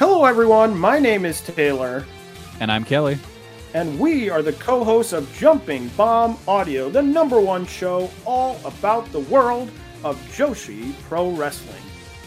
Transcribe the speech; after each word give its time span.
Hello, 0.00 0.24
everyone. 0.24 0.78
My 0.78 0.98
name 0.98 1.26
is 1.26 1.42
Taylor. 1.42 2.06
And 2.58 2.72
I'm 2.72 2.86
Kelly. 2.86 3.18
And 3.74 4.00
we 4.00 4.30
are 4.30 4.40
the 4.40 4.54
co 4.54 4.82
hosts 4.82 5.12
of 5.12 5.30
Jumping 5.34 5.88
Bomb 5.88 6.38
Audio, 6.48 6.88
the 6.88 7.02
number 7.02 7.38
one 7.38 7.66
show 7.66 8.10
all 8.24 8.58
about 8.64 9.12
the 9.12 9.20
world 9.20 9.70
of 10.02 10.16
Joshi 10.34 10.94
Pro 11.02 11.32
Wrestling. 11.32 11.82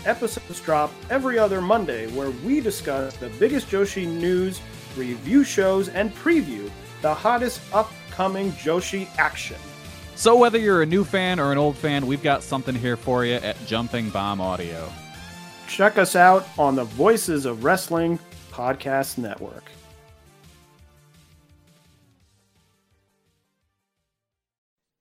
Episodes 0.05 0.61
drop 0.61 0.91
every 1.09 1.39
other 1.39 1.61
Monday 1.61 2.05
where 2.11 2.29
we 2.45 2.61
discuss 2.61 3.17
the 3.17 3.29
biggest 3.39 3.71
Joshi 3.71 4.05
news, 4.05 4.61
review 4.95 5.43
shows, 5.43 5.89
and 5.89 6.13
preview 6.13 6.69
the 7.01 7.11
hottest 7.11 7.59
upcoming 7.73 8.51
Joshi 8.51 9.07
action. 9.17 9.57
So, 10.13 10.37
whether 10.37 10.59
you're 10.59 10.83
a 10.83 10.85
new 10.85 11.03
fan 11.03 11.39
or 11.39 11.51
an 11.51 11.57
old 11.57 11.75
fan, 11.75 12.05
we've 12.05 12.21
got 12.21 12.43
something 12.43 12.75
here 12.75 12.97
for 12.97 13.25
you 13.25 13.33
at 13.37 13.57
Jumping 13.65 14.11
Bomb 14.11 14.41
Audio. 14.41 14.93
Check 15.73 15.97
us 15.97 16.15
out 16.15 16.47
on 16.59 16.75
the 16.75 16.83
Voices 16.83 17.47
of 17.47 17.63
Wrestling 17.63 18.19
Podcast 18.51 19.17
Network. 19.17 19.63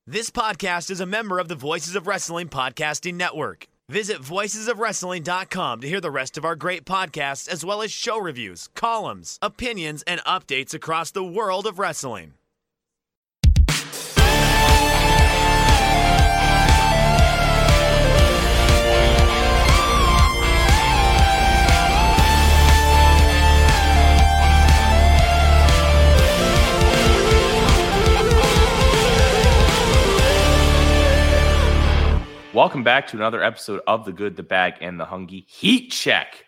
This 0.07 0.31
podcast 0.31 0.91
is 0.91 1.01
a 1.01 1.05
member 1.05 1.39
of 1.39 1.49
the 1.49 1.55
Voices 1.55 1.95
of 1.95 2.07
Wrestling 2.07 2.49
Podcasting 2.49 3.17
Network. 3.17 3.67
Visit 3.91 4.23
voicesofwrestling.com 4.23 5.83
to 5.83 5.87
hear 5.87 6.01
the 6.01 6.11
rest 6.11 6.39
of 6.39 6.47
our 6.47 6.57
great 6.57 6.87
podcasts, 6.87 7.51
as 7.51 7.67
well 7.67 7.83
as 7.83 7.93
show 7.93 8.19
reviews, 8.19 8.71
columns, 8.75 9.39
opinions, 9.43 10.03
and 10.07 10.23
updates 10.23 10.73
across 10.73 11.11
the 11.11 11.23
world 11.23 11.67
of 11.67 11.79
wrestling. 11.79 12.33
Welcome 32.55 32.85
back 32.85 33.07
to 33.07 33.17
another 33.17 33.43
episode 33.43 33.81
of 33.87 34.05
The 34.05 34.13
Good, 34.13 34.37
the 34.37 34.43
Bad, 34.43 34.75
and 34.83 35.01
the 35.01 35.07
Hungee 35.07 35.49
Heat 35.49 35.91
Check, 35.91 36.45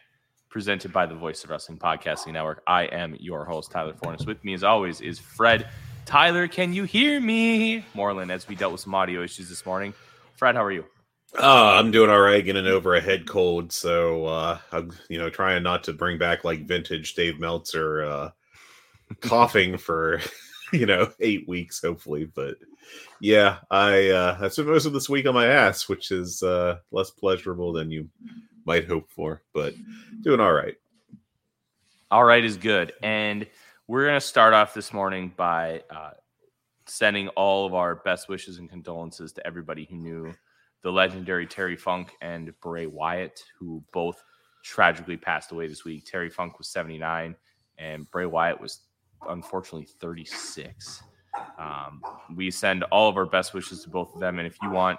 presented 0.50 0.92
by 0.92 1.06
the 1.06 1.14
Voice 1.14 1.42
of 1.44 1.48
Wrestling 1.48 1.78
Podcasting 1.78 2.34
Network. 2.34 2.62
I 2.66 2.82
am 2.82 3.16
your 3.20 3.46
host, 3.46 3.70
Tyler 3.70 3.94
Forness. 3.94 4.26
With 4.26 4.44
me, 4.44 4.52
as 4.52 4.62
always, 4.62 5.00
is 5.00 5.18
Fred. 5.18 5.66
Tyler, 6.04 6.46
can 6.46 6.74
you 6.74 6.84
hear 6.84 7.18
me? 7.20 7.86
Moreland, 7.94 8.30
as 8.30 8.46
we 8.46 8.54
dealt 8.54 8.72
with 8.72 8.82
some 8.82 8.94
audio 8.94 9.22
issues 9.22 9.48
this 9.48 9.64
morning. 9.64 9.94
Fred, 10.36 10.54
how 10.56 10.62
are 10.62 10.72
you? 10.72 10.84
Uh, 11.38 11.76
I'm 11.78 11.90
doing 11.90 12.10
all 12.10 12.20
right, 12.20 12.44
getting 12.44 12.66
over 12.66 12.94
a 12.94 13.00
head 13.00 13.26
cold. 13.26 13.72
So, 13.72 14.26
uh, 14.26 14.58
I'm, 14.72 14.92
you 15.08 15.16
know, 15.16 15.30
trying 15.30 15.62
not 15.62 15.84
to 15.84 15.94
bring 15.94 16.18
back 16.18 16.44
like 16.44 16.66
vintage 16.66 17.14
Dave 17.14 17.40
Meltzer 17.40 18.04
uh, 18.04 18.30
coughing 19.22 19.78
for, 19.78 20.20
you 20.74 20.84
know, 20.84 21.10
eight 21.20 21.48
weeks, 21.48 21.80
hopefully. 21.80 22.26
But 22.26 22.56
yeah, 23.20 23.58
I 23.70 24.10
uh, 24.10 24.38
I 24.40 24.48
spent 24.48 24.68
most 24.68 24.86
of 24.86 24.92
this 24.92 25.08
week 25.08 25.26
on 25.26 25.34
my 25.34 25.46
ass, 25.46 25.88
which 25.88 26.10
is 26.10 26.42
uh, 26.42 26.78
less 26.90 27.10
pleasurable 27.10 27.72
than 27.72 27.90
you 27.90 28.08
might 28.64 28.86
hope 28.86 29.10
for, 29.10 29.42
but 29.52 29.74
doing 30.22 30.40
all 30.40 30.52
right. 30.52 30.74
All 32.10 32.24
right 32.24 32.44
is 32.44 32.56
good, 32.56 32.92
and 33.02 33.46
we're 33.86 34.06
gonna 34.06 34.20
start 34.20 34.54
off 34.54 34.74
this 34.74 34.92
morning 34.92 35.32
by 35.36 35.82
uh, 35.90 36.10
sending 36.86 37.28
all 37.28 37.66
of 37.66 37.74
our 37.74 37.96
best 37.96 38.28
wishes 38.28 38.58
and 38.58 38.68
condolences 38.68 39.32
to 39.32 39.46
everybody 39.46 39.86
who 39.90 39.96
knew 39.96 40.32
the 40.82 40.90
legendary 40.90 41.46
Terry 41.46 41.76
Funk 41.76 42.12
and 42.20 42.52
Bray 42.60 42.86
Wyatt, 42.86 43.42
who 43.58 43.82
both 43.92 44.22
tragically 44.62 45.16
passed 45.16 45.50
away 45.50 45.66
this 45.66 45.84
week. 45.84 46.04
Terry 46.04 46.30
Funk 46.30 46.58
was 46.58 46.68
79, 46.68 47.34
and 47.78 48.10
Bray 48.10 48.26
Wyatt 48.26 48.60
was 48.60 48.80
unfortunately 49.28 49.88
36. 50.00 51.02
Um, 51.58 52.02
we 52.34 52.50
send 52.50 52.84
all 52.84 53.08
of 53.08 53.16
our 53.16 53.26
best 53.26 53.54
wishes 53.54 53.82
to 53.84 53.90
both 53.90 54.14
of 54.14 54.20
them. 54.20 54.38
And 54.38 54.46
if 54.46 54.56
you 54.62 54.70
want 54.70 54.98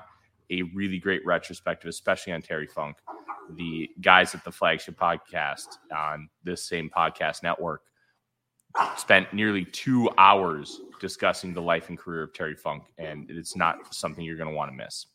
a 0.50 0.64
really 0.64 1.00
great 1.00 1.26
retrospective, 1.26 1.90
especially 1.90 2.34
on 2.34 2.42
Terry 2.42 2.68
Funk, 2.68 2.98
the 3.52 3.90
guys 4.02 4.34
at 4.36 4.44
the 4.44 4.52
flagship 4.52 4.98
podcast 4.98 5.78
on 5.96 6.30
this 6.44 6.64
same 6.64 6.90
podcast 6.96 7.44
network 7.44 7.82
spent 8.98 9.34
nearly 9.34 9.66
two 9.66 10.10
hours 10.18 10.82
discussing 11.00 11.54
the 11.54 11.62
life 11.62 11.90
and 11.90 11.98
career 11.98 12.24
of 12.24 12.34
Terry 12.34 12.56
Funk. 12.56 12.84
And 12.98 13.30
it's 13.30 13.56
not 13.56 13.94
something 13.94 14.24
you're 14.24 14.38
going 14.38 14.50
to 14.50 14.56
want 14.56 14.72
to 14.72 14.76
miss. 14.76 15.08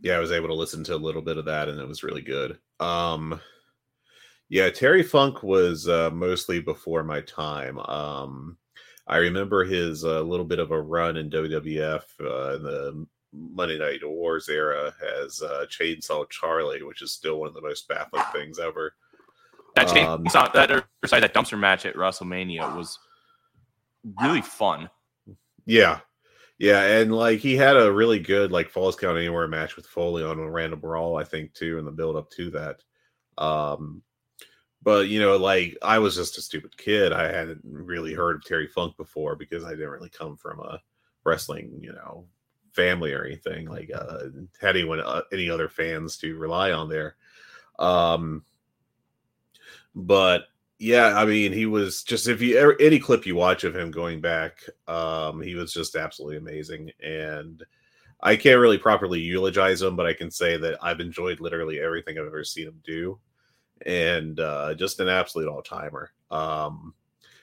Yeah, 0.00 0.16
I 0.16 0.20
was 0.20 0.32
able 0.32 0.48
to 0.48 0.54
listen 0.54 0.84
to 0.84 0.94
a 0.94 0.96
little 0.96 1.22
bit 1.22 1.38
of 1.38 1.44
that 1.46 1.68
and 1.68 1.80
it 1.80 1.88
was 1.88 2.02
really 2.02 2.22
good. 2.22 2.58
Um, 2.78 3.40
yeah, 4.48 4.70
Terry 4.70 5.02
Funk 5.02 5.42
was 5.42 5.88
uh, 5.88 6.10
mostly 6.10 6.60
before 6.60 7.02
my 7.02 7.20
time. 7.22 7.78
Um, 7.80 8.56
I 9.08 9.16
remember 9.16 9.64
his 9.64 10.04
a 10.04 10.18
uh, 10.18 10.22
little 10.22 10.44
bit 10.44 10.58
of 10.58 10.70
a 10.70 10.80
run 10.80 11.16
in 11.16 11.30
WWF 11.30 12.02
uh, 12.20 12.56
in 12.56 12.62
the 12.62 13.06
Monday 13.32 13.78
Night 13.78 14.00
Wars 14.06 14.48
era 14.48 14.94
as 15.24 15.40
uh, 15.42 15.64
Chainsaw 15.68 16.28
Charlie, 16.28 16.82
which 16.82 17.02
is 17.02 17.12
still 17.12 17.40
one 17.40 17.48
of 17.48 17.54
the 17.54 17.62
most 17.62 17.88
baffling 17.88 18.22
things 18.32 18.58
ever. 18.58 18.94
That 19.76 19.88
chainsaw, 19.88 20.44
um, 20.44 20.50
that 20.54 20.70
or 20.70 20.84
sorry, 21.06 21.20
that 21.20 21.34
dumpster 21.34 21.58
match 21.58 21.86
at 21.86 21.94
WrestleMania 21.94 22.76
was 22.76 22.98
really 24.20 24.42
fun. 24.42 24.90
Yeah, 25.64 26.00
yeah, 26.58 26.82
and 26.82 27.14
like 27.14 27.38
he 27.38 27.56
had 27.56 27.76
a 27.76 27.92
really 27.92 28.18
good 28.18 28.50
like 28.50 28.68
Falls 28.68 28.96
Count 28.96 29.16
Anywhere 29.16 29.46
match 29.48 29.76
with 29.76 29.86
Foley 29.86 30.24
on 30.24 30.38
a 30.38 30.50
random 30.50 30.80
brawl, 30.80 31.16
I 31.16 31.24
think 31.24 31.54
too, 31.54 31.78
in 31.78 31.84
the 31.84 31.92
build 31.92 32.16
up 32.16 32.30
to 32.32 32.50
that. 32.50 32.82
Um, 33.42 34.02
but 34.88 35.08
you 35.08 35.20
know, 35.20 35.36
like 35.36 35.76
I 35.82 35.98
was 35.98 36.16
just 36.16 36.38
a 36.38 36.40
stupid 36.40 36.74
kid. 36.78 37.12
I 37.12 37.30
hadn't 37.30 37.60
really 37.62 38.14
heard 38.14 38.36
of 38.36 38.42
Terry 38.42 38.66
Funk 38.66 38.96
before 38.96 39.36
because 39.36 39.62
I 39.62 39.72
didn't 39.72 39.90
really 39.90 40.08
come 40.08 40.34
from 40.34 40.60
a 40.60 40.80
wrestling, 41.24 41.78
you 41.82 41.92
know, 41.92 42.24
family 42.72 43.12
or 43.12 43.22
anything. 43.22 43.68
Like 43.68 43.90
uh, 43.94 44.28
had 44.58 44.76
anyone 44.76 45.00
uh, 45.00 45.20
any 45.30 45.50
other 45.50 45.68
fans 45.68 46.16
to 46.20 46.38
rely 46.38 46.72
on 46.72 46.88
there. 46.88 47.16
Um, 47.78 48.46
but 49.94 50.44
yeah, 50.78 51.18
I 51.20 51.26
mean, 51.26 51.52
he 51.52 51.66
was 51.66 52.02
just 52.02 52.26
if 52.26 52.40
you 52.40 52.56
ever 52.56 52.74
any 52.80 52.98
clip 52.98 53.26
you 53.26 53.34
watch 53.34 53.64
of 53.64 53.76
him 53.76 53.90
going 53.90 54.22
back, 54.22 54.62
um, 54.86 55.42
he 55.42 55.54
was 55.54 55.70
just 55.70 55.96
absolutely 55.96 56.38
amazing 56.38 56.92
and. 57.04 57.62
I 58.20 58.34
can't 58.34 58.58
really 58.58 58.78
properly 58.78 59.20
eulogize 59.20 59.80
him, 59.80 59.94
but 59.94 60.04
I 60.04 60.12
can 60.12 60.28
say 60.28 60.56
that 60.56 60.76
I've 60.82 60.98
enjoyed 60.98 61.38
literally 61.38 61.78
everything 61.78 62.18
I've 62.18 62.26
ever 62.26 62.42
seen 62.42 62.66
him 62.66 62.80
do 62.82 63.20
and 63.86 64.40
uh, 64.40 64.74
just 64.74 65.00
an 65.00 65.08
absolute 65.08 65.48
all 65.48 65.62
timer. 65.62 66.10
Um, 66.30 66.94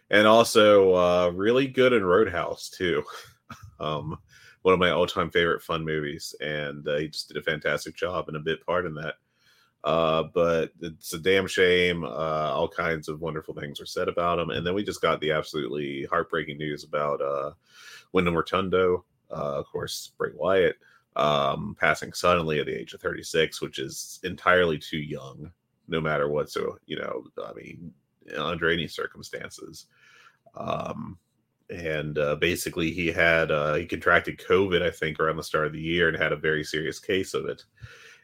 and 0.09 0.27
also 0.27 0.93
uh, 0.95 1.29
really 1.29 1.67
good 1.67 1.93
in 1.93 2.03
Roadhouse 2.03 2.69
too. 2.69 3.03
um, 3.79 4.17
one 4.61 4.73
of 4.73 4.79
my 4.79 4.91
all 4.91 5.07
time 5.07 5.29
favorite 5.29 5.61
fun 5.61 5.85
movies, 5.85 6.33
and 6.41 6.87
uh, 6.87 6.97
he 6.97 7.07
just 7.07 7.27
did 7.27 7.37
a 7.37 7.41
fantastic 7.41 7.95
job 7.95 8.27
and 8.27 8.37
a 8.37 8.41
bit 8.41 8.65
part 8.65 8.85
in 8.85 8.95
that. 8.95 9.15
Uh, 9.83 10.23
but 10.33 10.71
it's 10.81 11.13
a 11.13 11.19
damn 11.19 11.45
shame. 11.45 12.03
Uh, 12.03 12.07
all 12.51 12.67
kinds 12.67 13.07
of 13.07 13.21
wonderful 13.21 13.53
things 13.53 13.79
were 13.79 13.85
said 13.85 14.07
about 14.07 14.39
him, 14.39 14.49
and 14.49 14.65
then 14.65 14.73
we 14.73 14.83
just 14.83 15.01
got 15.01 15.21
the 15.21 15.31
absolutely 15.31 16.05
heartbreaking 16.05 16.57
news 16.57 16.83
about 16.83 17.21
uh, 17.21 17.51
Wyndham 18.11 18.35
Rotunda, 18.35 18.97
uh, 19.29 19.59
of 19.59 19.67
course, 19.67 20.11
Bray 20.17 20.31
Wyatt, 20.33 20.77
um, 21.15 21.75
passing 21.79 22.13
suddenly 22.13 22.59
at 22.59 22.65
the 22.65 22.75
age 22.75 22.93
of 22.95 23.01
36, 23.01 23.61
which 23.61 23.77
is 23.77 24.19
entirely 24.23 24.79
too 24.79 24.97
young 24.97 25.51
no 25.87 26.01
matter 26.01 26.29
what. 26.29 26.49
So, 26.49 26.77
you 26.85 26.97
know, 26.97 27.23
I 27.43 27.53
mean, 27.53 27.93
under 28.37 28.69
any 28.69 28.87
circumstances. 28.87 29.87
Um, 30.55 31.17
and 31.69 32.17
uh, 32.19 32.35
basically, 32.35 32.91
he 32.91 33.07
had 33.07 33.51
uh, 33.51 33.75
he 33.75 33.85
contracted 33.85 34.37
COVID, 34.37 34.81
I 34.81 34.91
think, 34.91 35.19
around 35.19 35.37
the 35.37 35.43
start 35.43 35.65
of 35.65 35.73
the 35.73 35.81
year, 35.81 36.07
and 36.07 36.17
had 36.17 36.31
a 36.31 36.37
very 36.37 36.63
serious 36.63 36.99
case 36.99 37.33
of 37.33 37.45
it, 37.45 37.63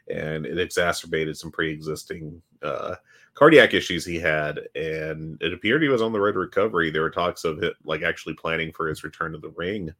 and 0.08 0.46
it 0.46 0.58
exacerbated 0.58 1.36
some 1.36 1.50
pre-existing 1.50 2.40
uh, 2.62 2.94
cardiac 3.34 3.74
issues 3.74 4.04
he 4.04 4.18
had, 4.18 4.60
and 4.76 5.42
it 5.42 5.52
appeared 5.52 5.82
he 5.82 5.88
was 5.88 6.02
on 6.02 6.12
the 6.12 6.20
road 6.20 6.32
to 6.32 6.38
recovery. 6.38 6.90
There 6.90 7.02
were 7.02 7.10
talks 7.10 7.42
of 7.42 7.62
it, 7.64 7.74
like 7.84 8.02
actually 8.02 8.34
planning 8.34 8.72
for 8.72 8.86
his 8.86 9.02
return 9.02 9.32
to 9.32 9.38
the 9.38 9.50
ring 9.50 9.92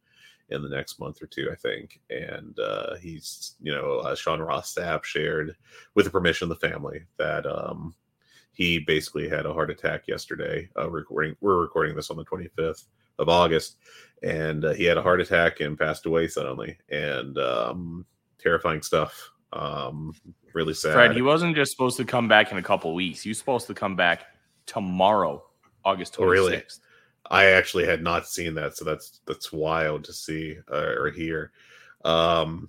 in 0.53 0.63
the 0.63 0.69
next 0.69 1.01
month 1.01 1.23
or 1.23 1.27
two, 1.27 1.49
I 1.51 1.55
think. 1.55 2.01
And 2.11 2.59
uh, 2.59 2.97
he's, 2.97 3.55
you 3.61 3.73
know, 3.73 3.99
uh, 3.99 4.15
Sean 4.15 4.41
Ross 4.41 4.75
Sapp 4.75 5.05
shared 5.05 5.57
with 5.95 6.05
the 6.05 6.11
permission 6.11 6.51
of 6.51 6.61
the 6.61 6.69
family 6.69 7.05
that 7.19 7.47
um, 7.47 7.95
he 8.53 8.79
basically 8.79 9.29
had 9.29 9.47
a 9.47 9.53
heart 9.53 9.71
attack 9.71 10.07
yesterday. 10.09 10.69
Uh, 10.79 10.91
recording, 10.91 11.37
we're 11.41 11.61
recording 11.61 11.97
this 11.97 12.11
on 12.11 12.17
the 12.17 12.25
25th 12.25 12.85
of 13.19 13.29
August, 13.29 13.77
and 14.23 14.65
uh, 14.65 14.73
he 14.73 14.85
had 14.85 14.99
a 14.99 15.03
heart 15.03 15.21
attack 15.21 15.61
and 15.61 15.79
passed 15.79 16.07
away 16.07 16.29
suddenly. 16.29 16.79
And 16.89 17.37
um, 17.39 18.07
terrifying 18.43 18.83
stuff. 18.83 19.31
Um, 19.53 20.15
really 20.53 20.75
sad. 20.75 20.95
Fred, 20.95 21.15
he 21.15 21.23
wasn't 21.23 21.57
just 21.57 21.73
supposed 21.73 21.97
to 21.99 22.05
come 22.05 22.29
back 22.29 22.53
in 22.53 22.59
a 22.59 22.63
couple 22.63 22.95
weeks. 22.95 23.23
He 23.23 23.31
was 23.31 23.39
supposed 23.39 23.67
to 23.69 23.75
come 23.75 23.97
back 23.97 24.25
tomorrow, 24.67 25.45
August 25.85 26.15
26th. 26.15 26.23
Oh, 26.23 26.31
really? 26.31 26.63
I 27.33 27.47
actually 27.47 27.87
had 27.87 28.03
not 28.03 28.29
seen 28.29 28.55
that, 28.55 28.77
so 28.77 28.85
that's 28.85 29.21
that's 29.27 29.53
wild 29.53 30.05
to 30.05 30.13
see 30.13 30.59
uh, 30.71 30.95
or 30.99 31.11
hear. 31.11 31.51
Um, 32.05 32.69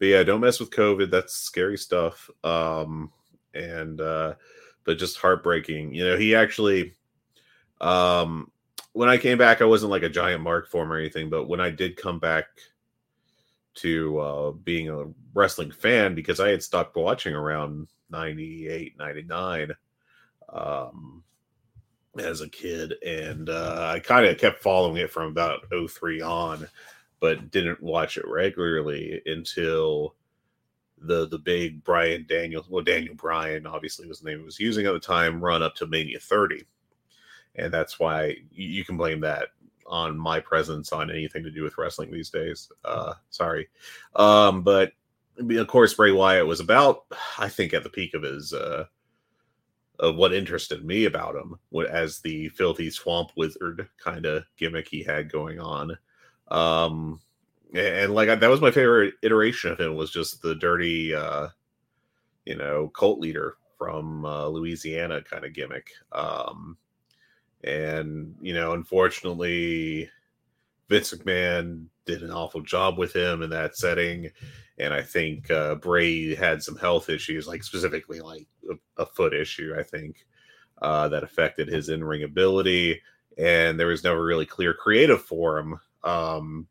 but 0.00 0.06
yeah, 0.06 0.24
don't 0.24 0.40
mess 0.40 0.58
with 0.58 0.70
COVID. 0.70 1.08
That's 1.08 1.32
scary 1.34 1.78
stuff. 1.78 2.28
Um, 2.42 3.12
and 3.54 4.00
uh, 4.00 4.34
but 4.82 4.98
just 4.98 5.18
heartbreaking. 5.18 5.94
You 5.94 6.04
know, 6.04 6.16
he 6.16 6.34
actually, 6.34 6.94
um, 7.80 8.50
when 8.92 9.08
I 9.08 9.18
came 9.18 9.38
back, 9.38 9.62
I 9.62 9.66
wasn't 9.66 9.92
like 9.92 10.02
a 10.02 10.08
giant 10.08 10.42
mark 10.42 10.68
for 10.68 10.82
him 10.82 10.92
or 10.92 10.98
anything. 10.98 11.30
But 11.30 11.48
when 11.48 11.60
I 11.60 11.70
did 11.70 11.96
come 11.96 12.18
back 12.18 12.46
to 13.74 14.18
uh, 14.18 14.50
being 14.50 14.90
a 14.90 15.04
wrestling 15.32 15.70
fan, 15.70 16.16
because 16.16 16.40
I 16.40 16.48
had 16.48 16.62
stopped 16.62 16.96
watching 16.96 17.34
around 17.34 17.86
98, 18.10 18.98
99. 18.98 19.70
Um, 20.52 21.22
as 22.18 22.40
a 22.40 22.48
kid, 22.48 22.94
and 23.04 23.48
uh, 23.48 23.90
I 23.94 24.00
kind 24.00 24.26
of 24.26 24.38
kept 24.38 24.62
following 24.62 24.96
it 24.96 25.10
from 25.10 25.28
about 25.30 25.66
03 25.70 26.20
on, 26.20 26.68
but 27.20 27.50
didn't 27.50 27.82
watch 27.82 28.16
it 28.16 28.26
regularly 28.26 29.20
until 29.26 30.14
the 30.98 31.26
the 31.28 31.38
big 31.38 31.84
Brian 31.84 32.24
Daniel, 32.28 32.64
well 32.68 32.82
Daniel 32.82 33.14
Bryan 33.14 33.66
obviously 33.66 34.06
was 34.06 34.20
the 34.20 34.30
name 34.30 34.38
he 34.38 34.44
was 34.44 34.60
using 34.60 34.86
at 34.86 34.92
the 34.92 35.00
time, 35.00 35.44
run 35.44 35.62
up 35.62 35.74
to 35.76 35.86
Mania 35.86 36.18
30, 36.18 36.64
and 37.56 37.72
that's 37.72 37.98
why 37.98 38.36
you 38.50 38.84
can 38.84 38.96
blame 38.96 39.20
that 39.20 39.48
on 39.86 40.18
my 40.18 40.40
presence 40.40 40.92
on 40.92 41.10
anything 41.10 41.44
to 41.44 41.50
do 41.50 41.62
with 41.62 41.78
wrestling 41.78 42.10
these 42.10 42.30
days. 42.30 42.70
Uh, 42.84 43.14
sorry, 43.30 43.68
um, 44.14 44.62
but 44.62 44.92
of 45.38 45.66
course 45.68 45.94
Bray 45.94 46.12
Wyatt 46.12 46.46
was 46.46 46.60
about, 46.60 47.04
I 47.38 47.48
think, 47.48 47.74
at 47.74 47.82
the 47.82 47.90
peak 47.90 48.14
of 48.14 48.22
his. 48.22 48.52
Uh, 48.52 48.86
of 50.00 50.16
what 50.16 50.34
interested 50.34 50.84
me 50.84 51.04
about 51.06 51.36
him 51.36 51.56
as 51.90 52.20
the 52.20 52.48
filthy 52.50 52.90
swamp 52.90 53.30
wizard 53.36 53.88
kind 54.02 54.26
of 54.26 54.44
gimmick 54.56 54.88
he 54.88 55.02
had 55.02 55.30
going 55.30 55.58
on. 55.58 55.96
Um, 56.48 57.20
and 57.74 58.14
like 58.14 58.28
that 58.28 58.50
was 58.50 58.60
my 58.60 58.70
favorite 58.70 59.14
iteration 59.22 59.72
of 59.72 59.80
him 59.80 59.96
was 59.96 60.10
just 60.10 60.42
the 60.42 60.54
dirty, 60.54 61.14
uh, 61.14 61.48
you 62.44 62.56
know, 62.56 62.88
cult 62.88 63.18
leader 63.18 63.56
from 63.78 64.24
uh, 64.24 64.46
Louisiana 64.46 65.22
kind 65.22 65.44
of 65.44 65.52
gimmick. 65.52 65.90
Um, 66.12 66.76
and 67.64 68.34
you 68.40 68.54
know, 68.54 68.72
unfortunately, 68.72 70.08
Vince 70.88 71.12
McMahon 71.12 71.86
did 72.04 72.22
an 72.22 72.30
awful 72.30 72.60
job 72.60 72.98
with 72.98 73.14
him 73.14 73.42
in 73.42 73.50
that 73.50 73.76
setting 73.76 74.30
and 74.78 74.92
I 74.92 75.02
think 75.02 75.50
uh, 75.50 75.76
Bray 75.76 76.34
had 76.34 76.62
some 76.62 76.76
health 76.76 77.08
issues, 77.08 77.46
like 77.46 77.62
specifically 77.62 78.20
like 78.20 78.46
a, 78.70 79.02
a 79.02 79.06
foot 79.06 79.32
issue. 79.32 79.74
I 79.76 79.82
think 79.82 80.26
uh, 80.82 81.08
that 81.08 81.24
affected 81.24 81.68
his 81.68 81.88
in 81.88 82.04
ring 82.04 82.24
ability, 82.24 83.00
and 83.38 83.80
there 83.80 83.86
was 83.86 84.04
never 84.04 84.22
really 84.22 84.46
clear 84.46 84.74
creative 84.74 85.22
for 85.22 85.58
him 85.58 85.80
um, 86.04 86.66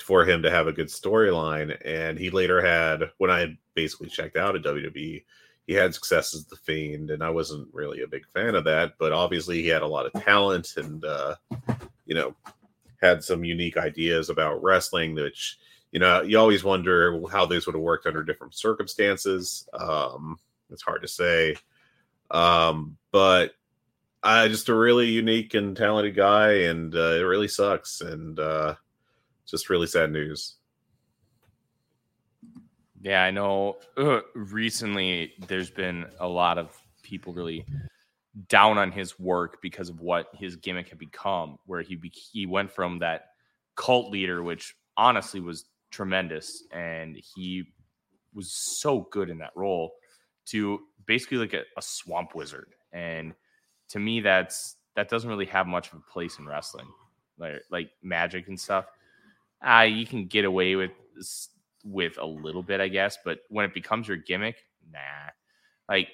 for 0.00 0.24
him 0.24 0.42
to 0.42 0.50
have 0.50 0.66
a 0.66 0.72
good 0.72 0.88
storyline. 0.88 1.76
And 1.84 2.18
he 2.18 2.30
later 2.30 2.60
had, 2.60 3.10
when 3.18 3.30
I 3.30 3.38
had 3.38 3.56
basically 3.74 4.08
checked 4.08 4.36
out 4.36 4.56
at 4.56 4.64
WWE, 4.64 5.24
he 5.68 5.72
had 5.72 5.94
success 5.94 6.34
as 6.34 6.44
the 6.46 6.56
Fiend, 6.56 7.10
and 7.10 7.22
I 7.22 7.30
wasn't 7.30 7.68
really 7.72 8.02
a 8.02 8.08
big 8.08 8.26
fan 8.26 8.56
of 8.56 8.64
that. 8.64 8.94
But 8.98 9.12
obviously, 9.12 9.62
he 9.62 9.68
had 9.68 9.82
a 9.82 9.86
lot 9.86 10.06
of 10.06 10.24
talent, 10.24 10.76
and 10.76 11.04
uh, 11.04 11.36
you 12.04 12.16
know, 12.16 12.34
had 13.02 13.24
some 13.24 13.44
unique 13.44 13.76
ideas 13.76 14.30
about 14.30 14.62
wrestling, 14.62 15.14
which 15.14 15.58
you 15.92 16.00
know, 16.00 16.22
you 16.22 16.38
always 16.38 16.64
wonder 16.64 17.20
how 17.30 17.44
these 17.44 17.66
would 17.66 17.74
have 17.74 17.82
worked 17.82 18.06
under 18.06 18.22
different 18.22 18.54
circumstances. 18.54 19.68
Um, 19.74 20.38
it's 20.70 20.82
hard 20.82 21.02
to 21.02 21.08
say. 21.08 21.54
Um, 22.30 22.96
but 23.10 23.52
uh, 24.22 24.48
just 24.48 24.70
a 24.70 24.74
really 24.74 25.08
unique 25.08 25.52
and 25.52 25.76
talented 25.76 26.16
guy, 26.16 26.52
and 26.62 26.94
uh, 26.94 27.12
it 27.16 27.20
really 27.22 27.48
sucks, 27.48 28.00
and 28.00 28.40
uh, 28.40 28.74
just 29.46 29.68
really 29.68 29.86
sad 29.86 30.10
news. 30.10 30.54
Yeah, 33.02 33.22
I 33.22 33.30
know. 33.30 33.76
Uh, 33.96 34.20
recently, 34.34 35.34
there's 35.46 35.70
been 35.70 36.06
a 36.20 36.28
lot 36.28 36.56
of 36.56 36.80
people 37.02 37.34
really 37.34 37.66
down 38.48 38.78
on 38.78 38.90
his 38.90 39.18
work 39.18 39.60
because 39.62 39.88
of 39.88 40.00
what 40.00 40.28
his 40.34 40.56
gimmick 40.56 40.88
had 40.88 40.98
become, 40.98 41.58
where 41.66 41.82
he 41.82 41.96
be- 41.96 42.10
he 42.10 42.46
went 42.46 42.70
from 42.70 42.98
that 42.98 43.30
cult 43.76 44.10
leader, 44.10 44.42
which 44.42 44.74
honestly 44.96 45.40
was 45.40 45.66
tremendous, 45.90 46.64
and 46.72 47.16
he 47.16 47.64
was 48.34 48.50
so 48.50 49.06
good 49.10 49.28
in 49.28 49.38
that 49.38 49.52
role 49.54 49.92
to 50.46 50.80
basically 51.06 51.38
like 51.38 51.52
a, 51.52 51.62
a 51.76 51.82
swamp 51.82 52.34
wizard. 52.34 52.74
And 52.92 53.34
to 53.90 53.98
me, 53.98 54.20
that's 54.20 54.76
that 54.96 55.08
doesn't 55.08 55.28
really 55.28 55.46
have 55.46 55.66
much 55.66 55.92
of 55.92 55.98
a 55.98 56.12
place 56.12 56.38
in 56.38 56.46
wrestling, 56.46 56.88
like 57.38 57.62
like 57.70 57.90
magic 58.02 58.48
and 58.48 58.58
stuff. 58.58 58.86
Uh, 59.66 59.82
you 59.82 60.06
can 60.06 60.26
get 60.26 60.44
away 60.44 60.74
with 60.74 60.90
with 61.84 62.18
a 62.18 62.24
little 62.26 62.62
bit, 62.62 62.80
I 62.80 62.88
guess, 62.88 63.18
but 63.24 63.40
when 63.48 63.64
it 63.64 63.74
becomes 63.74 64.08
your 64.08 64.16
gimmick, 64.16 64.56
nah. 64.90 65.30
Like 65.88 66.08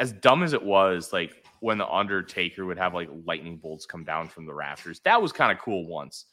as 0.00 0.12
dumb 0.12 0.42
as 0.42 0.54
it 0.54 0.62
was, 0.62 1.12
like 1.12 1.44
when 1.60 1.76
the 1.78 1.86
Undertaker 1.86 2.64
would 2.64 2.78
have 2.78 2.94
like 2.94 3.10
lightning 3.26 3.58
bolts 3.58 3.84
come 3.84 4.02
down 4.02 4.28
from 4.28 4.46
the 4.46 4.54
rafters, 4.54 4.98
that 5.00 5.20
was 5.20 5.30
kind 5.30 5.52
of 5.52 5.58
cool 5.58 5.86
once. 5.86 6.24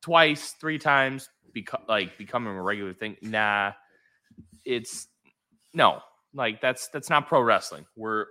Twice, 0.00 0.52
three 0.60 0.78
times, 0.78 1.28
become 1.52 1.82
like 1.88 2.16
becoming 2.16 2.54
a 2.54 2.62
regular 2.62 2.94
thing. 2.94 3.16
Nah, 3.22 3.72
it's 4.64 5.08
no, 5.72 6.00
like 6.32 6.60
that's 6.60 6.88
that's 6.88 7.10
not 7.10 7.26
pro 7.26 7.40
wrestling. 7.40 7.86
We're 7.96 8.26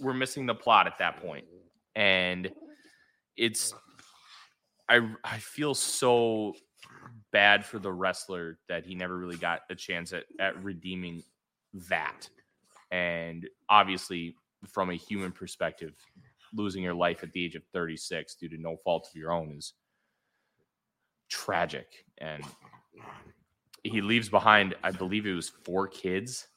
we're 0.00 0.14
missing 0.14 0.46
the 0.46 0.54
plot 0.54 0.86
at 0.86 0.98
that 0.98 1.20
point, 1.20 1.46
and 1.96 2.52
it's 3.36 3.74
I 4.88 5.00
I 5.24 5.38
feel 5.38 5.74
so 5.74 6.54
bad 7.32 7.64
for 7.64 7.80
the 7.80 7.92
wrestler 7.92 8.58
that 8.68 8.86
he 8.86 8.94
never 8.94 9.16
really 9.16 9.36
got 9.36 9.62
a 9.68 9.74
chance 9.74 10.12
at 10.12 10.24
at 10.38 10.62
redeeming 10.62 11.24
that, 11.88 12.28
and 12.90 13.48
obviously 13.68 14.36
from 14.66 14.90
a 14.90 14.94
human 14.94 15.32
perspective, 15.32 15.94
losing 16.54 16.82
your 16.82 16.94
life 16.94 17.22
at 17.22 17.32
the 17.32 17.44
age 17.44 17.54
of 17.54 17.62
36 17.72 18.34
due 18.36 18.48
to 18.48 18.58
no 18.58 18.76
fault 18.84 19.08
of 19.08 19.14
your 19.18 19.32
own 19.32 19.52
is 19.52 19.74
tragic. 21.28 22.04
And 22.18 22.42
he 23.82 24.00
leaves 24.00 24.28
behind, 24.28 24.74
I 24.82 24.90
believe 24.90 25.26
it 25.26 25.34
was 25.34 25.48
four 25.48 25.86
kids 25.88 26.48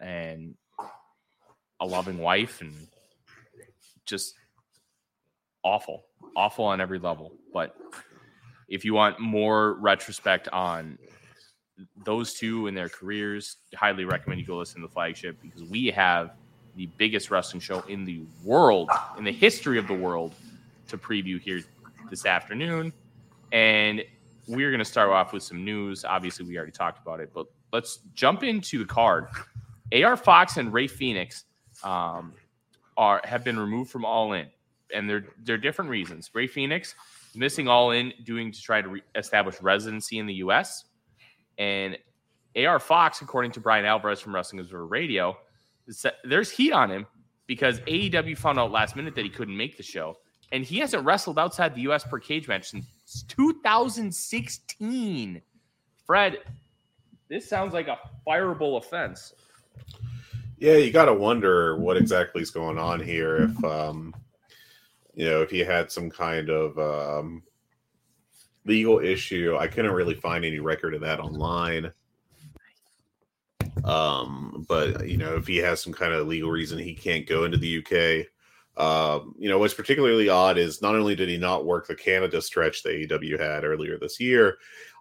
and 0.00 0.54
a 1.80 1.86
loving 1.86 2.18
wife 2.18 2.60
and 2.60 2.74
just 4.06 4.34
awful, 5.62 6.04
awful 6.36 6.64
on 6.64 6.80
every 6.80 6.98
level. 6.98 7.32
But 7.52 7.76
if 8.68 8.84
you 8.84 8.94
want 8.94 9.20
more 9.20 9.74
retrospect 9.74 10.48
on 10.48 10.98
those 12.04 12.34
two 12.34 12.66
in 12.66 12.74
their 12.74 12.88
careers, 12.88 13.56
highly 13.74 14.04
recommend 14.04 14.40
you 14.40 14.46
go 14.46 14.58
listen 14.58 14.80
to 14.80 14.86
the 14.86 14.92
flagship 14.92 15.36
because 15.42 15.62
we 15.64 15.88
have 15.88 16.32
the 16.76 16.86
biggest 16.98 17.30
wrestling 17.30 17.60
show 17.60 17.80
in 17.88 18.04
the 18.04 18.22
world, 18.42 18.90
in 19.16 19.24
the 19.24 19.32
history 19.32 19.78
of 19.78 19.86
the 19.86 19.94
world, 19.94 20.34
to 20.88 20.98
preview 20.98 21.40
here 21.40 21.62
this 22.10 22.26
afternoon. 22.26 22.92
And 23.52 24.02
we're 24.46 24.70
going 24.70 24.80
to 24.80 24.84
start 24.84 25.10
off 25.10 25.32
with 25.32 25.42
some 25.42 25.64
news. 25.64 26.04
Obviously, 26.04 26.44
we 26.44 26.56
already 26.56 26.72
talked 26.72 27.00
about 27.00 27.20
it, 27.20 27.30
but 27.32 27.46
let's 27.72 28.00
jump 28.14 28.42
into 28.42 28.78
the 28.78 28.84
card. 28.84 29.28
AR 29.92 30.16
Fox 30.16 30.56
and 30.56 30.72
Rey 30.72 30.86
Fenix 30.86 31.44
um, 31.82 32.34
are 32.96 33.20
have 33.24 33.44
been 33.44 33.58
removed 33.58 33.90
from 33.90 34.04
All 34.04 34.32
In, 34.32 34.48
and 34.92 35.08
they're 35.08 35.26
they're 35.44 35.58
different 35.58 35.90
reasons. 35.90 36.30
Rey 36.34 36.46
Fenix 36.46 36.94
missing 37.34 37.68
All 37.68 37.92
In, 37.92 38.12
doing 38.24 38.52
to 38.52 38.60
try 38.60 38.82
to 38.82 38.88
re- 38.88 39.02
establish 39.14 39.60
residency 39.60 40.18
in 40.18 40.26
the 40.26 40.34
U.S. 40.34 40.84
And 41.58 41.98
AR 42.56 42.78
Fox, 42.78 43.20
according 43.22 43.52
to 43.52 43.60
Bryan 43.60 43.84
Alvarez 43.84 44.20
from 44.20 44.34
Wrestling 44.34 44.60
Observer 44.60 44.86
Radio, 44.86 45.36
there's 46.24 46.50
heat 46.50 46.72
on 46.72 46.90
him 46.90 47.06
because 47.46 47.80
AEW 47.80 48.38
found 48.38 48.58
out 48.58 48.70
last 48.70 48.96
minute 48.96 49.14
that 49.14 49.24
he 49.24 49.30
couldn't 49.30 49.56
make 49.56 49.76
the 49.76 49.82
show, 49.82 50.16
and 50.52 50.64
he 50.64 50.78
hasn't 50.78 51.04
wrestled 51.04 51.38
outside 51.38 51.74
the 51.74 51.82
U.S. 51.82 52.04
per 52.04 52.18
cage 52.18 52.48
match 52.48 52.70
since 52.70 52.86
2016. 53.28 55.42
Fred, 56.06 56.38
this 57.28 57.48
sounds 57.48 57.72
like 57.72 57.88
a 57.88 57.98
fireable 58.26 58.78
offense. 58.78 59.34
Yeah, 60.58 60.76
you 60.76 60.92
got 60.92 61.06
to 61.06 61.14
wonder 61.14 61.76
what 61.76 61.96
exactly 61.96 62.42
is 62.42 62.50
going 62.50 62.78
on 62.78 63.00
here. 63.00 63.44
If 63.44 63.64
um, 63.64 64.14
you 65.14 65.28
know, 65.28 65.42
if 65.42 65.50
he 65.50 65.60
had 65.60 65.90
some 65.90 66.10
kind 66.10 66.50
of 66.50 66.78
um, 66.78 67.42
legal 68.66 68.98
issue, 68.98 69.56
I 69.58 69.66
couldn't 69.66 69.92
really 69.92 70.14
find 70.14 70.44
any 70.44 70.58
record 70.58 70.94
of 70.94 71.00
that 71.02 71.20
online. 71.20 71.92
Um, 73.84 74.64
but 74.68 75.08
you 75.08 75.16
know, 75.16 75.36
if 75.36 75.46
he 75.46 75.58
has 75.58 75.82
some 75.82 75.92
kind 75.92 76.12
of 76.12 76.26
legal 76.26 76.50
reason 76.50 76.78
he 76.78 76.94
can't 76.94 77.26
go 77.26 77.44
into 77.44 77.58
the 77.58 77.78
UK, 77.78 78.26
um, 78.76 79.34
you 79.38 79.48
know, 79.48 79.58
what's 79.58 79.74
particularly 79.74 80.28
odd 80.28 80.58
is 80.58 80.82
not 80.82 80.94
only 80.94 81.14
did 81.14 81.28
he 81.28 81.36
not 81.36 81.66
work 81.66 81.86
the 81.86 81.94
Canada 81.94 82.40
stretch 82.40 82.82
that 82.82 82.90
AEW 82.90 83.38
had 83.38 83.64
earlier 83.64 83.98
this 83.98 84.18
year, 84.18 84.56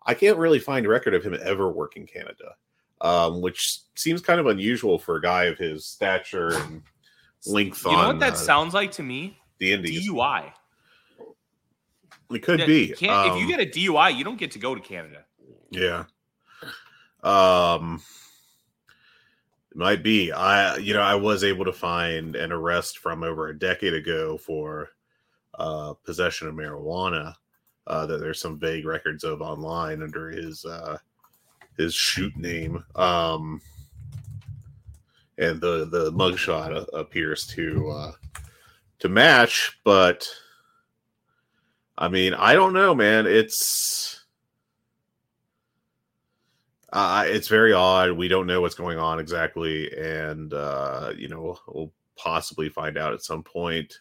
I 0.05 0.13
can't 0.13 0.37
really 0.37 0.59
find 0.59 0.87
record 0.87 1.13
of 1.13 1.23
him 1.23 1.35
ever 1.41 1.71
working 1.71 2.05
Canada, 2.05 2.55
um, 3.01 3.41
which 3.41 3.79
seems 3.95 4.21
kind 4.21 4.39
of 4.39 4.47
unusual 4.47 4.99
for 4.99 5.15
a 5.15 5.21
guy 5.21 5.45
of 5.45 5.57
his 5.57 5.85
stature 5.85 6.53
and 6.53 6.83
length. 7.47 7.85
You 7.85 7.93
know 7.93 8.07
what 8.07 8.19
that 8.19 8.33
uh, 8.33 8.37
sounds 8.37 8.73
like 8.73 8.91
to 8.93 9.03
me? 9.03 9.37
the 9.63 9.73
Indies. 9.73 10.09
DUI. 10.09 10.51
It 12.33 12.43
could 12.43 12.65
be. 12.65 12.87
can't- 12.89 13.27
if 13.31 13.35
you 13.37 13.43
Um, 13.43 13.47
get 13.47 13.59
a 13.59 13.65
DUI, 13.65 14.09
you 14.17 14.23
don't 14.23 14.37
get 14.37 14.51
to 14.51 14.59
go 14.59 14.73
to 14.75 14.81
Canada. 14.81 15.25
Yeah. 15.69 16.05
Um 17.23 18.01
it 19.71 19.77
might 19.77 20.03
be. 20.03 20.31
I 20.31 20.77
you 20.77 20.93
know, 20.93 21.01
I 21.01 21.15
was 21.15 21.43
able 21.43 21.65
to 21.65 21.73
find 21.73 22.35
an 22.35 22.51
arrest 22.51 22.99
from 22.99 23.23
over 23.23 23.47
a 23.47 23.57
decade 23.57 23.93
ago 23.93 24.37
for 24.37 24.89
uh 25.57 25.93
possession 26.03 26.47
of 26.47 26.55
marijuana 26.55 27.35
uh 27.87 28.05
that 28.05 28.19
there's 28.19 28.39
some 28.39 28.59
vague 28.59 28.85
records 28.85 29.23
of 29.23 29.41
online 29.41 30.01
under 30.01 30.29
his 30.29 30.65
uh 30.65 30.97
his 31.77 31.93
shoot 31.95 32.35
name. 32.37 32.83
Um 32.95 33.61
and 35.37 35.59
the 35.59 35.85
the 35.85 36.11
mugshot 36.11 36.87
appears 36.93 37.47
to 37.47 37.89
uh 37.89 38.11
to 38.99 39.09
match, 39.09 39.79
but 39.83 40.29
I 41.97 42.07
mean, 42.07 42.33
I 42.33 42.53
don't 42.53 42.73
know, 42.73 42.95
man. 42.95 43.27
It's 43.27 44.23
uh, 46.91 47.23
it's 47.25 47.47
very 47.47 47.73
odd. 47.73 48.11
We 48.11 48.27
don't 48.27 48.47
know 48.47 48.61
what's 48.61 48.75
going 48.75 48.99
on 48.99 49.19
exactly, 49.19 49.91
and 49.97 50.53
uh, 50.53 51.13
you 51.17 51.27
know 51.27 51.57
we'll 51.67 51.91
possibly 52.15 52.69
find 52.69 52.97
out 52.97 53.13
at 53.13 53.23
some 53.23 53.43
point. 53.43 53.99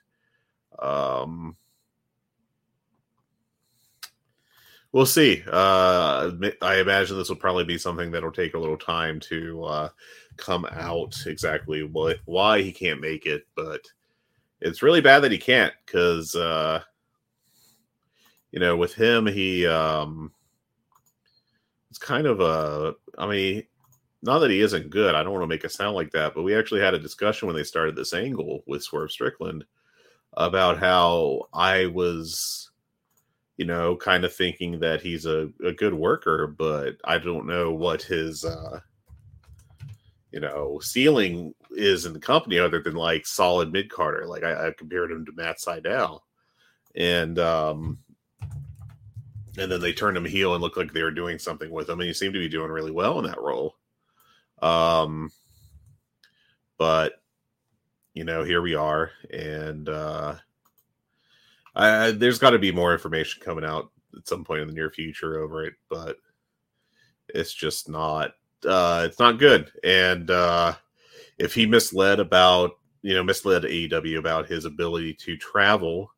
Um, 0.78 1.56
we'll 4.92 5.06
see. 5.06 5.42
Uh, 5.50 6.32
I 6.60 6.80
imagine 6.80 7.16
this 7.16 7.28
will 7.28 7.36
probably 7.36 7.64
be 7.64 7.78
something 7.78 8.10
that'll 8.10 8.32
take 8.32 8.54
a 8.54 8.58
little 8.58 8.76
time 8.76 9.20
to 9.20 9.64
uh, 9.64 9.88
come 10.36 10.66
out 10.70 11.14
exactly 11.26 11.82
what 11.82 12.18
why 12.26 12.62
he 12.62 12.72
can't 12.72 13.00
make 13.00 13.26
it, 13.26 13.46
but 13.54 13.80
it's 14.60 14.82
really 14.82 15.00
bad 15.00 15.20
that 15.20 15.32
he 15.32 15.38
can't 15.38 15.72
because 15.84 16.34
uh, 16.34 16.82
you 18.52 18.60
know 18.60 18.76
with 18.76 18.94
him 18.94 19.26
he 19.26 19.66
um, 19.66 20.30
it's 21.90 21.98
kind 21.98 22.26
of 22.26 22.40
a 22.40 22.94
i 23.18 23.26
mean 23.26 23.62
not 24.22 24.38
that 24.38 24.50
he 24.50 24.60
isn't 24.60 24.90
good 24.90 25.14
i 25.14 25.22
don't 25.22 25.32
want 25.32 25.42
to 25.42 25.48
make 25.48 25.64
it 25.64 25.72
sound 25.72 25.96
like 25.96 26.10
that 26.12 26.34
but 26.34 26.42
we 26.42 26.56
actually 26.56 26.80
had 26.80 26.94
a 26.94 26.98
discussion 26.98 27.46
when 27.46 27.56
they 27.56 27.64
started 27.64 27.96
this 27.96 28.14
angle 28.14 28.62
with 28.66 28.82
swerve 28.82 29.10
strickland 29.10 29.64
about 30.34 30.78
how 30.78 31.42
i 31.52 31.86
was 31.86 32.70
you 33.56 33.66
know 33.66 33.96
kind 33.96 34.24
of 34.24 34.34
thinking 34.34 34.78
that 34.78 35.02
he's 35.02 35.26
a, 35.26 35.50
a 35.66 35.72
good 35.72 35.92
worker 35.92 36.46
but 36.46 36.96
i 37.04 37.18
don't 37.18 37.46
know 37.46 37.72
what 37.72 38.00
his 38.00 38.44
uh 38.44 38.80
you 40.30 40.40
know 40.40 40.78
ceiling 40.80 41.54
is 41.72 42.06
in 42.06 42.12
the 42.12 42.18
company 42.18 42.58
other 42.58 42.80
than 42.80 42.94
like 42.94 43.26
solid 43.26 43.70
mid 43.70 43.90
carter 43.90 44.26
like 44.26 44.42
I, 44.42 44.68
I 44.68 44.70
compared 44.76 45.12
him 45.12 45.24
to 45.26 45.32
matt 45.32 45.58
Sydal. 45.58 46.20
And 46.94 47.38
um 47.38 47.98
and 49.58 49.70
then 49.70 49.80
they 49.80 49.92
turned 49.92 50.16
him 50.16 50.24
heel 50.24 50.54
and 50.54 50.62
looked 50.62 50.76
like 50.76 50.92
they 50.92 51.02
were 51.02 51.10
doing 51.10 51.38
something 51.38 51.70
with 51.70 51.88
him 51.88 52.00
and 52.00 52.06
he 52.06 52.14
seemed 52.14 52.34
to 52.34 52.40
be 52.40 52.48
doing 52.48 52.70
really 52.70 52.90
well 52.90 53.18
in 53.18 53.26
that 53.26 53.40
role. 53.40 53.76
Um 54.60 55.30
but 56.78 57.22
you 58.14 58.24
know 58.24 58.44
here 58.44 58.62
we 58.62 58.74
are 58.74 59.10
and 59.30 59.88
uh 59.88 60.36
I, 61.74 62.10
there's 62.10 62.38
got 62.38 62.50
to 62.50 62.58
be 62.58 62.70
more 62.70 62.92
information 62.92 63.42
coming 63.42 63.64
out 63.64 63.90
at 64.16 64.28
some 64.28 64.44
point 64.44 64.60
in 64.60 64.68
the 64.68 64.74
near 64.74 64.90
future 64.90 65.40
over 65.40 65.64
it 65.64 65.74
but 65.88 66.16
it's 67.28 67.54
just 67.54 67.88
not 67.88 68.32
uh 68.66 69.06
it's 69.06 69.18
not 69.18 69.38
good. 69.38 69.70
And 69.84 70.30
uh 70.30 70.74
if 71.38 71.54
he 71.54 71.66
misled 71.66 72.20
about 72.20 72.72
you 73.02 73.14
know 73.14 73.24
misled 73.24 73.64
AEW 73.64 74.18
about 74.18 74.48
his 74.48 74.64
ability 74.64 75.14
to 75.14 75.36
travel 75.36 76.10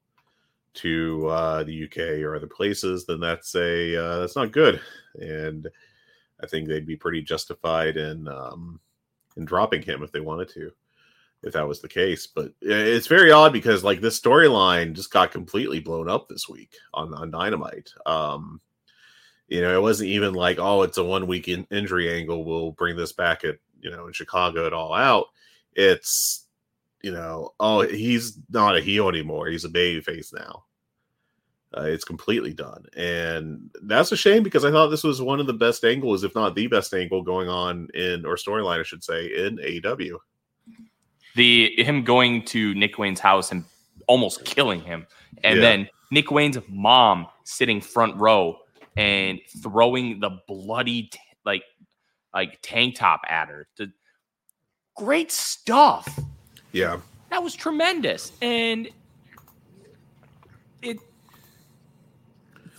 to 0.75 1.26
uh, 1.28 1.64
the 1.64 1.85
UK 1.85 2.23
or 2.23 2.37
other 2.37 2.47
places, 2.47 3.07
then 3.07 3.21
that's 3.21 3.54
a 3.54 3.97
uh, 3.97 4.19
that's 4.21 4.37
not 4.37 4.52
good, 4.52 4.81
and 5.14 5.69
I 6.43 6.47
think 6.47 6.69
they'd 6.69 6.87
be 6.87 6.97
pretty 6.97 7.23
justified 7.23 7.97
in 7.97 8.28
um, 8.28 8.81
in 9.37 9.45
dropping 9.45 9.83
him 9.83 10.02
if 10.02 10.12
they 10.12 10.21
wanted 10.21 10.49
to, 10.50 10.71
if 11.43 11.52
that 11.52 11.66
was 11.66 11.81
the 11.81 11.88
case. 11.88 12.26
But 12.26 12.52
it's 12.61 13.07
very 13.07 13.31
odd 13.31 13.52
because 13.52 13.85
like 13.85 14.00
this 14.00 14.21
storyline 14.21 14.95
just 14.95 15.12
got 15.12 15.33
completely 15.33 15.81
blown 15.81 16.09
up 16.09 16.28
this 16.28 16.49
week 16.49 16.75
on 16.93 17.14
on 17.14 17.31
Dynamite. 17.31 17.93
Um, 18.07 18.61
you 19.49 19.61
know, 19.61 19.76
it 19.76 19.83
wasn't 19.83 20.11
even 20.11 20.35
like 20.35 20.59
oh, 20.59 20.83
it's 20.83 20.99
a 20.99 21.04
one 21.04 21.26
week 21.26 21.49
in- 21.49 21.66
injury 21.71 22.12
angle. 22.12 22.45
We'll 22.45 22.73
bring 22.73 22.97
this 22.97 23.12
back 23.12 23.45
at 23.45 23.57
you 23.81 23.90
know 23.90 24.07
in 24.07 24.12
Chicago 24.12 24.66
at 24.66 24.73
all 24.73 24.93
out. 24.93 25.26
It's 25.75 26.43
you 27.04 27.12
know, 27.12 27.50
oh, 27.61 27.82
he's 27.82 28.38
not 28.50 28.76
a 28.76 28.80
heel 28.80 29.08
anymore. 29.08 29.49
He's 29.49 29.64
a 29.64 29.68
baby 29.68 30.00
face 30.00 30.32
now. 30.32 30.64
Uh, 31.76 31.82
it's 31.82 32.04
completely 32.04 32.54
done. 32.54 32.84
And 32.96 33.70
that's 33.82 34.11
a 34.12 34.16
shame 34.16 34.42
because 34.42 34.64
I 34.64 34.70
thought 34.70 34.88
this 34.88 35.04
was 35.04 35.20
one 35.20 35.40
of 35.40 35.46
the 35.46 35.52
best 35.52 35.84
angles, 35.84 36.25
if 36.25 36.34
not 36.34 36.54
the 36.54 36.66
best 36.68 36.94
angle 36.94 37.23
going 37.23 37.49
on 37.49 37.88
in, 37.94 38.25
or 38.25 38.37
storyline, 38.37 38.80
I 38.80 38.84
should 38.84 39.04
say, 39.04 39.26
in 39.26 39.58
AEW. 39.58 40.16
The 41.34 41.75
him 41.82 42.04
going 42.04 42.44
to 42.46 42.75
Nick 42.75 42.96
Wayne's 42.96 43.20
house 43.20 43.50
and 43.50 43.64
almost 44.06 44.44
killing 44.44 44.80
him, 44.80 45.06
and 45.42 45.56
Yeah. 45.56 45.62
then 45.62 45.88
Nick 46.11 46.30
Wayne's 46.30 46.58
mom 46.68 47.26
sitting 47.42 47.80
front 47.80 48.16
row 48.16 48.61
and 48.96 49.40
throwing 49.62 50.20
the 50.20 50.30
bloody 50.46 51.08
t- 51.08 51.18
like 51.44 51.64
like 52.32 52.61
tank 52.62 52.94
top 52.96 53.23
at 53.28 53.49
her. 53.49 53.66
The, 53.76 53.92
great 54.96 55.32
stuff. 55.32 56.18
Yeah. 56.75 56.99
That 57.31 57.43
was 57.43 57.54
tremendous. 57.54 58.33
And 58.43 58.88
it 60.83 60.99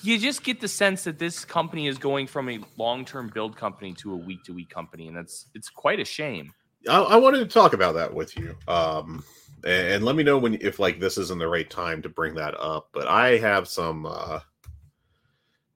you 0.03 0.19
just 0.19 0.43
get 0.43 0.61
the 0.61 0.67
sense 0.67 1.05
that 1.05 1.17
this 1.17 1.43
company 1.43 1.87
is 1.87 1.97
going 1.97 2.27
from 2.27 2.49
a 2.49 2.59
long-term 2.77 3.31
build 3.33 3.57
company 3.57 3.93
to 3.93 4.13
a 4.13 4.15
week-to-week 4.15 4.69
company, 4.69 5.07
and 5.07 5.17
that's 5.17 5.47
it's 5.55 5.69
quite 5.69 5.99
a 5.99 6.05
shame. 6.05 6.53
I, 6.87 6.99
I 6.99 7.15
wanted 7.15 7.39
to 7.39 7.47
talk 7.47 7.73
about 7.73 7.95
that 7.95 8.13
with 8.13 8.37
you. 8.37 8.55
Um, 8.67 9.23
and, 9.63 9.87
and 9.87 10.05
let 10.05 10.15
me 10.15 10.23
know 10.23 10.37
when, 10.37 10.59
if 10.61 10.77
like 10.77 10.99
this 10.99 11.17
isn't 11.17 11.39
the 11.39 11.47
right 11.47 11.69
time 11.69 12.01
to 12.03 12.09
bring 12.09 12.35
that 12.35 12.53
up, 12.59 12.89
but 12.93 13.07
I 13.07 13.37
have 13.37 13.67
some, 13.67 14.05
uh, 14.05 14.41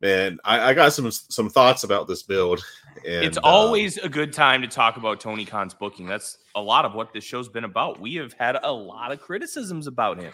man, 0.01 0.39
I, 0.43 0.69
I 0.69 0.73
got 0.73 0.93
some, 0.93 1.11
some 1.11 1.49
thoughts 1.49 1.83
about 1.83 2.07
this 2.07 2.23
build. 2.23 2.63
And 3.05 3.25
it's 3.25 3.37
uh, 3.37 3.41
always 3.43 3.97
a 3.97 4.09
good 4.09 4.33
time 4.33 4.61
to 4.61 4.67
talk 4.67 4.97
about 4.97 5.19
Tony 5.19 5.45
Khan's 5.45 5.73
booking. 5.73 6.07
That's 6.07 6.37
a 6.55 6.61
lot 6.61 6.85
of 6.85 6.93
what 6.93 7.13
this 7.13 7.23
show's 7.23 7.49
been 7.49 7.63
about. 7.63 7.99
We 7.99 8.15
have 8.15 8.33
had 8.33 8.57
a 8.61 8.71
lot 8.71 9.11
of 9.11 9.21
criticisms 9.21 9.87
about 9.87 10.19
him. 10.19 10.33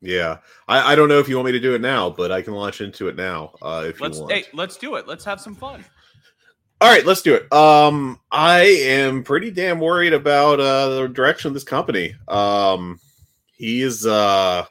Yeah, 0.00 0.38
I, 0.68 0.92
I 0.92 0.94
don't 0.96 1.08
know 1.08 1.18
if 1.18 1.28
you 1.28 1.36
want 1.36 1.46
me 1.46 1.52
to 1.52 1.60
do 1.60 1.74
it 1.74 1.80
now, 1.80 2.10
but 2.10 2.30
I 2.30 2.42
can 2.42 2.52
launch 2.52 2.82
into 2.82 3.08
it 3.08 3.16
now 3.16 3.52
uh, 3.62 3.84
if 3.86 4.00
Let's 4.00 4.18
you 4.18 4.24
want. 4.24 4.34
hey, 4.34 4.44
let's 4.52 4.76
do 4.76 4.96
it. 4.96 5.08
Let's 5.08 5.24
have 5.24 5.40
some 5.40 5.54
fun. 5.54 5.82
All 6.80 6.90
right, 6.90 7.06
let's 7.06 7.22
do 7.22 7.34
it. 7.34 7.50
Um, 7.50 8.20
I 8.30 8.60
am 8.60 9.22
pretty 9.22 9.50
damn 9.50 9.80
worried 9.80 10.12
about 10.12 10.60
uh, 10.60 10.88
the 10.90 11.08
direction 11.08 11.48
of 11.48 11.54
this 11.54 11.64
company. 11.64 12.14
Um, 12.28 13.00
he's 13.54 14.04
uh, 14.04 14.66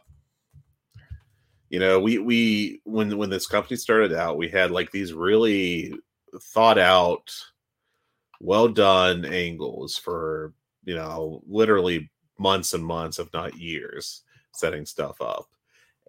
you 1.74 1.80
know, 1.80 2.00
we 2.00 2.20
we 2.20 2.82
when 2.84 3.18
when 3.18 3.32
this 3.32 3.48
company 3.48 3.78
started 3.78 4.14
out, 4.14 4.38
we 4.38 4.48
had 4.48 4.70
like 4.70 4.92
these 4.92 5.12
really 5.12 5.92
thought 6.54 6.78
out, 6.78 7.34
well 8.40 8.68
done 8.68 9.26
angles 9.26 9.98
for 9.98 10.54
you 10.84 10.94
know 10.94 11.42
literally 11.48 12.12
months 12.38 12.76
and 12.76 12.86
months, 12.86 13.18
if 13.18 13.34
not 13.34 13.58
years, 13.58 14.22
setting 14.54 14.86
stuff 14.86 15.20
up. 15.20 15.48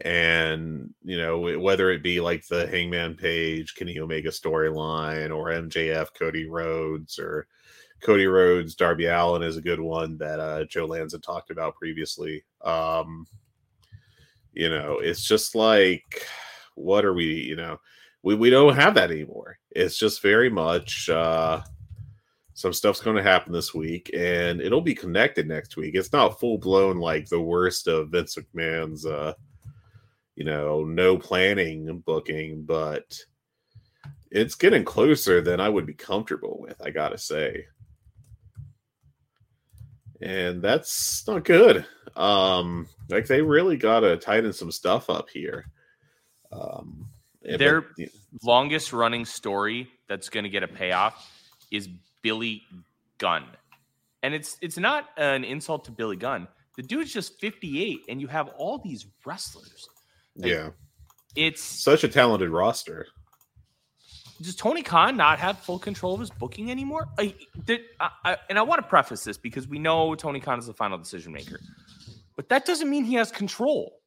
And 0.02 0.92
you 1.02 1.16
know 1.16 1.58
whether 1.58 1.90
it 1.90 2.02
be 2.02 2.20
like 2.20 2.46
the 2.46 2.66
Hangman 2.66 3.14
Page, 3.14 3.74
Kenny 3.74 3.98
Omega 3.98 4.28
storyline, 4.28 5.34
or 5.34 5.46
MJF 5.46 6.08
Cody 6.12 6.46
Rhodes, 6.46 7.18
or 7.18 7.46
Cody 8.02 8.26
Rhodes 8.26 8.74
Darby 8.74 9.06
Allin 9.06 9.42
is 9.42 9.56
a 9.56 9.62
good 9.62 9.80
one 9.80 10.18
that 10.18 10.40
uh, 10.40 10.64
Joe 10.66 10.84
Lanza 10.84 11.18
talked 11.20 11.50
about 11.50 11.74
previously. 11.74 12.44
Um, 12.62 13.26
You 14.54 14.70
know, 14.70 14.98
it's 15.00 15.24
just 15.24 15.54
like, 15.54 16.26
what 16.74 17.04
are 17.04 17.14
we? 17.14 17.26
You 17.26 17.56
know, 17.56 17.78
we 18.22 18.34
we 18.34 18.50
don't 18.50 18.76
have 18.76 18.94
that 18.94 19.10
anymore. 19.10 19.58
It's 19.70 19.98
just 19.98 20.22
very 20.22 20.50
much. 20.50 21.08
uh 21.08 21.62
some 22.54 22.72
stuff's 22.72 23.00
going 23.00 23.16
to 23.16 23.22
happen 23.22 23.52
this 23.52 23.74
week 23.74 24.10
and 24.16 24.60
it'll 24.60 24.80
be 24.80 24.94
connected 24.94 25.46
next 25.46 25.76
week 25.76 25.94
it's 25.94 26.12
not 26.12 26.38
full 26.38 26.56
blown 26.56 26.98
like 26.98 27.28
the 27.28 27.40
worst 27.40 27.88
of 27.88 28.10
vince 28.10 28.36
mcmahon's 28.36 29.04
uh 29.04 29.34
you 30.36 30.44
know 30.44 30.84
no 30.84 31.18
planning 31.18 31.98
booking 32.06 32.62
but 32.62 33.18
it's 34.30 34.54
getting 34.54 34.84
closer 34.84 35.40
than 35.40 35.60
i 35.60 35.68
would 35.68 35.84
be 35.84 35.94
comfortable 35.94 36.58
with 36.60 36.80
i 36.80 36.90
gotta 36.90 37.18
say 37.18 37.66
and 40.24 40.62
that's 40.62 41.26
not 41.28 41.44
good 41.44 41.84
um 42.16 42.88
like 43.10 43.26
they 43.26 43.42
really 43.42 43.76
gotta 43.76 44.16
tighten 44.16 44.52
some 44.52 44.72
stuff 44.72 45.08
up 45.10 45.28
here 45.28 45.66
um 46.50 47.06
their 47.44 47.82
but, 47.82 48.08
longest 48.42 48.92
running 48.92 49.24
story 49.24 49.88
that's 50.08 50.28
going 50.28 50.44
to 50.44 50.50
get 50.50 50.62
a 50.62 50.68
payoff 50.68 51.30
is 51.70 51.88
Billy 52.22 52.62
Gunn. 53.18 53.44
And 54.22 54.34
it's 54.34 54.56
it's 54.62 54.78
not 54.78 55.06
an 55.16 55.44
insult 55.44 55.84
to 55.86 55.92
Billy 55.92 56.16
Gunn. 56.16 56.48
The 56.76 56.82
dude's 56.82 57.12
just 57.12 57.38
58 57.40 58.00
and 58.08 58.20
you 58.20 58.26
have 58.28 58.48
all 58.56 58.78
these 58.78 59.06
wrestlers. 59.24 59.88
Like, 60.36 60.50
yeah. 60.50 60.70
It's 61.36 61.62
such 61.62 62.04
a 62.04 62.08
talented 62.08 62.50
roster. 62.50 63.06
Does 64.42 64.56
Tony 64.56 64.82
Khan 64.82 65.16
not 65.16 65.38
have 65.38 65.58
full 65.58 65.78
control 65.78 66.14
of 66.14 66.20
his 66.20 66.30
booking 66.30 66.70
anymore? 66.70 67.08
I, 67.18 67.34
did, 67.64 67.82
I, 68.00 68.10
I, 68.24 68.36
and 68.50 68.58
I 68.58 68.62
want 68.62 68.82
to 68.82 68.88
preface 68.88 69.24
this 69.24 69.38
because 69.38 69.68
we 69.68 69.78
know 69.78 70.14
Tony 70.14 70.40
Khan 70.40 70.58
is 70.58 70.66
the 70.66 70.74
final 70.74 70.98
decision 70.98 71.32
maker, 71.32 71.60
but 72.36 72.48
that 72.48 72.66
doesn't 72.66 72.90
mean 72.90 73.04
he 73.04 73.14
has 73.14 73.30
control. 73.30 74.00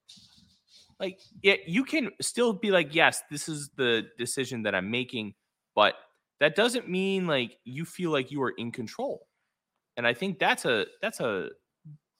Like, 1.00 1.20
it, 1.44 1.62
you 1.68 1.84
can 1.84 2.12
still 2.22 2.54
be 2.54 2.72
like, 2.72 2.94
yes, 2.94 3.24
this 3.32 3.48
is 3.48 3.70
the 3.78 4.08
decision 4.18 4.64
that 4.64 4.76
I'm 4.76 4.92
making, 4.92 5.34
but 5.76 5.96
that 6.40 6.56
doesn't 6.56 6.90
mean 6.90 7.28
like 7.28 7.58
you 7.64 7.86
feel 7.86 8.12
like 8.12 8.32
you 8.32 8.42
are 8.44 8.52
in 8.52 8.72
control. 8.72 9.28
And 9.96 10.06
I 10.06 10.14
think 10.14 10.38
that's 10.40 10.66
a 10.66 10.86
that's 11.02 11.20
a 11.20 11.50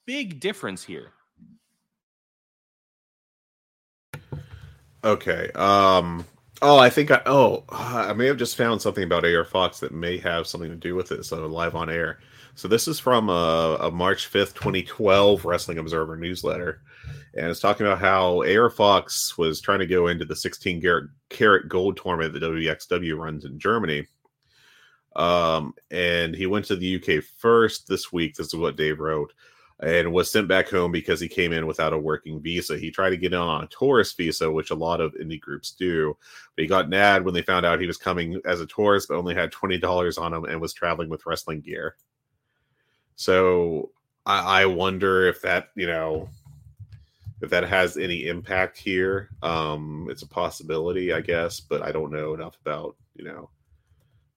big 0.06 0.40
difference 0.40 0.82
here. 0.82 1.12
Okay. 5.04 5.50
Um 5.54 6.24
oh, 6.62 6.78
I 6.78 6.90
think 6.90 7.10
I 7.10 7.20
oh, 7.26 7.64
I 7.70 8.12
may 8.12 8.26
have 8.26 8.36
just 8.36 8.56
found 8.56 8.80
something 8.82 9.04
about 9.04 9.24
AR 9.24 9.44
Fox 9.44 9.80
that 9.80 9.92
may 9.92 10.18
have 10.18 10.46
something 10.46 10.70
to 10.70 10.76
do 10.76 10.94
with 10.94 11.12
it. 11.12 11.24
So 11.24 11.46
live 11.46 11.74
on 11.74 11.90
air. 11.90 12.20
So 12.54 12.66
this 12.66 12.88
is 12.88 12.98
from 12.98 13.28
a, 13.28 13.78
a 13.82 13.90
March 13.90 14.30
5th, 14.30 14.54
2012 14.54 15.44
Wrestling 15.44 15.78
Observer 15.78 16.16
newsletter. 16.16 16.82
And 17.34 17.46
it's 17.46 17.60
talking 17.60 17.86
about 17.86 18.00
how 18.00 18.42
AR 18.42 18.68
Fox 18.68 19.38
was 19.38 19.60
trying 19.60 19.78
to 19.78 19.86
go 19.86 20.08
into 20.08 20.24
the 20.24 20.34
16 20.34 20.82
carat 21.30 21.68
gold 21.68 21.96
tournament 21.96 22.32
that 22.32 22.42
WXW 22.42 23.16
runs 23.16 23.44
in 23.44 23.60
Germany. 23.60 24.08
Um, 25.14 25.74
and 25.92 26.34
he 26.34 26.46
went 26.46 26.64
to 26.66 26.76
the 26.76 26.96
UK 26.96 27.22
first 27.22 27.86
this 27.86 28.12
week. 28.12 28.34
This 28.34 28.48
is 28.48 28.56
what 28.56 28.76
Dave 28.76 28.98
wrote. 28.98 29.32
And 29.80 30.12
was 30.12 30.30
sent 30.30 30.48
back 30.48 30.68
home 30.68 30.90
because 30.90 31.20
he 31.20 31.28
came 31.28 31.52
in 31.52 31.66
without 31.66 31.92
a 31.92 31.98
working 31.98 32.40
visa. 32.40 32.76
He 32.76 32.90
tried 32.90 33.10
to 33.10 33.16
get 33.16 33.32
in 33.32 33.38
on 33.38 33.62
a 33.62 33.68
tourist 33.68 34.16
visa, 34.16 34.50
which 34.50 34.70
a 34.70 34.74
lot 34.74 35.00
of 35.00 35.14
indie 35.14 35.40
groups 35.40 35.70
do. 35.70 36.16
But 36.56 36.62
he 36.62 36.68
got 36.68 36.88
nabbed 36.88 37.24
when 37.24 37.32
they 37.32 37.42
found 37.42 37.64
out 37.64 37.80
he 37.80 37.86
was 37.86 37.96
coming 37.96 38.40
as 38.44 38.60
a 38.60 38.66
tourist, 38.66 39.08
but 39.08 39.16
only 39.16 39.36
had 39.36 39.52
$20 39.52 40.20
on 40.20 40.34
him 40.34 40.44
and 40.46 40.60
was 40.60 40.72
traveling 40.72 41.08
with 41.08 41.26
wrestling 41.26 41.60
gear. 41.60 41.94
So 43.14 43.90
I, 44.26 44.62
I 44.62 44.66
wonder 44.66 45.28
if 45.28 45.42
that, 45.42 45.68
you 45.76 45.86
know, 45.86 46.28
if 47.40 47.50
that 47.50 47.64
has 47.64 47.96
any 47.96 48.26
impact 48.26 48.78
here. 48.78 49.30
Um, 49.42 50.08
it's 50.10 50.22
a 50.22 50.28
possibility, 50.28 51.12
I 51.12 51.20
guess, 51.20 51.60
but 51.60 51.82
I 51.82 51.92
don't 51.92 52.12
know 52.12 52.34
enough 52.34 52.58
about, 52.60 52.96
you 53.14 53.24
know, 53.24 53.50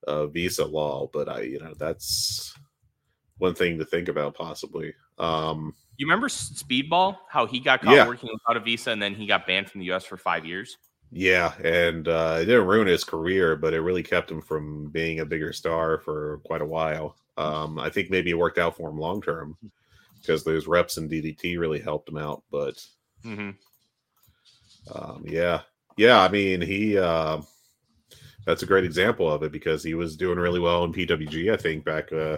uh, 0.07 0.27
visa 0.27 0.65
law. 0.65 1.09
But 1.11 1.29
I, 1.29 1.41
you 1.41 1.59
know, 1.59 1.73
that's 1.77 2.53
one 3.37 3.55
thing 3.55 3.79
to 3.79 3.85
think 3.85 4.07
about 4.07 4.35
possibly. 4.35 4.93
Um, 5.21 5.73
you 5.97 6.07
remember 6.07 6.27
Speedball? 6.27 7.17
How 7.29 7.45
he 7.45 7.59
got 7.59 7.81
caught 7.81 7.93
yeah. 7.93 8.07
working 8.07 8.29
without 8.33 8.57
a 8.57 8.59
visa 8.59 8.91
and 8.91 9.01
then 9.01 9.13
he 9.13 9.27
got 9.27 9.45
banned 9.45 9.69
from 9.69 9.79
the 9.79 9.85
U.S. 9.85 10.03
for 10.03 10.17
five 10.17 10.45
years. 10.45 10.77
Yeah, 11.11 11.53
and 11.61 12.07
uh, 12.07 12.39
it 12.41 12.45
didn't 12.45 12.67
ruin 12.67 12.87
his 12.87 13.03
career, 13.03 13.57
but 13.57 13.73
it 13.73 13.81
really 13.81 14.01
kept 14.01 14.31
him 14.31 14.41
from 14.41 14.89
being 14.91 15.19
a 15.19 15.25
bigger 15.25 15.51
star 15.51 15.99
for 15.99 16.39
quite 16.45 16.61
a 16.61 16.65
while. 16.65 17.17
Um, 17.37 17.77
I 17.77 17.89
think 17.89 18.09
maybe 18.09 18.31
it 18.31 18.37
worked 18.37 18.57
out 18.57 18.77
for 18.77 18.89
him 18.89 18.97
long 18.97 19.21
term 19.21 19.57
because 20.15 20.43
those 20.45 20.67
reps 20.67 20.97
in 20.97 21.09
DDT 21.09 21.59
really 21.59 21.79
helped 21.79 22.07
him 22.07 22.17
out. 22.17 22.43
But 22.49 22.83
mm-hmm. 23.25 23.51
um, 24.95 25.23
yeah, 25.27 25.61
yeah, 25.97 26.21
I 26.21 26.29
mean 26.29 26.61
he 26.61 26.97
uh, 26.97 27.41
that's 28.45 28.63
a 28.63 28.67
great 28.67 28.85
example 28.85 29.29
of 29.29 29.43
it 29.43 29.51
because 29.51 29.83
he 29.83 29.93
was 29.93 30.15
doing 30.15 30.39
really 30.39 30.61
well 30.61 30.85
in 30.85 30.93
PWG. 30.93 31.53
I 31.53 31.57
think 31.57 31.83
back. 31.83 32.11
Uh, 32.11 32.37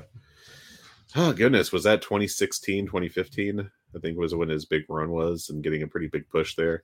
oh 1.15 1.34
goodness, 1.34 1.71
was 1.71 1.84
that 1.84 2.02
2016, 2.02 2.86
2015? 2.86 3.69
I 3.95 3.99
think 3.99 4.17
was 4.17 4.36
when 4.36 4.49
his 4.49 4.65
big 4.65 4.84
run 4.89 5.12
was 5.12 5.49
and 5.49 5.63
getting 5.63 5.84
a 5.84 5.88
pretty 5.88 6.08
big 6.08 6.28
push 6.30 6.56
there. 6.56 6.84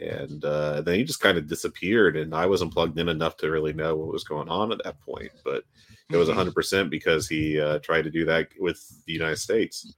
And 0.00 0.44
uh, 0.44 0.82
then 0.82 0.96
he 0.96 1.04
just 1.04 1.20
kind 1.20 1.38
of 1.38 1.48
disappeared, 1.48 2.16
and 2.16 2.34
I 2.34 2.46
wasn't 2.46 2.72
plugged 2.72 2.98
in 2.98 3.08
enough 3.08 3.36
to 3.38 3.50
really 3.50 3.72
know 3.72 3.96
what 3.96 4.12
was 4.12 4.24
going 4.24 4.48
on 4.48 4.70
at 4.72 4.82
that 4.84 5.00
point. 5.00 5.32
But 5.44 5.64
it 6.10 6.16
was 6.16 6.28
100% 6.28 6.52
mm-hmm. 6.52 6.88
because 6.88 7.28
he 7.28 7.60
uh, 7.60 7.78
tried 7.80 8.02
to 8.02 8.10
do 8.10 8.24
that 8.26 8.48
with 8.58 8.80
the 9.06 9.12
United 9.12 9.38
States. 9.38 9.94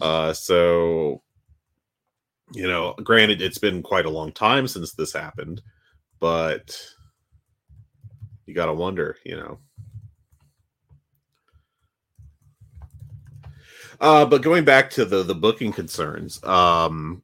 Uh, 0.00 0.32
so, 0.32 1.22
you 2.52 2.66
know, 2.66 2.94
granted, 3.02 3.42
it's 3.42 3.58
been 3.58 3.82
quite 3.82 4.06
a 4.06 4.10
long 4.10 4.32
time 4.32 4.66
since 4.68 4.92
this 4.92 5.12
happened, 5.12 5.60
but 6.18 6.80
you 8.46 8.54
got 8.54 8.66
to 8.66 8.74
wonder, 8.74 9.16
you 9.24 9.36
know. 9.36 9.58
Uh, 14.00 14.24
but 14.24 14.42
going 14.42 14.64
back 14.64 14.90
to 14.90 15.04
the 15.04 15.22
the 15.22 15.34
booking 15.34 15.72
concerns, 15.72 16.42
um, 16.44 17.22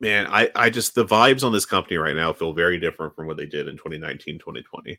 man, 0.00 0.26
I 0.26 0.50
I 0.54 0.70
just 0.70 0.94
the 0.94 1.04
vibes 1.04 1.44
on 1.44 1.52
this 1.52 1.66
company 1.66 1.96
right 1.96 2.16
now 2.16 2.32
feel 2.32 2.52
very 2.52 2.78
different 2.78 3.14
from 3.14 3.26
what 3.26 3.36
they 3.36 3.46
did 3.46 3.68
in 3.68 3.76
2019, 3.76 4.38
2020. 4.38 4.98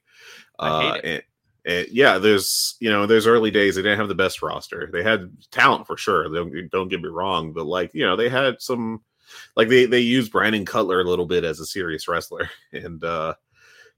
Uh, 0.57 0.97
and 1.03 1.23
and 1.65 1.87
yeah, 1.91 2.17
there's 2.17 2.75
you 2.79 2.89
know 2.89 3.05
there's 3.05 3.27
early 3.27 3.51
days 3.51 3.75
they 3.75 3.81
didn't 3.81 3.99
have 3.99 4.07
the 4.07 4.15
best 4.15 4.41
roster. 4.41 4.89
They 4.91 5.03
had 5.03 5.31
talent 5.51 5.87
for 5.87 5.97
sure. 5.97 6.29
Don't 6.29 6.69
don't 6.71 6.87
get 6.87 7.01
me 7.01 7.09
wrong, 7.09 7.53
but 7.53 7.65
like 7.65 7.93
you 7.93 8.05
know 8.05 8.15
they 8.15 8.29
had 8.29 8.61
some 8.61 9.01
like 9.55 9.67
they 9.67 9.85
they 9.85 9.99
used 9.99 10.31
Brandon 10.31 10.65
Cutler 10.65 11.01
a 11.01 11.05
little 11.05 11.25
bit 11.25 11.43
as 11.43 11.59
a 11.59 11.65
serious 11.65 12.07
wrestler 12.07 12.49
and 12.73 13.03
uh 13.03 13.33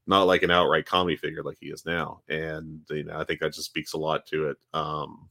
not 0.08 0.24
like 0.24 0.42
an 0.42 0.52
outright 0.52 0.88
comedy 0.88 1.16
figure 1.16 1.44
like 1.44 1.58
he 1.60 1.68
is 1.68 1.86
now. 1.86 2.22
And 2.28 2.82
you 2.90 3.04
know 3.04 3.20
I 3.20 3.24
think 3.24 3.40
that 3.40 3.54
just 3.54 3.68
speaks 3.68 3.94
a 3.94 3.98
lot 3.98 4.26
to 4.28 4.50
it. 4.50 4.58
Um 4.74 5.30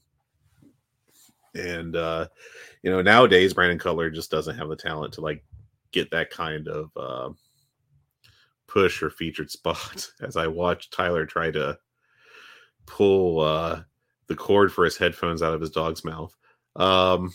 and 1.55 1.97
uh 1.97 2.27
you 2.83 2.91
know 2.91 3.03
nowadays 3.03 3.55
Brandon 3.55 3.79
Cutler 3.79 4.11
just 4.11 4.31
doesn't 4.31 4.57
have 4.57 4.69
the 4.69 4.77
talent 4.77 5.15
to 5.15 5.21
like 5.21 5.45
get 5.93 6.11
that 6.13 6.31
kind 6.31 6.69
of 6.69 6.91
uh 6.97 7.31
push 8.67 9.03
or 9.03 9.11
featured 9.11 9.51
spot 9.51 10.11
as 10.21 10.37
I 10.37 10.47
watch 10.47 10.91
Tyler 10.91 11.27
try 11.27 11.51
to 11.51 11.79
pull 12.87 13.41
uh, 13.41 13.83
the 14.27 14.37
cord 14.37 14.73
for 14.73 14.85
his 14.85 14.97
headphones 14.97 15.43
out 15.43 15.55
of 15.55 15.61
his 15.61 15.71
dog's 15.71 16.05
mouth. 16.05 16.35
Um, 16.77 17.33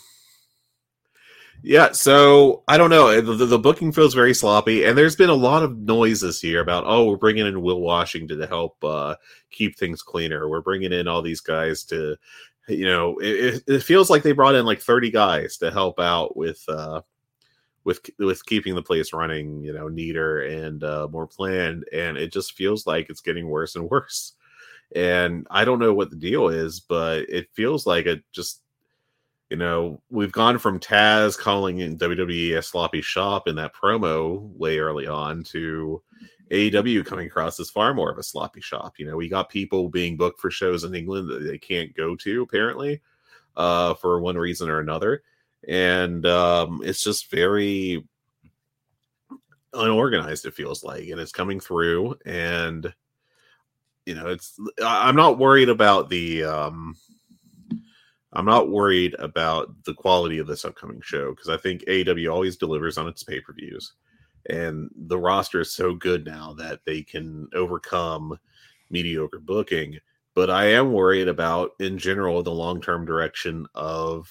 yeah, 1.62 1.92
so 1.92 2.62
I 2.68 2.78
don't 2.78 2.90
know. 2.90 3.20
The, 3.20 3.46
the, 3.46 3.58
booking 3.58 3.92
feels 3.92 4.14
very 4.14 4.34
sloppy, 4.34 4.84
and 4.84 4.96
there's 4.96 5.16
been 5.16 5.30
a 5.30 5.34
lot 5.34 5.62
of 5.62 5.76
noise 5.78 6.20
this 6.20 6.44
year 6.44 6.60
about 6.60 6.84
oh, 6.86 7.06
we're 7.06 7.16
bringing 7.16 7.46
in 7.46 7.62
Will 7.62 7.80
Washington 7.80 8.38
to 8.38 8.46
help 8.46 8.82
uh, 8.84 9.16
keep 9.50 9.76
things 9.76 10.02
cleaner. 10.02 10.48
We're 10.48 10.60
bringing 10.60 10.92
in 10.92 11.08
all 11.08 11.22
these 11.22 11.40
guys 11.40 11.84
to, 11.84 12.16
you 12.68 12.86
know, 12.86 13.18
it, 13.18 13.62
it 13.66 13.82
feels 13.82 14.10
like 14.10 14.22
they 14.22 14.32
brought 14.32 14.54
in 14.54 14.66
like 14.66 14.80
30 14.80 15.10
guys 15.10 15.56
to 15.58 15.70
help 15.70 16.00
out 16.00 16.36
with 16.36 16.62
uh, 16.68 17.02
with 17.84 18.00
with 18.18 18.44
keeping 18.46 18.74
the 18.74 18.82
place 18.82 19.12
running, 19.12 19.62
you 19.62 19.72
know, 19.72 19.88
neater 19.88 20.40
and 20.40 20.82
uh, 20.82 21.08
more 21.10 21.26
planned, 21.26 21.84
and 21.92 22.16
it 22.16 22.32
just 22.32 22.52
feels 22.52 22.86
like 22.86 23.08
it's 23.08 23.20
getting 23.20 23.48
worse 23.48 23.76
and 23.76 23.88
worse. 23.90 24.32
And 24.94 25.46
I 25.50 25.64
don't 25.64 25.78
know 25.78 25.94
what 25.94 26.10
the 26.10 26.16
deal 26.16 26.48
is, 26.48 26.80
but 26.80 27.28
it 27.28 27.48
feels 27.54 27.86
like 27.86 28.06
it 28.06 28.22
just, 28.32 28.62
you 29.50 29.56
know, 29.56 30.00
we've 30.10 30.32
gone 30.32 30.58
from 30.58 30.78
Taz 30.78 31.36
calling 31.36 31.80
in 31.80 31.98
WWE 31.98 32.56
a 32.56 32.62
sloppy 32.62 33.02
shop 33.02 33.48
in 33.48 33.56
that 33.56 33.74
promo 33.74 34.40
way 34.56 34.78
early 34.78 35.08
on 35.08 35.42
to 35.44 36.02
AEW 36.50 37.04
coming 37.04 37.26
across 37.26 37.58
as 37.58 37.70
far 37.70 37.92
more 37.92 38.10
of 38.10 38.18
a 38.18 38.22
sloppy 38.22 38.60
shop. 38.60 38.98
You 38.98 39.06
know, 39.06 39.16
we 39.16 39.28
got 39.28 39.48
people 39.48 39.88
being 39.88 40.16
booked 40.16 40.40
for 40.40 40.50
shows 40.50 40.84
in 40.84 40.94
England 40.94 41.28
that 41.28 41.40
they 41.40 41.58
can't 41.58 41.94
go 41.96 42.14
to 42.16 42.42
apparently 42.42 43.00
uh, 43.56 43.94
for 43.94 44.20
one 44.20 44.36
reason 44.36 44.68
or 44.68 44.80
another. 44.80 45.22
And 45.68 46.24
um, 46.26 46.82
it's 46.84 47.02
just 47.02 47.30
very 47.30 48.04
unorganized, 49.72 50.46
it 50.46 50.54
feels 50.54 50.84
like. 50.84 51.08
And 51.08 51.20
it's 51.20 51.32
coming 51.32 51.58
through. 51.58 52.16
And 52.24 52.92
you 54.04 54.14
know, 54.14 54.28
it's 54.28 54.58
I'm 54.84 55.16
not 55.16 55.38
worried 55.38 55.68
about 55.68 56.08
the 56.08 56.44
um 56.44 56.96
I'm 58.32 58.44
not 58.44 58.70
worried 58.70 59.16
about 59.18 59.84
the 59.84 59.94
quality 59.94 60.38
of 60.38 60.46
this 60.46 60.64
upcoming 60.64 61.00
show 61.00 61.30
because 61.30 61.48
I 61.48 61.56
think 61.56 61.82
AEW 61.84 62.32
always 62.32 62.56
delivers 62.56 62.98
on 62.98 63.08
its 63.08 63.22
pay 63.22 63.40
per 63.40 63.52
views, 63.52 63.94
and 64.50 64.90
the 64.94 65.18
roster 65.18 65.60
is 65.60 65.72
so 65.72 65.94
good 65.94 66.24
now 66.24 66.54
that 66.54 66.80
they 66.84 67.02
can 67.02 67.48
overcome 67.54 68.38
mediocre 68.90 69.40
booking. 69.40 69.98
But 70.34 70.50
I 70.50 70.66
am 70.66 70.92
worried 70.92 71.28
about, 71.28 71.72
in 71.80 71.98
general, 71.98 72.42
the 72.42 72.50
long 72.50 72.80
term 72.80 73.04
direction 73.06 73.66
of 73.74 74.30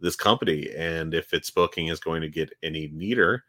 this 0.00 0.16
company 0.16 0.68
and 0.76 1.14
if 1.14 1.32
its 1.32 1.50
booking 1.50 1.88
is 1.88 2.00
going 2.00 2.22
to 2.22 2.28
get 2.28 2.52
any 2.62 2.88
neater 2.92 3.44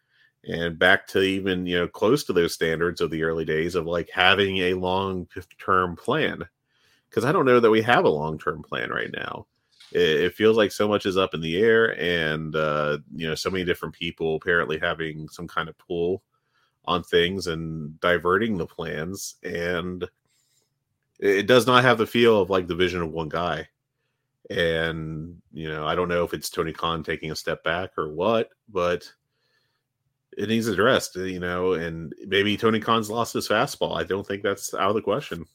and 0.47 0.79
back 0.79 1.05
to 1.07 1.21
even 1.21 1.65
you 1.65 1.77
know 1.77 1.87
close 1.87 2.23
to 2.23 2.33
those 2.33 2.53
standards 2.53 3.01
of 3.01 3.11
the 3.11 3.23
early 3.23 3.45
days 3.45 3.75
of 3.75 3.85
like 3.85 4.09
having 4.09 4.57
a 4.57 4.73
long 4.73 5.27
term 5.59 5.95
plan 5.95 6.43
because 7.09 7.25
i 7.25 7.31
don't 7.31 7.45
know 7.45 7.59
that 7.59 7.69
we 7.69 7.81
have 7.81 8.05
a 8.05 8.09
long 8.09 8.37
term 8.37 8.63
plan 8.63 8.89
right 8.89 9.11
now 9.13 9.45
it, 9.91 10.21
it, 10.23 10.35
feels 10.35 10.57
like 10.57 10.71
so 10.71 10.87
much 10.87 11.05
is 11.05 11.17
up 11.17 11.33
in 11.33 11.41
the 11.41 11.57
air 11.57 11.99
and 11.99 12.55
uh 12.55 12.97
you 13.15 13.27
know 13.27 13.35
so 13.35 13.49
many 13.49 13.63
different 13.63 13.93
people 13.93 14.35
apparently 14.35 14.77
having 14.77 15.27
some 15.29 15.47
kind 15.47 15.69
of 15.69 15.77
pull 15.77 16.23
on 16.85 17.03
things 17.03 17.47
and 17.47 17.99
diverting 17.99 18.57
the 18.57 18.65
plans 18.65 19.35
and 19.43 20.07
it 21.19 21.47
does 21.47 21.67
not 21.67 21.83
have 21.83 21.97
the 21.97 22.07
feel 22.07 22.41
of 22.41 22.49
like 22.49 22.67
the 22.67 22.75
vision 22.75 23.01
of 23.01 23.11
one 23.11 23.29
guy 23.29 23.67
and 24.49 25.35
you 25.51 25.69
know 25.69 25.85
i 25.85 25.93
don't 25.93 26.09
know 26.09 26.23
if 26.23 26.33
it's 26.33 26.49
tony 26.49 26.73
khan 26.73 27.03
taking 27.03 27.31
a 27.31 27.35
step 27.35 27.63
back 27.63 27.91
or 27.97 28.11
what 28.13 28.49
but 28.69 29.11
it 30.37 30.47
needs 30.47 30.67
addressed, 30.67 31.17
you 31.17 31.39
know, 31.39 31.73
and 31.73 32.13
maybe 32.25 32.55
Tony 32.55 32.79
Khan's 32.79 33.09
lost 33.09 33.33
his 33.33 33.47
fastball. 33.47 33.99
I 33.99 34.03
don't 34.03 34.25
think 34.25 34.41
that's 34.41 34.73
out 34.73 34.89
of 34.89 34.95
the 34.95 35.01
question. 35.01 35.45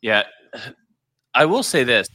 Yeah. 0.00 0.24
I 1.34 1.44
will 1.44 1.62
say 1.62 1.84
this 1.84 2.08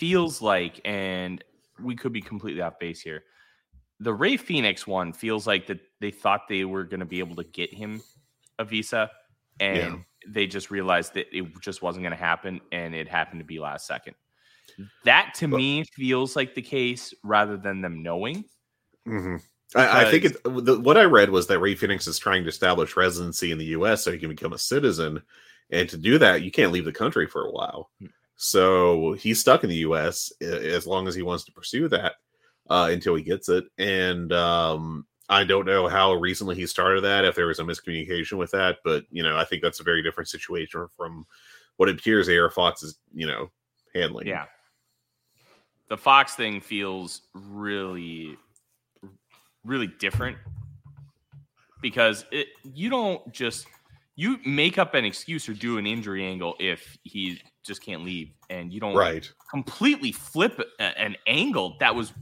feels 0.00 0.40
like, 0.40 0.80
and 0.86 1.44
we 1.78 1.94
could 1.94 2.12
be 2.12 2.22
completely 2.22 2.62
off 2.62 2.78
base 2.78 3.02
here. 3.02 3.24
The 4.00 4.14
Rey 4.14 4.38
Fenix 4.38 4.86
one 4.86 5.12
feels 5.12 5.46
like 5.46 5.66
that 5.66 5.80
they 6.00 6.10
thought 6.10 6.48
they 6.48 6.64
were 6.64 6.84
going 6.84 7.00
to 7.00 7.06
be 7.06 7.18
able 7.18 7.36
to 7.36 7.44
get 7.44 7.72
him 7.72 8.00
a 8.58 8.64
visa, 8.64 9.10
and 9.60 9.76
yeah. 9.76 9.96
they 10.26 10.46
just 10.46 10.70
realized 10.70 11.12
that 11.14 11.26
it 11.36 11.44
just 11.60 11.82
wasn't 11.82 12.02
going 12.02 12.16
to 12.16 12.24
happen, 12.24 12.62
and 12.72 12.94
it 12.94 13.08
happened 13.08 13.40
to 13.40 13.44
be 13.44 13.58
last 13.58 13.86
second. 13.86 14.14
That 15.04 15.34
to 15.36 15.48
but, 15.48 15.58
me 15.58 15.84
feels 15.84 16.34
like 16.34 16.54
the 16.54 16.62
case 16.62 17.12
rather 17.22 17.58
than 17.58 17.82
them 17.82 18.02
knowing. 18.02 18.44
Mm-hmm. 19.06 19.36
I, 19.76 20.06
I, 20.06 20.10
think 20.10 20.24
it, 20.24 20.42
the, 20.42 20.80
what 20.80 20.96
I 20.96 21.04
read 21.04 21.28
was 21.28 21.46
that 21.48 21.60
Rey 21.60 21.74
Fenix 21.74 22.06
is 22.06 22.18
trying 22.18 22.42
to 22.44 22.48
establish 22.48 22.96
residency 22.96 23.52
in 23.52 23.58
the 23.58 23.66
U.S. 23.66 24.02
so 24.02 24.10
he 24.10 24.18
can 24.18 24.30
become 24.30 24.54
a 24.54 24.58
citizen, 24.58 25.20
and 25.70 25.88
to 25.90 25.98
do 25.98 26.16
that, 26.18 26.42
you 26.42 26.50
can't 26.50 26.72
leave 26.72 26.86
the 26.86 26.92
country 26.92 27.26
for 27.26 27.44
a 27.44 27.52
while. 27.52 27.90
Hmm. 28.00 28.06
So 28.42 29.12
he's 29.12 29.38
stuck 29.38 29.64
in 29.64 29.68
the 29.68 29.76
U.S. 29.76 30.32
as 30.40 30.86
long 30.86 31.06
as 31.06 31.14
he 31.14 31.20
wants 31.20 31.44
to 31.44 31.52
pursue 31.52 31.88
that 31.88 32.14
uh, 32.70 32.88
until 32.90 33.14
he 33.14 33.22
gets 33.22 33.50
it. 33.50 33.64
And 33.76 34.32
um, 34.32 35.06
I 35.28 35.44
don't 35.44 35.66
know 35.66 35.88
how 35.88 36.14
recently 36.14 36.56
he 36.56 36.66
started 36.66 37.02
that, 37.02 37.26
if 37.26 37.34
there 37.34 37.48
was 37.48 37.58
a 37.58 37.64
miscommunication 37.64 38.38
with 38.38 38.50
that, 38.52 38.78
but 38.82 39.04
you 39.10 39.22
know, 39.22 39.36
I 39.36 39.44
think 39.44 39.60
that's 39.60 39.80
a 39.80 39.84
very 39.84 40.02
different 40.02 40.30
situation 40.30 40.86
from 40.96 41.26
what 41.76 41.90
it 41.90 41.98
appears 41.98 42.30
AR 42.30 42.48
Fox 42.48 42.82
is, 42.82 42.96
you 43.12 43.26
know, 43.26 43.50
handling. 43.94 44.26
Yeah. 44.26 44.46
The 45.90 45.98
Fox 45.98 46.34
thing 46.34 46.62
feels 46.62 47.20
really 47.34 48.38
really 49.66 49.88
different 49.98 50.38
because 51.82 52.24
it 52.30 52.48
you 52.72 52.88
don't 52.88 53.30
just 53.34 53.66
you 54.20 54.38
make 54.44 54.76
up 54.76 54.92
an 54.92 55.06
excuse 55.06 55.48
or 55.48 55.54
do 55.54 55.78
an 55.78 55.86
injury 55.86 56.26
angle 56.26 56.54
if 56.60 56.98
he 57.04 57.40
just 57.64 57.82
can't 57.82 58.04
leave 58.04 58.30
and 58.50 58.70
you 58.70 58.78
don't 58.78 58.94
right 58.94 59.32
completely 59.50 60.12
flip 60.12 60.60
an 60.78 61.16
angle 61.26 61.76
that 61.80 61.94
was 61.94 62.12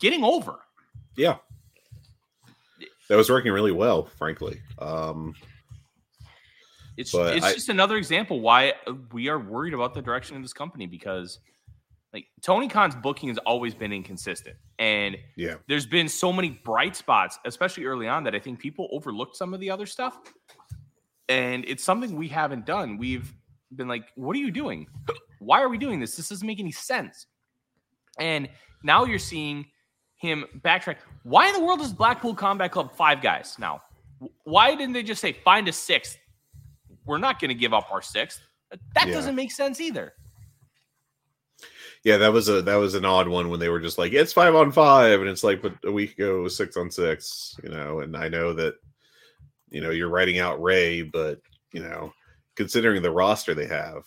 getting 0.00 0.24
over 0.24 0.56
yeah 1.16 1.36
that 3.08 3.14
was 3.14 3.30
working 3.30 3.52
really 3.52 3.70
well 3.70 4.06
frankly 4.18 4.60
um 4.80 5.32
it's 6.96 7.14
it's 7.14 7.46
I, 7.46 7.52
just 7.52 7.68
another 7.68 7.96
example 7.96 8.40
why 8.40 8.72
we 9.12 9.28
are 9.28 9.38
worried 9.38 9.74
about 9.74 9.94
the 9.94 10.02
direction 10.02 10.34
of 10.36 10.42
this 10.42 10.52
company 10.52 10.86
because 10.86 11.38
like 12.12 12.26
Tony 12.40 12.66
Khan's 12.66 12.96
booking 12.96 13.28
has 13.28 13.36
always 13.38 13.74
been 13.74 13.92
inconsistent. 13.92 14.56
And 14.78 15.18
yeah, 15.36 15.56
there's 15.68 15.84
been 15.84 16.08
so 16.08 16.32
many 16.32 16.48
bright 16.64 16.96
spots, 16.96 17.38
especially 17.44 17.84
early 17.84 18.08
on, 18.08 18.24
that 18.24 18.34
I 18.34 18.38
think 18.38 18.58
people 18.58 18.88
overlooked 18.90 19.36
some 19.36 19.52
of 19.52 19.60
the 19.60 19.70
other 19.70 19.84
stuff. 19.84 20.18
And 21.28 21.64
it's 21.66 21.82
something 21.82 22.16
we 22.16 22.28
haven't 22.28 22.66
done. 22.66 22.98
We've 22.98 23.32
been 23.74 23.88
like, 23.88 24.04
what 24.14 24.36
are 24.36 24.40
you 24.40 24.50
doing? 24.50 24.86
Why 25.38 25.60
are 25.60 25.68
we 25.68 25.78
doing 25.78 26.00
this? 26.00 26.16
This 26.16 26.28
doesn't 26.28 26.46
make 26.46 26.60
any 26.60 26.72
sense. 26.72 27.26
And 28.18 28.48
now 28.82 29.04
you're 29.04 29.18
seeing 29.18 29.66
him 30.16 30.44
backtrack. 30.60 30.96
Why 31.24 31.48
in 31.48 31.54
the 31.54 31.60
world 31.60 31.80
is 31.80 31.92
Blackpool 31.92 32.34
Combat 32.34 32.72
Club 32.72 32.96
five 32.96 33.20
guys 33.20 33.56
now? 33.58 33.82
Why 34.44 34.74
didn't 34.74 34.94
they 34.94 35.02
just 35.02 35.20
say 35.20 35.32
find 35.32 35.68
a 35.68 35.72
sixth? 35.72 36.16
We're 37.04 37.18
not 37.18 37.38
going 37.38 37.50
to 37.50 37.54
give 37.54 37.74
up 37.74 37.88
our 37.92 38.00
sixth. 38.00 38.40
That 38.94 39.08
yeah. 39.08 39.12
doesn't 39.12 39.34
make 39.34 39.52
sense 39.52 39.80
either 39.80 40.14
yeah, 42.06 42.18
that 42.18 42.32
was 42.32 42.48
a 42.48 42.62
that 42.62 42.76
was 42.76 42.94
an 42.94 43.04
odd 43.04 43.26
one 43.26 43.48
when 43.48 43.58
they 43.58 43.68
were 43.68 43.80
just 43.80 43.98
like 43.98 44.12
it's 44.12 44.32
five 44.32 44.54
on 44.54 44.70
five, 44.70 45.18
and 45.18 45.28
it's 45.28 45.42
like, 45.42 45.60
but 45.60 45.74
a 45.84 45.90
week 45.90 46.12
ago 46.12 46.38
it 46.38 46.42
was 46.42 46.56
six 46.56 46.76
on 46.76 46.88
six, 46.88 47.56
you 47.64 47.68
know. 47.68 47.98
And 47.98 48.16
I 48.16 48.28
know 48.28 48.52
that 48.52 48.74
you 49.70 49.80
know 49.80 49.90
you're 49.90 50.08
writing 50.08 50.38
out 50.38 50.62
Ray, 50.62 51.02
but 51.02 51.40
you 51.72 51.82
know, 51.82 52.12
considering 52.54 53.02
the 53.02 53.10
roster 53.10 53.54
they 53.54 53.66
have, 53.66 54.04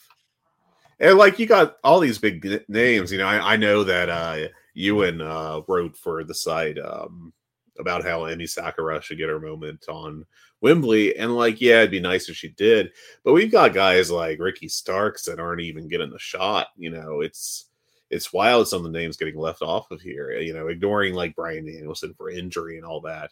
and 1.00 1.18
like 1.18 1.40
you 1.40 1.46
got 1.46 1.78
all 1.84 2.00
these 2.00 2.18
big 2.18 2.64
names, 2.68 3.12
you 3.12 3.18
know. 3.18 3.28
I, 3.28 3.54
I 3.54 3.56
know 3.58 3.84
that 3.84 4.10
uh 4.10 4.48
Ewan 4.74 5.22
uh, 5.22 5.62
wrote 5.68 5.98
for 5.98 6.24
the 6.24 6.34
site 6.34 6.78
um, 6.80 7.34
about 7.80 8.04
how 8.04 8.22
Emi 8.22 8.48
Sakura 8.50 9.02
should 9.02 9.18
get 9.18 9.30
her 9.30 9.40
moment 9.40 9.86
on 9.90 10.26
Wembley, 10.62 11.18
and 11.18 11.36
like, 11.36 11.60
yeah, 11.60 11.80
it'd 11.80 11.92
be 11.92 12.00
nice 12.00 12.30
if 12.30 12.36
she 12.36 12.50
did, 12.50 12.92
but 13.24 13.34
we've 13.34 13.52
got 13.52 13.74
guys 13.74 14.10
like 14.10 14.40
Ricky 14.40 14.68
Starks 14.68 15.24
that 15.26 15.40
aren't 15.40 15.62
even 15.62 15.88
getting 15.88 16.12
the 16.12 16.20
shot. 16.20 16.68
You 16.78 16.92
know, 16.92 17.22
it's 17.22 17.70
it's 18.10 18.34
wild 18.34 18.68
some 18.68 18.86
of 18.86 18.92
the 18.92 18.98
names 18.98 19.18
getting 19.18 19.38
left 19.38 19.62
off 19.62 19.92
of 19.92 20.02
here, 20.02 20.32
you 20.32 20.54
know, 20.54 20.68
ignoring 20.68 21.14
like 21.14 21.36
Bryan 21.36 21.66
Danielson 21.66 22.14
for 22.16 22.30
injury 22.30 22.78
and 22.78 22.86
all 22.86 23.02
that. 23.02 23.32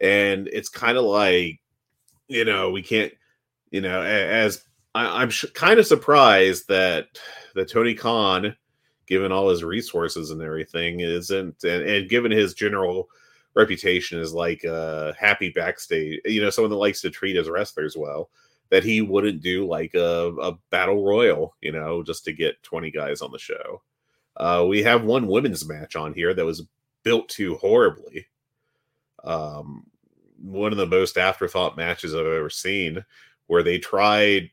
And 0.00 0.48
it's 0.48 0.68
kind 0.68 0.96
of 0.96 1.04
like, 1.04 1.60
you 2.32 2.44
know, 2.44 2.70
we 2.70 2.82
can't, 2.82 3.12
you 3.70 3.80
know, 3.80 4.02
as 4.02 4.64
I, 4.94 5.22
am 5.22 5.30
sh- 5.30 5.44
kind 5.54 5.78
of 5.78 5.86
surprised 5.86 6.68
that 6.68 7.08
that 7.54 7.68
Tony 7.68 7.94
Khan, 7.94 8.56
given 9.06 9.32
all 9.32 9.50
his 9.50 9.64
resources 9.64 10.30
and 10.30 10.42
everything, 10.42 11.00
isn't 11.00 11.62
and, 11.64 11.82
and 11.82 12.08
given 12.08 12.32
his 12.32 12.54
general 12.54 13.08
reputation 13.54 14.18
as 14.18 14.32
like 14.32 14.64
a 14.64 15.14
happy 15.18 15.50
backstage, 15.50 16.20
you 16.24 16.40
know, 16.40 16.50
someone 16.50 16.70
that 16.70 16.76
likes 16.76 17.00
to 17.02 17.10
treat 17.10 17.36
his 17.36 17.50
wrestlers 17.50 17.96
well, 17.96 18.30
that 18.70 18.84
he 18.84 19.02
wouldn't 19.02 19.42
do 19.42 19.66
like 19.66 19.94
a, 19.94 20.32
a 20.40 20.52
battle 20.70 21.04
royal, 21.04 21.54
you 21.60 21.72
know, 21.72 22.02
just 22.02 22.24
to 22.24 22.32
get 22.32 22.62
20 22.62 22.90
guys 22.90 23.20
on 23.20 23.30
the 23.30 23.38
show. 23.38 23.82
Uh, 24.38 24.64
we 24.66 24.82
have 24.82 25.04
one 25.04 25.26
women's 25.26 25.68
match 25.68 25.94
on 25.94 26.14
here 26.14 26.32
that 26.32 26.46
was 26.46 26.66
built 27.02 27.28
too 27.28 27.56
horribly. 27.56 28.26
Um, 29.24 29.84
one 30.42 30.72
of 30.72 30.78
the 30.78 30.86
most 30.86 31.16
afterthought 31.16 31.76
matches 31.76 32.14
I've 32.14 32.26
ever 32.26 32.50
seen, 32.50 33.04
where 33.46 33.62
they 33.62 33.78
tried. 33.78 34.50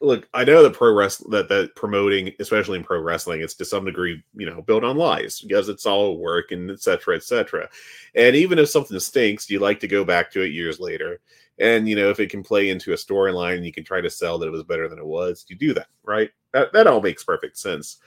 Look, 0.00 0.28
I 0.34 0.44
know 0.44 0.62
that 0.62 0.74
pro 0.74 0.92
wrestling 0.92 1.30
that 1.30 1.48
that 1.48 1.74
promoting, 1.76 2.32
especially 2.38 2.78
in 2.78 2.84
pro 2.84 3.00
wrestling, 3.00 3.40
it's 3.40 3.54
to 3.54 3.64
some 3.64 3.84
degree, 3.84 4.22
you 4.34 4.46
know, 4.46 4.60
built 4.62 4.84
on 4.84 4.96
lies 4.96 5.40
because 5.40 5.68
it's 5.68 5.86
all 5.86 6.18
work 6.18 6.52
and 6.52 6.70
etc. 6.70 7.16
etc. 7.16 7.68
And 8.14 8.36
even 8.36 8.58
if 8.58 8.68
something 8.68 8.98
stinks, 9.00 9.48
you 9.48 9.60
like 9.60 9.80
to 9.80 9.88
go 9.88 10.04
back 10.04 10.30
to 10.32 10.42
it 10.42 10.52
years 10.52 10.78
later. 10.78 11.20
And 11.58 11.88
you 11.88 11.96
know, 11.96 12.10
if 12.10 12.20
it 12.20 12.30
can 12.30 12.42
play 12.42 12.68
into 12.68 12.92
a 12.92 12.96
storyline 12.96 13.64
you 13.64 13.72
can 13.72 13.84
try 13.84 14.00
to 14.00 14.10
sell 14.10 14.38
that 14.38 14.48
it 14.48 14.52
was 14.52 14.64
better 14.64 14.88
than 14.88 14.98
it 14.98 15.06
was, 15.06 15.46
you 15.48 15.56
do 15.56 15.72
that, 15.74 15.86
right? 16.02 16.30
That 16.52 16.72
that 16.72 16.86
all 16.86 17.00
makes 17.00 17.24
perfect 17.24 17.56
sense 17.56 17.98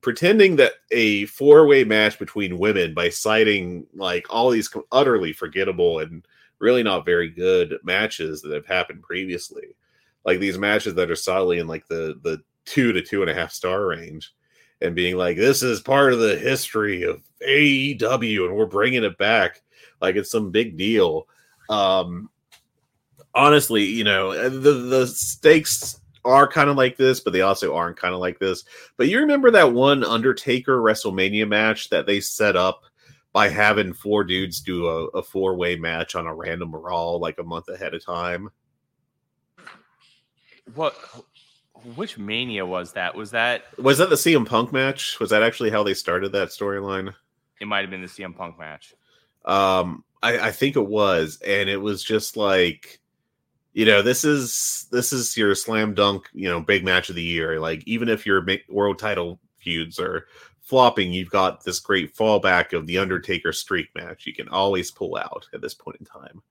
pretending 0.00 0.56
that 0.56 0.74
a 0.90 1.26
four-way 1.26 1.84
match 1.84 2.18
between 2.18 2.58
women 2.58 2.94
by 2.94 3.08
citing 3.08 3.86
like 3.94 4.26
all 4.30 4.50
these 4.50 4.70
utterly 4.92 5.32
forgettable 5.32 6.00
and 6.00 6.26
really 6.60 6.82
not 6.82 7.04
very 7.04 7.28
good 7.28 7.78
matches 7.82 8.42
that 8.42 8.52
have 8.52 8.66
happened 8.66 9.02
previously 9.02 9.76
like 10.24 10.40
these 10.40 10.58
matches 10.58 10.94
that 10.94 11.10
are 11.10 11.16
solidly 11.16 11.58
in 11.58 11.66
like 11.66 11.86
the 11.88 12.18
the 12.22 12.42
two 12.64 12.92
to 12.92 13.00
two 13.00 13.22
and 13.22 13.30
a 13.30 13.34
half 13.34 13.52
star 13.52 13.86
range 13.86 14.34
and 14.80 14.94
being 14.94 15.16
like 15.16 15.36
this 15.36 15.62
is 15.62 15.80
part 15.80 16.12
of 16.12 16.18
the 16.18 16.36
history 16.36 17.02
of 17.02 17.22
AEW 17.46 18.46
and 18.46 18.56
we're 18.56 18.66
bringing 18.66 19.04
it 19.04 19.16
back 19.18 19.62
like 20.00 20.16
it's 20.16 20.30
some 20.30 20.50
big 20.50 20.76
deal 20.76 21.26
um 21.70 22.28
honestly 23.34 23.84
you 23.84 24.04
know 24.04 24.48
the 24.48 24.72
the 24.72 25.06
stakes 25.06 26.00
are 26.24 26.46
kind 26.46 26.68
of 26.68 26.76
like 26.76 26.96
this, 26.96 27.20
but 27.20 27.32
they 27.32 27.40
also 27.40 27.74
aren't 27.74 27.96
kind 27.96 28.14
of 28.14 28.20
like 28.20 28.38
this. 28.38 28.64
But 28.96 29.08
you 29.08 29.18
remember 29.18 29.50
that 29.50 29.72
one 29.72 30.04
Undertaker 30.04 30.78
WrestleMania 30.78 31.48
match 31.48 31.88
that 31.90 32.06
they 32.06 32.20
set 32.20 32.56
up 32.56 32.82
by 33.38 33.48
having 33.48 33.92
four 33.92 34.24
dudes 34.24 34.60
do 34.60 34.88
a, 34.88 35.04
a 35.10 35.22
four 35.22 35.54
way 35.54 35.76
match 35.76 36.16
on 36.16 36.26
a 36.26 36.34
random 36.34 36.74
Raw 36.74 37.12
like 37.12 37.38
a 37.38 37.44
month 37.44 37.68
ahead 37.68 37.94
of 37.94 38.04
time? 38.04 38.50
What? 40.74 40.96
which 41.94 42.18
mania 42.18 42.66
was 42.66 42.94
that? 42.94 43.14
Was 43.14 43.30
that 43.30 43.62
Was 43.78 43.98
that 43.98 44.10
the 44.10 44.16
CM 44.16 44.44
Punk 44.44 44.72
match? 44.72 45.20
Was 45.20 45.30
that 45.30 45.44
actually 45.44 45.70
how 45.70 45.84
they 45.84 45.94
started 45.94 46.32
that 46.32 46.48
storyline? 46.48 47.14
it 47.60 47.66
might 47.66 47.82
have 47.82 47.90
been 47.90 48.02
the 48.02 48.08
CM 48.08 48.36
Punk 48.36 48.58
match. 48.58 48.92
Um, 49.44 50.02
I, 50.20 50.48
I 50.48 50.50
think 50.50 50.74
it 50.74 50.88
was, 50.88 51.40
and 51.46 51.68
it 51.68 51.80
was 51.80 52.02
just 52.02 52.36
like, 52.36 52.98
you 53.72 53.86
know, 53.86 54.02
this 54.02 54.24
is 54.24 54.88
this 54.90 55.12
is 55.12 55.36
your 55.36 55.54
slam 55.54 55.94
dunk, 55.94 56.28
you 56.32 56.48
know, 56.48 56.60
big 56.60 56.84
match 56.84 57.08
of 57.08 57.14
the 57.14 57.22
year. 57.22 57.60
Like, 57.60 57.86
even 57.86 58.08
if 58.08 58.26
your 58.26 58.44
world 58.68 58.98
title 58.98 59.38
feuds 59.58 60.00
are 60.00 60.26
flopping, 60.68 61.12
you've 61.12 61.30
got 61.30 61.64
this 61.64 61.80
great 61.80 62.14
fallback 62.14 62.74
of 62.74 62.86
the 62.86 62.98
Undertaker 62.98 63.52
streak 63.52 63.88
match. 63.94 64.26
You 64.26 64.34
can 64.34 64.48
always 64.48 64.90
pull 64.90 65.16
out 65.16 65.48
at 65.54 65.62
this 65.62 65.74
point 65.74 65.96
in 65.98 66.06
time. 66.06 66.42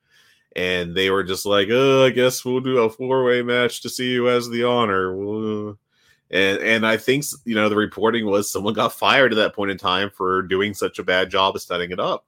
And 0.55 0.95
they 0.95 1.11
were 1.11 1.23
just 1.23 1.45
like, 1.45 1.67
oh, 1.71 2.03
I 2.05 2.09
guess 2.09 2.43
we'll 2.43 2.61
do 2.61 2.79
a 2.79 2.89
four 2.89 3.23
way 3.23 3.43
match 3.43 3.81
to 3.81 3.89
see 3.89 4.15
who 4.15 4.25
has 4.25 4.49
the 4.49 4.63
honor. 4.63 5.75
And 6.29 6.57
and 6.59 6.85
I 6.85 6.97
think 6.97 7.25
you 7.45 7.55
know 7.55 7.69
the 7.69 7.75
reporting 7.75 8.25
was 8.25 8.51
someone 8.51 8.73
got 8.73 8.93
fired 8.93 9.31
at 9.31 9.37
that 9.37 9.55
point 9.55 9.71
in 9.71 9.77
time 9.77 10.09
for 10.09 10.41
doing 10.41 10.73
such 10.73 10.99
a 10.99 11.03
bad 11.03 11.29
job 11.29 11.55
of 11.55 11.61
setting 11.61 11.91
it 11.91 11.99
up. 11.99 12.25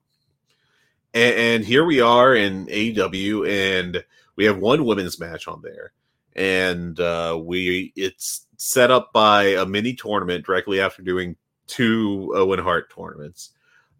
And, 1.13 1.35
and 1.35 1.65
here 1.65 1.83
we 1.83 1.99
are 1.99 2.35
in 2.35 2.67
AEW, 2.67 3.49
and 3.49 4.03
we 4.35 4.45
have 4.45 4.59
one 4.59 4.85
women's 4.85 5.19
match 5.19 5.47
on 5.47 5.61
there, 5.61 5.91
and 6.35 6.97
uh, 6.99 7.37
we 7.43 7.91
it's 7.95 8.45
set 8.55 8.91
up 8.91 9.11
by 9.11 9.45
a 9.45 9.65
mini 9.65 9.93
tournament 9.93 10.45
directly 10.45 10.79
after 10.79 11.01
doing 11.01 11.35
two 11.69 12.33
Owen 12.35 12.59
Hart 12.59 12.93
tournaments 12.93 13.51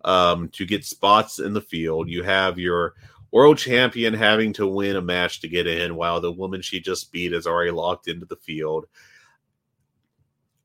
um, 0.03 0.49
to 0.49 0.65
get 0.65 0.85
spots 0.85 1.39
in 1.39 1.53
the 1.53 1.61
field. 1.61 2.09
You 2.09 2.23
have 2.23 2.59
your 2.59 2.95
world 3.31 3.57
champion 3.57 4.13
having 4.13 4.53
to 4.53 4.67
win 4.67 4.95
a 4.95 5.01
match 5.01 5.41
to 5.41 5.47
get 5.47 5.67
in, 5.67 5.95
while 5.95 6.19
the 6.19 6.31
woman 6.31 6.61
she 6.61 6.79
just 6.79 7.11
beat 7.11 7.31
is 7.31 7.47
already 7.47 7.71
locked 7.71 8.07
into 8.07 8.25
the 8.25 8.35
field. 8.37 8.85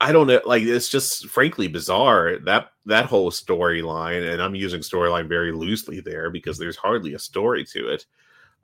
I 0.01 0.13
don't 0.13 0.27
know, 0.27 0.41
like 0.45 0.63
it's 0.63 0.89
just 0.89 1.29
frankly 1.29 1.69
bizarre 1.69 2.39
that 2.45 2.69
that 2.87 3.07
whole 3.07 3.31
storyline, 3.31 4.33
and 4.33 4.43
I'm 4.43 4.55
using 4.55 4.81
storyline 4.81 5.29
very 5.29 5.53
loosely 5.53 6.01
there 6.01 6.31
because 6.31 6.59
there's 6.59 6.77
hardly 6.77 7.15
a 7.15 7.19
story 7.19 7.65
to 7.67 7.89
it. 7.89 8.07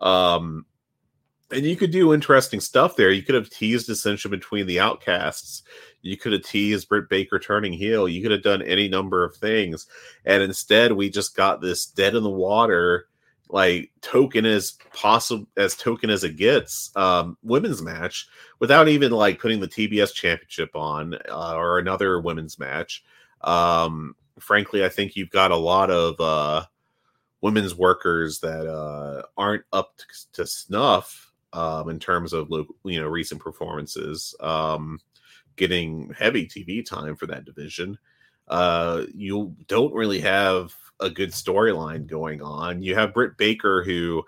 Um, 0.00 0.66
and 1.53 1.64
you 1.64 1.76
could 1.76 1.90
do 1.90 2.14
interesting 2.14 2.61
stuff 2.61 2.96
there. 2.96 3.11
You 3.11 3.22
could 3.22 3.35
have 3.35 3.50
teased 3.50 3.87
dissension 3.87 4.31
between 4.31 4.66
the 4.66 4.81
outcasts. 4.81 5.62
You 6.03 6.17
could 6.17 6.33
have 6.33 6.45
teased 6.45 6.89
Britt 6.89 7.09
Baker 7.09 7.39
turning 7.39 7.73
heel. 7.73 8.09
You 8.09 8.23
could 8.23 8.31
have 8.31 8.43
done 8.43 8.63
any 8.63 8.89
number 8.89 9.25
of 9.25 9.37
things, 9.37 9.87
and 10.25 10.43
instead 10.43 10.93
we 10.93 11.11
just 11.11 11.37
got 11.37 11.61
this 11.61 11.87
dead 11.87 12.15
in 12.15 12.23
the 12.23 12.31
water, 12.31 13.07
like 13.49 13.91
token 14.01 14.47
as 14.47 14.73
possible 14.95 15.47
as 15.57 15.77
token 15.77 16.11
as 16.11 16.25
it 16.25 16.37
gets, 16.37 16.95
um, 16.97 17.37
women's 17.43 17.83
match 17.83 18.29
without 18.59 18.89
even 18.89 19.13
like 19.13 19.41
putting 19.41 19.61
the 19.61 19.69
TBS 19.69 20.15
championship 20.15 20.75
on 20.75 21.15
uh, 21.29 21.55
or 21.55 21.79
another 21.79 22.21
women's 22.21 22.59
match. 22.59 23.05
Um, 23.43 24.15
frankly, 24.39 24.85
I 24.85 24.89
think 24.89 25.17
you've 25.17 25.31
got 25.31 25.51
a 25.51 25.57
lot 25.57 25.91
of 25.91 26.21
uh, 26.21 26.65
women's 27.41 27.75
workers 27.75 28.41
that 28.41 28.67
uh, 28.67 29.23
aren't 29.37 29.65
up 29.73 29.97
to, 29.99 30.05
to 30.33 30.47
snuff 30.47 31.31
um, 31.53 31.89
in 31.89 31.99
terms 31.99 32.33
of 32.33 32.51
you 32.85 33.01
know 33.01 33.09
recent 33.09 33.41
performances, 33.41 34.35
um, 34.41 35.01
getting 35.61 36.11
heavy 36.18 36.46
TV 36.46 36.85
time 36.85 37.14
for 37.14 37.27
that 37.27 37.44
division. 37.44 37.99
Uh, 38.49 39.05
you 39.14 39.55
don't 39.68 39.92
really 39.92 40.20
have 40.20 40.75
a 40.99 41.11
good 41.11 41.31
storyline 41.31 42.07
going 42.07 42.40
on. 42.40 42.83
You 42.83 42.94
have 42.94 43.12
Britt 43.12 43.37
Baker 43.37 43.85
who 43.85 44.25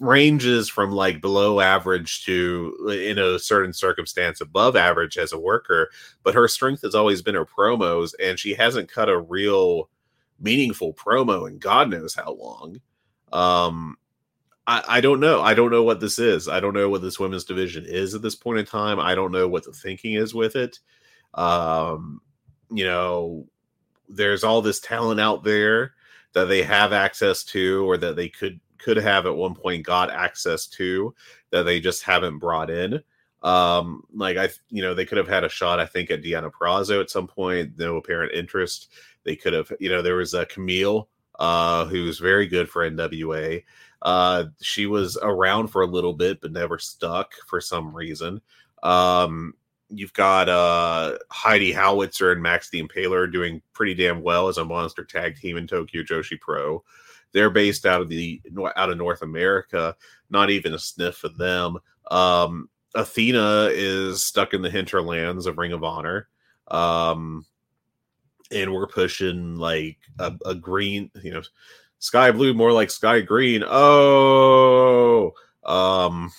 ranges 0.00 0.68
from 0.68 0.90
like 0.90 1.22
below 1.22 1.60
average 1.60 2.24
to 2.24 2.74
in 3.08 3.18
a 3.18 3.38
certain 3.38 3.72
circumstance 3.72 4.42
above 4.42 4.76
average 4.76 5.16
as 5.16 5.32
a 5.32 5.38
worker 5.38 5.88
but 6.22 6.34
her 6.34 6.46
strength 6.46 6.82
has 6.82 6.94
always 6.94 7.22
been 7.22 7.34
her 7.34 7.46
promos 7.46 8.12
and 8.22 8.38
she 8.38 8.52
hasn't 8.52 8.92
cut 8.92 9.08
a 9.08 9.18
real 9.18 9.88
meaningful 10.38 10.92
promo 10.92 11.48
in 11.48 11.56
god 11.56 11.88
knows 11.88 12.14
how 12.14 12.34
long 12.34 12.78
um 13.32 13.96
I, 14.66 14.82
I 14.88 15.00
don't 15.00 15.20
know. 15.20 15.42
I 15.42 15.54
don't 15.54 15.70
know 15.70 15.82
what 15.82 16.00
this 16.00 16.18
is. 16.18 16.48
I 16.48 16.60
don't 16.60 16.74
know 16.74 16.88
what 16.88 17.02
this 17.02 17.18
women's 17.18 17.44
division 17.44 17.84
is 17.86 18.14
at 18.14 18.22
this 18.22 18.34
point 18.34 18.58
in 18.58 18.66
time. 18.66 18.98
I 18.98 19.14
don't 19.14 19.32
know 19.32 19.46
what 19.48 19.64
the 19.64 19.72
thinking 19.72 20.14
is 20.14 20.34
with 20.34 20.56
it. 20.56 20.78
Um, 21.34 22.20
you 22.70 22.84
know, 22.84 23.46
there's 24.08 24.44
all 24.44 24.62
this 24.62 24.80
talent 24.80 25.20
out 25.20 25.44
there 25.44 25.94
that 26.32 26.46
they 26.46 26.62
have 26.62 26.92
access 26.92 27.44
to 27.44 27.88
or 27.88 27.96
that 27.98 28.16
they 28.16 28.28
could 28.28 28.60
could 28.78 28.96
have 28.98 29.24
at 29.24 29.34
one 29.34 29.54
point 29.54 29.86
got 29.86 30.10
access 30.10 30.66
to 30.66 31.14
that 31.50 31.62
they 31.62 31.80
just 31.80 32.02
haven't 32.02 32.38
brought 32.38 32.70
in. 32.70 33.02
Um, 33.42 34.02
like 34.14 34.36
I, 34.36 34.50
you 34.70 34.82
know, 34.82 34.94
they 34.94 35.06
could 35.06 35.18
have 35.18 35.28
had 35.28 35.44
a 35.44 35.48
shot, 35.48 35.80
I 35.80 35.86
think, 35.86 36.10
at 36.10 36.22
Deonna 36.22 36.50
Purrazzo 36.50 37.00
at 37.00 37.10
some 37.10 37.26
point. 37.26 37.78
No 37.78 37.96
apparent 37.96 38.32
interest. 38.32 38.90
They 39.24 39.36
could 39.36 39.52
have, 39.52 39.72
you 39.80 39.88
know, 39.88 40.02
there 40.02 40.16
was 40.16 40.34
a 40.34 40.46
Kamille, 40.46 41.06
uh, 41.38 41.86
who's 41.86 42.18
very 42.18 42.46
good 42.46 42.68
for 42.68 42.88
NWA. 42.88 43.62
Uh, 44.04 44.44
she 44.60 44.86
was 44.86 45.18
around 45.22 45.68
for 45.68 45.82
a 45.82 45.86
little 45.86 46.12
bit, 46.12 46.40
but 46.40 46.52
never 46.52 46.78
stuck 46.78 47.32
for 47.46 47.60
some 47.60 47.94
reason. 47.96 48.40
Um, 48.82 49.54
you've 49.88 50.12
got 50.12 50.48
uh 50.48 51.16
Heidi 51.30 51.72
Howitzer 51.72 52.32
and 52.32 52.42
Max 52.42 52.68
the 52.70 52.82
Impaler 52.82 53.30
doing 53.30 53.62
pretty 53.72 53.94
damn 53.94 54.22
well 54.22 54.48
as 54.48 54.58
a 54.58 54.64
monster 54.64 55.04
tag 55.04 55.36
team 55.36 55.56
in 55.56 55.66
Tokyo 55.66 56.02
Joshi 56.02 56.38
Pro. 56.40 56.82
They're 57.32 57.50
based 57.50 57.86
out 57.86 58.00
of 58.00 58.08
the 58.08 58.40
out 58.76 58.90
of 58.90 58.98
North 58.98 59.22
America. 59.22 59.96
Not 60.30 60.50
even 60.50 60.74
a 60.74 60.78
sniff 60.78 61.24
of 61.24 61.36
them. 61.36 61.78
Um, 62.10 62.68
Athena 62.94 63.70
is 63.72 64.22
stuck 64.22 64.54
in 64.54 64.62
the 64.62 64.70
hinterlands 64.70 65.46
of 65.46 65.58
Ring 65.58 65.72
of 65.72 65.82
Honor. 65.82 66.28
Um, 66.68 67.44
and 68.52 68.72
we're 68.72 68.86
pushing 68.86 69.56
like 69.56 69.98
a, 70.18 70.32
a 70.46 70.54
green, 70.54 71.10
you 71.22 71.32
know, 71.32 71.42
sky 72.04 72.30
blue, 72.30 72.52
more 72.52 72.70
like 72.70 72.90
sky 72.90 73.22
green. 73.22 73.64
Oh, 73.66 75.32
um, 75.64 76.30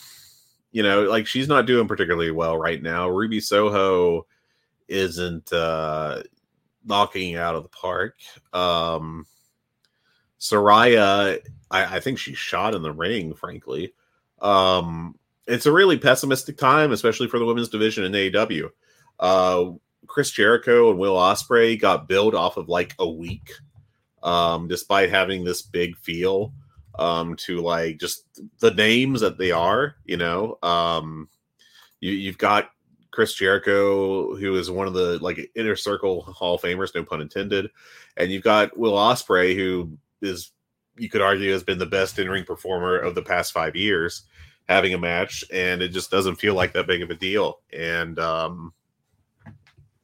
you 0.71 0.84
know, 0.84 1.04
like 1.04 1.25
she's 1.25 1.47
not 1.47 1.65
doing 1.65 1.88
particularly 1.88 2.30
well 2.30 2.56
right 2.56 2.82
now. 2.82 3.10
Ruby 3.10 3.39
Soho 3.39 4.28
isn't 4.88 5.51
uh 5.51 6.21
knocking 6.86 7.36
out 7.36 7.56
of 7.56 7.63
the 7.63 7.69
park. 7.69 8.15
Um 8.54 9.25
Saraya, 10.39 11.39
I, 11.71 11.95
I 11.95 11.99
think 11.99 12.19
she's 12.19 12.38
shot 12.38 12.75
in 12.75 12.84
the 12.84 12.93
ring, 12.93 13.34
frankly. 13.34 13.93
Um 14.41 15.17
it's 15.47 15.65
a 15.65 15.71
really 15.71 15.97
pessimistic 15.97 16.58
time, 16.58 16.91
especially 16.91 17.28
for 17.28 17.39
the 17.39 17.45
women's 17.45 17.69
division 17.69 18.04
in 18.04 18.12
AEW. 18.12 18.69
Uh 19.19 19.71
Chris 20.06 20.30
Jericho 20.30 20.91
and 20.91 20.99
Will 20.99 21.15
Ospreay 21.15 21.80
got 21.82 22.08
billed 22.08 22.36
off 22.36 22.58
of 22.58 22.69
like 22.69 22.93
a 22.99 23.10
week, 23.10 23.51
um, 24.25 24.67
despite 24.67 25.09
having 25.09 25.43
this 25.43 25.61
big 25.61 25.95
feel 25.97 26.51
um, 26.97 27.35
to 27.38 27.61
like 27.61 27.99
just 27.99 28.25
the 28.59 28.71
names 28.71 29.21
that 29.21 29.38
they 29.38 29.51
are. 29.51 29.95
You 30.03 30.17
know, 30.17 30.57
um, 30.61 31.29
you, 32.01 32.11
you've 32.11 32.38
got 32.38 32.71
Chris 33.11 33.33
Jericho, 33.33 34.35
who 34.35 34.55
is 34.55 34.69
one 34.69 34.88
of 34.88 34.93
the 34.93 35.19
like 35.19 35.51
inner 35.55 35.75
circle 35.75 36.23
Hall 36.23 36.55
of 36.55 36.61
Famers, 36.61 36.93
no 36.93 37.03
pun 37.03 37.21
intended, 37.21 37.69
and 38.17 38.31
you've 38.31 38.43
got 38.43 38.77
Will 38.77 38.93
Ospreay, 38.93 39.55
who 39.55 39.97
is 40.21 40.51
you 40.97 41.09
could 41.09 41.21
argue 41.21 41.51
has 41.51 41.63
been 41.63 41.77
the 41.77 41.85
best 41.85 42.19
in 42.19 42.29
ring 42.29 42.43
performer 42.43 42.97
of 42.97 43.15
the 43.15 43.21
past 43.21 43.53
five 43.53 43.75
years, 43.75 44.23
having 44.67 44.93
a 44.93 44.97
match, 44.97 45.43
and 45.53 45.81
it 45.81 45.89
just 45.89 46.09
doesn't 46.09 46.38
feel 46.38 46.55
like 46.55 46.73
that 46.73 46.88
big 46.88 47.01
of 47.01 47.09
a 47.09 47.15
deal. 47.15 47.59
And 47.71 48.17
um, 48.17 48.73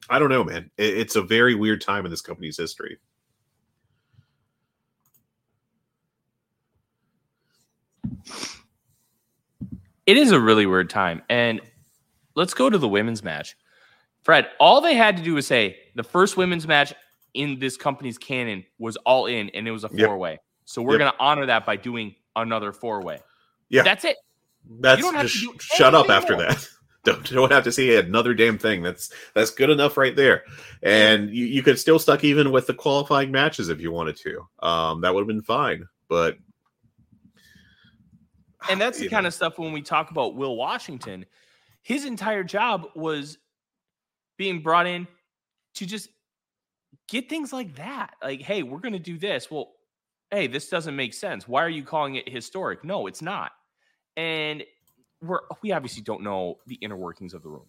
I 0.08 0.18
don't 0.18 0.28
know, 0.28 0.44
man. 0.44 0.70
It, 0.76 0.98
it's 0.98 1.16
a 1.16 1.22
very 1.22 1.54
weird 1.54 1.80
time 1.80 2.04
in 2.04 2.10
this 2.10 2.20
company's 2.20 2.58
history. 2.58 2.98
It 10.06 10.16
is 10.16 10.32
a 10.32 10.40
really 10.40 10.66
weird 10.66 10.90
time. 10.90 11.22
And 11.28 11.60
let's 12.34 12.54
go 12.54 12.68
to 12.68 12.78
the 12.78 12.88
women's 12.88 13.22
match. 13.22 13.56
Fred, 14.22 14.48
all 14.60 14.80
they 14.80 14.94
had 14.94 15.16
to 15.16 15.22
do 15.22 15.34
was 15.34 15.46
say 15.46 15.76
the 15.94 16.02
first 16.02 16.36
women's 16.36 16.66
match 16.66 16.92
in 17.34 17.58
this 17.58 17.76
company's 17.76 18.18
canon 18.18 18.64
was 18.78 18.96
all 18.98 19.26
in 19.26 19.48
and 19.50 19.66
it 19.66 19.70
was 19.70 19.84
a 19.84 19.88
four 19.88 20.18
way. 20.18 20.38
So 20.64 20.82
we're 20.82 20.92
Yep. 20.94 20.98
going 21.00 21.12
to 21.12 21.18
honor 21.18 21.46
that 21.46 21.66
by 21.66 21.76
doing 21.76 22.14
another 22.36 22.72
four 22.72 23.02
way. 23.02 23.18
Yeah. 23.68 23.82
That's 23.82 24.04
it. 24.04 24.16
That's 24.80 25.00
don't 25.02 25.14
have 25.14 25.26
just 25.26 25.60
shut 25.60 25.94
up 25.94 26.08
after 26.08 26.34
more. 26.34 26.46
that. 26.46 26.68
Don't 27.04 27.28
don't 27.32 27.50
have 27.50 27.64
to 27.64 27.72
see 27.72 27.96
another 27.96 28.32
damn 28.32 28.58
thing. 28.58 28.80
That's 28.80 29.10
that's 29.34 29.50
good 29.50 29.70
enough 29.70 29.96
right 29.96 30.14
there. 30.14 30.44
And 30.84 31.30
you, 31.30 31.46
you 31.46 31.60
could 31.60 31.76
still 31.80 31.98
stuck 31.98 32.22
even 32.22 32.52
with 32.52 32.68
the 32.68 32.74
qualifying 32.74 33.32
matches 33.32 33.70
if 33.70 33.80
you 33.80 33.90
wanted 33.90 34.14
to. 34.18 34.46
Um, 34.64 35.00
that 35.00 35.12
would 35.12 35.22
have 35.22 35.26
been 35.26 35.42
fine. 35.42 35.88
But 36.08 36.36
And 38.70 38.80
that's 38.80 38.98
the 38.98 39.08
kind 39.08 39.26
of 39.26 39.34
stuff 39.34 39.58
when 39.58 39.72
we 39.72 39.82
talk 39.82 40.10
about 40.10 40.34
Will 40.34 40.56
Washington, 40.56 41.26
his 41.82 42.04
entire 42.04 42.44
job 42.44 42.86
was 42.94 43.38
being 44.36 44.62
brought 44.62 44.86
in 44.86 45.06
to 45.74 45.86
just 45.86 46.08
get 47.08 47.28
things 47.28 47.52
like 47.52 47.74
that. 47.76 48.14
Like, 48.22 48.40
hey, 48.40 48.62
we're 48.62 48.78
going 48.78 48.92
to 48.92 48.98
do 48.98 49.18
this. 49.18 49.50
Well, 49.50 49.72
hey, 50.30 50.46
this 50.46 50.68
doesn't 50.68 50.96
make 50.96 51.14
sense. 51.14 51.46
Why 51.46 51.62
are 51.62 51.68
you 51.68 51.84
calling 51.84 52.16
it 52.16 52.28
historic? 52.28 52.84
No, 52.84 53.06
it's 53.06 53.22
not. 53.22 53.52
And 54.16 54.64
we're 55.20 55.40
we 55.62 55.72
obviously 55.72 56.02
don't 56.02 56.22
know 56.22 56.58
the 56.66 56.74
inner 56.76 56.96
workings 56.96 57.34
of 57.34 57.42
the 57.42 57.48
room. 57.48 57.66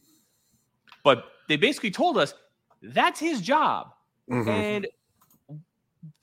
But 1.04 1.26
they 1.48 1.58
basically 1.58 1.92
told 1.92 2.18
us 2.18 2.34
that's 2.82 3.20
his 3.20 3.42
job. 3.42 3.94
Mhm. 4.30 4.48
And 4.48 4.88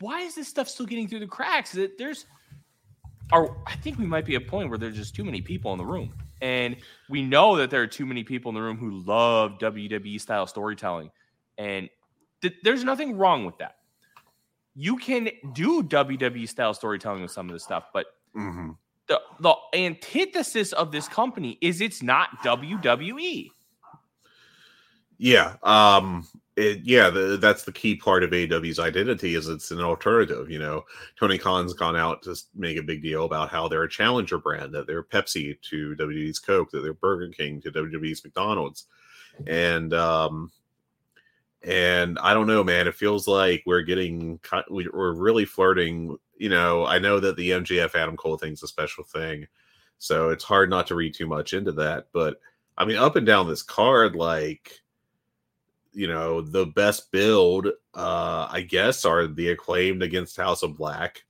why 0.00 0.20
is 0.20 0.34
this 0.34 0.48
stuff 0.48 0.68
still 0.68 0.86
getting 0.86 1.08
through 1.08 1.20
the 1.20 1.26
cracks? 1.26 1.72
That 1.72 1.96
there's 1.98 2.26
are 3.32 3.56
I 3.66 3.76
think 3.76 3.98
we 3.98 4.06
might 4.06 4.24
be 4.24 4.34
at 4.36 4.42
a 4.42 4.44
point 4.44 4.68
where 4.68 4.78
there's 4.78 4.96
just 4.96 5.14
too 5.14 5.24
many 5.24 5.40
people 5.40 5.72
in 5.72 5.78
the 5.78 5.84
room. 5.84 6.12
And 6.42 6.76
we 7.08 7.22
know 7.22 7.56
that 7.56 7.70
there 7.70 7.82
are 7.82 7.86
too 7.86 8.06
many 8.06 8.24
people 8.24 8.48
in 8.48 8.54
the 8.54 8.62
room 8.62 8.78
who 8.78 9.00
love 9.02 9.58
WWE 9.58 10.18
style 10.20 10.46
storytelling. 10.46 11.10
And 11.58 11.88
th- 12.40 12.54
there's 12.62 12.82
nothing 12.82 13.16
wrong 13.18 13.44
with 13.44 13.58
that. 13.58 13.76
You 14.74 14.96
can 14.96 15.28
do 15.52 15.82
WWE 15.82 16.48
style 16.48 16.72
storytelling 16.72 17.20
with 17.22 17.30
some 17.30 17.48
of 17.48 17.52
this 17.52 17.62
stuff, 17.64 17.84
but 17.92 18.06
Mhm. 18.34 18.76
the 19.08 19.20
the 19.40 19.54
antithesis 19.74 20.72
of 20.72 20.92
this 20.92 21.08
company 21.08 21.58
is 21.60 21.80
it's 21.80 22.02
not. 22.02 22.30
WWE. 22.42 23.50
Yeah. 25.18 25.56
Um 25.62 26.26
it, 26.56 26.80
yeah, 26.84 27.10
the, 27.10 27.38
that's 27.40 27.64
the 27.64 27.72
key 27.72 27.96
part 27.96 28.24
of 28.24 28.30
AEW's 28.30 28.78
identity 28.78 29.34
is 29.34 29.48
it's 29.48 29.70
an 29.70 29.80
alternative. 29.80 30.50
You 30.50 30.58
know, 30.58 30.84
Tony 31.18 31.38
Khan's 31.38 31.72
gone 31.72 31.96
out 31.96 32.22
to 32.22 32.36
make 32.54 32.76
a 32.76 32.82
big 32.82 33.02
deal 33.02 33.24
about 33.24 33.50
how 33.50 33.68
they're 33.68 33.84
a 33.84 33.88
challenger 33.88 34.38
brand, 34.38 34.74
that 34.74 34.86
they're 34.86 35.02
Pepsi 35.02 35.60
to 35.62 35.94
WWE's 35.96 36.38
Coke, 36.38 36.70
that 36.70 36.80
they're 36.80 36.94
Burger 36.94 37.28
King 37.28 37.60
to 37.62 37.70
WWE's 37.70 38.24
McDonald's, 38.24 38.86
and 39.46 39.94
um, 39.94 40.50
and 41.62 42.18
I 42.18 42.34
don't 42.34 42.46
know, 42.46 42.64
man. 42.64 42.88
It 42.88 42.94
feels 42.94 43.28
like 43.28 43.62
we're 43.64 43.82
getting 43.82 44.40
we're 44.68 45.14
really 45.14 45.44
flirting. 45.44 46.16
You 46.36 46.48
know, 46.48 46.84
I 46.84 46.98
know 46.98 47.20
that 47.20 47.36
the 47.36 47.50
MJF 47.50 47.94
Adam 47.94 48.16
Cole 48.16 48.38
thing's 48.38 48.62
a 48.62 48.68
special 48.68 49.04
thing, 49.04 49.46
so 49.98 50.30
it's 50.30 50.44
hard 50.44 50.68
not 50.68 50.86
to 50.88 50.94
read 50.94 51.14
too 51.14 51.26
much 51.26 51.52
into 51.52 51.72
that. 51.72 52.08
But 52.12 52.40
I 52.76 52.84
mean, 52.84 52.96
up 52.96 53.16
and 53.16 53.26
down 53.26 53.46
this 53.46 53.62
card, 53.62 54.16
like 54.16 54.80
you 55.92 56.06
know 56.06 56.40
the 56.40 56.66
best 56.66 57.10
build 57.10 57.66
uh 57.94 58.46
i 58.50 58.60
guess 58.60 59.04
are 59.04 59.26
the 59.26 59.48
acclaimed 59.50 60.02
against 60.02 60.36
house 60.36 60.62
of 60.62 60.76
black 60.76 61.22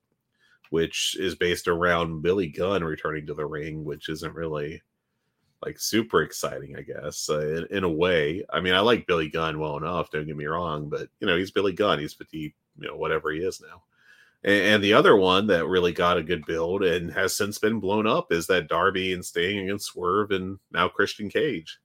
which 0.71 1.17
is 1.19 1.35
based 1.35 1.67
around 1.67 2.23
billy 2.23 2.47
gunn 2.47 2.85
returning 2.85 3.27
to 3.27 3.35
the 3.35 3.45
ring 3.45 3.85
which 3.85 4.09
isn't 4.09 4.35
really 4.35 4.83
like 5.65 5.79
super 5.79 6.23
exciting 6.23 6.77
i 6.77 6.83
guess 6.83 7.29
uh, 7.31 7.41
in, 7.41 7.67
in 7.79 7.85
a 7.85 7.89
way. 7.89 8.45
I 8.51 8.61
mean 8.61 8.75
i 8.75 8.81
like 8.81 9.07
billy 9.07 9.29
gunn 9.29 9.59
well 9.59 9.77
enough 9.77 10.11
don't 10.11 10.27
get 10.27 10.37
me 10.37 10.47
wrong 10.47 10.89
but 10.89 11.09
you 11.21 11.27
know 11.27 11.37
he's 11.37 11.51
billy 11.51 11.73
gunn 11.73 11.99
he's 11.99 12.15
50 12.15 12.55
you 12.79 12.89
know 12.89 12.97
whatever 12.97 13.31
he 13.31 13.41
is 13.41 13.61
now. 13.61 13.83
And, 14.43 14.75
and 14.75 14.85
the 14.85 14.95
other 14.95 15.17
one 15.17 15.47
that 15.49 15.67
really 15.67 15.93
got 15.93 16.17
a 16.17 16.23
good 16.23 16.47
build 16.47 16.83
and 16.83 17.13
has 17.13 17.37
since 17.37 17.59
been 17.59 17.81
blown 17.81 18.07
up 18.07 18.33
is 18.33 18.47
that 18.47 18.69
darby 18.69 19.13
and 19.13 19.25
sting 19.25 19.59
against 19.59 19.87
swerve 19.87 20.31
and 20.31 20.59
now 20.71 20.89
christian 20.89 21.29
cage 21.29 21.79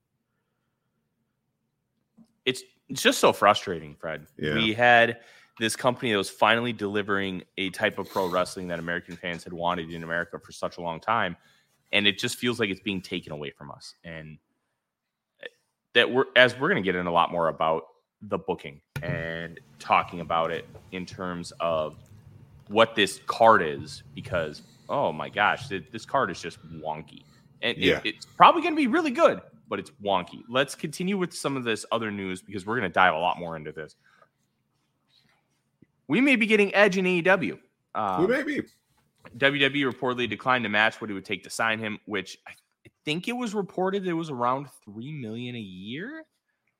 it's 2.45 2.63
it's 2.89 3.01
just 3.01 3.19
so 3.19 3.33
frustrating, 3.33 3.95
Fred. 3.95 4.27
Yeah. 4.37 4.53
We 4.55 4.73
had 4.73 5.17
this 5.59 5.75
company 5.75 6.11
that 6.11 6.17
was 6.17 6.29
finally 6.29 6.73
delivering 6.73 7.43
a 7.57 7.69
type 7.71 7.97
of 7.97 8.09
pro 8.09 8.27
wrestling 8.29 8.67
that 8.67 8.77
American 8.79 9.15
fans 9.15 9.43
had 9.43 9.53
wanted 9.53 9.89
in 9.91 10.03
America 10.03 10.37
for 10.39 10.51
such 10.51 10.77
a 10.77 10.81
long 10.81 10.99
time, 10.99 11.35
and 11.93 12.05
it 12.05 12.19
just 12.19 12.35
feels 12.37 12.59
like 12.59 12.69
it's 12.69 12.81
being 12.81 13.01
taken 13.01 13.31
away 13.31 13.49
from 13.51 13.71
us. 13.71 13.95
And 14.03 14.37
eh, 15.41 15.47
that 15.93 16.11
we're 16.11 16.25
as 16.35 16.53
we're 16.59 16.69
going 16.69 16.81
to 16.81 16.85
get 16.85 16.95
in 16.95 17.07
a 17.07 17.11
lot 17.11 17.31
more 17.31 17.47
about 17.47 17.83
the 18.21 18.37
booking 18.37 18.81
and 19.01 19.59
talking 19.79 20.19
about 20.21 20.51
it 20.51 20.65
in 20.91 21.05
terms 21.05 21.51
of 21.59 21.95
what 22.67 22.95
this 22.95 23.19
card 23.25 23.61
is, 23.63 24.03
because 24.13 24.61
oh 24.89 25.11
my 25.11 25.29
gosh, 25.29 25.67
this 25.67 26.05
card 26.05 26.29
is 26.29 26.39
just 26.41 26.59
wonky, 26.79 27.23
and 27.63 27.75
it- 27.77 27.83
it's 28.05 28.25
probably 28.25 28.61
going 28.61 28.73
to 28.75 28.77
be 28.79 28.87
really 28.87 29.09
good 29.11 29.41
but 29.67 29.79
it's 29.79 29.91
wonky. 30.03 30.43
Let's 30.49 30.75
continue 30.75 31.17
with 31.17 31.33
some 31.33 31.57
of 31.57 31.63
this 31.63 31.85
other 31.91 32.11
news 32.11 32.41
because 32.41 32.65
we're 32.65 32.79
going 32.79 32.89
to 32.89 32.93
dive 32.93 33.13
a 33.13 33.19
lot 33.19 33.39
more 33.39 33.55
into 33.55 33.71
this. 33.71 33.95
We 36.07 36.21
may 36.21 36.35
be 36.35 36.45
getting 36.45 36.73
Edge 36.75 36.97
in 36.97 37.05
AEW. 37.05 37.57
Um, 37.95 38.21
Who 38.21 38.27
maybe 38.27 38.63
WWE 39.37 39.91
reportedly 39.91 40.29
declined 40.29 40.63
to 40.65 40.69
match 40.69 41.01
what 41.01 41.09
it 41.09 41.13
would 41.13 41.25
take 41.25 41.43
to 41.43 41.49
sign 41.49 41.79
him, 41.79 41.99
which 42.05 42.37
I 42.47 42.51
I 42.85 42.91
think 43.03 43.27
it 43.27 43.33
was 43.33 43.55
reported 43.55 44.07
it 44.07 44.13
was 44.13 44.29
around 44.29 44.67
three 44.83 45.11
million 45.11 45.55
a 45.55 45.59
year. 45.59 46.23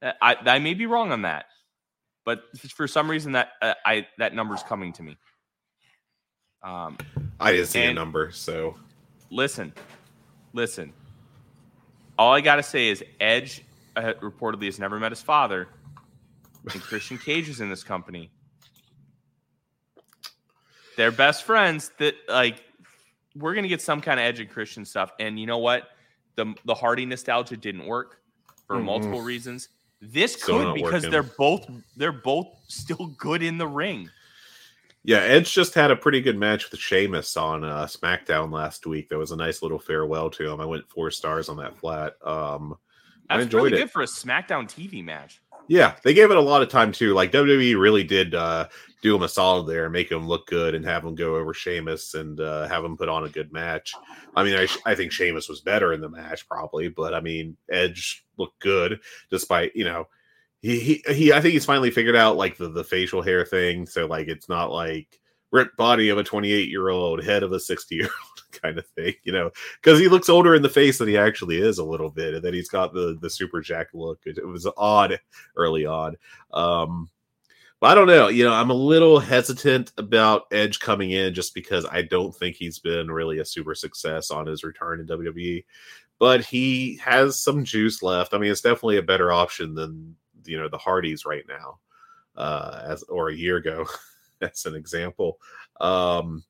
Uh, 0.01 0.11
I, 0.21 0.35
I 0.45 0.59
may 0.59 0.73
be 0.73 0.85
wrong 0.85 1.11
on 1.11 1.23
that, 1.23 1.45
but 2.25 2.43
for 2.57 2.87
some 2.87 3.09
reason 3.09 3.31
that 3.33 3.49
uh, 3.61 3.73
I 3.85 4.07
that 4.17 4.35
number's 4.35 4.63
coming 4.63 4.93
to 4.93 5.03
me. 5.03 5.17
Um, 6.63 6.97
i 7.39 7.51
didn't 7.51 7.67
see 7.67 7.83
a 7.83 7.93
number 7.93 8.31
so 8.31 8.75
listen, 9.29 9.71
listen. 10.53 10.93
All 12.17 12.33
I 12.33 12.41
gotta 12.41 12.63
say 12.63 12.87
is 12.89 13.03
Edge 13.19 13.63
uh, 13.95 14.13
reportedly 14.21 14.65
has 14.65 14.79
never 14.79 14.99
met 14.99 15.11
his 15.11 15.21
father, 15.21 15.67
and 16.71 16.81
Christian 16.81 17.17
Cage 17.17 17.49
is 17.49 17.59
in 17.61 17.69
this 17.69 17.83
company. 17.83 18.31
They're 20.97 21.11
best 21.11 21.43
friends. 21.43 21.91
That 21.99 22.15
like 22.29 22.63
we're 23.35 23.53
gonna 23.53 23.67
get 23.67 23.81
some 23.81 24.01
kind 24.01 24.19
of 24.19 24.25
Edge 24.25 24.39
and 24.39 24.49
Christian 24.49 24.85
stuff. 24.85 25.11
And 25.19 25.39
you 25.39 25.45
know 25.45 25.57
what? 25.57 25.89
The 26.35 26.53
the 26.65 26.73
Hardy 26.73 27.05
nostalgia 27.05 27.57
didn't 27.57 27.85
work 27.85 28.21
for 28.67 28.77
Mhm. 28.77 28.83
multiple 28.85 29.21
reasons. 29.21 29.69
This 30.01 30.33
Still 30.33 30.59
could 30.65 30.75
because 30.75 30.93
working. 30.93 31.09
they're 31.11 31.23
both 31.23 31.69
they're 31.97 32.11
both 32.11 32.47
still 32.67 33.07
good 33.17 33.43
in 33.43 33.57
the 33.57 33.67
ring. 33.67 34.09
Yeah, 35.05 35.19
Edge 35.19 35.53
just 35.53 35.75
had 35.75 35.91
a 35.91 35.95
pretty 35.95 36.19
good 36.19 36.37
match 36.37 36.71
with 36.71 36.79
Sheamus 36.79 37.37
on 37.37 37.63
uh, 37.63 37.85
SmackDown 37.85 38.51
last 38.51 38.87
week. 38.87 39.09
That 39.09 39.19
was 39.19 39.31
a 39.31 39.35
nice 39.35 39.61
little 39.61 39.77
farewell 39.77 40.31
to 40.31 40.51
him. 40.51 40.59
I 40.59 40.65
went 40.65 40.89
four 40.89 41.11
stars 41.11 41.47
on 41.47 41.57
that 41.57 41.77
flat. 41.77 42.15
Um, 42.25 42.75
I 43.29 43.39
enjoyed 43.39 43.65
really 43.65 43.77
it. 43.77 43.81
good 43.81 43.91
for 43.91 44.01
a 44.01 44.07
SmackDown 44.07 44.65
TV 44.65 45.03
match. 45.03 45.41
Yeah, 45.67 45.95
they 46.03 46.13
gave 46.13 46.31
it 46.31 46.37
a 46.37 46.41
lot 46.41 46.63
of 46.63 46.69
time 46.69 46.91
too. 46.91 47.13
Like 47.13 47.31
WWE 47.31 47.79
really 47.79 48.03
did 48.03 48.33
uh, 48.33 48.67
do 49.03 49.15
him 49.15 49.21
a 49.21 49.29
solid 49.29 49.67
there, 49.67 49.89
make 49.89 50.11
him 50.11 50.27
look 50.27 50.47
good, 50.47 50.73
and 50.73 50.83
have 50.85 51.03
him 51.03 51.13
go 51.13 51.35
over 51.35 51.53
Sheamus 51.53 52.15
and 52.15 52.39
uh, 52.39 52.67
have 52.67 52.83
him 52.83 52.97
put 52.97 53.09
on 53.09 53.25
a 53.25 53.29
good 53.29 53.51
match. 53.51 53.93
I 54.35 54.43
mean, 54.43 54.55
I, 54.55 54.67
I 54.85 54.95
think 54.95 55.11
Sheamus 55.11 55.49
was 55.49 55.61
better 55.61 55.93
in 55.93 56.01
the 56.01 56.09
match 56.09 56.47
probably, 56.47 56.89
but 56.89 57.13
I 57.13 57.19
mean, 57.19 57.57
Edge 57.71 58.25
looked 58.37 58.59
good 58.59 58.99
despite 59.29 59.75
you 59.75 59.85
know 59.85 60.07
he 60.61 61.03
he, 61.07 61.33
I 61.33 61.41
think 61.41 61.53
he's 61.53 61.65
finally 61.65 61.91
figured 61.91 62.15
out 62.15 62.37
like 62.37 62.57
the 62.57 62.69
the 62.69 62.83
facial 62.83 63.21
hair 63.21 63.45
thing. 63.45 63.85
So 63.85 64.05
like 64.05 64.27
it's 64.27 64.49
not 64.49 64.71
like 64.71 65.19
ripped 65.51 65.77
body 65.77 66.09
of 66.09 66.17
a 66.17 66.23
28 66.23 66.69
year 66.69 66.89
old, 66.89 67.23
head 67.23 67.43
of 67.43 67.51
a 67.51 67.59
60 67.59 67.95
year 67.95 68.05
old 68.05 68.51
kind 68.61 68.77
of 68.77 68.85
thing, 68.87 69.13
you 69.23 69.31
know, 69.31 69.51
because 69.81 69.99
he 69.99 70.07
looks 70.07 70.29
older 70.29 70.55
in 70.55 70.61
the 70.61 70.69
face 70.69 70.97
than 70.97 71.07
he 71.07 71.17
actually 71.17 71.61
is 71.61 71.77
a 71.77 71.83
little 71.83 72.09
bit, 72.09 72.33
and 72.33 72.43
then 72.43 72.53
he's 72.53 72.69
got 72.69 72.93
the 72.93 73.17
the 73.21 73.29
super 73.29 73.61
jack 73.61 73.87
look. 73.93 74.19
It, 74.25 74.37
it 74.37 74.47
was 74.47 74.67
odd 74.77 75.19
early 75.55 75.85
on. 75.85 76.17
Um, 76.53 77.09
but 77.79 77.91
I 77.91 77.95
don't 77.95 78.07
know. 78.07 78.29
You 78.29 78.45
know, 78.45 78.53
I'm 78.53 78.69
a 78.69 78.75
little 78.75 79.19
hesitant 79.19 79.91
about 79.97 80.43
Edge 80.51 80.79
coming 80.79 81.11
in 81.11 81.33
just 81.33 81.53
because 81.53 81.85
I 81.85 82.01
don't 82.01 82.35
think 82.35 82.55
he's 82.55 82.79
been 82.79 83.11
really 83.11 83.39
a 83.39 83.45
super 83.45 83.75
success 83.75 84.31
on 84.31 84.47
his 84.47 84.63
return 84.63 84.99
in 85.01 85.07
WWE. 85.07 85.65
But 86.17 86.45
he 86.45 86.97
has 87.03 87.41
some 87.41 87.65
juice 87.65 88.01
left. 88.01 88.33
I 88.33 88.37
mean, 88.37 88.49
it's 88.49 88.61
definitely 88.61 88.97
a 88.97 89.03
better 89.03 89.33
option 89.33 89.75
than 89.75 90.15
you 90.47 90.59
know 90.59 90.69
the 90.69 90.77
Hardys 90.77 91.25
right 91.25 91.45
now, 91.47 91.79
uh, 92.35 92.81
as 92.85 93.03
or 93.03 93.29
a 93.29 93.35
year 93.35 93.57
ago, 93.57 93.85
as 94.41 94.65
an 94.65 94.75
example. 94.75 95.39
Um, 95.79 96.43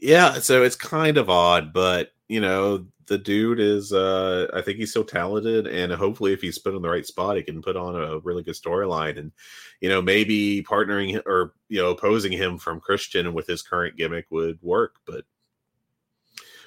yeah, 0.00 0.34
so 0.34 0.62
it's 0.62 0.76
kind 0.76 1.16
of 1.16 1.30
odd, 1.30 1.72
but 1.72 2.12
you 2.28 2.40
know, 2.40 2.86
the 3.06 3.18
dude 3.18 3.60
is 3.60 3.92
uh 3.92 4.48
I 4.54 4.62
think 4.62 4.78
he's 4.78 4.92
so 4.92 5.02
talented 5.02 5.66
and 5.66 5.92
hopefully 5.92 6.32
if 6.32 6.40
he's 6.40 6.58
put 6.58 6.74
in 6.74 6.82
the 6.82 6.88
right 6.90 7.06
spot, 7.06 7.36
he 7.36 7.42
can 7.42 7.62
put 7.62 7.76
on 7.76 7.96
a 7.96 8.18
really 8.20 8.42
good 8.42 8.54
storyline 8.54 9.18
and 9.18 9.32
you 9.80 9.88
know, 9.88 10.00
maybe 10.00 10.62
partnering 10.62 11.20
or 11.26 11.54
you 11.68 11.80
know, 11.80 11.90
opposing 11.90 12.32
him 12.32 12.58
from 12.58 12.80
Christian 12.80 13.34
with 13.34 13.46
his 13.46 13.62
current 13.62 13.96
gimmick 13.96 14.26
would 14.30 14.58
work, 14.62 14.96
but 15.06 15.24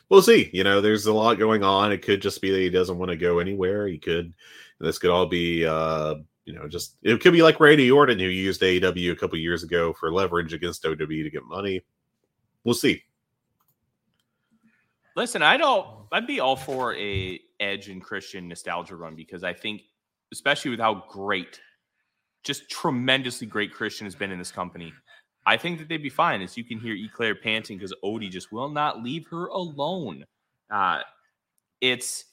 we'll 0.10 0.22
see. 0.22 0.50
You 0.54 0.63
know, 0.63 0.82
there's 0.82 1.06
a 1.06 1.13
lot 1.13 1.39
going 1.39 1.63
on. 1.63 1.91
It 1.91 2.02
could 2.02 2.22
just 2.22 2.41
be 2.41 2.52
that 2.52 2.60
he 2.60 2.70
doesn't 2.70 2.98
want 2.98 3.10
to 3.12 3.17
go 3.17 3.40
anywhere. 3.40 3.88
He 3.88 3.98
could 3.98 4.34
this 4.80 5.00
could 5.00 5.10
all 5.10 5.25
be 5.25 5.65
uh 5.65 6.15
you 6.48 6.54
know, 6.54 6.65
just 6.65 6.96
it 7.04 7.19
could 7.19 7.34
be 7.34 7.44
like 7.44 7.60
Randy 7.60 7.92
Orton 7.92 8.17
who 8.17 8.25
used 8.25 8.62
AEW 8.62 9.12
a 9.12 9.15
couple 9.17 9.38
years 9.38 9.63
ago 9.63 9.92
for 9.92 10.13
leverage 10.13 10.54
against 10.54 10.82
WWE 10.82 11.23
to 11.23 11.30
get 11.30 11.44
money. 11.44 11.84
We'll 12.63 12.73
see. 12.73 13.04
Listen, 15.17 15.42
I 15.42 15.58
don't. 15.58 15.88
I'd 16.12 16.25
be 16.25 16.40
all 16.40 16.56
for 16.56 16.96
a 16.96 17.40
Edge 17.60 17.90
and 17.90 18.02
Christian 18.02 18.48
nostalgia 18.48 18.96
run 18.96 19.13
because 19.13 19.44
I 19.44 19.52
think, 19.52 19.82
especially 20.32 20.71
with 20.71 20.80
how 20.80 21.04
great, 21.10 21.60
just 22.44 22.69
tremendously 22.69 23.46
great 23.46 23.73
Christian 23.73 24.06
has 24.06 24.15
been 24.15 24.32
in 24.32 24.40
this 24.40 24.52
company, 24.52 24.94
I 25.46 25.58
think 25.58 25.80
that 25.80 25.90
they'd 25.90 25.98
be 25.98 26.10
fine. 26.10 26.42
As 26.42 26.56
you 26.56 26.63
can 26.63 26.80
hear 26.80 26.96
Eclair 26.96 27.36
panting 27.36 27.78
because 27.78 27.94
Odie 28.06 28.30
just 28.30 28.54
will 28.54 28.69
not 28.69 29.04
leave 29.04 29.28
her 29.28 29.48
alone. 29.48 30.23
Uh, 30.69 31.00
it's 31.82 32.23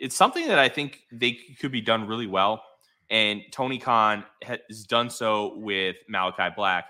it's 0.00 0.16
something 0.16 0.48
that 0.48 0.58
I 0.58 0.68
think 0.68 1.02
they 1.12 1.32
could 1.32 1.70
be 1.70 1.82
done 1.82 2.06
really 2.06 2.26
well, 2.26 2.64
and 3.10 3.42
Tony 3.52 3.78
Khan 3.78 4.24
has 4.42 4.84
done 4.84 5.10
so 5.10 5.56
with 5.58 5.96
Malachi 6.08 6.52
Black. 6.56 6.86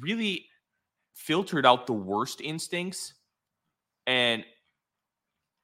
Really 0.00 0.46
filtered 1.14 1.66
out 1.66 1.86
the 1.86 1.92
worst 1.92 2.40
instincts 2.40 3.14
and 4.06 4.44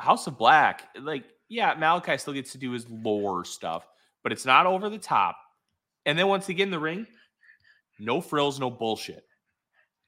House 0.01 0.27
of 0.27 0.37
Black, 0.37 0.89
like 1.01 1.25
yeah, 1.49 1.75
Malachi 1.79 2.19
still 2.19 2.35
gets 2.35 2.53
to 2.53 2.59
do 2.59 2.73
his 2.73 2.89
lore 2.91 3.45
stuff, 3.45 3.87
but 4.23 4.33
it's 4.33 4.45
not 4.45 4.67
over 4.67 4.91
the 4.91 4.99
top. 4.99 5.37
And 6.07 6.19
then 6.19 6.27
once 6.27 6.47
they 6.47 6.55
get 6.55 6.65
in 6.65 6.71
the 6.71 6.79
ring, 6.79 7.07
no 7.99 8.21
frills, 8.21 8.59
no 8.59 8.71
bullshit. 8.71 9.25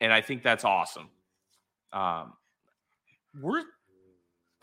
And 0.00 0.12
I 0.12 0.20
think 0.20 0.42
that's 0.42 0.64
awesome. 0.64 1.08
Um, 1.92 2.32
we're 3.40 3.62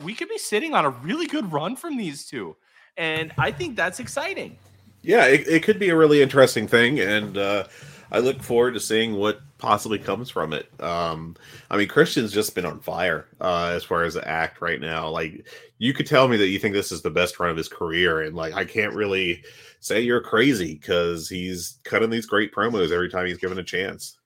we 0.03 0.13
could 0.13 0.29
be 0.29 0.37
sitting 0.37 0.73
on 0.73 0.85
a 0.85 0.89
really 0.89 1.27
good 1.27 1.51
run 1.51 1.75
from 1.75 1.97
these 1.97 2.25
two, 2.25 2.55
and 2.97 3.31
I 3.37 3.51
think 3.51 3.75
that's 3.75 3.99
exciting. 3.99 4.57
Yeah, 5.01 5.25
it, 5.25 5.47
it 5.47 5.63
could 5.63 5.79
be 5.79 5.89
a 5.89 5.95
really 5.95 6.21
interesting 6.21 6.67
thing, 6.67 6.99
and 6.99 7.37
uh, 7.37 7.65
I 8.11 8.19
look 8.19 8.41
forward 8.41 8.73
to 8.75 8.79
seeing 8.79 9.15
what 9.15 9.41
possibly 9.57 9.99
comes 9.99 10.29
from 10.29 10.53
it. 10.53 10.69
Um, 10.81 11.35
I 11.69 11.77
mean, 11.77 11.87
Christian's 11.87 12.31
just 12.31 12.55
been 12.55 12.65
on 12.65 12.79
fire 12.79 13.27
uh, 13.41 13.71
as 13.73 13.83
far 13.83 14.03
as 14.03 14.13
the 14.13 14.27
act 14.27 14.61
right 14.61 14.79
now. 14.79 15.09
Like, 15.09 15.47
you 15.77 15.93
could 15.93 16.07
tell 16.07 16.27
me 16.27 16.37
that 16.37 16.47
you 16.47 16.59
think 16.59 16.73
this 16.73 16.91
is 16.91 17.01
the 17.01 17.09
best 17.09 17.39
run 17.39 17.49
of 17.49 17.57
his 17.57 17.67
career, 17.67 18.21
and 18.21 18.35
like, 18.35 18.53
I 18.53 18.63
can't 18.65 18.93
really 18.93 19.43
say 19.79 19.99
you're 19.99 20.21
crazy 20.21 20.75
because 20.75 21.27
he's 21.27 21.79
cutting 21.83 22.09
these 22.09 22.25
great 22.25 22.53
promos 22.53 22.91
every 22.91 23.09
time 23.09 23.25
he's 23.25 23.37
given 23.37 23.59
a 23.59 23.63
chance. 23.63 24.17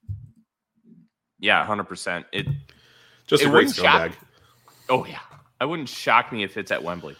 Yeah, 1.39 1.63
hundred 1.65 1.85
percent. 1.85 2.25
It 2.31 2.47
just 3.25 3.43
it 3.43 3.47
a 3.47 3.49
great 3.49 3.67
wouldn't 3.67 3.75
shock- 3.75 4.11
Oh 4.89 5.05
yeah, 5.05 5.19
I 5.59 5.65
wouldn't 5.65 5.89
shock 5.89 6.31
me 6.31 6.43
if 6.43 6.57
it's 6.57 6.71
at 6.71 6.83
Wembley. 6.83 7.15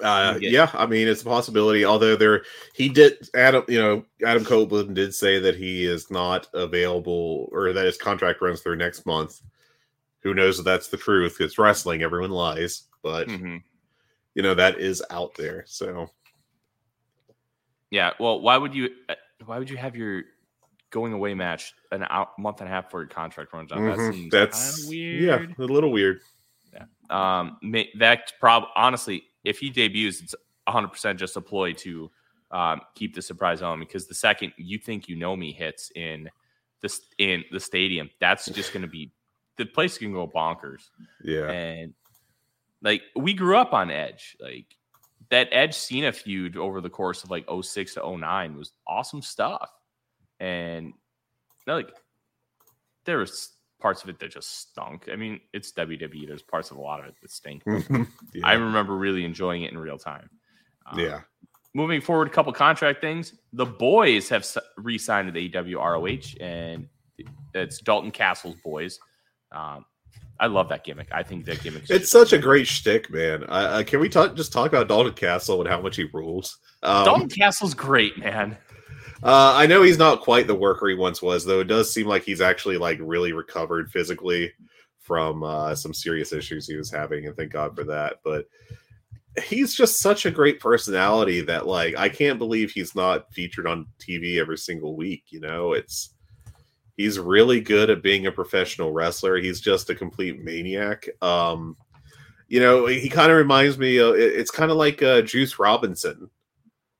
Uh, 0.00 0.38
Yeah. 0.40 0.70
I 0.74 0.86
mean 0.86 1.08
it's 1.08 1.22
a 1.22 1.24
possibility. 1.24 1.84
Although 1.84 2.14
there, 2.14 2.44
he 2.74 2.88
did 2.88 3.28
Adam, 3.34 3.64
you 3.68 3.80
know, 3.80 4.04
Adam 4.24 4.44
Copeland 4.44 4.94
did 4.94 5.12
say 5.14 5.40
that 5.40 5.56
he 5.56 5.84
is 5.84 6.10
not 6.10 6.46
available 6.54 7.48
or 7.50 7.72
that 7.72 7.84
his 7.86 7.96
contract 7.96 8.40
runs 8.40 8.60
through 8.60 8.76
next 8.76 9.06
month. 9.06 9.40
Who 10.22 10.34
knows 10.34 10.58
if 10.58 10.64
that's 10.64 10.88
the 10.88 10.96
truth? 10.96 11.40
It's 11.40 11.58
wrestling; 11.58 12.02
everyone 12.02 12.30
lies, 12.30 12.84
but 13.02 13.26
Mhm. 13.28 13.62
you 14.34 14.42
know 14.42 14.54
that 14.54 14.78
is 14.78 15.02
out 15.10 15.34
there. 15.34 15.64
So 15.66 16.10
Yeah. 17.90 18.12
Well, 18.20 18.40
why 18.40 18.56
would 18.56 18.74
you? 18.74 18.90
uh, 19.08 19.14
Why 19.46 19.58
would 19.58 19.70
you 19.70 19.76
have 19.76 19.94
your 19.96 20.24
going 20.90 21.12
away 21.12 21.32
match 21.34 21.72
an 21.92 22.04
out 22.10 22.36
month 22.38 22.60
and 22.60 22.68
a 22.68 22.72
half 22.72 22.86
before 22.86 23.00
your 23.02 23.08
contract 23.08 23.52
runs 23.52 23.70
out? 23.72 23.78
mhm, 23.78 23.96
That 23.96 24.12
seems 24.14 24.30
that's 24.32 24.88
weird. 24.88 25.50
yeah, 25.58 25.64
a 25.64 25.66
little 25.66 25.90
weird. 25.92 26.20
Um, 27.10 27.58
that 27.98 28.32
prob 28.40 28.64
honestly, 28.76 29.24
if 29.44 29.58
he 29.58 29.70
debuts, 29.70 30.20
it's 30.20 30.34
100 30.64 30.88
percent 30.88 31.18
just 31.18 31.36
a 31.36 31.40
ploy 31.40 31.72
to 31.74 32.10
um, 32.50 32.80
keep 32.94 33.14
the 33.14 33.22
surprise 33.22 33.62
on 33.62 33.80
because 33.80 34.06
the 34.06 34.14
second 34.14 34.52
you 34.56 34.78
think 34.78 35.08
you 35.08 35.16
know 35.16 35.36
me 35.36 35.52
hits 35.52 35.90
in 35.94 36.28
this 36.80 37.00
in 37.18 37.44
the 37.50 37.60
stadium, 37.60 38.10
that's 38.20 38.46
just 38.46 38.72
going 38.72 38.82
to 38.82 38.88
be 38.88 39.12
the 39.56 39.66
place 39.66 39.98
can 39.98 40.12
go 40.12 40.26
bonkers. 40.26 40.90
Yeah, 41.22 41.50
And 41.50 41.94
like 42.82 43.02
we 43.16 43.34
grew 43.34 43.56
up 43.56 43.72
on 43.72 43.90
Edge, 43.90 44.36
like 44.40 44.76
that 45.30 45.48
Edge 45.52 45.74
Cena 45.74 46.12
feud 46.12 46.56
over 46.56 46.80
the 46.80 46.90
course 46.90 47.24
of 47.24 47.30
like 47.30 47.46
06 47.48 47.94
to 47.94 48.16
09 48.16 48.56
was 48.56 48.72
awesome 48.86 49.22
stuff. 49.22 49.70
And 50.40 50.92
like 51.66 51.90
there 53.04 53.18
was 53.18 53.50
parts 53.80 54.02
of 54.02 54.08
it 54.08 54.18
that 54.18 54.30
just 54.30 54.60
stunk. 54.60 55.08
I 55.12 55.16
mean, 55.16 55.40
it's 55.52 55.72
WWE. 55.72 56.26
There's 56.26 56.42
parts 56.42 56.70
of 56.70 56.76
a 56.76 56.80
lot 56.80 57.00
of 57.00 57.06
it 57.06 57.14
that 57.22 57.30
stink. 57.30 57.62
yeah. 57.66 58.04
I 58.44 58.54
remember 58.54 58.96
really 58.96 59.24
enjoying 59.24 59.62
it 59.62 59.72
in 59.72 59.78
real 59.78 59.98
time. 59.98 60.28
Um, 60.86 60.98
yeah. 60.98 61.20
Moving 61.74 62.00
forward, 62.00 62.28
a 62.28 62.30
couple 62.30 62.52
contract 62.52 63.00
things. 63.00 63.34
The 63.52 63.66
boys 63.66 64.28
have 64.30 64.46
re-signed 64.78 65.26
with 65.26 65.34
AEW 65.34 65.76
ROH, 65.76 66.42
and 66.44 66.88
it's 67.54 67.78
Dalton 67.78 68.10
Castle's 68.10 68.56
boys. 68.64 68.98
Um, 69.52 69.84
I 70.40 70.46
love 70.46 70.68
that 70.70 70.84
gimmick. 70.84 71.08
I 71.12 71.22
think 71.22 71.44
that 71.46 71.62
gimmick. 71.62 71.84
It's 71.90 72.10
such 72.10 72.32
a 72.32 72.38
great 72.38 72.66
shtick, 72.66 73.10
man. 73.10 73.44
Uh, 73.48 73.82
can 73.86 74.00
we 74.00 74.08
talk 74.08 74.36
just 74.36 74.52
talk 74.52 74.68
about 74.68 74.88
Dalton 74.88 75.12
Castle 75.14 75.60
and 75.60 75.68
how 75.68 75.80
much 75.80 75.96
he 75.96 76.04
rules? 76.12 76.58
Um, 76.82 77.04
Dalton 77.04 77.28
Castle's 77.28 77.74
great, 77.74 78.16
man. 78.18 78.56
Uh, 79.22 79.54
I 79.56 79.66
know 79.66 79.82
he's 79.82 79.98
not 79.98 80.20
quite 80.20 80.46
the 80.46 80.54
worker 80.54 80.88
he 80.88 80.94
once 80.94 81.20
was, 81.20 81.44
though. 81.44 81.60
It 81.60 81.66
does 81.68 81.92
seem 81.92 82.06
like 82.06 82.22
he's 82.22 82.40
actually 82.40 82.78
like 82.78 82.98
really 83.02 83.32
recovered 83.32 83.90
physically 83.90 84.52
from 85.00 85.42
uh, 85.42 85.74
some 85.74 85.92
serious 85.94 86.32
issues 86.32 86.66
he 86.66 86.76
was 86.76 86.90
having, 86.90 87.26
and 87.26 87.36
thank 87.36 87.50
God 87.50 87.74
for 87.74 87.84
that. 87.84 88.16
But 88.22 88.46
he's 89.44 89.74
just 89.74 90.00
such 90.00 90.26
a 90.26 90.30
great 90.30 90.60
personality 90.60 91.40
that 91.42 91.66
like 91.66 91.96
I 91.96 92.08
can't 92.08 92.38
believe 92.38 92.70
he's 92.70 92.94
not 92.94 93.32
featured 93.32 93.66
on 93.66 93.86
TV 93.98 94.38
every 94.38 94.58
single 94.58 94.96
week. 94.96 95.24
You 95.30 95.40
know, 95.40 95.72
it's 95.72 96.10
he's 96.96 97.18
really 97.18 97.60
good 97.60 97.90
at 97.90 98.02
being 98.02 98.26
a 98.26 98.32
professional 98.32 98.92
wrestler. 98.92 99.36
He's 99.38 99.60
just 99.60 99.90
a 99.90 99.94
complete 99.94 100.42
maniac. 100.44 101.08
Um, 101.22 101.76
you 102.48 102.60
know, 102.60 102.86
he 102.86 103.08
kind 103.08 103.30
of 103.32 103.38
reminds 103.38 103.78
me. 103.78 103.98
Of, 103.98 104.14
it- 104.14 104.34
it's 104.34 104.50
kind 104.50 104.70
of 104.70 104.76
like 104.76 105.02
uh, 105.02 105.22
Juice 105.22 105.58
Robinson. 105.58 106.30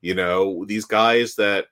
You 0.01 0.14
know, 0.14 0.64
these 0.64 0.85
guys 0.85 1.35
that 1.37 1.66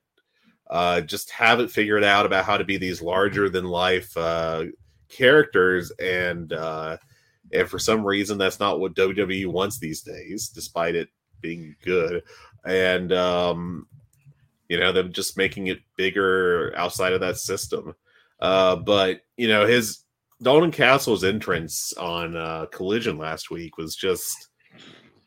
uh, 0.68 1.00
just 1.00 1.30
haven't 1.30 1.68
figured 1.68 2.04
out 2.04 2.26
about 2.26 2.44
how 2.44 2.56
to 2.56 2.64
be 2.64 2.76
these 2.76 3.02
larger 3.02 3.48
than 3.48 3.64
life 3.64 4.16
uh, 4.16 4.64
characters, 5.08 5.92
and 6.00 6.52
uh, 6.52 6.96
and 7.52 7.68
for 7.68 7.78
some 7.78 8.04
reason 8.04 8.38
that's 8.38 8.60
not 8.60 8.80
what 8.80 8.94
WWE 8.94 9.46
wants 9.46 9.78
these 9.78 10.02
days, 10.02 10.48
despite 10.48 10.94
it 10.94 11.08
being 11.40 11.76
good. 11.82 12.22
And 12.64 13.12
um, 13.12 13.86
you 14.68 14.78
know, 14.78 14.92
them 14.92 15.12
just 15.12 15.36
making 15.36 15.68
it 15.68 15.80
bigger 15.96 16.72
outside 16.76 17.12
of 17.12 17.20
that 17.20 17.36
system. 17.36 17.94
Uh, 18.40 18.76
but 18.76 19.20
you 19.36 19.48
know, 19.48 19.66
his 19.66 20.00
Dalton 20.42 20.72
Castle's 20.72 21.24
entrance 21.24 21.92
on 21.94 22.36
uh, 22.36 22.66
Collision 22.72 23.16
last 23.18 23.50
week 23.50 23.78
was 23.78 23.96
just 23.96 24.48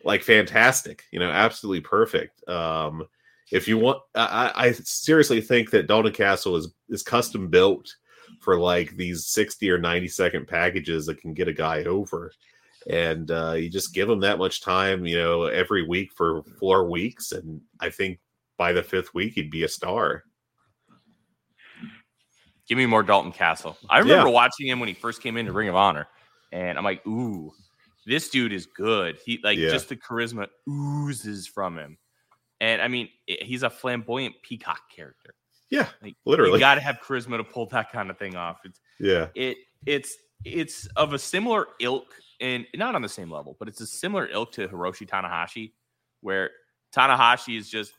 like 0.03 0.21
fantastic. 0.21 1.03
You 1.11 1.19
know, 1.19 1.29
absolutely 1.29 1.81
perfect. 1.81 2.47
Um, 2.47 3.07
if 3.51 3.67
you 3.67 3.77
want, 3.77 4.01
I, 4.15 4.51
I 4.55 4.71
seriously 4.71 5.41
think 5.41 5.71
that 5.71 5.87
Dalton 5.87 6.13
Castle 6.13 6.55
is 6.55 6.73
is 6.89 7.03
custom 7.03 7.47
built 7.49 7.93
for 8.41 8.57
like 8.57 8.95
these 8.95 9.27
sixty 9.27 9.69
or 9.69 9.77
ninety 9.77 10.07
second 10.07 10.47
packages 10.47 11.05
that 11.05 11.19
can 11.19 11.33
get 11.33 11.47
a 11.47 11.53
guy 11.53 11.83
over. 11.83 12.31
And 12.89 13.29
uh, 13.29 13.53
you 13.53 13.69
just 13.69 13.93
give 13.93 14.09
him 14.09 14.21
that 14.21 14.37
much 14.37 14.61
time, 14.61 15.05
you 15.05 15.17
know, 15.17 15.43
every 15.43 15.85
week 15.85 16.11
for 16.13 16.43
four 16.59 16.89
weeks, 16.89 17.33
and 17.33 17.61
I 17.79 17.89
think 17.89 18.19
by 18.57 18.71
the 18.71 18.81
fifth 18.81 19.13
week 19.13 19.33
he'd 19.33 19.51
be 19.51 19.63
a 19.63 19.67
star. 19.67 20.23
Give 22.67 22.77
me 22.77 22.85
more 22.85 23.03
Dalton 23.03 23.31
Castle. 23.31 23.77
I 23.89 23.99
remember 23.99 24.27
Yeah. 24.27 24.33
watching 24.33 24.67
him 24.67 24.79
when 24.79 24.87
he 24.87 24.93
first 24.93 25.21
came 25.21 25.37
into 25.37 25.51
Ring 25.51 25.69
of 25.69 25.75
Honor, 25.75 26.07
and 26.51 26.77
I'm 26.77 26.83
like, 26.83 27.05
ooh, 27.05 27.51
this 28.05 28.29
dude 28.29 28.53
is 28.53 28.65
good. 28.65 29.19
He 29.25 29.39
like 29.43 29.57
Yeah. 29.57 29.69
just 29.69 29.89
the 29.89 29.97
charisma 29.97 30.47
oozes 30.69 31.47
from 31.47 31.77
him, 31.77 31.97
and 32.61 32.81
I 32.81 32.87
mean, 32.87 33.09
he's 33.27 33.63
a 33.63 33.69
flamboyant 33.69 34.35
peacock 34.43 34.89
character. 34.89 35.35
Yeah, 35.69 35.89
Like, 36.01 36.15
literally. 36.25 36.53
you 36.53 36.59
got 36.59 36.75
to 36.75 36.81
have 36.81 36.99
charisma 36.99 37.37
to 37.37 37.43
pull 37.43 37.67
that 37.67 37.91
kind 37.91 38.09
of 38.09 38.17
thing 38.17 38.35
off. 38.35 38.59
It's 38.65 38.79
yeah, 38.99 39.27
it 39.35 39.57
it's 39.85 40.15
it's 40.45 40.87
of 40.95 41.13
a 41.13 41.19
similar 41.19 41.67
ilk 41.79 42.13
and 42.39 42.65
not 42.75 42.95
on 42.95 43.01
the 43.01 43.09
same 43.09 43.29
level, 43.29 43.55
but 43.59 43.67
it's 43.67 43.81
a 43.81 43.85
similar 43.87 44.27
ilk 44.27 44.51
to 44.53 44.67
Hiroshi 44.67 45.07
Tanahashi, 45.07 45.73
where 46.21 46.49
Tanahashi 46.95 47.57
is 47.57 47.69
just 47.69 47.93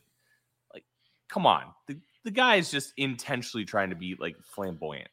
like, 0.73 0.83
come 1.29 1.45
on, 1.45 1.65
the, 1.87 1.97
the 2.25 2.31
guy 2.31 2.55
is 2.57 2.69
just 2.71 2.93
intentionally 2.97 3.63
trying 3.63 3.89
to 3.89 3.95
be 3.95 4.15
like 4.19 4.35
flamboyant 4.43 5.07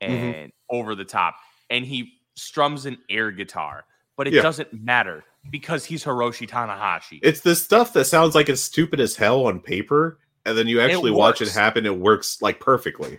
and 0.00 0.34
Mhm. 0.34 0.52
over 0.70 0.94
the 0.94 1.04
top, 1.04 1.36
and 1.68 1.84
he 1.84 2.14
strums 2.36 2.86
an 2.86 2.98
air 3.08 3.30
guitar, 3.30 3.84
but 4.16 4.26
it 4.26 4.34
Yeah. 4.34 4.42
doesn't 4.42 4.72
matter 4.72 5.22
because 5.48 5.84
he's 5.84 6.04
Hiroshi 6.04 6.48
Tanahashi. 6.48 7.20
it's 7.22 7.40
the 7.40 7.54
stuff 7.54 7.92
that 7.94 8.04
sounds 8.04 8.34
like 8.34 8.48
it's 8.48 8.60
stupid 8.60 9.00
as 9.00 9.16
hell 9.16 9.46
on 9.46 9.60
paper, 9.60 10.18
and 10.44 10.56
then 10.56 10.66
you 10.66 10.80
actually 10.80 11.10
watch 11.10 11.40
it 11.40 11.48
happen. 11.48 11.86
It 11.86 11.98
works 11.98 12.42
like 12.42 12.60
perfectly. 12.60 13.18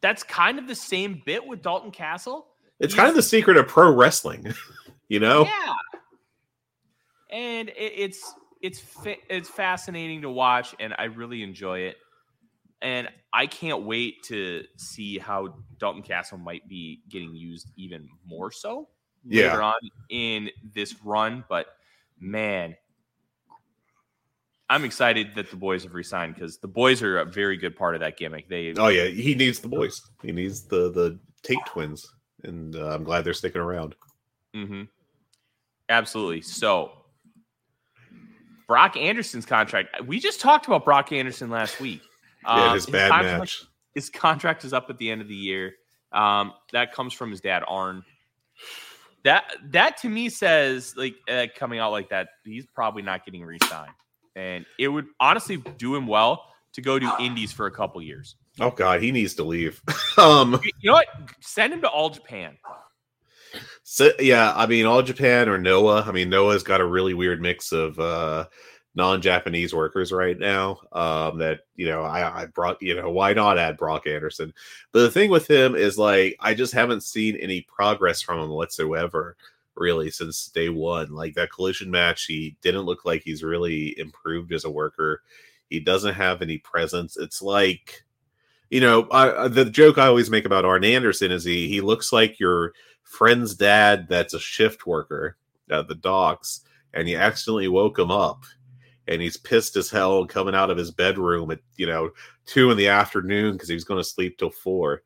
That's 0.00 0.22
kind 0.22 0.58
of 0.58 0.68
the 0.68 0.74
same 0.74 1.22
bit 1.24 1.46
with 1.46 1.62
Dalton 1.62 1.90
Castle. 1.90 2.48
It's 2.78 2.94
kind 2.94 3.08
of 3.08 3.14
the 3.14 3.22
secret 3.22 3.56
of 3.56 3.66
pro 3.68 3.90
wrestling, 3.90 4.52
you 5.08 5.20
know. 5.20 5.44
Yeah. 5.44 5.74
And 7.30 7.68
it, 7.70 7.92
it's 7.96 8.34
it's 8.60 8.82
it's 9.28 9.48
fascinating 9.48 10.22
to 10.22 10.30
watch, 10.30 10.74
and 10.78 10.94
I 10.98 11.04
really 11.04 11.42
enjoy 11.42 11.80
it. 11.80 11.96
And 12.82 13.08
I 13.32 13.46
can't 13.46 13.84
wait 13.84 14.22
to 14.24 14.64
see 14.76 15.18
how 15.18 15.54
Dalton 15.78 16.02
Castle 16.02 16.36
might 16.36 16.68
be 16.68 17.00
getting 17.08 17.34
used 17.34 17.70
even 17.76 18.06
more 18.26 18.52
so 18.52 18.88
Yeah. 19.28 19.48
later 19.48 19.62
on 19.62 19.74
in 20.08 20.50
this 20.74 20.94
run. 21.04 21.44
But 21.48 21.66
man, 22.20 22.76
I'm 24.68 24.84
excited 24.84 25.34
that 25.36 25.50
the 25.50 25.56
boys 25.56 25.84
have 25.84 25.94
resigned 25.94 26.34
because 26.34 26.58
the 26.58 26.68
boys 26.68 27.02
are 27.02 27.18
a 27.18 27.24
very 27.24 27.56
good 27.56 27.76
part 27.76 27.94
of 27.94 28.00
that 28.00 28.16
gimmick. 28.16 28.48
They 28.48 28.74
Oh 28.76 28.88
yeah, 28.88 29.06
he 29.06 29.34
needs 29.34 29.60
the 29.60 29.68
boys. 29.68 30.00
He 30.22 30.32
needs 30.32 30.62
the 30.62 30.90
the 30.90 31.18
Tate 31.42 31.64
twins, 31.66 32.06
and 32.42 32.74
uh, 32.74 32.88
I'm 32.94 33.04
glad 33.04 33.24
they're 33.24 33.34
sticking 33.34 33.60
around. 33.60 33.94
Mm-hmm. 34.54 34.82
Absolutely. 35.88 36.40
So, 36.40 36.90
Brock 38.66 38.96
Anderson's 38.96 39.46
contract. 39.46 40.04
We 40.04 40.18
just 40.18 40.40
talked 40.40 40.66
about 40.66 40.84
Brock 40.84 41.12
Anderson 41.12 41.50
last 41.50 41.80
week. 41.80 42.02
Yeah, 42.48 42.68
Um, 42.68 42.74
his 42.74 42.86
bad 42.86 43.10
contract, 43.10 43.38
match. 43.40 43.64
His 43.96 44.08
contract 44.08 44.64
is 44.64 44.72
up 44.72 44.88
at 44.88 44.98
the 44.98 45.10
end 45.10 45.20
of 45.20 45.26
the 45.26 45.34
year. 45.34 45.74
Um, 46.12 46.52
that 46.70 46.92
comes 46.92 47.12
from 47.12 47.32
his 47.32 47.40
dad, 47.40 47.64
Arn. 47.66 48.04
That 49.26 49.44
that 49.70 49.96
to 49.98 50.08
me 50.08 50.28
says 50.28 50.94
like 50.96 51.16
uh, 51.28 51.46
coming 51.56 51.80
out 51.80 51.90
like 51.90 52.08
that, 52.10 52.28
he's 52.44 52.64
probably 52.74 53.02
not 53.02 53.24
getting 53.24 53.44
re-signed, 53.44 53.92
and 54.36 54.64
it 54.78 54.86
would 54.88 55.06
honestly 55.20 55.56
do 55.78 55.94
him 55.94 56.06
well 56.06 56.44
to 56.74 56.80
go 56.80 56.98
to 56.98 57.12
Indies 57.18 57.52
for 57.52 57.66
a 57.66 57.70
couple 57.70 58.00
years. 58.00 58.36
Oh 58.60 58.70
God, 58.70 59.02
he 59.02 59.10
needs 59.10 59.34
to 59.34 59.42
leave. 59.44 59.82
um, 60.18 60.60
You 60.62 60.90
know 60.90 60.92
what? 60.94 61.08
Send 61.40 61.72
him 61.72 61.80
to 61.82 61.88
All 61.88 62.08
Japan. 62.08 62.56
so 63.82 64.12
yeah, 64.20 64.52
I 64.54 64.66
mean, 64.66 64.86
all 64.86 65.02
Japan 65.02 65.48
or 65.48 65.58
Noah. 65.58 66.02
I 66.06 66.12
mean, 66.12 66.30
Noah's 66.30 66.62
got 66.62 66.80
a 66.80 66.86
really 66.86 67.14
weird 67.14 67.40
mix 67.42 67.72
of 67.72 67.98
uh 67.98 68.46
non-Japanese 68.96 69.74
workers 69.74 70.10
right 70.10 70.38
now. 70.38 70.80
Um, 70.92 71.38
that 71.38 71.60
you 71.76 71.86
know, 71.86 72.02
I, 72.02 72.42
I 72.42 72.46
brought 72.46 72.82
you 72.82 72.96
know, 72.96 73.10
why 73.10 73.32
not 73.32 73.58
add 73.58 73.76
Brock 73.76 74.06
Anderson? 74.06 74.52
But 74.92 75.02
the 75.02 75.10
thing 75.10 75.30
with 75.30 75.48
him 75.48 75.76
is 75.76 75.98
like, 75.98 76.36
I 76.40 76.54
just 76.54 76.72
haven't 76.72 77.02
seen 77.02 77.36
any 77.36 77.60
progress 77.60 78.22
from 78.22 78.40
him 78.40 78.50
whatsoever, 78.50 79.36
really, 79.76 80.10
since 80.10 80.48
day 80.48 80.70
one. 80.70 81.14
Like 81.14 81.34
that 81.34 81.52
collision 81.52 81.90
match, 81.90 82.24
he 82.24 82.56
didn't 82.62 82.82
look 82.82 83.04
like 83.04 83.22
he's 83.22 83.44
really 83.44 83.96
improved 83.98 84.52
as 84.52 84.64
a 84.64 84.70
worker. 84.70 85.22
He 85.68 85.80
doesn't 85.80 86.14
have 86.14 86.42
any 86.42 86.58
presence. 86.58 87.16
It's 87.16 87.42
like, 87.42 88.04
you 88.70 88.80
know, 88.80 89.08
I, 89.10 89.48
the 89.48 89.64
joke 89.66 89.98
I 89.98 90.06
always 90.06 90.30
make 90.30 90.44
about 90.44 90.64
Arn 90.64 90.84
Anderson 90.84 91.30
is 91.30 91.44
he 91.44 91.68
he 91.68 91.80
looks 91.80 92.12
like 92.12 92.40
your 92.40 92.72
friend's 93.02 93.54
dad 93.54 94.08
that's 94.08 94.34
a 94.34 94.40
shift 94.40 94.86
worker 94.86 95.36
at 95.70 95.88
the 95.88 95.94
docks, 95.94 96.62
and 96.94 97.08
you 97.08 97.16
accidentally 97.16 97.68
woke 97.68 97.98
him 97.98 98.10
up, 98.10 98.44
and 99.08 99.22
he's 99.22 99.36
pissed 99.36 99.76
as 99.76 99.90
hell 99.90 100.26
coming 100.26 100.54
out 100.54 100.70
of 100.70 100.76
his 100.76 100.90
bedroom 100.90 101.50
at 101.50 101.60
you 101.76 101.86
know 101.86 102.10
two 102.44 102.70
in 102.70 102.76
the 102.76 102.88
afternoon 102.88 103.52
because 103.52 103.68
he 103.68 103.74
was 103.74 103.84
going 103.84 104.00
to 104.00 104.08
sleep 104.08 104.38
till 104.38 104.50
four, 104.50 105.02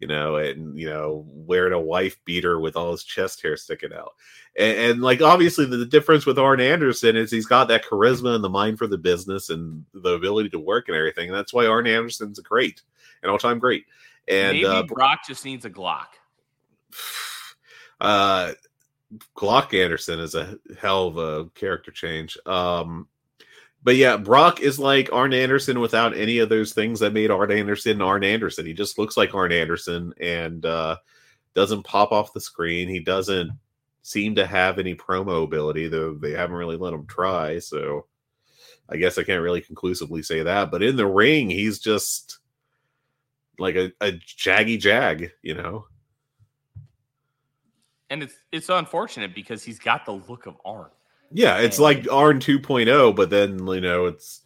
you 0.00 0.08
know, 0.08 0.36
and 0.36 0.78
you 0.78 0.88
know 0.88 1.24
wearing 1.28 1.72
a 1.72 1.80
wife 1.80 2.18
beater 2.24 2.60
with 2.60 2.76
all 2.76 2.92
his 2.92 3.04
chest 3.04 3.42
hair 3.42 3.56
sticking 3.56 3.92
out, 3.92 4.12
and, 4.58 4.78
and 4.78 5.02
like 5.02 5.22
obviously 5.22 5.66
the, 5.66 5.76
the 5.76 5.86
difference 5.86 6.26
with 6.26 6.38
Arn 6.38 6.60
Anderson 6.60 7.16
is 7.16 7.30
he's 7.30 7.46
got 7.46 7.68
that 7.68 7.84
charisma 7.84 8.34
and 8.34 8.44
the 8.44 8.48
mind 8.48 8.78
for 8.78 8.86
the 8.86 8.98
business 8.98 9.50
and 9.50 9.84
the 9.94 10.14
ability 10.14 10.50
to 10.50 10.58
work 10.58 10.88
and 10.88 10.96
everything, 10.96 11.28
and 11.28 11.36
that's 11.36 11.52
why 11.52 11.66
Arn 11.66 11.86
Anderson's 11.86 12.40
great, 12.40 12.82
an 13.22 13.30
all 13.30 13.38
time 13.38 13.58
great, 13.58 13.84
and 14.28 14.56
Maybe 14.56 14.66
uh, 14.66 14.82
Brock 14.82 15.20
just 15.26 15.44
needs 15.44 15.64
a 15.64 15.70
Glock. 15.70 16.06
uh 18.00 18.52
Glock 19.36 19.72
Anderson 19.72 20.18
is 20.18 20.34
a 20.34 20.58
hell 20.80 21.06
of 21.06 21.16
a 21.16 21.44
character 21.50 21.92
change. 21.92 22.36
Um 22.44 23.08
but 23.86 23.94
yeah, 23.94 24.16
Brock 24.16 24.60
is 24.60 24.80
like 24.80 25.12
Arn 25.12 25.32
Anderson 25.32 25.78
without 25.78 26.16
any 26.16 26.40
of 26.40 26.48
those 26.48 26.72
things 26.72 26.98
that 26.98 27.12
made 27.12 27.30
Arn 27.30 27.52
Anderson 27.52 28.02
Arn 28.02 28.24
Anderson. 28.24 28.66
He 28.66 28.72
just 28.74 28.98
looks 28.98 29.16
like 29.16 29.32
Arn 29.32 29.52
Anderson 29.52 30.12
and 30.20 30.66
uh 30.66 30.96
doesn't 31.54 31.84
pop 31.84 32.10
off 32.10 32.32
the 32.32 32.40
screen. 32.40 32.88
He 32.88 32.98
doesn't 32.98 33.52
seem 34.02 34.34
to 34.34 34.44
have 34.44 34.80
any 34.80 34.96
promo 34.96 35.44
ability, 35.44 35.86
though 35.86 36.14
they 36.14 36.32
haven't 36.32 36.56
really 36.56 36.76
let 36.76 36.94
him 36.94 37.06
try. 37.06 37.60
So 37.60 38.06
I 38.88 38.96
guess 38.96 39.18
I 39.18 39.22
can't 39.22 39.40
really 39.40 39.60
conclusively 39.60 40.24
say 40.24 40.42
that. 40.42 40.72
But 40.72 40.82
in 40.82 40.96
the 40.96 41.06
ring, 41.06 41.48
he's 41.48 41.78
just 41.78 42.40
like 43.56 43.76
a, 43.76 43.92
a 44.00 44.10
jaggy 44.10 44.80
jag, 44.80 45.30
you 45.42 45.54
know. 45.54 45.86
And 48.10 48.24
it's 48.24 48.34
it's 48.50 48.68
unfortunate 48.68 49.32
because 49.32 49.62
he's 49.62 49.78
got 49.78 50.06
the 50.06 50.12
look 50.28 50.46
of 50.46 50.56
Arn. 50.64 50.90
Yeah, 51.32 51.58
it's 51.58 51.78
like 51.78 52.10
Arn 52.10 52.38
2.0, 52.38 53.14
but 53.16 53.30
then 53.30 53.66
you 53.66 53.80
know 53.80 54.06
it's 54.06 54.42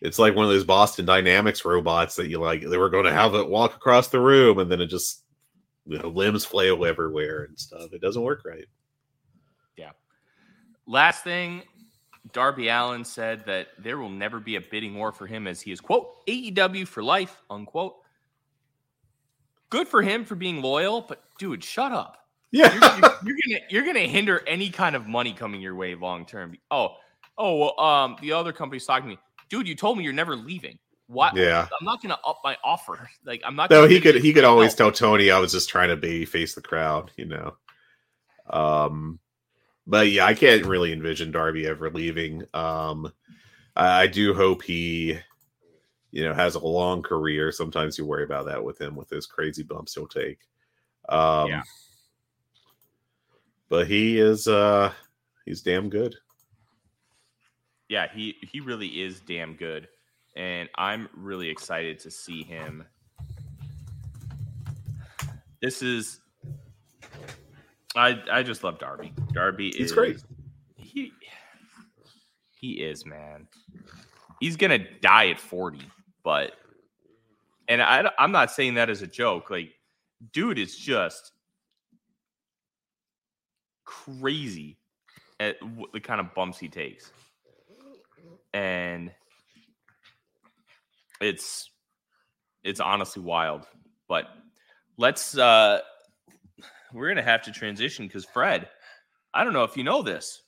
it's 0.00 0.18
like 0.18 0.34
one 0.34 0.44
of 0.44 0.50
those 0.50 0.64
Boston 0.64 1.06
Dynamics 1.06 1.64
robots 1.64 2.16
that 2.16 2.28
you 2.28 2.38
like 2.38 2.62
they 2.62 2.76
were 2.76 2.90
going 2.90 3.06
to 3.06 3.12
have 3.12 3.34
it 3.34 3.48
walk 3.48 3.74
across 3.74 4.08
the 4.08 4.20
room 4.20 4.58
and 4.58 4.70
then 4.70 4.80
it 4.80 4.86
just 4.86 5.24
you 5.86 5.98
know 5.98 6.08
limbs 6.08 6.44
flail 6.44 6.84
everywhere 6.84 7.44
and 7.44 7.58
stuff. 7.58 7.92
It 7.92 8.00
doesn't 8.00 8.22
work 8.22 8.42
right. 8.44 8.66
Yeah. 9.76 9.90
Last 10.86 11.24
thing, 11.24 11.62
Darby 12.32 12.68
Allin 12.68 13.04
said 13.04 13.44
that 13.46 13.68
there 13.78 13.98
will 13.98 14.10
never 14.10 14.40
be 14.40 14.56
a 14.56 14.60
bidding 14.60 14.94
war 14.94 15.10
for 15.10 15.26
him 15.26 15.46
as 15.46 15.60
he 15.60 15.72
is 15.72 15.80
quote 15.80 16.26
AEW 16.26 16.86
for 16.86 17.02
life 17.02 17.42
unquote. 17.50 17.96
Good 19.70 19.88
for 19.88 20.02
him 20.02 20.24
for 20.24 20.34
being 20.34 20.62
loyal, 20.62 21.00
but 21.00 21.24
dude, 21.38 21.64
shut 21.64 21.92
up. 21.92 22.23
Yeah. 22.54 22.72
you're- 22.72 23.14
you're 23.24 23.36
gonna 23.46 23.60
you're 23.68 23.84
gonna 23.84 24.06
hinder 24.06 24.42
any 24.46 24.70
kind 24.70 24.94
of 24.94 25.06
money 25.06 25.32
coming 25.32 25.60
your 25.60 25.74
way 25.74 25.94
long 25.94 26.24
term. 26.24 26.56
Oh, 26.70 26.94
oh 27.36 27.56
well, 27.56 27.80
um, 27.80 28.16
the 28.20 28.32
other 28.32 28.52
company's 28.52 28.86
talking 28.86 29.04
to 29.08 29.16
me, 29.16 29.18
dude. 29.48 29.66
You 29.66 29.74
told 29.74 29.98
me 29.98 30.04
you're 30.04 30.12
never 30.12 30.36
leaving. 30.36 30.78
What? 31.08 31.36
Yeah. 31.36 31.66
I'm 31.80 31.84
not 31.84 32.00
gonna 32.02 32.18
up 32.26 32.38
my 32.44 32.56
offer. 32.62 33.10
Like 33.26 33.42
I'm 33.44 33.56
not. 33.56 33.70
No, 33.70 33.86
he 33.88 34.00
could 34.00 34.16
he 34.16 34.32
could 34.32 34.44
always 34.44 34.74
tell 34.74 34.92
Tony 34.92 35.30
I 35.30 35.38
was 35.38 35.52
just 35.52 35.68
trying 35.68 35.88
to 35.88 35.96
be 35.96 36.24
face 36.24 36.54
the 36.54 36.62
crowd, 36.62 37.10
you 37.16 37.24
know. 37.24 37.56
Um 38.48 39.18
but 39.86 40.10
yeah, 40.10 40.24
I 40.26 40.34
can't 40.34 40.64
really 40.64 40.92
envision 40.92 41.30
Darby 41.32 41.66
ever 41.66 41.90
leaving. 41.90 42.42
Um 42.54 43.12
I, 43.74 44.02
I 44.02 44.06
do 44.06 44.32
hope 44.34 44.62
he 44.62 45.18
you 46.10 46.24
know 46.24 46.34
has 46.34 46.54
a 46.54 46.60
long 46.60 47.02
career. 47.02 47.50
Sometimes 47.50 47.98
you 47.98 48.06
worry 48.06 48.24
about 48.24 48.46
that 48.46 48.62
with 48.62 48.80
him 48.80 48.94
with 48.94 49.08
those 49.08 49.26
crazy 49.26 49.62
bumps 49.62 49.94
he'll 49.94 50.06
take. 50.06 50.38
Um 51.08 51.48
Yeah. 51.48 51.62
But 53.68 53.86
he 53.86 54.18
is 54.18 54.48
uh 54.48 54.92
he's 55.44 55.62
damn 55.62 55.88
good. 55.88 56.14
yeah, 57.88 58.06
he 58.12 58.36
he 58.40 58.60
really 58.60 58.88
is 58.88 59.20
damn 59.20 59.54
good, 59.54 59.88
and 60.36 60.68
I'm 60.76 61.08
really 61.14 61.48
excited 61.48 61.98
to 62.00 62.10
see 62.10 62.42
him. 62.42 62.84
This 65.62 65.82
is, 65.82 66.20
I 67.96 68.20
I 68.30 68.42
just 68.42 68.64
love 68.64 68.78
Darby. 68.78 69.12
Darby 69.32 69.70
He's 69.70 69.86
is 69.86 69.92
great. 69.92 70.22
He 70.76 71.12
he 72.58 72.72
is 72.72 73.06
man. 73.06 73.46
He's 74.40 74.56
gonna 74.56 74.80
die 75.00 75.28
at 75.28 75.38
40, 75.38 75.78
but 76.22 76.52
and 77.68 77.80
I 77.80 78.10
I'm 78.18 78.32
not 78.32 78.50
saying 78.50 78.74
that 78.74 78.90
as 78.90 79.02
a 79.02 79.06
joke. 79.06 79.50
Like, 79.50 79.72
dude 80.32 80.58
is 80.58 80.76
just 80.76 81.32
crazy 83.84 84.76
at 85.40 85.56
the 85.92 86.00
kind 86.00 86.20
of 86.20 86.34
bumps 86.34 86.58
he 86.58 86.68
takes. 86.68 87.12
And 88.52 89.10
it's 91.20 91.70
it's 92.62 92.80
honestly 92.80 93.22
wild. 93.22 93.66
But 94.08 94.26
let's 94.96 95.36
uh 95.36 95.80
we're 96.92 97.08
gonna 97.08 97.22
have 97.22 97.42
to 97.42 97.50
transition 97.50 98.06
because 98.06 98.24
fred 98.24 98.68
i 99.32 99.42
don't 99.42 99.52
know 99.52 99.64
if 99.64 99.76
you 99.76 99.84
know 99.84 100.02
this. 100.02 100.42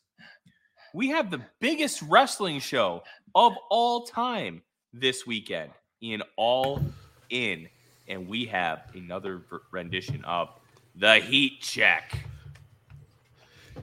We 0.94 1.08
have 1.08 1.30
the 1.30 1.42
biggest 1.60 2.00
wrestling 2.02 2.60
show 2.60 3.02
of 3.34 3.52
all 3.68 4.06
time 4.06 4.62
this 4.94 5.26
weekend 5.26 5.72
in 6.00 6.22
all 6.36 6.80
in 7.28 7.68
and 8.08 8.28
we 8.28 8.46
have 8.46 8.84
another 8.94 9.42
rendition 9.72 10.24
of 10.24 10.48
the 10.94 11.16
heat 11.16 11.60
check 11.60 12.16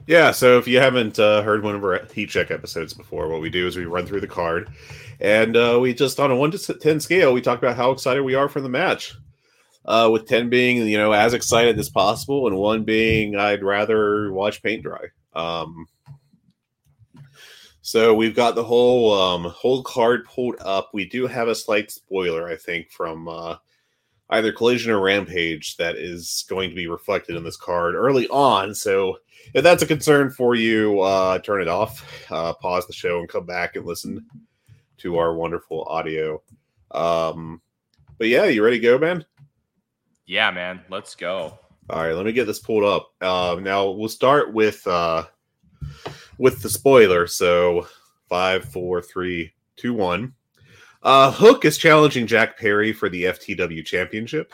Yeah, 0.06 0.32
so 0.32 0.58
if 0.58 0.68
you 0.68 0.80
haven't 0.80 1.18
uh, 1.18 1.42
heard 1.42 1.62
one 1.62 1.74
of 1.74 1.82
our 1.82 2.04
heat 2.12 2.28
check 2.28 2.50
episodes 2.50 2.92
before, 2.92 3.28
what 3.28 3.40
we 3.40 3.48
do 3.48 3.66
is 3.66 3.76
we 3.76 3.86
run 3.86 4.06
through 4.06 4.20
the 4.20 4.26
card, 4.26 4.68
and 5.20 5.56
uh, 5.56 5.78
we 5.80 5.94
just 5.94 6.20
on 6.20 6.30
a 6.30 6.36
one 6.36 6.50
to 6.50 6.74
ten 6.74 7.00
scale, 7.00 7.32
we 7.32 7.40
talk 7.40 7.58
about 7.58 7.76
how 7.76 7.90
excited 7.90 8.22
we 8.22 8.34
are 8.34 8.48
for 8.48 8.60
the 8.60 8.68
match. 8.68 9.14
Uh, 9.86 10.08
with 10.10 10.26
ten 10.26 10.48
being 10.48 10.78
you 10.86 10.96
know 10.96 11.12
as 11.12 11.34
excited 11.34 11.78
as 11.78 11.88
possible, 11.88 12.46
and 12.46 12.56
one 12.56 12.84
being 12.84 13.36
I'd 13.36 13.62
rather 13.62 14.32
watch 14.32 14.62
paint 14.62 14.82
dry. 14.82 15.06
Um, 15.34 15.86
so 17.80 18.14
we've 18.14 18.34
got 18.34 18.54
the 18.54 18.64
whole 18.64 19.12
um, 19.12 19.44
whole 19.44 19.82
card 19.82 20.24
pulled 20.26 20.56
up. 20.60 20.90
We 20.94 21.06
do 21.06 21.26
have 21.26 21.48
a 21.48 21.54
slight 21.54 21.90
spoiler, 21.90 22.48
I 22.48 22.56
think, 22.56 22.90
from 22.90 23.28
uh, 23.28 23.56
either 24.30 24.52
Collision 24.52 24.92
or 24.92 25.00
Rampage 25.00 25.76
that 25.76 25.96
is 25.96 26.44
going 26.48 26.70
to 26.70 26.76
be 26.76 26.86
reflected 26.86 27.36
in 27.36 27.44
this 27.44 27.56
card 27.56 27.94
early 27.94 28.28
on. 28.28 28.74
So 28.74 29.18
if 29.52 29.62
that's 29.62 29.82
a 29.82 29.86
concern 29.86 30.30
for 30.30 30.54
you, 30.54 31.00
uh, 31.00 31.38
turn 31.40 31.60
it 31.60 31.68
off, 31.68 32.30
uh, 32.30 32.54
pause 32.54 32.86
the 32.86 32.92
show, 32.92 33.20
and 33.20 33.28
come 33.28 33.46
back 33.46 33.76
and 33.76 33.84
listen 33.84 34.24
to 34.98 35.18
our 35.18 35.34
wonderful 35.34 35.84
audio. 35.84 36.42
Um, 36.90 37.60
but 38.18 38.28
yeah, 38.28 38.44
you 38.44 38.64
ready 38.64 38.78
to 38.78 38.82
go, 38.82 38.98
man? 38.98 39.24
yeah 40.26 40.50
man 40.50 40.80
let's 40.88 41.14
go 41.14 41.58
All 41.90 42.02
right, 42.02 42.14
let 42.14 42.24
me 42.24 42.32
get 42.32 42.46
this 42.46 42.60
pulled 42.60 42.84
up. 42.84 43.12
Uh, 43.20 43.58
now 43.60 43.90
we'll 43.90 44.08
start 44.08 44.54
with 44.54 44.86
uh, 44.86 45.26
with 46.38 46.62
the 46.62 46.70
spoiler. 46.70 47.26
So 47.26 47.86
five, 48.26 48.64
four, 48.64 49.02
three, 49.02 49.52
two, 49.76 49.92
one. 49.92 50.32
Uh, 51.04 51.30
Hook 51.30 51.64
is 51.64 51.76
challenging 51.76 52.26
Jack 52.26 52.58
Perry 52.58 52.92
for 52.92 53.08
the 53.08 53.24
FTW 53.24 53.84
Championship 53.84 54.52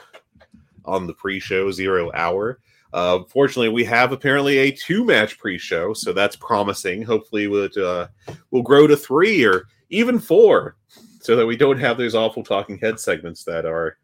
on 0.85 1.07
the 1.07 1.15
pre-show 1.15 1.71
zero 1.71 2.11
hour. 2.13 2.59
Uh, 2.93 3.21
fortunately, 3.29 3.69
we 3.69 3.85
have 3.85 4.11
apparently 4.11 4.59
a 4.59 4.73
two-match 4.73 5.39
pre-show, 5.39 5.95
so 5.95 6.13
that's 6.13 6.35
promising. 6.35 7.03
Hopefully, 7.03 7.47
we'll 7.47 7.69
uh, 7.81 8.09
we'll 8.51 8.63
grow 8.63 8.89
to 8.89 8.97
three 8.97 9.45
or 9.45 9.67
even 9.91 10.19
four, 10.19 10.77
so 11.21 11.37
that 11.37 11.47
we 11.47 11.57
don't 11.57 11.79
have 11.79 11.97
those 11.97 12.17
awful 12.17 12.43
talking 12.43 12.79
head 12.79 12.99
segments 12.99 13.45
that 13.45 13.65
are 13.65 13.99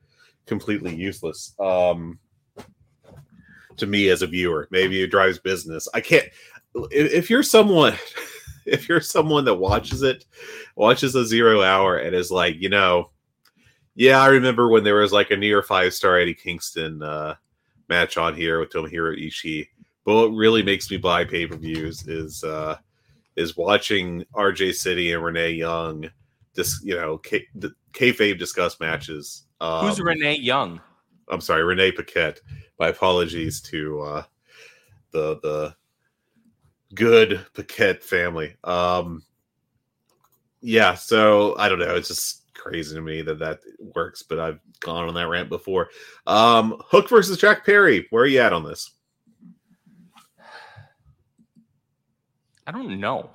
completely 0.47 0.95
useless. 0.95 1.53
Um, 1.59 2.21
to 3.77 3.87
me 3.87 4.09
as 4.09 4.23
a 4.23 4.27
viewer. 4.27 4.69
Maybe 4.71 5.03
it 5.03 5.11
drives 5.11 5.39
business. 5.39 5.89
I 5.95 6.01
can't. 6.01 6.27
If, 6.75 7.13
if 7.13 7.31
you're 7.31 7.43
someone, 7.43 7.95
if 8.73 8.89
you're 8.89 9.01
someone 9.01 9.45
that 9.45 9.55
watches 9.55 10.03
it, 10.03 10.25
watches 10.75 11.15
a 11.15 11.25
zero 11.25 11.63
hour 11.63 11.97
and 11.97 12.15
is 12.15 12.31
like, 12.31 12.57
you 12.59 12.69
know, 12.69 13.11
yeah, 13.95 14.21
I 14.21 14.27
remember 14.27 14.69
when 14.69 14.85
there 14.85 14.97
was 14.97 15.13
like 15.13 15.31
a 15.31 15.37
near 15.37 15.63
five 15.63 15.95
star 15.95 16.19
Eddie 16.19 16.35
Kingston 16.35 17.03
uh, 17.03 17.37
match 17.89 18.19
on 18.19 18.35
here 18.35 18.61
with 18.61 18.71
Tomohiro 18.71 19.19
Ishii. 19.19 19.69
But 20.05 20.15
what 20.15 20.27
really 20.29 20.63
makes 20.63 20.91
me 20.91 20.99
buy 20.99 21.25
pay 21.25 21.47
per 21.47 21.57
views 21.57 22.07
is 22.07 22.45
uh, 22.45 22.77
is 23.37 23.57
watching 23.57 24.25
RJ 24.35 24.75
City 24.75 25.13
and 25.13 25.25
Renee 25.25 25.53
Young, 25.53 26.11
just 26.55 26.85
you 26.85 26.95
know, 26.95 27.19
K- 27.19 27.47
kayfabe 27.93 28.39
discuss 28.39 28.79
matches. 28.81 29.45
Um, 29.61 29.87
Who's 29.87 30.01
Renee 30.01 30.39
Young? 30.39 30.81
I'm 31.29 31.41
sorry, 31.41 31.65
Renee 31.65 31.93
Paquette. 31.93 32.41
My 32.79 32.89
apologies 32.89 33.61
to 33.63 34.01
uh, 34.03 34.23
the 35.11 35.41
the 35.43 35.75
good 36.97 37.47
Paquette 37.55 38.03
family. 38.03 38.57
Um, 38.65 39.23
yeah, 40.61 40.95
so 40.95 41.57
I 41.59 41.69
don't 41.69 41.79
know. 41.79 41.95
It's 41.95 42.09
just 42.09 42.53
crazy 42.55 42.95
to 42.97 43.01
me 43.01 43.23
that 43.23 43.39
that 43.39 43.61
works, 43.95 44.23
but 44.23 44.41
I've 44.41 44.59
gone 44.81 45.07
on 45.07 45.15
that 45.15 45.29
rant 45.29 45.49
before. 45.49 45.91
Um, 46.27 46.83
Hook 46.87 47.09
versus 47.09 47.39
Jack 47.39 47.65
Perry. 47.65 48.07
Where 48.11 48.25
are 48.25 48.27
you 48.27 48.41
at 48.41 48.53
on 48.53 48.65
this? 48.65 48.91
I 52.67 52.73
don't 52.73 52.99
know. 52.99 53.31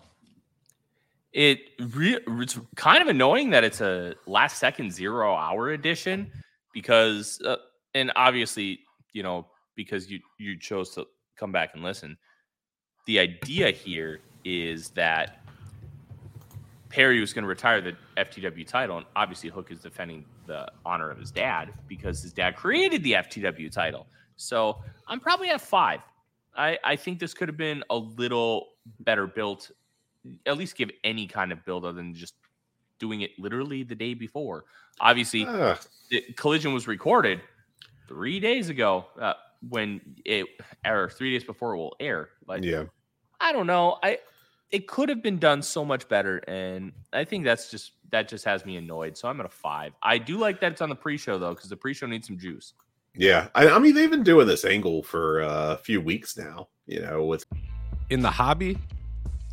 It 1.32 1.59
re- 1.80 2.20
it's 2.28 2.59
kind 2.76 3.01
of 3.01 3.07
annoying 3.07 3.51
that 3.51 3.64
it's 3.64 3.80
a 3.80 4.16
last 4.28 4.57
second 4.57 4.91
zero 4.91 5.34
hour 5.34 5.70
edition 5.70 6.30
because, 6.74 7.39
uh, 7.45 7.55
and 7.93 8.12
obviously, 8.18 8.80
you 9.14 9.24
know, 9.24 9.47
because 9.76 10.12
you 10.12 10.20
you 10.38 10.59
chose 10.59 10.89
to 10.95 11.07
come 11.38 11.53
back 11.53 11.72
and 11.74 11.84
listen. 11.84 12.18
The 13.06 13.20
idea 13.20 13.72
here 13.72 14.20
is 14.43 14.89
that 14.91 15.43
Perry 16.89 17.20
was 17.22 17.34
going 17.34 17.43
to 17.43 17.49
retire 17.49 17.82
the 17.82 17.95
FTW 18.18 18.68
title, 18.68 18.97
and 18.97 19.06
obviously 19.16 19.49
Hook 19.49 19.72
is 19.72 19.80
defending 19.80 20.26
the 20.45 20.70
honor 20.86 21.10
of 21.10 21.18
his 21.18 21.32
dad 21.32 21.74
because 21.88 22.22
his 22.22 22.34
dad 22.34 22.56
created 22.56 23.04
the 23.04 23.14
FTW 23.14 23.72
title. 23.72 24.08
So 24.36 24.78
I'm 25.08 25.20
probably 25.20 25.49
at 25.49 25.62
five. 25.62 26.02
I, 26.56 26.78
I 26.84 26.95
think 26.97 27.20
this 27.20 27.34
could 27.34 27.47
have 27.47 27.58
been 27.58 27.84
a 27.89 27.95
little 27.95 28.70
better 28.99 29.26
built, 29.26 29.72
at 30.45 30.58
least 30.58 30.76
give 30.76 30.91
any 31.04 31.28
kind 31.28 31.52
of 31.52 31.64
build 31.64 31.86
other 31.86 31.93
than 31.95 32.14
just 32.14 32.34
doing 32.99 33.22
it 33.22 33.32
literally 33.39 33.84
the 33.84 33.95
day 33.95 34.14
before. 34.14 34.66
Obviously, 34.99 35.45
uh. 35.45 35.76
the 36.10 36.22
collision 36.36 36.74
was 36.74 36.88
recorded 36.88 37.41
three 38.08 38.39
days 38.39 38.70
ago 38.70 39.06
uh, 39.20 39.34
when 39.68 40.01
it, 40.26 40.47
or 40.86 41.09
three 41.09 41.32
days 41.32 41.43
before 41.43 41.74
it 41.74 41.78
will 41.78 41.95
air. 41.99 42.30
But 42.45 42.64
yeah, 42.64 42.86
I 43.39 43.51
don't 43.51 43.68
know. 43.68 43.97
I 44.03 44.20
it 44.72 44.88
could 44.88 45.09
have 45.09 45.22
been 45.22 45.38
done 45.38 45.62
so 45.62 45.84
much 45.84 46.07
better, 46.07 46.38
and 46.47 46.93
I 47.12 47.26
think 47.26 47.43
that's 47.45 47.70
just 47.70 47.91
that 48.12 48.28
just 48.28 48.45
has 48.45 48.66
me 48.66 48.78
annoyed. 48.78 49.18
So 49.18 49.28
I'm 49.28 49.39
at 49.39 49.45
a 49.45 49.49
five. 49.49 49.93
I 50.01 50.18
do 50.18 50.38
like 50.38 50.62
that 50.62 50.74
it's 50.74 50.82
on 50.82 50.89
the 50.89 50.95
pre-show 50.95 51.38
though, 51.38 51.53
because 51.53 51.70
the 51.70 51.78
pre-show 51.78 52.07
needs 52.07 52.28
some 52.28 52.38
juice. 52.38 52.74
Yeah, 53.16 53.49
I, 53.53 53.70
I, 53.70 53.80
mean 53.80 53.93
they've 53.93 54.09
been 54.09 54.24
doing 54.24 54.47
this 54.47 54.64
angle 54.64 55.03
for 55.03 55.41
uh, 55.41 55.74
a 55.74 55.78
few 55.78 55.99
weeks 55.99 56.38
now. 56.38 56.70
You 56.86 57.01
know, 57.01 57.26
with 57.26 57.45
in 58.09 58.22
the 58.22 58.32
hobby, 58.32 58.78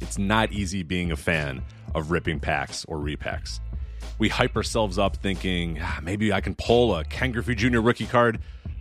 it's 0.01 0.19
not 0.19 0.53
easy 0.53 0.83
being 0.85 1.11
a 1.11 1.17
fan 1.17 1.63
of 1.95 2.11
ripping 2.13 2.39
packs 2.39 2.85
or 2.87 2.99
repacks. 2.99 3.59
We 4.19 4.29
hype 4.29 4.57
ourselves 4.57 4.99
up 4.99 5.17
thinking 5.17 5.79
ah, 5.83 5.99
maybe 6.03 6.33
I 6.33 6.41
can 6.41 6.55
pull 6.55 6.95
a 6.95 7.05
Ken 7.05 7.33
Griffey 7.33 7.57
Jr. 7.57 7.81
rookie 7.81 8.07
card, 8.07 8.39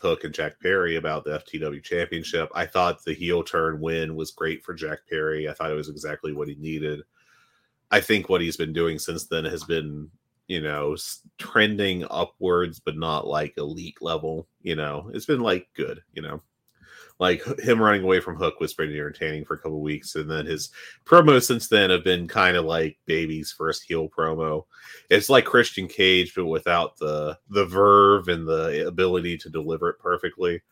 Hook 0.00 0.24
and 0.24 0.34
Jack 0.34 0.60
Perry 0.60 0.96
about 0.96 1.24
the 1.24 1.38
FTW 1.40 1.82
championship. 1.82 2.50
I 2.54 2.66
thought 2.66 3.04
the 3.04 3.14
heel 3.14 3.42
turn 3.42 3.80
win 3.80 4.16
was 4.16 4.30
great 4.30 4.64
for 4.64 4.74
Jack 4.74 5.00
Perry. 5.08 5.48
I 5.48 5.52
thought 5.52 5.70
it 5.70 5.74
was 5.74 5.88
exactly 5.88 6.32
what 6.32 6.48
he 6.48 6.54
needed. 6.56 7.02
I 7.90 8.00
think 8.00 8.28
what 8.28 8.40
he's 8.40 8.56
been 8.56 8.72
doing 8.72 8.98
since 8.98 9.26
then 9.26 9.44
has 9.44 9.64
been, 9.64 10.10
you 10.46 10.60
know, 10.60 10.96
trending 11.38 12.04
upwards, 12.10 12.80
but 12.80 12.96
not 12.96 13.26
like 13.26 13.54
elite 13.56 14.00
level. 14.00 14.48
You 14.62 14.76
know, 14.76 15.10
it's 15.14 15.26
been 15.26 15.40
like 15.40 15.68
good, 15.74 16.02
you 16.12 16.22
know 16.22 16.42
like 17.18 17.42
him 17.58 17.80
running 17.82 18.02
away 18.02 18.20
from 18.20 18.36
Hook 18.36 18.60
was 18.60 18.74
pretty 18.74 18.94
entertaining 18.94 19.44
for 19.44 19.54
a 19.54 19.58
couple 19.58 19.80
weeks, 19.80 20.14
and 20.14 20.30
then 20.30 20.46
his 20.46 20.70
promos 21.04 21.44
since 21.44 21.68
then 21.68 21.90
have 21.90 22.04
been 22.04 22.28
kind 22.28 22.56
of 22.56 22.64
like 22.64 22.98
baby's 23.06 23.52
first 23.52 23.84
heel 23.84 24.08
promo. 24.08 24.64
It's 25.10 25.28
like 25.28 25.44
Christian 25.44 25.88
Cage, 25.88 26.34
but 26.34 26.46
without 26.46 26.96
the 26.98 27.38
the 27.50 27.64
verve 27.64 28.28
and 28.28 28.46
the 28.46 28.86
ability 28.86 29.38
to 29.38 29.50
deliver 29.50 29.90
it 29.90 29.98
perfectly. 29.98 30.62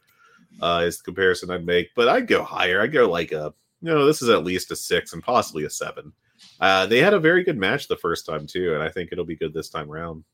Uh, 0.62 0.84
is 0.86 0.96
the 0.96 1.04
comparison 1.04 1.50
I'd 1.50 1.66
make, 1.66 1.90
but 1.94 2.08
I'd 2.08 2.26
go 2.26 2.42
higher. 2.42 2.80
I'd 2.80 2.92
go 2.92 3.10
like 3.10 3.32
a 3.32 3.52
you 3.82 3.92
know 3.92 4.06
this 4.06 4.22
is 4.22 4.30
at 4.30 4.44
least 4.44 4.70
a 4.70 4.76
six 4.76 5.12
and 5.12 5.22
possibly 5.22 5.64
a 5.64 5.70
seven. 5.70 6.12
Uh, 6.60 6.86
they 6.86 6.98
had 6.98 7.14
a 7.14 7.20
very 7.20 7.44
good 7.44 7.58
match 7.58 7.88
the 7.88 7.96
first 7.96 8.24
time 8.24 8.46
too, 8.46 8.74
and 8.74 8.82
I 8.82 8.88
think 8.88 9.10
it'll 9.12 9.24
be 9.24 9.36
good 9.36 9.52
this 9.52 9.68
time 9.68 9.90
around. 9.90 10.24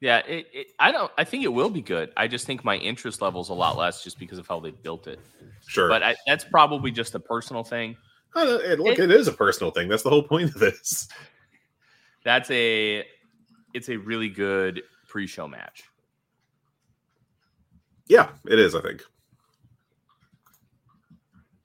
Yeah, 0.00 0.18
it, 0.18 0.46
it, 0.52 0.66
I 0.78 0.92
don't. 0.92 1.10
I 1.18 1.24
think 1.24 1.44
it 1.44 1.48
will 1.48 1.70
be 1.70 1.80
good. 1.80 2.12
I 2.16 2.28
just 2.28 2.46
think 2.46 2.64
my 2.64 2.76
interest 2.76 3.20
level 3.20 3.40
is 3.40 3.48
a 3.48 3.54
lot 3.54 3.76
less 3.76 4.04
just 4.04 4.18
because 4.18 4.38
of 4.38 4.46
how 4.46 4.60
they 4.60 4.70
built 4.70 5.08
it. 5.08 5.18
Sure, 5.66 5.88
but 5.88 6.04
I, 6.04 6.14
that's 6.26 6.44
probably 6.44 6.92
just 6.92 7.16
a 7.16 7.20
personal 7.20 7.64
thing. 7.64 7.96
Uh, 8.36 8.44
look, 8.78 8.98
it, 8.98 9.00
it 9.00 9.10
is 9.10 9.26
a 9.26 9.32
personal 9.32 9.72
thing. 9.72 9.88
That's 9.88 10.04
the 10.04 10.10
whole 10.10 10.22
point 10.22 10.54
of 10.54 10.60
this. 10.60 11.08
That's 12.24 12.50
a. 12.50 13.04
It's 13.74 13.88
a 13.88 13.96
really 13.96 14.28
good 14.28 14.82
pre-show 15.08 15.48
match. 15.48 15.82
Yeah, 18.06 18.28
it 18.46 18.58
is. 18.58 18.76
I 18.76 18.80
think. 18.80 19.02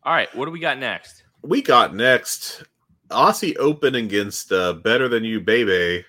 All 0.04 0.14
right, 0.14 0.34
what 0.36 0.46
do 0.46 0.52
we 0.52 0.60
got 0.60 0.80
next? 0.80 1.24
We 1.44 1.62
got 1.62 1.96
next 1.96 2.64
Aussie 3.10 3.56
Open 3.58 3.96
against 3.96 4.52
uh, 4.52 4.74
Better 4.74 5.08
Than 5.08 5.24
You 5.24 5.40
Baby 5.40 6.04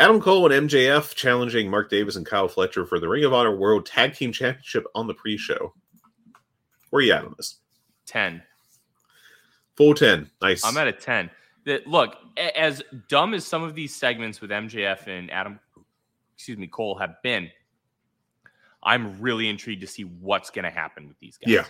Adam 0.00 0.18
Cole 0.18 0.50
and 0.50 0.70
MJF 0.70 1.14
challenging 1.14 1.70
Mark 1.70 1.90
Davis 1.90 2.16
and 2.16 2.24
Kyle 2.24 2.48
Fletcher 2.48 2.86
for 2.86 2.98
the 2.98 3.06
Ring 3.06 3.22
of 3.24 3.34
Honor 3.34 3.54
World 3.54 3.84
Tag 3.84 4.14
Team 4.14 4.32
Championship 4.32 4.86
on 4.94 5.06
the 5.06 5.12
pre-show. 5.12 5.74
Where 6.88 7.00
are 7.00 7.02
you 7.02 7.12
at 7.12 7.24
on 7.24 7.34
this? 7.36 7.56
10. 8.06 8.42
Full 9.76 9.92
10. 9.92 10.30
Nice. 10.40 10.64
I'm 10.64 10.78
at 10.78 10.88
a 10.88 10.92
10. 10.92 11.30
That 11.66 11.86
look, 11.86 12.16
as 12.38 12.82
dumb 13.08 13.34
as 13.34 13.44
some 13.44 13.62
of 13.62 13.74
these 13.74 13.94
segments 13.94 14.40
with 14.40 14.50
MJF 14.50 15.06
and 15.06 15.30
Adam 15.30 15.60
excuse 16.34 16.56
me, 16.56 16.66
Cole 16.66 16.96
have 16.96 17.20
been. 17.22 17.50
I'm 18.82 19.20
really 19.20 19.50
intrigued 19.50 19.82
to 19.82 19.86
see 19.86 20.04
what's 20.04 20.48
going 20.48 20.64
to 20.64 20.70
happen 20.70 21.08
with 21.08 21.18
these 21.18 21.36
guys. 21.36 21.52
Yeah. 21.52 21.64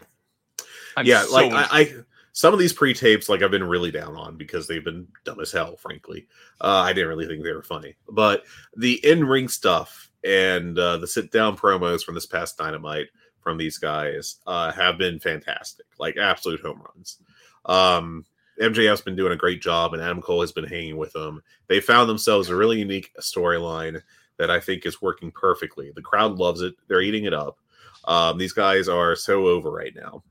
I'm 0.97 1.05
yeah, 1.05 1.24
so 1.24 1.33
like 1.33 1.53
I, 1.53 1.66
I 1.81 1.95
some 2.33 2.53
of 2.53 2.61
these 2.61 2.72
pre-tapes, 2.72 3.28
like 3.28 3.43
I've 3.43 3.51
been 3.51 3.64
really 3.64 3.91
down 3.91 4.16
on 4.16 4.37
because 4.37 4.66
they've 4.66 4.85
been 4.85 5.07
dumb 5.24 5.41
as 5.41 5.53
hell. 5.53 5.76
Frankly, 5.76 6.26
uh, 6.61 6.83
I 6.85 6.93
didn't 6.93 7.09
really 7.09 7.26
think 7.26 7.43
they 7.43 7.53
were 7.53 7.62
funny, 7.62 7.97
but 8.09 8.45
the 8.76 9.05
in-ring 9.05 9.49
stuff 9.49 10.11
and 10.24 10.78
uh, 10.78 10.99
the 10.99 11.07
sit-down 11.07 11.57
promos 11.57 12.03
from 12.03 12.14
this 12.14 12.26
past 12.26 12.59
Dynamite 12.59 13.09
from 13.41 13.57
these 13.57 13.78
guys 13.78 14.37
uh, 14.47 14.70
have 14.72 14.99
been 14.99 15.18
fantastic, 15.18 15.87
like 15.99 16.16
absolute 16.16 16.61
home 16.61 16.83
runs. 16.95 17.18
Um, 17.64 18.24
MJF's 18.61 19.01
been 19.01 19.16
doing 19.16 19.33
a 19.33 19.37
great 19.37 19.62
job, 19.62 19.95
and 19.95 20.03
Adam 20.03 20.20
Cole 20.20 20.43
has 20.43 20.53
been 20.53 20.64
hanging 20.64 20.99
with 20.99 21.12
them. 21.12 21.43
They 21.66 21.81
found 21.81 22.09
themselves 22.09 22.49
a 22.49 22.57
really 22.57 22.78
unique 22.78 23.11
storyline 23.18 24.03
that 24.37 24.51
I 24.51 24.61
think 24.61 24.85
is 24.85 25.03
working 25.03 25.31
perfectly. 25.31 25.91
The 25.95 26.03
crowd 26.03 26.39
loves 26.39 26.61
it; 26.61 26.74
they're 26.87 27.01
eating 27.01 27.24
it 27.24 27.35
up. 27.35 27.59
Um, 28.05 28.39
these 28.39 28.53
guys 28.53 28.89
are 28.89 29.16
so 29.16 29.47
over 29.47 29.70
right 29.70 29.95
now 29.95 30.22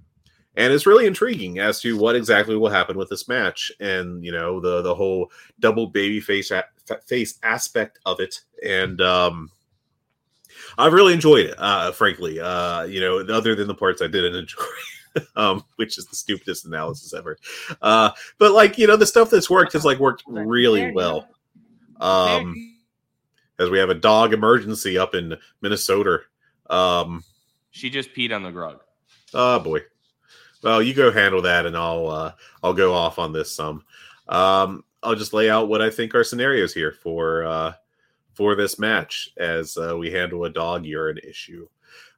and 0.60 0.74
it's 0.74 0.86
really 0.86 1.08
intriguing 1.08 1.58
as 1.60 1.80
to 1.80 1.98
what 1.98 2.18
exactly 2.18 2.56
will 2.58 2.70
happen 2.70 2.98
with 2.98 3.08
this 3.10 3.30
match 3.30 3.72
and 3.80 4.24
you 4.26 4.32
know 4.32 4.60
the 4.60 4.82
the 4.82 4.94
whole 4.94 5.32
double 5.60 5.88
baby 5.88 6.20
face 6.20 6.52
a- 6.52 6.66
face 7.08 7.40
aspect 7.44 7.98
of 8.06 8.20
it. 8.20 8.42
And 8.64 9.02
um 9.02 9.52
i've 10.78 10.94
really 10.94 11.14
enjoyed 11.14 11.46
it 11.46 11.56
uh 11.58 11.92
frankly 11.94 12.40
uh 12.40 12.84
you 12.84 13.00
know 13.00 13.20
other 13.34 13.56
than 13.56 13.68
the 13.68 13.74
parts 13.74 14.02
i 14.02 14.08
didn't 14.08 14.36
enjoy 14.36 14.62
um 15.36 15.64
which 15.78 15.98
is 15.98 16.06
the 16.08 16.16
stupidest 16.16 16.66
analysis 16.66 17.14
ever. 17.14 17.38
Uh 17.82 18.12
but 18.38 18.52
like 18.52 18.78
you 18.78 18.86
know 18.86 18.98
the 18.98 19.06
stuff 19.06 19.30
that's 19.30 19.50
worked 19.50 19.74
has 19.74 19.86
like 19.86 20.00
worked 20.00 20.24
really 20.28 20.92
well. 20.92 21.28
um 22.02 22.54
as 23.58 23.70
we 23.70 23.80
have 23.80 23.90
a 23.90 23.96
dog 23.96 24.34
emergency 24.34 24.98
up 24.98 25.16
in 25.16 25.36
minnesota 25.62 26.20
um 26.70 27.24
she 27.72 27.90
just 27.90 28.14
peed 28.14 28.36
on 28.36 28.44
the 28.44 28.52
grug. 28.52 28.80
oh 29.34 29.60
boy 29.60 29.80
well, 30.64 30.82
you 30.82 30.94
go 30.94 31.12
handle 31.12 31.42
that, 31.44 31.66
and 31.66 31.76
I'll 31.78 32.08
uh, 32.08 32.32
I'll 32.64 32.74
go 32.74 32.94
off 32.94 33.20
on 33.20 33.34
this 33.34 33.52
some. 33.52 33.84
Um, 34.28 34.84
I'll 35.02 35.16
just 35.16 35.34
lay 35.34 35.50
out 35.50 35.70
what 35.70 35.82
I 35.82 35.90
think 35.90 36.14
are 36.14 36.24
scenarios 36.24 36.74
here 36.74 36.92
for 36.92 37.46
uh, 37.46 37.74
for 38.34 38.56
this 38.56 38.80
match 38.80 39.32
as 39.38 39.78
uh, 39.78 39.98
we 39.98 40.12
handle 40.12 40.46
a 40.46 40.50
dog 40.50 40.86
urine 40.86 41.20
issue. 41.20 41.68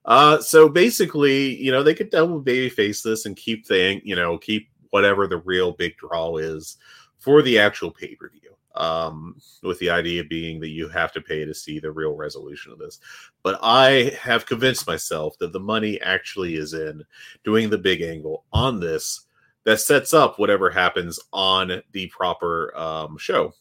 Uh, 0.06 0.40
so 0.40 0.68
basically, 0.68 1.56
you 1.56 1.72
know, 1.72 1.84
they 1.84 1.94
could 1.94 2.10
double 2.10 2.40
baby 2.40 2.70
face 2.70 3.04
this 3.04 3.26
and 3.26 3.36
keep 3.36 3.68
the 3.68 4.02
you 4.04 4.16
know 4.16 4.38
keep 4.38 4.70
whatever 4.90 5.28
the 5.28 5.38
real 5.38 5.72
big 5.72 5.96
draw 5.98 6.38
is 6.38 6.78
for 7.20 7.42
the 7.42 7.60
actual 7.60 7.92
pay 7.92 8.16
per 8.16 8.30
view. 8.30 8.51
Um, 8.76 9.36
with 9.64 9.80
the 9.80 9.90
idea 9.90 10.24
being 10.24 10.60
that 10.62 10.70
you 10.70 10.88
have 10.88 11.12
to 11.14 11.22
pay 11.22 11.44
to 11.44 11.54
see 11.54 11.80
the 11.80 11.92
real 11.92 12.16
resolution 12.16 12.72
of 12.72 12.80
this. 12.80 13.00
But 13.44 13.60
I 13.62 14.16
have 14.22 14.46
convinced 14.46 14.88
myself 14.88 15.38
that 15.40 15.52
the 15.52 15.60
money 15.60 16.00
actually 16.02 16.56
is 16.56 16.74
in 16.74 17.04
doing 17.44 17.70
the 17.70 17.78
big 17.78 18.02
angle 18.02 18.46
on 18.54 18.80
this 18.80 19.26
that 19.64 19.80
sets 19.80 20.14
up 20.14 20.40
whatever 20.40 20.70
happens 20.70 21.20
on 21.34 21.82
the 21.92 22.08
proper 22.08 22.76
um, 22.78 23.18
show. 23.18 23.54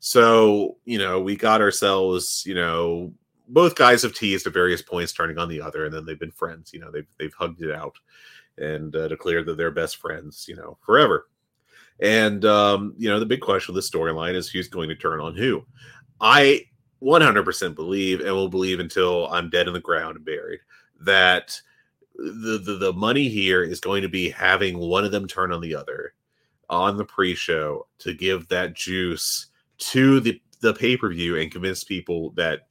So, 0.00 0.78
you 0.84 0.98
know, 0.98 1.20
we 1.20 1.36
got 1.36 1.60
ourselves, 1.60 2.42
you 2.44 2.54
know, 2.54 3.12
both 3.48 3.74
guys 3.74 4.02
have 4.02 4.14
teased 4.14 4.46
at 4.46 4.52
various 4.52 4.82
points 4.82 5.12
turning 5.12 5.38
on 5.38 5.48
the 5.48 5.60
other, 5.60 5.84
and 5.84 5.94
then 5.94 6.04
they've 6.04 6.18
been 6.18 6.32
friends. 6.32 6.72
You 6.72 6.80
know, 6.80 6.90
they've 6.90 7.06
they've 7.18 7.34
hugged 7.34 7.62
it 7.62 7.70
out 7.70 7.94
and 8.58 8.94
uh, 8.96 9.08
declared 9.08 9.46
that 9.46 9.56
they're 9.56 9.70
best 9.70 9.96
friends, 9.96 10.46
you 10.48 10.56
know, 10.56 10.76
forever. 10.84 11.28
And 12.00 12.44
um, 12.44 12.94
you 12.96 13.08
know, 13.08 13.20
the 13.20 13.26
big 13.26 13.40
question 13.40 13.72
of 13.72 13.76
the 13.76 13.88
storyline 13.88 14.34
is 14.34 14.48
who's 14.48 14.68
going 14.68 14.88
to 14.88 14.96
turn 14.96 15.20
on 15.20 15.36
who. 15.36 15.64
I 16.20 16.66
100% 17.02 17.74
believe 17.74 18.20
and 18.20 18.32
will 18.32 18.48
believe 18.48 18.80
until 18.80 19.28
I'm 19.28 19.50
dead 19.50 19.66
in 19.66 19.72
the 19.72 19.80
ground 19.80 20.16
and 20.16 20.24
buried 20.24 20.60
that 21.00 21.60
the, 22.14 22.58
the 22.64 22.74
the 22.74 22.92
money 22.92 23.28
here 23.28 23.62
is 23.62 23.80
going 23.80 24.02
to 24.02 24.08
be 24.08 24.30
having 24.30 24.78
one 24.78 25.04
of 25.04 25.12
them 25.12 25.26
turn 25.26 25.52
on 25.52 25.60
the 25.60 25.74
other 25.74 26.14
on 26.68 26.96
the 26.96 27.04
pre-show 27.04 27.86
to 27.98 28.14
give 28.14 28.46
that 28.48 28.74
juice 28.74 29.48
to 29.78 30.20
the 30.20 30.40
the 30.60 30.74
pay-per-view 30.74 31.36
and 31.38 31.50
convince 31.50 31.82
people 31.82 32.30
that 32.30 32.68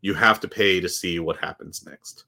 you 0.00 0.14
have 0.14 0.38
to 0.40 0.46
pay 0.46 0.78
to 0.80 0.88
see 0.88 1.18
what 1.18 1.36
happens 1.36 1.84
next. 1.84 2.24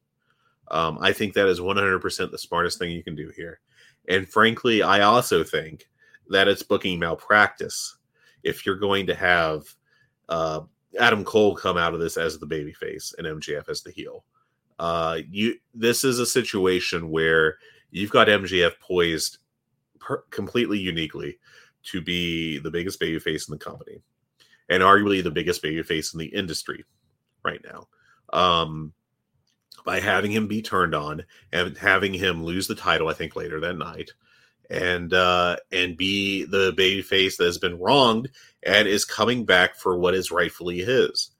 Um, 0.70 0.98
I 1.00 1.12
think 1.12 1.34
that 1.34 1.46
is 1.46 1.60
100% 1.60 2.30
the 2.30 2.38
smartest 2.38 2.78
thing 2.78 2.90
you 2.90 3.04
can 3.04 3.14
do 3.14 3.30
here. 3.36 3.60
And 4.08 4.28
frankly, 4.28 4.82
I 4.82 5.02
also 5.02 5.44
think 5.44 5.88
that 6.30 6.48
it's 6.48 6.62
booking 6.62 6.98
malpractice 6.98 7.96
if 8.42 8.64
you're 8.64 8.76
going 8.76 9.06
to 9.06 9.14
have 9.14 9.64
uh, 10.28 10.60
Adam 10.98 11.24
Cole 11.24 11.54
come 11.54 11.76
out 11.76 11.94
of 11.94 12.00
this 12.00 12.16
as 12.16 12.38
the 12.38 12.46
babyface 12.46 13.14
and 13.18 13.26
MJF 13.26 13.68
as 13.68 13.82
the 13.82 13.90
heel. 13.90 14.24
Uh, 14.78 15.18
you 15.30 15.56
this 15.74 16.04
is 16.04 16.18
a 16.18 16.26
situation 16.26 17.10
where 17.10 17.56
you've 17.90 18.12
got 18.12 18.28
MJF 18.28 18.78
poised 18.80 19.38
per- 19.98 20.22
completely 20.30 20.78
uniquely 20.78 21.38
to 21.84 22.00
be 22.00 22.58
the 22.58 22.70
biggest 22.70 23.00
babyface 23.00 23.48
in 23.48 23.52
the 23.52 23.58
company 23.58 24.00
and 24.68 24.82
arguably 24.82 25.22
the 25.22 25.30
biggest 25.30 25.62
babyface 25.62 26.12
in 26.12 26.18
the 26.18 26.26
industry 26.26 26.84
right 27.44 27.64
now. 27.64 27.88
Um, 28.38 28.92
by 29.84 30.00
having 30.00 30.30
him 30.30 30.46
be 30.46 30.60
turned 30.60 30.94
on 30.94 31.24
and 31.52 31.76
having 31.76 32.12
him 32.12 32.44
lose 32.44 32.66
the 32.66 32.74
title, 32.74 33.08
I 33.08 33.14
think 33.14 33.36
later 33.36 33.58
that 33.60 33.78
night, 33.78 34.10
and 34.70 35.12
uh, 35.14 35.56
and 35.72 35.96
be 35.96 36.44
the 36.44 36.72
babyface 36.72 37.36
that 37.36 37.44
has 37.44 37.58
been 37.58 37.78
wronged 37.78 38.30
and 38.62 38.86
is 38.88 39.04
coming 39.04 39.44
back 39.44 39.76
for 39.76 39.98
what 39.98 40.14
is 40.14 40.30
rightfully 40.30 40.80
his. 40.80 41.30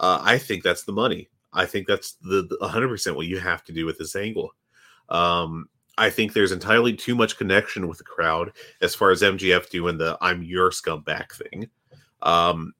Uh, 0.00 0.20
I 0.22 0.38
think 0.38 0.62
that's 0.62 0.84
the 0.84 0.92
money. 0.92 1.28
I 1.52 1.66
think 1.66 1.86
that's 1.86 2.12
the, 2.22 2.42
the 2.42 2.58
100% 2.62 3.16
what 3.16 3.26
you 3.26 3.38
have 3.38 3.64
to 3.64 3.72
do 3.72 3.86
with 3.86 3.98
this 3.98 4.14
angle. 4.14 4.52
Um, 5.08 5.68
I 5.96 6.10
think 6.10 6.32
there's 6.32 6.52
entirely 6.52 6.94
too 6.94 7.14
much 7.14 7.38
connection 7.38 7.88
with 7.88 7.98
the 7.98 8.04
crowd 8.04 8.52
as 8.80 8.94
far 8.94 9.10
as 9.10 9.22
MJF 9.22 9.68
doing 9.68 9.98
the 9.98 10.16
"I'm 10.20 10.42
your 10.42 10.70
scumbag" 10.70 11.32
thing. 11.32 11.68
Um, 12.22 12.74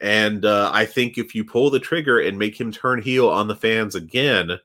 and 0.00 0.44
uh, 0.44 0.70
I 0.72 0.86
think 0.86 1.18
if 1.18 1.34
you 1.34 1.44
pull 1.44 1.70
the 1.70 1.78
trigger 1.78 2.18
and 2.18 2.38
make 2.38 2.58
him 2.58 2.72
turn 2.72 3.02
heel 3.02 3.28
on 3.28 3.48
the 3.48 3.54
fans 3.54 3.94
again 3.94 4.58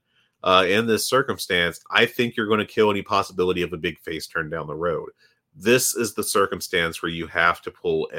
uh, 0.45 0.63
in 0.67 0.85
this 0.85 1.09
circumstance, 1.09 1.81
I 1.89 2.05
think 2.05 2.37
you're 2.37 2.47
going 2.47 2.59
to 2.59 2.65
kill 2.65 2.91
any 2.91 3.01
possibility 3.01 3.63
of 3.63 3.73
a 3.73 3.77
big 3.77 3.99
face 3.99 4.27
turn 4.27 4.49
down 4.49 4.67
the 4.67 4.75
road. 4.75 5.09
This 5.55 5.95
is 5.95 6.13
the 6.13 6.23
circumstance 6.23 7.01
where 7.01 7.11
you 7.11 7.25
have 7.27 7.61
to 7.63 7.71
pull 7.71 8.09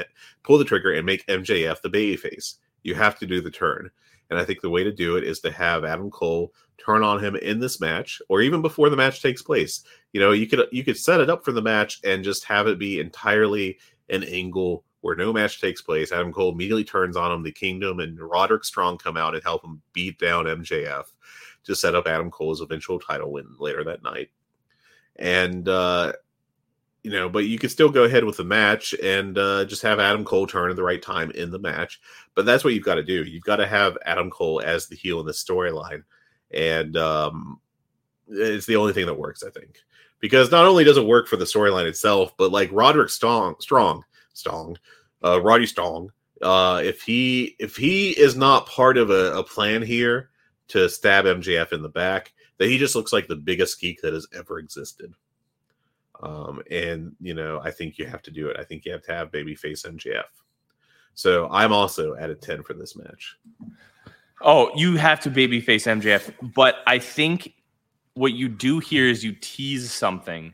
pull 0.43 0.57
the 0.57 0.65
trigger 0.65 0.91
and 0.91 1.05
make 1.05 1.25
MJF 1.27 1.81
the 1.81 1.89
baby 1.89 2.17
face. 2.17 2.55
You 2.83 2.95
have 2.95 3.17
to 3.19 3.25
do 3.25 3.39
the 3.39 3.51
turn. 3.51 3.89
And 4.29 4.37
I 4.37 4.43
think 4.43 4.59
the 4.59 4.69
way 4.69 4.83
to 4.83 4.91
do 4.91 5.15
it 5.15 5.23
is 5.23 5.39
to 5.39 5.51
have 5.51 5.85
Adam 5.85 6.11
Cole 6.11 6.53
turn 6.77 7.01
on 7.01 7.23
him 7.23 7.37
in 7.37 7.59
this 7.59 7.79
match, 7.79 8.21
or 8.27 8.41
even 8.41 8.61
before 8.61 8.89
the 8.89 8.97
match 8.97 9.21
takes 9.21 9.41
place. 9.41 9.85
You 10.11 10.19
know, 10.19 10.33
you 10.33 10.47
could 10.47 10.67
you 10.73 10.83
could 10.83 10.97
set 10.97 11.21
it 11.21 11.29
up 11.29 11.45
for 11.45 11.53
the 11.53 11.61
match 11.61 12.01
and 12.03 12.25
just 12.25 12.43
have 12.43 12.67
it 12.67 12.77
be 12.77 12.99
entirely 12.99 13.77
an 14.09 14.23
angle 14.23 14.83
where 14.99 15.15
no 15.15 15.31
match 15.31 15.61
takes 15.61 15.81
place. 15.81 16.11
Adam 16.11 16.33
Cole 16.33 16.51
immediately 16.51 16.83
turns 16.83 17.15
on 17.15 17.31
him. 17.31 17.43
The 17.43 17.51
Kingdom 17.53 18.01
and 18.01 18.19
Roderick 18.19 18.65
Strong 18.65 18.97
come 18.97 19.15
out 19.15 19.33
and 19.33 19.43
help 19.43 19.63
him 19.63 19.81
beat 19.93 20.19
down 20.19 20.45
MJF 20.45 21.05
to 21.67 21.75
set 21.75 21.95
up 21.95 22.07
Adam 22.07 22.31
Cole's 22.31 22.61
eventual 22.61 22.99
title 22.99 23.31
win 23.31 23.47
later 23.59 23.83
that 23.83 24.03
night. 24.03 24.29
And 25.17 25.67
uh, 25.67 26.13
you 27.03 27.11
know, 27.11 27.29
but 27.29 27.45
you 27.45 27.57
could 27.57 27.71
still 27.71 27.89
go 27.89 28.03
ahead 28.03 28.23
with 28.23 28.37
the 28.37 28.43
match 28.43 28.93
and 29.01 29.37
uh, 29.37 29.65
just 29.65 29.81
have 29.81 29.99
Adam 29.99 30.25
Cole 30.25 30.47
turn 30.47 30.69
at 30.69 30.75
the 30.75 30.83
right 30.83 31.01
time 31.01 31.31
in 31.31 31.51
the 31.51 31.59
match. 31.59 32.01
But 32.35 32.45
that's 32.45 32.63
what 32.63 32.73
you've 32.73 32.83
got 32.83 32.95
to 32.95 33.03
do. 33.03 33.23
You've 33.23 33.43
got 33.43 33.57
to 33.57 33.67
have 33.67 33.97
Adam 34.05 34.29
Cole 34.29 34.61
as 34.61 34.87
the 34.87 34.95
heel 34.95 35.19
in 35.19 35.25
the 35.25 35.31
storyline, 35.31 36.03
and 36.51 36.97
um, 36.97 37.59
it's 38.27 38.65
the 38.65 38.75
only 38.75 38.93
thing 38.93 39.05
that 39.05 39.17
works, 39.17 39.43
I 39.43 39.49
think, 39.49 39.79
because 40.19 40.51
not 40.51 40.65
only 40.65 40.83
does 40.83 40.97
it 40.97 41.05
work 41.05 41.27
for 41.27 41.37
the 41.37 41.45
storyline 41.45 41.85
itself, 41.85 42.33
but 42.37 42.51
like 42.51 42.69
Roderick 42.73 43.09
Strong, 43.09 43.55
Strong, 43.59 44.03
Strong, 44.33 44.77
uh, 45.23 45.41
Roddy 45.41 45.65
Strong, 45.65 46.11
uh, 46.41 46.81
if 46.83 47.01
he 47.01 47.55
if 47.59 47.75
he 47.75 48.09
is 48.11 48.35
not 48.35 48.67
part 48.67 48.97
of 48.97 49.09
a, 49.09 49.37
a 49.37 49.43
plan 49.43 49.81
here 49.81 50.29
to 50.69 50.89
stab 50.89 51.25
MJF 51.25 51.73
in 51.73 51.81
the 51.81 51.89
back, 51.89 52.33
that 52.57 52.69
he 52.69 52.77
just 52.77 52.95
looks 52.95 53.13
like 53.13 53.27
the 53.27 53.35
biggest 53.35 53.79
geek 53.79 54.01
that 54.01 54.13
has 54.13 54.27
ever 54.33 54.59
existed. 54.59 55.13
Um, 56.21 56.61
and 56.71 57.15
you 57.19 57.33
know, 57.33 57.61
I 57.63 57.71
think 57.71 57.97
you 57.97 58.05
have 58.05 58.21
to 58.23 58.31
do 58.31 58.47
it. 58.47 58.57
I 58.59 58.63
think 58.63 58.85
you 58.85 58.91
have 58.91 59.03
to 59.03 59.13
have 59.13 59.31
babyface 59.31 59.85
MJF. 59.85 60.23
So 61.13 61.47
I'm 61.49 61.71
also 61.71 62.15
at 62.15 62.29
a 62.29 62.35
10 62.35 62.63
for 62.63 62.73
this 62.73 62.95
match. 62.95 63.37
Oh, 64.41 64.71
you 64.75 64.97
have 64.97 65.19
to 65.21 65.31
babyface 65.31 65.87
MJF, 65.87 66.31
but 66.53 66.77
I 66.85 66.99
think 66.99 67.53
what 68.13 68.33
you 68.33 68.49
do 68.49 68.79
here 68.79 69.07
is 69.07 69.23
you 69.23 69.33
tease 69.41 69.91
something. 69.91 70.53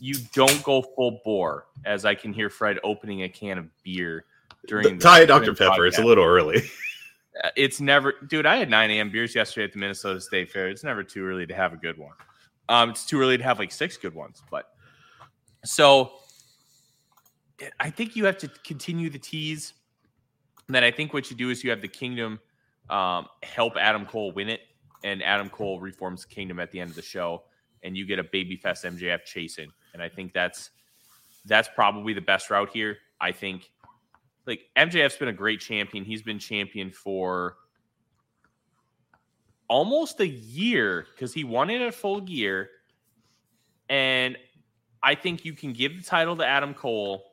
You 0.00 0.14
don't 0.32 0.62
go 0.64 0.82
full 0.82 1.20
bore, 1.24 1.66
as 1.84 2.04
I 2.04 2.14
can 2.16 2.32
hear 2.32 2.50
Fred 2.50 2.78
opening 2.82 3.22
a 3.22 3.28
can 3.28 3.58
of 3.58 3.66
beer 3.84 4.24
during 4.66 4.98
the 4.98 5.02
Thai 5.02 5.26
Dr. 5.26 5.44
during 5.44 5.54
the 5.54 5.70
Pepper. 5.70 5.86
It's 5.86 5.98
a 5.98 6.04
little 6.04 6.24
early. 6.24 6.62
It's 7.56 7.80
never, 7.80 8.14
dude. 8.28 8.46
I 8.46 8.56
had 8.56 8.68
9 8.68 8.90
a.m. 8.90 9.10
beers 9.10 9.34
yesterday 9.34 9.64
at 9.64 9.72
the 9.72 9.78
Minnesota 9.78 10.20
State 10.20 10.50
Fair. 10.50 10.68
It's 10.68 10.84
never 10.84 11.02
too 11.02 11.26
early 11.26 11.46
to 11.46 11.54
have 11.54 11.72
a 11.72 11.76
good 11.76 11.96
one. 11.96 12.12
Um, 12.68 12.90
it's 12.90 13.06
too 13.06 13.20
early 13.20 13.38
to 13.38 13.44
have 13.44 13.58
like 13.58 13.72
six 13.72 13.96
good 13.96 14.14
ones, 14.14 14.42
but 14.50 14.74
so 15.64 16.12
I 17.78 17.90
think 17.90 18.16
you 18.16 18.24
have 18.26 18.38
to 18.38 18.48
continue 18.64 19.10
the 19.10 19.18
tease. 19.18 19.72
And 20.66 20.74
then 20.74 20.84
I 20.84 20.90
think 20.90 21.12
what 21.12 21.30
you 21.30 21.36
do 21.36 21.50
is 21.50 21.64
you 21.64 21.70
have 21.70 21.80
the 21.80 21.88
Kingdom 21.88 22.38
um, 22.88 23.26
help 23.42 23.76
Adam 23.76 24.06
Cole 24.06 24.32
win 24.32 24.48
it, 24.48 24.60
and 25.04 25.22
Adam 25.22 25.48
Cole 25.48 25.80
reforms 25.80 26.24
Kingdom 26.24 26.60
at 26.60 26.70
the 26.70 26.80
end 26.80 26.90
of 26.90 26.96
the 26.96 27.02
show, 27.02 27.44
and 27.82 27.96
you 27.96 28.06
get 28.06 28.18
a 28.18 28.24
babyface 28.24 28.84
MJF 28.84 29.24
chasing. 29.24 29.72
And 29.94 30.02
I 30.02 30.08
think 30.08 30.32
that's 30.32 30.70
that's 31.46 31.68
probably 31.74 32.12
the 32.12 32.20
best 32.20 32.50
route 32.50 32.70
here. 32.72 32.98
I 33.20 33.32
think 33.32 33.70
like 34.50 34.66
MJF's 34.76 35.16
been 35.16 35.28
a 35.28 35.32
great 35.32 35.60
champion. 35.60 36.04
He's 36.04 36.22
been 36.22 36.38
champion 36.38 36.90
for 36.90 37.56
almost 39.68 40.20
a 40.20 40.26
year 40.26 41.06
because 41.14 41.32
he 41.32 41.44
won 41.44 41.70
it 41.70 41.94
full 41.94 42.20
gear. 42.20 42.68
And 43.88 44.36
I 45.02 45.14
think 45.14 45.44
you 45.44 45.54
can 45.54 45.72
give 45.72 45.96
the 45.96 46.02
title 46.02 46.36
to 46.36 46.46
Adam 46.46 46.74
Cole 46.74 47.24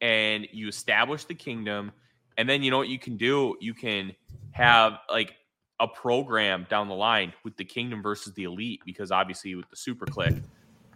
and 0.00 0.46
you 0.52 0.68
establish 0.68 1.24
the 1.24 1.34
kingdom. 1.34 1.90
And 2.38 2.48
then 2.48 2.62
you 2.62 2.70
know 2.70 2.78
what 2.78 2.88
you 2.88 2.98
can 2.98 3.16
do? 3.16 3.56
You 3.60 3.74
can 3.74 4.14
have 4.52 5.00
like 5.10 5.34
a 5.80 5.88
program 5.88 6.66
down 6.70 6.88
the 6.88 6.94
line 6.94 7.32
with 7.44 7.56
the 7.56 7.64
kingdom 7.64 8.02
versus 8.02 8.32
the 8.34 8.44
elite, 8.44 8.80
because 8.86 9.10
obviously 9.10 9.54
with 9.54 9.68
the 9.68 9.76
super 9.76 10.06
click 10.06 10.34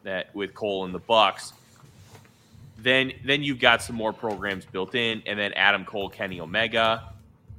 that 0.05 0.35
with 0.35 0.55
Cole 0.55 0.85
and 0.85 0.95
the 0.95 1.01
Bucks, 1.01 1.53
then 2.83 3.13
then 3.25 3.43
you've 3.43 3.59
got 3.61 3.83
some 3.83 3.97
more 3.97 4.13
programs 4.13 4.65
built 4.65 4.95
in, 4.95 5.23
and 5.27 5.39
then 5.39 5.53
Adam 5.55 5.85
Cole, 5.85 6.09
Kenny 6.09 6.41
Omega, 6.41 7.13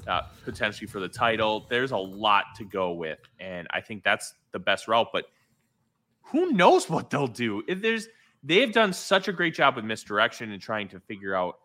uh, 0.08 0.22
potentially 0.44 0.88
for 0.88 1.00
the 1.00 1.08
title. 1.10 1.66
There's 1.70 1.92
a 1.92 1.98
lot 1.98 2.46
to 2.58 2.64
go 2.64 2.92
with, 2.94 3.20
and 3.40 3.68
I 3.72 3.82
think 3.82 4.04
that's 4.04 4.34
the 4.52 4.60
best 4.60 4.88
route. 4.88 5.08
But 5.14 5.26
who 6.24 6.52
knows 6.54 6.90
what 6.90 7.10
they'll 7.10 7.28
do? 7.28 7.64
If 7.68 7.82
there's 7.82 8.08
they've 8.44 8.72
done 8.74 8.94
such 8.94 9.28
a 9.28 9.34
great 9.34 9.54
job 9.54 9.76
with 9.76 9.86
misdirection 9.86 10.52
and 10.52 10.62
trying 10.62 10.88
to 10.90 11.00
figure 11.02 11.36
out 11.36 11.60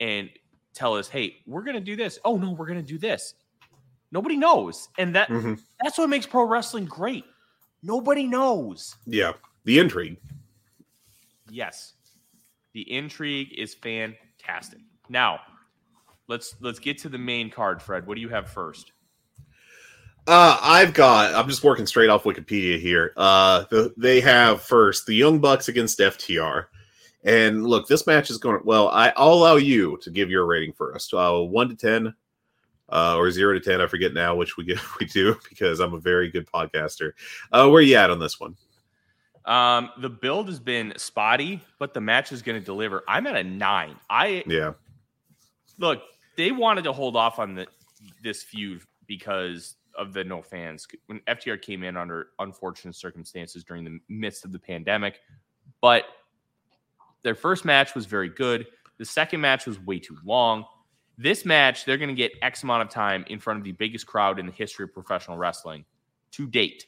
and 0.00 0.28
tell 0.74 0.96
us, 0.96 1.08
hey, 1.08 1.36
we're 1.46 1.62
gonna 1.62 1.80
do 1.80 1.94
this. 1.96 2.18
Oh 2.24 2.36
no, 2.36 2.50
we're 2.52 2.66
gonna 2.66 2.82
do 2.82 2.98
this. 2.98 3.34
Nobody 4.10 4.36
knows, 4.36 4.88
and 4.98 5.14
that 5.14 5.28
Mhm. 5.28 5.60
that's 5.82 5.98
what 5.98 6.08
makes 6.10 6.26
pro 6.26 6.44
wrestling 6.44 6.86
great. 6.86 7.24
Nobody 7.82 8.26
knows. 8.26 8.96
Yeah, 9.06 9.32
the 9.64 9.78
intrigue. 9.78 10.16
Yes. 11.50 11.94
The 12.74 12.90
intrigue 12.90 13.52
is 13.56 13.74
fantastic. 13.74 14.80
Now, 15.08 15.40
let's 16.28 16.54
let's 16.60 16.78
get 16.78 16.98
to 16.98 17.08
the 17.08 17.18
main 17.18 17.50
card, 17.50 17.82
Fred. 17.82 18.06
What 18.06 18.14
do 18.14 18.20
you 18.20 18.30
have 18.30 18.48
first? 18.48 18.92
Uh, 20.26 20.56
I've 20.62 20.94
got. 20.94 21.34
I'm 21.34 21.48
just 21.48 21.64
working 21.64 21.86
straight 21.86 22.08
off 22.08 22.22
Wikipedia 22.24 22.80
here. 22.80 23.12
Uh, 23.16 23.64
the, 23.70 23.92
they 23.96 24.20
have 24.20 24.62
first 24.62 25.06
the 25.06 25.14
Young 25.14 25.40
Bucks 25.40 25.68
against 25.68 25.98
FTR, 25.98 26.66
and 27.24 27.66
look, 27.66 27.88
this 27.88 28.06
match 28.06 28.30
is 28.30 28.38
going. 28.38 28.60
Well, 28.64 28.88
I, 28.88 29.12
I'll 29.16 29.34
allow 29.34 29.56
you 29.56 29.98
to 30.02 30.10
give 30.10 30.30
your 30.30 30.46
rating 30.46 30.72
first. 30.72 31.12
Uh, 31.12 31.40
one 31.40 31.68
to 31.68 31.74
ten, 31.74 32.14
uh, 32.88 33.16
or 33.18 33.30
zero 33.32 33.52
to 33.52 33.60
ten. 33.60 33.80
I 33.80 33.86
forget 33.86 34.14
now 34.14 34.36
which 34.36 34.56
we 34.56 34.64
get 34.64 34.78
we 35.00 35.06
do 35.06 35.36
because 35.48 35.80
I'm 35.80 35.94
a 35.94 36.00
very 36.00 36.30
good 36.30 36.46
podcaster. 36.46 37.12
Uh, 37.50 37.68
where 37.68 37.82
you 37.82 37.96
at 37.96 38.10
on 38.10 38.20
this 38.20 38.38
one? 38.38 38.56
Um, 39.44 39.90
the 39.98 40.08
build 40.08 40.48
has 40.48 40.60
been 40.60 40.92
spotty, 40.96 41.60
but 41.78 41.94
the 41.94 42.00
match 42.00 42.30
is 42.32 42.42
going 42.42 42.60
to 42.60 42.64
deliver. 42.64 43.02
I'm 43.08 43.26
at 43.26 43.36
a 43.36 43.44
nine. 43.44 43.96
I 44.08 44.44
Yeah, 44.46 44.72
look. 45.78 46.02
They 46.36 46.50
wanted 46.50 46.84
to 46.84 46.92
hold 46.92 47.16
off 47.16 47.38
on 47.38 47.54
the 47.54 47.66
this 48.22 48.42
feud 48.42 48.82
because 49.06 49.76
of 49.96 50.12
the 50.12 50.24
no 50.24 50.40
fans 50.40 50.86
when 51.06 51.20
FTR 51.20 51.60
came 51.60 51.82
in 51.82 51.96
under 51.96 52.28
unfortunate 52.38 52.94
circumstances 52.94 53.64
during 53.64 53.84
the 53.84 53.98
midst 54.08 54.44
of 54.44 54.52
the 54.52 54.58
pandemic. 54.58 55.20
But 55.80 56.04
their 57.22 57.34
first 57.34 57.64
match 57.64 57.94
was 57.94 58.06
very 58.06 58.28
good. 58.28 58.66
The 58.98 59.04
second 59.04 59.40
match 59.40 59.66
was 59.66 59.78
way 59.80 59.98
too 59.98 60.16
long. 60.24 60.64
This 61.18 61.44
match, 61.44 61.84
they're 61.84 61.98
going 61.98 62.08
to 62.08 62.14
get 62.14 62.32
X 62.40 62.62
amount 62.62 62.82
of 62.82 62.88
time 62.88 63.24
in 63.28 63.38
front 63.38 63.58
of 63.58 63.64
the 63.64 63.72
biggest 63.72 64.06
crowd 64.06 64.38
in 64.38 64.46
the 64.46 64.52
history 64.52 64.84
of 64.84 64.94
professional 64.94 65.36
wrestling 65.36 65.84
to 66.32 66.46
date. 66.46 66.86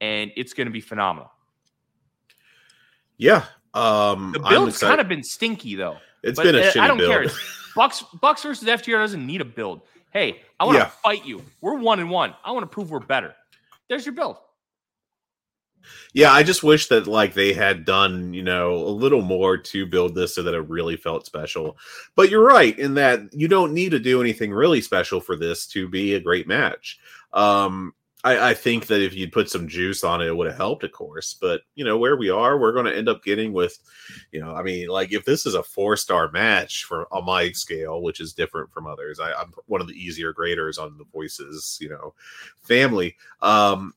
And 0.00 0.30
it's 0.36 0.52
going 0.52 0.66
to 0.66 0.72
be 0.72 0.80
phenomenal. 0.80 1.30
Yeah. 3.20 3.44
Um, 3.74 4.32
The 4.32 4.40
build's 4.40 4.78
kind 4.78 5.00
of 5.00 5.06
been 5.08 5.22
stinky 5.22 5.76
though. 5.76 5.98
It's 6.22 6.36
but, 6.36 6.44
been 6.44 6.56
a 6.56 6.62
shitty 6.62 6.80
I 6.80 6.88
don't 6.88 6.98
build. 6.98 7.12
care. 7.12 7.26
Bucks 7.76 8.02
Bucks 8.20 8.42
versus 8.42 8.66
FTR 8.66 8.98
doesn't 8.98 9.24
need 9.24 9.40
a 9.40 9.44
build. 9.44 9.82
Hey, 10.12 10.40
I 10.58 10.64
want 10.64 10.76
to 10.76 10.84
Yeah. 10.84 10.88
fight 10.88 11.24
you. 11.24 11.44
We're 11.60 11.74
one 11.78 12.00
and 12.00 12.10
one. 12.10 12.34
I 12.44 12.50
want 12.50 12.64
to 12.64 12.66
prove 12.66 12.90
we're 12.90 12.98
better. 12.98 13.34
There's 13.88 14.04
your 14.04 14.14
build. 14.14 14.38
Yeah, 16.12 16.32
I 16.32 16.42
just 16.42 16.62
wish 16.62 16.88
that 16.88 17.06
like 17.06 17.32
they 17.34 17.52
had 17.52 17.84
done, 17.84 18.34
you 18.34 18.42
know, 18.42 18.74
a 18.74 18.90
little 18.90 19.22
more 19.22 19.56
to 19.56 19.86
build 19.86 20.14
this 20.14 20.34
so 20.34 20.42
that 20.42 20.52
it 20.54 20.68
really 20.68 20.96
felt 20.96 21.24
special. 21.26 21.78
But 22.16 22.28
you're 22.28 22.44
right 22.44 22.76
in 22.78 22.94
that 22.94 23.32
you 23.32 23.48
don't 23.48 23.72
need 23.72 23.90
to 23.92 23.98
do 23.98 24.20
anything 24.20 24.52
really 24.52 24.80
special 24.80 25.20
for 25.20 25.36
this 25.36 25.66
to 25.68 25.88
be 25.88 26.14
a 26.14 26.20
great 26.20 26.46
match. 26.48 26.98
Um 27.32 27.94
I, 28.22 28.50
I 28.50 28.54
think 28.54 28.86
that 28.88 29.00
if 29.00 29.14
you'd 29.14 29.32
put 29.32 29.48
some 29.48 29.66
juice 29.66 30.04
on 30.04 30.20
it, 30.20 30.26
it 30.26 30.36
would 30.36 30.46
have 30.46 30.56
helped, 30.56 30.84
of 30.84 30.92
course. 30.92 31.34
But 31.40 31.62
you 31.74 31.84
know, 31.84 31.96
where 31.96 32.16
we 32.16 32.28
are, 32.28 32.58
we're 32.58 32.72
gonna 32.72 32.90
end 32.90 33.08
up 33.08 33.24
getting 33.24 33.52
with, 33.52 33.78
you 34.32 34.40
know, 34.40 34.54
I 34.54 34.62
mean, 34.62 34.88
like 34.88 35.12
if 35.12 35.24
this 35.24 35.46
is 35.46 35.54
a 35.54 35.62
four-star 35.62 36.30
match 36.30 36.84
for 36.84 37.06
on 37.12 37.24
my 37.24 37.50
scale, 37.52 38.02
which 38.02 38.20
is 38.20 38.34
different 38.34 38.72
from 38.72 38.86
others, 38.86 39.20
I, 39.20 39.32
I'm 39.32 39.52
one 39.66 39.80
of 39.80 39.88
the 39.88 39.94
easier 39.94 40.32
graders 40.32 40.76
on 40.78 40.98
the 40.98 41.04
voices, 41.04 41.78
you 41.80 41.88
know, 41.88 42.14
family. 42.62 43.16
Um 43.40 43.94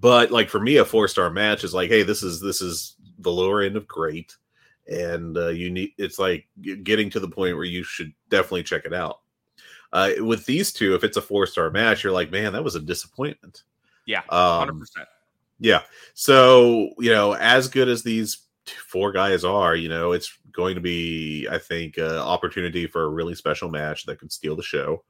but 0.00 0.30
like 0.30 0.48
for 0.48 0.60
me 0.60 0.78
a 0.78 0.84
four 0.84 1.06
star 1.06 1.30
match 1.30 1.62
is 1.62 1.74
like 1.74 1.90
hey 1.90 2.02
this 2.02 2.22
is 2.22 2.40
this 2.40 2.62
is 2.62 2.96
the 3.18 3.30
lower 3.30 3.60
end 3.62 3.76
of 3.76 3.86
great 3.86 4.36
and 4.88 5.36
uh, 5.36 5.48
you 5.48 5.70
need 5.70 5.92
it's 5.98 6.18
like 6.18 6.48
getting 6.82 7.10
to 7.10 7.20
the 7.20 7.28
point 7.28 7.54
where 7.54 7.64
you 7.64 7.82
should 7.82 8.12
definitely 8.28 8.62
check 8.62 8.84
it 8.86 8.94
out 8.94 9.19
uh, 9.92 10.10
with 10.18 10.44
these 10.46 10.72
two 10.72 10.94
if 10.94 11.04
it's 11.04 11.16
a 11.16 11.22
four 11.22 11.46
star 11.46 11.70
match 11.70 12.04
you're 12.04 12.12
like 12.12 12.30
man 12.30 12.52
that 12.52 12.64
was 12.64 12.76
a 12.76 12.80
disappointment 12.80 13.64
Yeah, 14.06 14.22
um, 14.28 14.58
hundred 14.58 14.78
percent. 14.78 15.08
yeah. 15.58 15.82
So, 16.14 16.90
you 16.98 17.10
know, 17.10 17.34
as 17.34 17.68
good 17.68 17.88
as 17.88 18.02
these 18.02 18.46
four 18.88 19.12
guys 19.12 19.44
are, 19.44 19.74
you 19.76 19.88
know, 19.88 20.12
it's 20.12 20.38
going 20.52 20.74
to 20.74 20.80
be, 20.80 21.46
I 21.50 21.58
think, 21.58 21.96
an 21.98 22.16
opportunity 22.16 22.86
for 22.86 23.04
a 23.04 23.08
really 23.08 23.34
special 23.34 23.68
match 23.70 24.04
that 24.06 24.18
could 24.18 24.32
steal 24.32 24.56
the 24.56 24.62
show, 24.62 25.04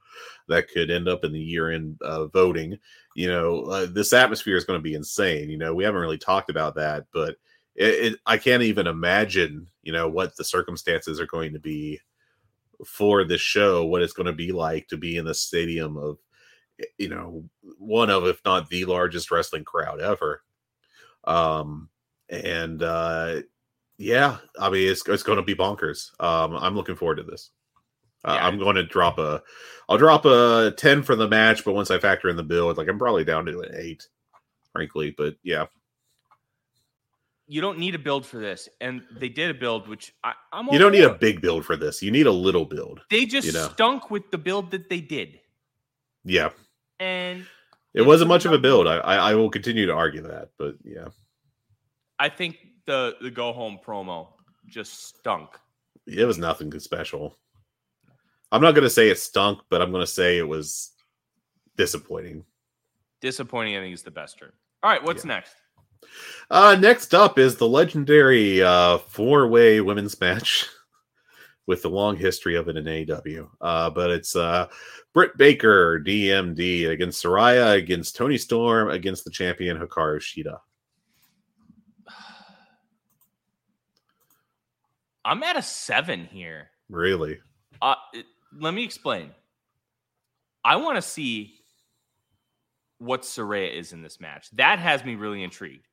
that 0.49 0.68
could 0.68 0.91
end 0.91 1.09
up 1.09 1.24
in 1.24 1.33
the 1.33 1.41
year 1.41 1.70
end 1.70 1.99
uh, 2.03 2.26
voting. 2.26 2.78
You 3.14 3.28
know, 3.28 3.62
uh, 3.64 3.87
this 3.87 4.12
atmosphere 4.12 4.57
is 4.57 4.64
going 4.64 4.78
to 4.78 4.83
be 4.83 4.95
insane. 4.95 5.51
You 5.51 5.59
know, 5.59 5.74
we 5.74 5.85
haven't 5.85 6.01
really 6.01 6.18
talked 6.18 6.51
about 6.51 6.74
that, 6.76 7.07
but 7.12 7.37
it, 7.76 8.12
it, 8.12 8.20
I 8.26 8.39
can't 8.39 8.62
even 8.62 8.87
imagine, 8.87 9.66
you 9.83 9.93
know, 9.93 10.09
what 10.09 10.37
the 10.37 10.45
circumstances 10.45 11.20
are 11.20 11.26
going 11.26 11.53
to 11.53 11.61
be 11.61 12.01
for 12.87 13.24
this 13.24 13.41
show, 13.41 13.85
what 13.85 14.03
it's 14.03 14.12
going 14.12 14.26
to 14.26 14.33
be 14.33 14.53
like 14.53 14.89
to 14.89 14.97
be 14.97 15.16
in 15.16 15.24
the 15.24 15.35
stadium 15.35 15.97
of, 15.97 16.18
you 16.99 17.09
know, 17.09 17.45
one 17.78 18.11
of, 18.11 18.26
if 18.26 18.41
not 18.45 18.68
the 18.68 18.85
largest 18.85 19.31
wrestling 19.31 19.64
crowd 19.64 20.01
ever. 20.01 20.43
Um, 21.24 21.91
and 22.28 22.83
uh, 22.83 23.43
yeah, 23.99 24.39
I 24.59 24.70
mean, 24.70 24.89
it's 24.89 25.07
it's 25.07 25.22
going 25.22 25.37
to 25.37 25.43
be 25.43 25.55
bonkers. 25.55 26.11
Um, 26.18 26.57
I'm 26.57 26.74
looking 26.74 26.97
forward 26.97 27.16
to 27.16 27.22
this. 27.22 27.51
Uh, 28.24 28.35
Yeah. 28.35 28.47
I'm 28.47 28.59
going 28.59 28.76
to 28.76 28.85
drop 28.85 29.18
a, 29.18 29.43
I'll 29.89 29.99
drop 29.99 30.24
a 30.24 30.72
ten 30.76 31.03
for 31.03 31.16
the 31.16 31.28
match, 31.28 31.64
but 31.64 31.74
once 31.74 31.91
I 31.91 31.99
factor 31.99 32.28
in 32.28 32.37
the 32.37 32.43
build, 32.43 32.78
like 32.78 32.89
I'm 32.89 32.99
probably 32.99 33.24
down 33.24 33.47
to 33.47 33.61
an 33.61 33.74
eight, 33.74 34.07
frankly. 34.72 35.14
But 35.16 35.37
yeah, 35.43 35.66
You 37.53 37.61
don't 37.61 37.78
need 37.80 37.96
a 37.96 37.98
build 37.98 38.24
for 38.24 38.38
this, 38.38 38.68
and 38.80 39.03
they 39.11 39.28
did 39.28 39.51
a 39.51 39.55
build, 39.55 39.88
which 39.88 40.14
I, 40.22 40.34
I'm. 40.53 40.68
you 40.68 40.78
don't 40.78 40.92
need 40.92 41.03
a 41.03 41.14
big 41.14 41.40
build 41.40 41.66
for 41.66 41.74
this. 41.76 42.01
You 42.01 42.12
need 42.12 42.26
a 42.26 42.32
little 42.32 42.64
build. 42.64 43.01
They 43.11 43.26
just 43.26 43.48
you 43.48 43.53
know. 43.53 43.68
stunk 43.72 44.09
with 44.09 44.30
the 44.30 44.38
build 44.38 44.70
that 44.70 44.88
they 44.88 45.01
did, 45.01 45.40
Yeah, 46.24 46.51
and 47.01 47.44
it 47.92 48.03
wasn't 48.03 48.28
much 48.28 48.44
of 48.44 48.53
a 48.53 48.59
build. 48.59 48.86
I, 48.86 48.98
I 49.01 49.34
will 49.34 49.51
continue 49.51 49.84
to 49.86 49.92
argue 49.92 50.22
that, 50.22 50.51
but 50.59 50.76
yeah, 50.84 51.09
I 52.20 52.28
think 52.28 52.57
the 52.86 53.16
the 53.20 53.32
go 53.32 53.53
home 53.53 53.80
promo 53.84 54.28
just 54.68 55.16
stunk. 55.16 55.48
it 56.07 56.24
was 56.24 56.38
nothing 56.38 56.70
special. 56.78 57.36
I'm 58.53 58.62
not 58.62 58.76
going 58.76 58.84
to 58.84 58.90
say 58.90 59.11
it 59.11 59.18
stunk, 59.18 59.59
but 59.70 59.82
I'm 59.82 59.90
going 59.90 60.03
to 60.07 60.12
say 60.20 60.38
it 60.38 60.46
was 60.46 60.92
disappointing. 61.76 62.44
Disappointing. 63.20 63.76
I 63.76 63.80
think 63.80 63.94
is 63.94 64.03
the 64.03 64.11
best 64.12 64.38
term. 64.38 64.53
All 64.84 64.90
right, 64.90 65.03
what's 65.03 65.24
Yeah. 65.24 65.34
next? 65.34 65.55
Uh, 66.51 66.76
next 66.80 67.14
up 67.14 67.38
is 67.38 67.57
the 67.57 67.68
legendary 67.68 68.62
uh, 68.62 68.98
four-way 68.98 69.80
women's 69.80 70.20
match 70.20 70.66
with 71.66 71.82
the 71.82 71.90
long 71.90 72.16
history 72.16 72.57
of 72.57 72.68
it 72.68 72.76
in 72.76 72.84
AEW. 72.84 73.48
Uh, 73.61 73.90
but 73.90 74.11
it's 74.11 74.34
uh, 74.34 74.66
Britt 75.12 75.36
Baker, 75.36 76.01
DMD, 76.05 76.90
against 76.90 77.22
Saraya, 77.24 77.76
against 77.76 78.16
Toni 78.16 78.36
Storm, 78.38 78.90
against 78.90 79.24
the 79.24 79.30
champion 79.30 79.78
Hikaru 79.78 80.18
Shida. 80.20 80.59
I'm 85.24 85.42
at 85.42 85.57
a 85.57 85.62
seven 85.62 86.24
here. 86.26 86.70
Really? 86.88 87.38
Uh, 87.80 87.94
it- 88.12 88.26
let 88.59 88.74
me 88.74 88.82
explain. 88.82 89.30
I 90.64 90.76
want 90.76 90.96
to 90.96 91.03
see 91.03 91.55
what 92.98 93.22
Saraya 93.22 93.72
is 93.72 93.92
in 93.92 94.03
this 94.03 94.18
match. 94.20 94.51
That 94.55 94.78
has 94.80 95.05
me 95.05 95.14
really 95.14 95.42
intrigued. 95.44 95.86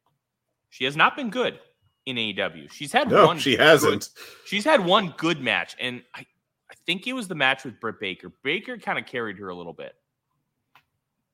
She 0.70 0.86
has 0.86 0.96
not 0.96 1.16
been 1.16 1.30
good 1.30 1.60
in 2.06 2.16
AEW. 2.18 2.72
She's 2.72 2.92
had 2.92 3.10
No, 3.10 3.26
one. 3.28 3.40
she 3.40 3.52
good- 3.58 3.60
hasn't. 3.66 4.10
she's 4.46 4.64
had 4.66 4.84
one 4.86 5.14
good 5.18 5.42
match, 5.42 5.76
and 5.80 6.02
I, 6.14 6.22
I 6.70 6.74
think 6.86 7.08
it 7.08 7.14
was 7.14 7.28
the 7.28 7.36
match 7.36 7.64
with 7.66 7.80
Britt 7.80 8.00
Baker. 8.00 8.32
Baker 8.44 8.78
kind 8.78 8.98
of 9.00 9.06
carried 9.06 9.38
her 9.40 9.50
a 9.50 9.56
little 9.56 9.74
bit, 9.74 9.96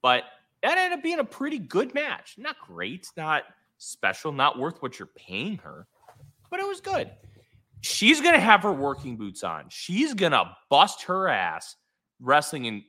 but 0.02 0.24
that 0.62 0.78
ended 0.78 0.98
up 1.00 1.04
being 1.04 1.20
a 1.20 1.24
pretty 1.24 1.60
good 1.60 1.94
match. 1.94 2.36
Not 2.38 2.56
great, 2.66 3.08
not 3.18 3.44
special, 3.78 4.32
not 4.32 4.58
worth 4.58 4.82
what 4.82 4.98
you're 5.00 5.10
paying 5.16 5.58
her, 5.58 5.88
but 6.50 6.60
it 6.60 6.68
was 6.68 6.80
good. 6.82 7.12
She's 7.82 8.22
gonna 8.22 8.40
have 8.40 8.64
her 8.64 8.72
working 8.72 9.18
boots 9.18 9.44
on. 9.44 9.66
She's 9.70 10.14
gonna 10.14 10.56
bust 10.70 11.04
her 11.04 11.28
ass 11.28 11.76
wrestling 12.20 12.66
in 12.66 12.84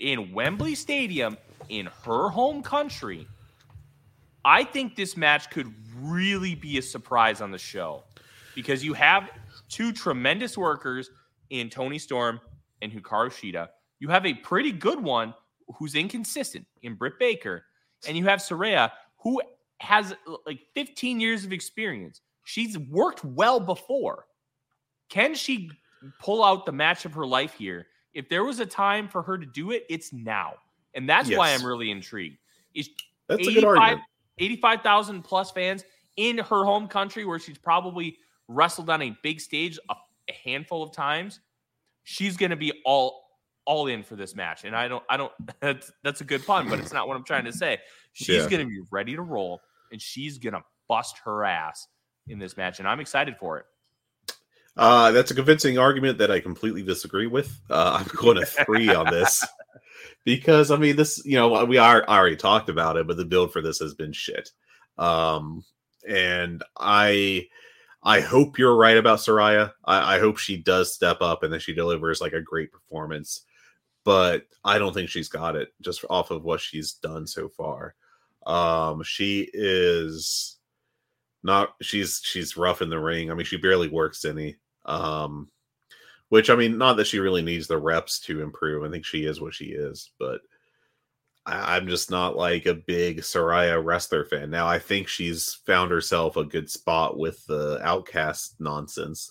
in 0.00 0.32
Wembley 0.32 0.74
Stadium 0.74 1.36
in 1.68 1.86
her 2.04 2.28
home 2.28 2.62
country. 2.64 3.28
I 4.44 4.64
think 4.64 4.96
this 4.96 5.16
match 5.16 5.50
could 5.50 5.72
really 5.96 6.54
be 6.54 6.78
a 6.78 6.82
surprise 6.82 7.40
on 7.40 7.50
the 7.50 7.58
show 7.58 8.04
because 8.54 8.84
you 8.84 8.92
have 8.94 9.30
two 9.68 9.92
tremendous 9.92 10.58
workers 10.58 11.10
in 11.50 11.70
Toni 11.70 11.98
Storm 11.98 12.40
and 12.82 12.92
Hikaru 12.92 13.28
Shida. 13.28 13.68
You 14.00 14.08
have 14.08 14.26
a 14.26 14.34
pretty 14.34 14.72
good 14.72 15.00
one 15.00 15.34
who's 15.76 15.94
inconsistent 15.94 16.66
in 16.82 16.94
Britt 16.94 17.18
Baker, 17.18 17.64
and 18.06 18.16
you 18.16 18.24
have 18.24 18.40
Saraya 18.40 18.90
who 19.16 19.40
has 19.80 20.14
like 20.46 20.60
15 20.74 21.20
years 21.20 21.44
of 21.44 21.52
experience. 21.52 22.20
She's 22.44 22.78
worked 22.78 23.24
well 23.24 23.58
before. 23.58 24.26
Can 25.08 25.34
she 25.34 25.70
pull 26.20 26.44
out 26.44 26.66
the 26.66 26.72
match 26.72 27.06
of 27.06 27.14
her 27.14 27.26
life 27.26 27.54
here? 27.54 27.86
If 28.12 28.28
there 28.28 28.44
was 28.44 28.60
a 28.60 28.66
time 28.66 29.08
for 29.08 29.22
her 29.22 29.38
to 29.38 29.46
do 29.46 29.70
it, 29.70 29.84
it's 29.88 30.12
now. 30.12 30.54
And 30.94 31.08
that's 31.08 31.30
why 31.30 31.52
I'm 31.52 31.64
really 31.64 31.90
intrigued. 31.90 32.38
Is 32.74 32.90
That's 33.28 33.48
a 33.48 33.54
good 33.54 33.64
argument. 33.64 34.02
85,000 34.38 35.22
plus 35.22 35.50
fans 35.50 35.84
in 36.16 36.38
her 36.38 36.64
home 36.64 36.88
country 36.88 37.24
where 37.24 37.38
she's 37.38 37.58
probably 37.58 38.18
wrestled 38.48 38.90
on 38.90 39.02
a 39.02 39.16
big 39.22 39.40
stage 39.40 39.78
a, 39.88 39.94
a 40.28 40.32
handful 40.44 40.82
of 40.82 40.92
times. 40.92 41.40
She's 42.04 42.36
going 42.36 42.50
to 42.50 42.56
be 42.56 42.72
all 42.84 43.22
all 43.66 43.86
in 43.86 44.02
for 44.02 44.14
this 44.14 44.36
match. 44.36 44.64
And 44.64 44.76
I 44.76 44.88
don't 44.88 45.02
I 45.08 45.16
don't 45.16 45.32
that's 45.60 45.90
that's 46.02 46.20
a 46.20 46.24
good 46.24 46.44
pun, 46.46 46.68
but 46.68 46.78
it's 46.78 46.92
not 46.92 47.08
what 47.08 47.16
I'm 47.16 47.24
trying 47.24 47.44
to 47.46 47.52
say. 47.52 47.78
She's 48.12 48.28
Yeah. 48.42 48.48
going 48.48 48.62
to 48.62 48.68
be 48.68 48.80
ready 48.90 49.14
to 49.16 49.22
roll 49.22 49.60
and 49.90 50.00
she's 50.00 50.38
going 50.38 50.52
to 50.54 50.62
bust 50.88 51.16
her 51.24 51.44
ass 51.44 51.88
in 52.28 52.38
this 52.38 52.56
match 52.56 52.78
and 52.78 52.88
I'm 52.88 53.00
excited 53.00 53.36
for 53.38 53.58
it. 53.58 53.66
Uh, 54.76 55.12
that's 55.12 55.30
a 55.30 55.34
convincing 55.34 55.78
argument 55.78 56.18
that 56.18 56.32
I 56.32 56.40
completely 56.40 56.82
disagree 56.82 57.28
with. 57.28 57.60
Uh, 57.70 58.00
I'm 58.00 58.10
going 58.16 58.36
to 58.38 58.44
three 58.44 58.92
on 58.92 59.06
this 59.06 59.44
because 60.24 60.70
I 60.70 60.76
mean, 60.76 60.96
this 60.96 61.22
you 61.24 61.36
know 61.36 61.64
we 61.64 61.78
are 61.78 62.04
already 62.06 62.36
talked 62.36 62.68
about 62.68 62.96
it, 62.96 63.06
but 63.06 63.16
the 63.16 63.24
build 63.24 63.52
for 63.52 63.60
this 63.60 63.78
has 63.78 63.94
been 63.94 64.12
shit. 64.12 64.50
Um, 64.98 65.64
and 66.06 66.62
I 66.78 67.48
I 68.02 68.20
hope 68.20 68.58
you're 68.58 68.76
right 68.76 68.96
about 68.96 69.18
Saraya. 69.18 69.72
I, 69.84 70.16
I 70.16 70.18
hope 70.18 70.36
she 70.38 70.58
does 70.58 70.92
step 70.92 71.22
up 71.22 71.42
and 71.42 71.52
that 71.52 71.62
she 71.62 71.74
delivers 71.74 72.20
like 72.20 72.34
a 72.34 72.42
great 72.42 72.70
performance. 72.70 73.42
But 74.04 74.46
I 74.62 74.78
don't 74.78 74.92
think 74.92 75.08
she's 75.08 75.30
got 75.30 75.56
it 75.56 75.70
just 75.80 76.04
off 76.10 76.30
of 76.30 76.44
what 76.44 76.60
she's 76.60 76.92
done 76.92 77.26
so 77.26 77.48
far. 77.48 77.94
Um, 78.46 79.02
she 79.02 79.48
is 79.54 80.58
not 81.42 81.74
she's 81.80 82.20
she's 82.22 82.56
rough 82.58 82.82
in 82.82 82.90
the 82.90 82.98
ring. 82.98 83.30
I 83.30 83.34
mean, 83.34 83.46
she 83.46 83.56
barely 83.56 83.88
works 83.88 84.26
any. 84.26 84.56
Um, 84.84 85.48
which 86.34 86.50
I 86.50 86.56
mean, 86.56 86.78
not 86.78 86.96
that 86.96 87.06
she 87.06 87.20
really 87.20 87.42
needs 87.42 87.68
the 87.68 87.78
reps 87.78 88.18
to 88.22 88.42
improve. 88.42 88.82
I 88.82 88.90
think 88.90 89.04
she 89.04 89.24
is 89.24 89.40
what 89.40 89.54
she 89.54 89.66
is, 89.66 90.10
but 90.18 90.40
I, 91.46 91.76
I'm 91.76 91.86
just 91.86 92.10
not 92.10 92.34
like 92.34 92.66
a 92.66 92.74
big 92.74 93.20
Saraya 93.20 93.80
wrestler 93.80 94.24
fan. 94.24 94.50
Now 94.50 94.66
I 94.66 94.80
think 94.80 95.06
she's 95.06 95.60
found 95.64 95.92
herself 95.92 96.36
a 96.36 96.42
good 96.42 96.68
spot 96.68 97.16
with 97.16 97.46
the 97.46 97.78
outcast 97.84 98.56
nonsense. 98.58 99.30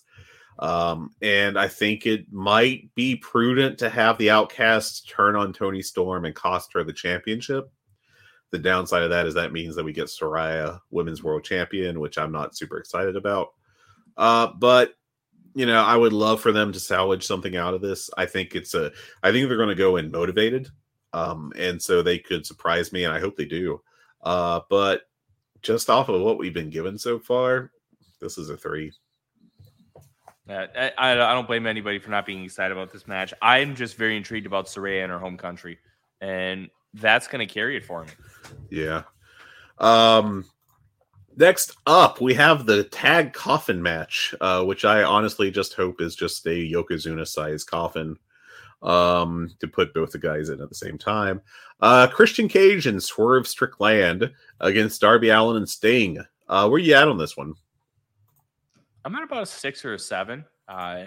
Um, 0.60 1.10
and 1.22 1.60
I 1.60 1.68
think 1.68 2.06
it 2.06 2.32
might 2.32 2.90
be 2.96 3.18
prudent 3.18 3.80
to 3.80 3.90
have 3.90 4.18
the 4.18 4.30
outcast 4.30 5.10
turn 5.10 5.36
on 5.36 5.52
Toni 5.52 5.82
Storm 5.82 6.24
and 6.24 6.34
cost 6.34 6.72
her 6.72 6.86
the 6.86 6.94
championship. 6.94 7.70
The 8.52 8.60
downside 8.60 9.04
of 9.04 9.10
that 9.10 9.28
is 9.28 9.34
that 9.34 9.52
means 9.52 9.76
that 9.76 9.84
we 9.84 9.92
get 9.92 10.06
Saraya 10.06 10.80
women's 10.90 11.22
world 11.22 11.44
champion, 11.44 12.00
which 12.00 12.18
I'm 12.18 12.32
not 12.32 12.56
super 12.56 12.78
excited 12.78 13.18
about. 13.18 13.50
Uh, 14.16 14.54
but 14.58 14.94
you 15.56 15.66
know, 15.66 15.84
I 15.84 15.96
would 15.96 16.14
love 16.14 16.42
for 16.42 16.52
them 16.52 16.72
to 16.72 16.80
salvage 16.80 17.26
something 17.26 17.56
out 17.56 17.74
of 17.74 17.82
this. 17.82 18.10
I 18.18 18.26
think 18.26 18.56
it's 18.56 18.74
a, 18.74 18.92
I 19.22 19.32
think 19.32 19.48
they're 19.48 19.58
going 19.58 19.70
to 19.70 19.76
go 19.76 19.98
in 19.98 20.12
motivated, 20.12 20.70
um, 21.14 21.54
and 21.56 21.82
so 21.82 22.02
they 22.02 22.20
could 22.20 22.46
surprise 22.46 22.92
me, 22.92 23.04
and 23.04 23.14
I 23.14 23.20
hope 23.20 23.36
they 23.36 23.46
do. 23.46 23.82
Uh, 24.22 24.62
but 24.70 25.04
just 25.62 25.90
off 25.90 26.10
of 26.10 26.22
what 26.22 26.38
we've 26.38 26.54
been 26.54 26.70
given 26.70 26.98
so 26.98 27.20
far, 27.20 27.72
this 28.20 28.38
is 28.38 28.50
a 28.50 28.58
three. 28.58 28.92
Uh, 30.50 30.68
I, 30.76 30.92
I 30.98 31.12
I 31.12 31.34
don't 31.34 31.48
blame 31.48 31.68
anybody 31.68 32.00
for 32.00 32.10
not 32.10 32.26
being 32.26 32.44
excited 32.44 32.76
about 32.76 32.92
this 32.92 33.08
match. 33.08 33.34
I'm 33.42 33.76
just 33.76 33.96
very 33.96 34.18
intrigued 34.18 34.46
about 34.46 34.66
Saraya 34.66 35.04
in 35.04 35.10
her 35.10 35.20
home 35.20 35.38
country, 35.38 35.80
and 36.20 36.70
that's 36.94 37.28
going 37.28 37.46
to 37.48 37.52
carry 37.52 37.78
it 37.78 37.86
for 37.86 38.04
me. 38.04 38.12
Yeah. 38.70 39.04
Um, 39.78 40.46
next 41.38 41.76
up, 41.86 42.22
we 42.22 42.34
have 42.34 42.66
the 42.66 42.84
tag 42.86 43.34
coffin 43.34 43.82
match, 43.82 44.34
uh, 44.42 44.64
which 44.64 44.86
I 44.86 45.04
honestly 45.04 45.52
just 45.52 45.74
hope 45.74 46.02
is 46.02 46.16
just 46.16 46.46
a 46.46 46.50
Yokozuna 46.50 47.28
size 47.28 47.64
coffin 47.64 48.18
um, 48.82 49.50
to 49.60 49.68
put 49.68 49.94
both 49.94 50.12
the 50.12 50.20
guys 50.20 50.50
in 50.50 50.62
at 50.62 50.70
the 50.70 50.76
same 50.76 50.98
time. 50.98 51.42
Uh, 51.80 52.08
Christian 52.08 52.48
Cage 52.48 52.88
and 52.88 53.02
Swerve 53.02 53.48
Strickland 53.48 54.32
against 54.60 55.02
Darby 55.02 55.30
Allin 55.30 55.58
and 55.58 55.70
Sting. 55.70 56.20
Uh, 56.48 56.68
where 56.68 56.76
are 56.76 56.80
you 56.80 56.94
at 56.94 57.08
on 57.08 57.18
this 57.18 57.38
one? 57.38 57.54
I'm 59.06 59.16
at 59.16 59.24
about 59.24 59.44
a 59.44 59.46
six 59.46 59.84
or 59.84 59.94
a 59.94 60.00
seven. 60.00 60.46
Uh, 60.68 61.06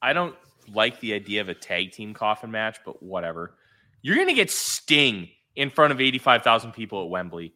I 0.00 0.12
don't 0.12 0.34
like 0.72 1.00
the 1.00 1.14
idea 1.14 1.40
of 1.40 1.48
a 1.48 1.54
tag 1.54 1.92
team 1.92 2.14
coffin 2.14 2.50
match, 2.50 2.78
but 2.84 3.02
whatever. 3.02 3.54
You're 4.02 4.16
going 4.16 4.28
to 4.28 4.34
get 4.34 4.50
Sting 4.50 5.28
in 5.56 5.70
front 5.70 5.92
of 5.92 6.00
85,000 6.00 6.72
people 6.72 7.02
at 7.04 7.10
Wembley 7.10 7.54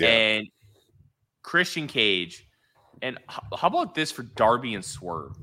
and 0.00 0.46
Christian 1.42 1.86
Cage. 1.86 2.46
And 3.02 3.18
how 3.28 3.68
about 3.68 3.94
this 3.94 4.10
for 4.10 4.22
Darby 4.22 4.74
and 4.74 4.84
Swerve? 4.84 5.36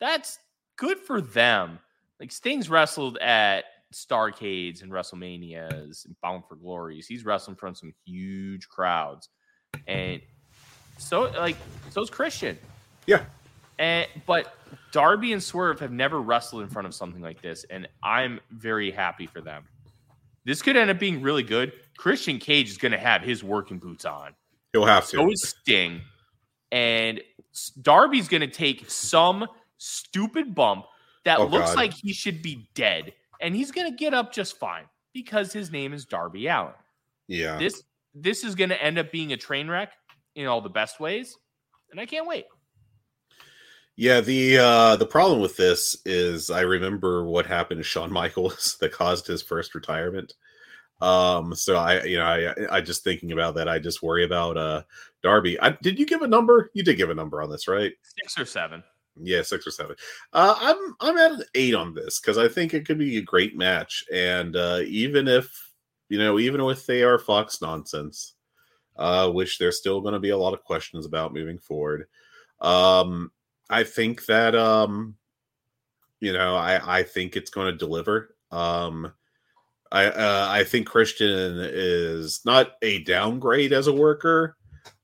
That's 0.00 0.38
good 0.76 0.98
for 0.98 1.20
them. 1.20 1.78
Like 2.20 2.30
Sting's 2.30 2.70
wrestled 2.70 3.18
at 3.18 3.64
Starcades 3.92 4.82
and 4.82 4.90
WrestleManias 4.90 6.04
and 6.04 6.16
Bound 6.22 6.44
for 6.48 6.56
Glories. 6.56 7.06
He's 7.06 7.24
wrestling 7.24 7.56
from 7.56 7.74
some 7.74 7.92
huge 8.04 8.68
crowds. 8.68 9.28
And 9.86 10.20
so 10.98 11.30
like 11.32 11.56
so's 11.90 12.10
Christian. 12.10 12.58
Yeah. 13.06 13.24
And 13.78 14.06
but 14.26 14.54
Darby 14.92 15.32
and 15.32 15.42
Swerve 15.42 15.80
have 15.80 15.92
never 15.92 16.20
wrestled 16.20 16.62
in 16.62 16.68
front 16.68 16.86
of 16.86 16.94
something 16.94 17.20
like 17.20 17.42
this, 17.42 17.64
and 17.70 17.88
I'm 18.02 18.40
very 18.50 18.90
happy 18.90 19.26
for 19.26 19.40
them. 19.40 19.64
This 20.44 20.62
could 20.62 20.76
end 20.76 20.90
up 20.90 20.98
being 20.98 21.22
really 21.22 21.42
good. 21.42 21.72
Christian 21.96 22.38
Cage 22.38 22.68
is 22.68 22.76
going 22.76 22.92
to 22.92 22.98
have 22.98 23.22
his 23.22 23.42
working 23.42 23.78
boots 23.78 24.04
on. 24.04 24.34
He'll 24.74 24.84
have 24.84 25.04
to. 25.08 25.16
So 25.16 25.30
is 25.30 25.42
Sting, 25.62 26.02
and 26.70 27.22
Darby's 27.80 28.28
going 28.28 28.40
to 28.42 28.46
take 28.48 28.90
some 28.90 29.46
stupid 29.78 30.54
bump 30.54 30.84
that 31.24 31.38
Oh, 31.38 31.46
looks 31.46 31.70
God. 31.70 31.76
like 31.76 31.94
he 31.94 32.12
should 32.12 32.42
be 32.42 32.68
dead, 32.74 33.14
and 33.40 33.54
he's 33.56 33.70
going 33.70 33.90
to 33.90 33.96
get 33.96 34.12
up 34.12 34.32
just 34.32 34.58
fine 34.58 34.84
because 35.14 35.52
his 35.52 35.70
name 35.70 35.92
is 35.94 36.04
Darby 36.04 36.48
Allin. 36.48 36.72
yeah. 37.28 37.56
This 37.56 37.82
this 38.14 38.44
is 38.44 38.54
going 38.54 38.70
to 38.70 38.82
end 38.82 38.98
up 38.98 39.10
being 39.10 39.32
a 39.32 39.36
train 39.36 39.68
wreck 39.68 39.92
in 40.34 40.46
all 40.46 40.60
the 40.60 40.68
best 40.68 40.98
ways, 41.00 41.36
and 41.92 42.00
I 42.00 42.06
can't 42.06 42.26
wait. 42.26 42.44
Yeah, 43.96 44.20
the 44.20 44.58
uh 44.58 44.96
the 44.96 45.06
problem 45.06 45.40
with 45.40 45.56
this 45.56 45.96
is 46.04 46.50
I 46.50 46.62
remember 46.62 47.24
what 47.24 47.46
happened 47.46 47.78
to 47.78 47.84
Shawn 47.84 48.12
Michaels 48.12 48.76
that 48.80 48.90
caused 48.92 49.26
his 49.28 49.40
first 49.40 49.74
retirement. 49.74 50.34
Um 51.04 51.54
so 51.54 51.76
I 51.76 52.02
you 52.04 52.16
know 52.16 52.24
I 52.24 52.76
I 52.78 52.80
just 52.80 53.04
thinking 53.04 53.32
about 53.32 53.54
that 53.56 53.68
I 53.68 53.78
just 53.78 54.02
worry 54.02 54.24
about 54.24 54.56
uh 54.56 54.82
Darby. 55.22 55.60
I, 55.60 55.70
did 55.82 55.98
you 55.98 56.06
give 56.06 56.22
a 56.22 56.28
number? 56.28 56.70
You 56.74 56.82
did 56.82 56.96
give 56.96 57.10
a 57.10 57.14
number 57.14 57.42
on 57.42 57.50
this, 57.50 57.68
right? 57.68 57.92
Six 58.02 58.38
or 58.38 58.46
seven. 58.46 58.82
Yeah, 59.22 59.42
6 59.42 59.66
or 59.66 59.70
7. 59.70 59.96
Uh 60.32 60.56
I'm 60.58 60.94
I'm 61.00 61.18
at 61.18 61.32
an 61.32 61.44
8 61.54 61.74
on 61.74 61.94
this 61.94 62.18
cuz 62.18 62.38
I 62.38 62.48
think 62.48 62.74
it 62.74 62.86
could 62.86 62.98
be 62.98 63.18
a 63.18 63.22
great 63.22 63.56
match 63.56 64.04
and 64.12 64.56
uh 64.56 64.80
even 64.86 65.28
if 65.28 65.72
you 66.08 66.18
know 66.18 66.38
even 66.38 66.64
with 66.64 66.88
AR 66.88 67.18
Fox 67.18 67.60
nonsense 67.60 68.34
uh 68.96 69.30
which 69.30 69.58
there's 69.58 69.78
still 69.78 70.00
going 70.00 70.14
to 70.14 70.20
be 70.20 70.30
a 70.30 70.38
lot 70.38 70.54
of 70.54 70.64
questions 70.64 71.06
about 71.06 71.34
moving 71.34 71.58
forward. 71.58 72.08
Um 72.60 73.30
I 73.68 73.84
think 73.84 74.24
that 74.26 74.54
um 74.54 75.16
you 76.20 76.32
know, 76.32 76.56
I 76.56 77.00
I 77.00 77.02
think 77.02 77.36
it's 77.36 77.50
going 77.50 77.70
to 77.70 77.78
deliver. 77.78 78.36
Um 78.50 79.12
I 79.94 80.06
uh, 80.06 80.46
I 80.50 80.64
think 80.64 80.88
Christian 80.88 81.58
is 81.60 82.40
not 82.44 82.72
a 82.82 83.04
downgrade 83.04 83.72
as 83.72 83.86
a 83.86 83.92
worker 83.92 84.56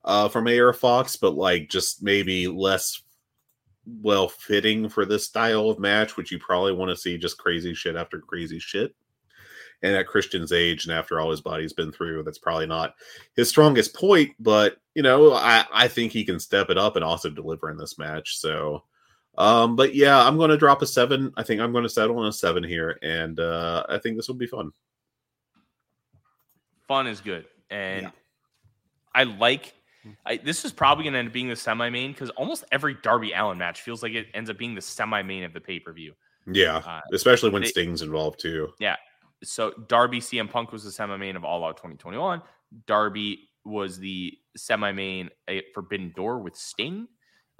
uh 0.05 0.29
from 0.29 0.49
AR 0.49 0.73
Fox, 0.73 1.15
but 1.17 1.35
like 1.35 1.69
just 1.69 2.03
maybe 2.03 2.49
less 2.49 3.01
well 4.03 4.29
fitting 4.29 4.89
for 4.89 5.05
this 5.05 5.27
style 5.27 5.71
of 5.71 5.79
match, 5.79 6.17
which 6.17 6.33
you 6.33 6.41
probably 6.41 6.73
want 6.73 6.91
to 6.91 6.97
see 6.97 7.17
just 7.17 7.39
crazy 7.39 7.73
shit 7.73 7.95
after 7.95 8.19
crazy 8.19 8.59
shit. 8.59 8.95
And 9.83 9.95
at 9.95 10.09
Christian's 10.09 10.53
age 10.53 10.85
and 10.85 10.95
after 10.95 11.21
all 11.21 11.31
his 11.31 11.41
body's 11.41 11.73
been 11.73 11.93
through, 11.93 12.25
that's 12.25 12.39
probably 12.39 12.67
not 12.67 12.95
his 13.37 13.49
strongest 13.49 13.95
point, 13.95 14.33
but 14.41 14.77
you 14.95 15.03
know, 15.03 15.33
I, 15.33 15.65
I 15.73 15.87
think 15.89 16.11
he 16.11 16.25
can 16.25 16.41
step 16.41 16.69
it 16.69 16.77
up 16.77 16.97
and 16.97 17.05
also 17.05 17.31
deliver 17.31 17.71
in 17.71 17.79
this 17.79 17.97
match. 17.97 18.39
So 18.39 18.83
Um, 19.39 19.77
but 19.77 19.95
yeah, 19.95 20.19
I'm 20.27 20.37
going 20.37 20.51
to 20.51 20.57
drop 20.57 20.83
a 20.83 20.87
seven. 20.87 21.33
I 21.37 21.43
think 21.43 21.61
I'm 21.61 21.73
going 21.73 21.85
to 21.85 21.89
settle 21.89 22.19
on 22.19 22.27
a 22.27 22.33
seven 22.33 22.63
here, 22.65 22.99
and 23.03 23.39
uh, 23.41 23.85
I 23.89 23.99
think 23.99 24.17
this 24.17 24.29
will 24.29 24.35
be 24.35 24.47
fun. 24.47 24.73
Fun 26.89 27.07
is 27.07 27.21
good, 27.21 27.47
and 27.71 28.03
Yeah. 28.03 28.11
I 29.15 29.25
like. 29.25 29.75
I, 30.25 30.39
this 30.39 30.65
is 30.65 30.73
probably 30.73 31.05
going 31.05 31.13
to 31.13 31.19
end 31.19 31.29
up 31.29 31.35
being 31.35 31.49
the 31.51 31.57
semi 31.57 31.91
main 31.91 32.13
because 32.13 32.31
almost 32.31 32.65
every 32.73 32.95
Darby 33.03 33.33
Allin 33.33 33.59
match 33.59 33.83
feels 33.83 34.03
like 34.03 34.13
it 34.13 34.29
ends 34.33 34.49
up 34.49 34.57
being 34.57 34.75
the 34.75 34.81
semi 34.81 35.23
main 35.23 35.45
of 35.45 35.53
the 35.53 35.61
pay 35.61 35.79
per 35.79 35.93
view. 35.93 36.15
Yeah, 36.51 36.79
Uh, 36.79 37.01
especially 37.13 37.51
when 37.51 37.63
they- 37.63 37.69
Sting's 37.69 38.01
involved 38.03 38.41
too. 38.41 38.73
Yeah, 38.81 38.97
so 39.45 39.73
Darby 39.89 40.21
CM 40.21 40.49
Punk 40.51 40.73
was 40.73 40.85
the 40.85 40.91
semi 40.91 41.17
main 41.19 41.37
of 41.37 41.45
All 41.45 41.65
Out 41.65 41.77
2021. 41.77 42.41
Darby 42.87 43.51
was 43.65 43.99
the 43.99 44.37
semi 44.57 44.91
main 44.91 45.29
at 45.49 45.65
Forbidden 45.75 46.13
Door 46.17 46.41
with 46.41 46.57
Sting. 46.57 47.07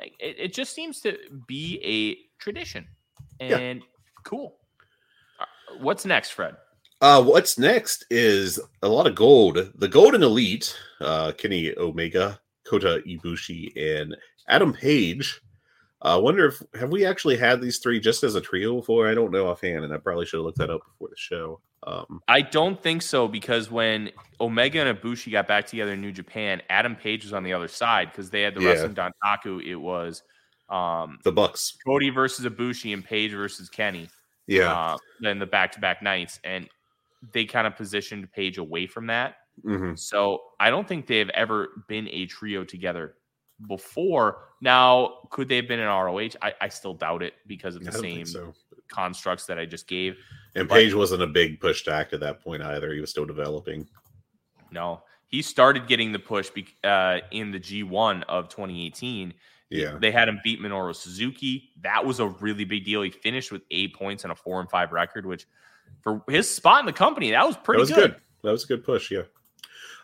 Like, 0.01 0.15
It, 0.19 0.37
it 0.39 0.55
just 0.55 0.75
seems 0.75 1.01
to 1.03 1.17
be 1.47 1.79
a 1.85 2.41
tradition, 2.43 2.87
Yeah. 3.41 3.59
and 3.59 3.83
cool. 4.25 4.57
Uh, 5.39 5.45
What's 5.81 6.05
next, 6.05 6.31
Fred? 6.31 6.57
Uh, 7.03 7.23
what's 7.23 7.59
next 7.59 8.05
is 8.11 8.61
a 8.83 8.89
lot 8.89 9.07
of 9.07 9.15
gold. 9.15 9.73
The 9.77 9.89
Golden 9.89 10.23
Elite, 10.23 10.77
uh, 11.01 11.33
Kenny 11.33 11.75
Omega, 11.79 12.39
Kota 12.67 13.03
Ibushi, 13.09 13.73
and 13.75 14.15
Adam 14.49 14.73
Page. 14.75 15.41
I 16.03 16.17
wonder 16.17 16.47
if 16.47 16.63
have 16.79 16.91
we 16.91 17.07
actually 17.07 17.37
had 17.39 17.61
these 17.63 17.79
three 17.79 18.01
just 18.01 18.23
as 18.23 18.35
a 18.35 18.41
trio 18.41 18.77
before? 18.77 19.09
I 19.09 19.15
don't 19.15 19.31
know 19.31 19.49
offhand, 19.49 19.85
and 19.85 19.95
I 19.95 19.97
probably 19.97 20.27
should 20.27 20.39
have 20.39 20.45
looked 20.45 20.59
that 20.59 20.69
up 20.71 20.83
before 20.87 21.09
the 21.09 21.17
show. 21.17 21.61
Um, 21.87 22.21
I 22.29 22.43
don't 22.43 22.81
think 22.81 23.03
so 23.03 23.27
because 23.29 23.71
when 23.71 24.11
Omega 24.41 24.81
and 24.85 24.99
Ibushi 24.99 25.33
got 25.33 25.49
back 25.49 25.67
together 25.67 25.93
in 25.93 26.01
New 26.01 26.13
Japan, 26.13 26.63
Adam 26.69 26.95
Page 26.97 27.25
was 27.25 27.33
on 27.33 27.43
the 27.43 27.53
other 27.53 27.69
side 27.69 28.11
because 28.11 28.31
they 28.31 28.43
had 28.43 28.55
the 28.55 28.61
Yeah. 28.61 28.69
wrestling 28.69 28.95
Dontaku. 28.95 29.65
It 29.65 29.77
was 29.77 30.23
um, 30.69 31.19
the 31.25 31.33
Bucks, 31.33 31.77
Cody 31.87 32.11
versus 32.11 32.45
Ibushi 32.47 32.93
and 32.95 33.05
Page 33.05 33.33
versus 33.33 33.69
Kenny. 33.69 34.09
yeah, 34.47 34.95
uh, 34.95 34.99
in 35.23 35.39
the 35.39 35.47
back-to-back 35.47 36.03
nights, 36.03 36.41
and 36.45 36.69
they 37.33 37.45
kind 37.45 37.67
of 37.67 37.77
positioned 37.77 38.31
Page 38.33 38.59
away 38.59 38.87
from 38.87 39.07
that. 39.09 39.37
hmm 39.63 39.95
So 39.95 40.41
I 40.59 40.71
don't 40.71 40.87
think 40.87 41.07
they've 41.07 41.29
ever 41.31 41.85
been 41.89 42.09
a 42.09 42.27
trio 42.27 42.65
together 42.65 43.17
before. 43.67 44.45
Now, 44.61 45.19
could 45.31 45.49
they 45.49 45.57
have 45.57 45.69
been 45.69 45.81
in 45.81 45.87
ROH? 45.87 46.31
I, 46.41 46.55
I 46.61 46.69
still 46.69 46.95
doubt 46.95 47.23
it 47.23 47.35
because 47.47 47.77
of 47.77 47.85
the 47.85 47.93
same 47.93 48.27
so. 48.27 48.55
constructs 48.89 49.47
that 49.47 49.59
I 49.59 49.67
just 49.67 49.87
gave. 49.87 50.17
And 50.55 50.69
but- 50.69 50.75
Page 50.77 50.95
wasn't 50.95 51.23
a 51.23 51.27
big 51.27 51.61
push 51.61 51.83
to 51.85 51.93
act 51.93 52.13
at 52.13 52.21
that 52.21 52.41
point 52.43 52.63
either. 52.63 52.93
He 52.93 53.01
was 53.01 53.11
still 53.11 53.25
developing. 53.27 53.89
No, 54.73 55.03
he 55.27 55.43
started 55.43 55.87
getting 55.87 56.13
the 56.13 56.19
push 56.19 56.51
be, 56.51 56.67
uh, 56.85 57.19
in 57.31 57.51
the 57.51 57.59
G1 57.61 58.23
of 58.29 58.49
2018. 58.49 59.35
Yeah, 59.69 59.97
They 60.01 60.11
had 60.11 60.29
him 60.29 60.41
beat 60.43 60.61
Minoru 60.61 60.95
Suzuki. 60.95 61.71
That 61.83 62.05
was 62.05 62.19
a 62.19 62.27
really 62.27 62.65
big 62.65 62.85
deal. 62.85 63.03
He 63.03 63.11
finished 63.11 63.53
with 63.53 63.63
eight 63.71 63.95
points 63.95 64.25
and 64.25 64.33
a 64.33 64.35
four 64.35 64.61
and 64.61 64.69
five 64.69 64.91
record, 64.91 65.25
which 65.25 65.47
for 66.03 66.25
his 66.29 66.53
spot 66.53 66.81
in 66.81 66.87
the 66.87 66.93
company, 66.93 67.31
that 67.31 67.47
was 67.47 67.57
pretty 67.57 67.79
that 67.79 67.83
was 67.83 67.91
good. 67.91 68.11
good. 68.13 68.21
That 68.43 68.51
was 68.51 68.65
a 68.65 68.67
good 68.67 68.85
push. 68.85 69.13
Yeah. 69.13 69.23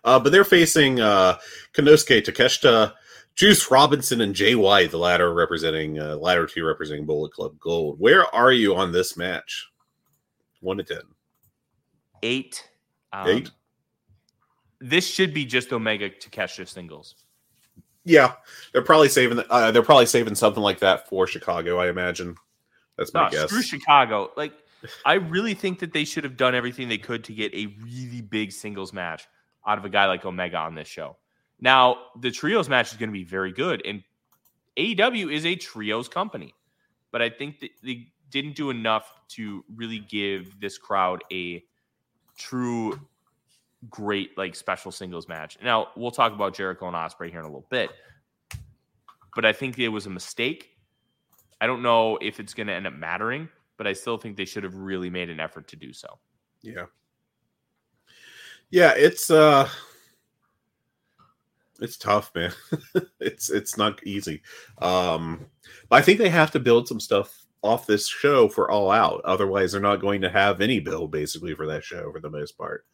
Uh, 0.05 0.21
but 0.21 0.31
they're 0.31 0.45
facing 0.45 1.01
uh, 1.01 1.39
Konosuke 1.75 2.25
Takeshita, 2.25 2.93
Juice 3.35 3.69
Robinson, 3.69 4.21
and 4.21 4.37
Jay 4.37 4.55
White. 4.55 4.93
The 4.93 4.99
latter 4.99 5.35
representing 5.35 5.99
uh, 5.99 6.15
latter 6.17 6.47
two 6.47 6.65
representing 6.65 7.05
Bullet 7.05 7.33
Club 7.33 7.59
Gold. 7.59 7.99
Where 7.99 8.33
are 8.33 8.53
you 8.53 8.77
on 8.77 8.93
this 8.93 9.17
match? 9.17 9.67
One 10.67 10.79
to 10.79 10.83
ten. 10.83 11.03
Eight. 12.25 12.69
Um, 13.13 13.29
Eight? 13.29 13.51
This 14.81 15.07
should 15.07 15.33
be 15.33 15.45
just 15.45 15.73
Omega 15.73 16.11
Takeshita 16.11 16.67
singles. 16.67 17.15
Yeah, 18.05 18.33
they're 18.73 18.83
probably 18.83 19.09
saving. 19.09 19.45
Uh, 19.49 19.71
they're 19.71 19.85
probably 19.85 20.07
saving 20.07 20.35
something 20.35 20.63
like 20.63 20.81
that 20.81 21.09
for 21.09 21.29
Chicago. 21.29 21.79
I 21.79 21.89
imagine. 21.89 22.35
That's 22.99 23.15
my 23.15 23.27
No, 23.27 23.31
guess. 23.31 23.49
screw 23.49 23.63
Chicago. 23.63 24.33
Like, 24.37 24.55
I 25.05 25.15
really 25.15 25.55
think 25.55 25.79
that 25.79 25.93
they 25.93 26.05
should 26.05 26.25
have 26.25 26.37
done 26.37 26.57
everything 26.57 26.89
they 26.89 26.99
could 26.99 27.23
to 27.25 27.33
get 27.33 27.55
a 27.55 27.67
really 27.85 28.21
big 28.21 28.51
singles 28.51 28.93
match 28.93 29.29
out 29.69 29.79
of 29.79 29.85
a 29.85 29.89
guy 29.89 30.07
like 30.07 30.25
Omega 30.25 30.57
on 30.59 30.75
this 30.75 30.89
show. 30.89 31.17
Now, 31.61 31.97
the 32.21 32.33
trios 32.33 32.69
match 32.69 32.91
is 32.91 32.99
going 32.99 33.09
to 33.11 33.13
be 33.13 33.25
very 33.25 33.53
good, 33.53 33.83
and 33.87 34.03
AEW 34.77 35.33
is 35.33 35.47
a 35.47 35.55
trios 35.55 36.09
company, 36.09 36.55
but 37.13 37.23
I 37.23 37.31
think 37.31 37.61
that 37.61 37.71
they 37.85 38.09
didn't 38.31 38.57
do 38.57 38.71
enough 38.71 39.13
to 39.29 39.65
really 39.75 39.99
give 39.99 40.59
this 40.61 40.79
crowd 40.79 41.23
a 41.33 41.65
true 42.37 42.99
great 43.91 44.37
like 44.37 44.55
special 44.55 44.91
singles 44.91 45.29
match. 45.29 45.59
Now, 45.63 45.89
we'll 45.97 46.11
talk 46.11 46.33
about 46.33 46.55
Jericho 46.55 46.87
and 46.87 46.97
Ospreay 46.97 47.31
here 47.31 47.41
in 47.41 47.45
a 47.45 47.49
little 47.49 47.67
bit, 47.71 47.91
but 49.35 49.45
I 49.45 49.53
think 49.53 49.79
it 49.79 49.89
was 49.89 50.07
a 50.07 50.11
mistake. 50.11 50.71
I 51.61 51.67
don't 51.67 51.83
know 51.83 52.19
if 52.21 52.41
it's 52.41 52.55
going 52.55 52.67
to 52.67 52.73
end 52.73 52.87
up 52.87 52.95
mattering, 52.95 53.49
but 53.77 53.87
I 53.87 53.93
still 53.93 54.19
think 54.19 54.37
they 54.37 54.45
should 54.45 54.65
have 54.65 54.75
really 54.75 55.11
made 55.11 55.31
an 55.31 55.41
effort 55.41 55.69
to 55.69 55.77
do 55.77 55.93
so. 55.93 56.19
Yeah. 56.63 56.87
Yeah, 58.71 58.95
it's 58.97 59.31
uh 59.31 59.69
it's 61.81 61.97
tough, 61.97 62.33
man. 62.35 62.53
it's 63.21 63.49
it's 63.49 63.77
not 63.77 64.05
easy. 64.05 64.43
Um 64.79 65.47
but 65.89 65.97
I 65.97 66.03
think 66.03 66.19
they 66.19 66.29
have 66.29 66.51
to 66.53 66.61
build 66.61 66.89
some 66.89 67.01
stuff 67.01 67.46
off 67.67 67.87
this 67.87 68.09
show 68.09 68.49
for 68.49 68.71
all 68.71 68.91
out. 68.91 69.21
Otherwise 69.25 69.73
they're 69.73 69.81
not 69.81 70.01
going 70.01 70.21
to 70.23 70.31
have 70.31 70.61
any 70.61 70.81
build 70.81 71.11
basically 71.11 71.55
for 71.55 71.67
that 71.67 71.85
show 71.85 72.11
for 72.13 72.21
the 72.21 72.31
most 72.31 72.57
part. 72.57 72.87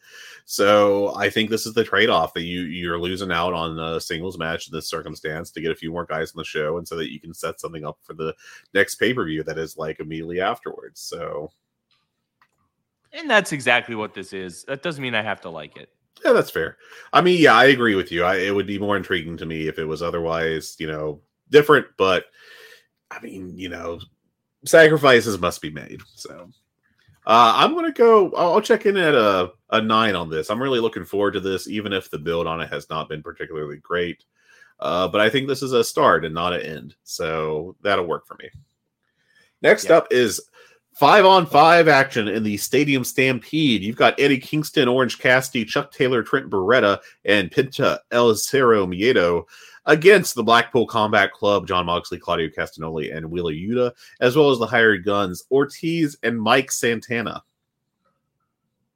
So 0.45 1.15
I 1.15 1.31
think 1.31 1.51
this 1.51 1.67
is 1.67 1.75
the 1.75 1.85
trade-off 1.85 2.35
that 2.35 2.43
you 2.43 2.63
you're 2.63 2.99
losing 2.99 3.31
out 3.31 3.55
on 3.55 3.79
a 3.79 4.01
singles 4.01 4.39
match 4.39 4.67
in 4.67 4.73
this 4.73 4.89
circumstance 4.89 5.51
to 5.53 5.61
get 5.61 5.71
a 5.71 5.77
few 5.77 5.93
more 5.93 6.07
guys 6.07 6.33
on 6.33 6.39
the 6.39 6.45
show 6.45 6.79
and 6.79 6.89
so 6.89 6.97
that 6.97 7.13
you 7.13 7.21
can 7.21 7.35
set 7.35 7.61
something 7.61 7.85
up 7.85 7.99
for 8.03 8.15
the 8.15 8.35
next 8.75 8.97
pay-per-view 8.97 9.43
that 9.45 9.59
is 9.59 9.77
like 9.77 10.01
immediately 10.01 10.41
afterwards. 10.41 11.01
So 11.01 11.53
And 13.13 13.29
that's 13.29 13.53
exactly 13.53 13.95
what 13.95 14.15
this 14.15 14.33
is. 14.33 14.65
That 14.65 14.83
doesn't 14.83 15.03
mean 15.03 15.15
I 15.15 15.23
have 15.23 15.41
to 15.43 15.51
like 15.51 15.77
it. 15.77 15.91
Yeah, 16.25 16.33
that's 16.33 16.51
fair. 16.51 16.77
I 17.13 17.21
mean, 17.21 17.41
yeah, 17.41 17.55
I 17.55 17.65
agree 17.67 17.95
with 17.95 18.13
you. 18.13 18.23
I, 18.25 18.37
it 18.37 18.55
would 18.55 18.67
be 18.67 18.79
more 18.79 18.97
intriguing 18.97 19.37
to 19.39 19.47
me 19.47 19.67
if 19.67 19.79
it 19.79 19.85
was 19.85 20.03
otherwise, 20.03 20.77
you 20.79 20.87
know, 20.87 21.21
different. 21.51 21.87
But 21.97 22.27
I 23.11 23.21
mean, 23.21 23.59
you 23.59 23.69
know, 23.69 23.99
sacrifices 24.65 25.39
must 25.39 25.61
be 25.61 25.71
made. 25.71 26.01
So 26.15 26.51
uh, 27.27 27.53
I'm 27.57 27.75
gonna 27.75 27.93
go. 27.93 28.33
I'll, 28.33 28.55
I'll 28.55 28.61
check 28.61 28.87
in 28.87 28.97
at 28.97 29.15
a 29.15 29.53
a 29.71 29.81
nine 29.81 30.15
on 30.15 30.31
this. 30.31 30.51
I'm 30.51 30.63
really 30.63 30.81
looking 30.81 31.05
forward 31.05 31.33
to 31.33 31.41
this, 31.41 31.69
even 31.69 31.93
if 31.93 32.11
the 32.11 32.19
build 32.19 32.47
on 32.47 32.61
it 32.61 32.71
has 32.73 32.89
not 32.91 33.09
been 33.09 33.23
particularly 33.23 33.79
great. 33.79 34.25
Uh, 34.81 35.07
but 35.09 35.21
I 35.21 35.31
think 35.31 35.47
this 35.47 35.63
is 35.63 35.73
a 35.73 35.85
start 35.85 36.25
and 36.25 36.35
not 36.35 36.53
an 36.53 36.63
end, 36.63 36.95
so 37.05 37.77
that'll 37.83 38.07
work 38.07 38.27
for 38.27 38.35
me. 38.35 38.51
Next 39.63 39.85
Yeah. 39.85 39.99
up 39.99 40.09
is 40.11 40.41
Five 40.95 41.25
on 41.25 41.47
five 41.47 41.89
action 41.89 42.29
in 42.29 42.43
the 42.43 42.59
Stadium 42.59 43.03
Stampede. 43.03 43.83
You've 43.83 43.97
got 43.97 44.21
Eddie 44.21 44.39
Kingston, 44.39 44.89
Orange 44.89 45.19
Cassidy, 45.19 45.65
Chuck 45.65 45.91
Taylor, 45.91 46.23
Trent 46.23 46.51
Beretta, 46.51 47.01
and 47.25 47.51
Penta 47.51 47.99
El 48.11 48.35
Cero 48.35 48.87
Miedo 48.87 49.45
against 49.87 50.35
the 50.35 50.43
Blackpool 50.43 50.87
Combat 50.87 51.33
Club, 51.33 51.67
Jon 51.67 51.87
Moxley, 51.87 52.19
Claudio 52.19 52.49
Castagnoli, 52.49 53.15
and 53.15 53.31
Wheeler 53.31 53.53
Yuta, 53.53 53.93
as 54.21 54.37
well 54.37 54.51
as 54.51 54.59
the 54.59 54.67
hired 54.67 55.05
guns, 55.05 55.45
Ortiz 55.51 56.17
and 56.23 56.41
Mike 56.41 56.71
Santana. 56.71 57.43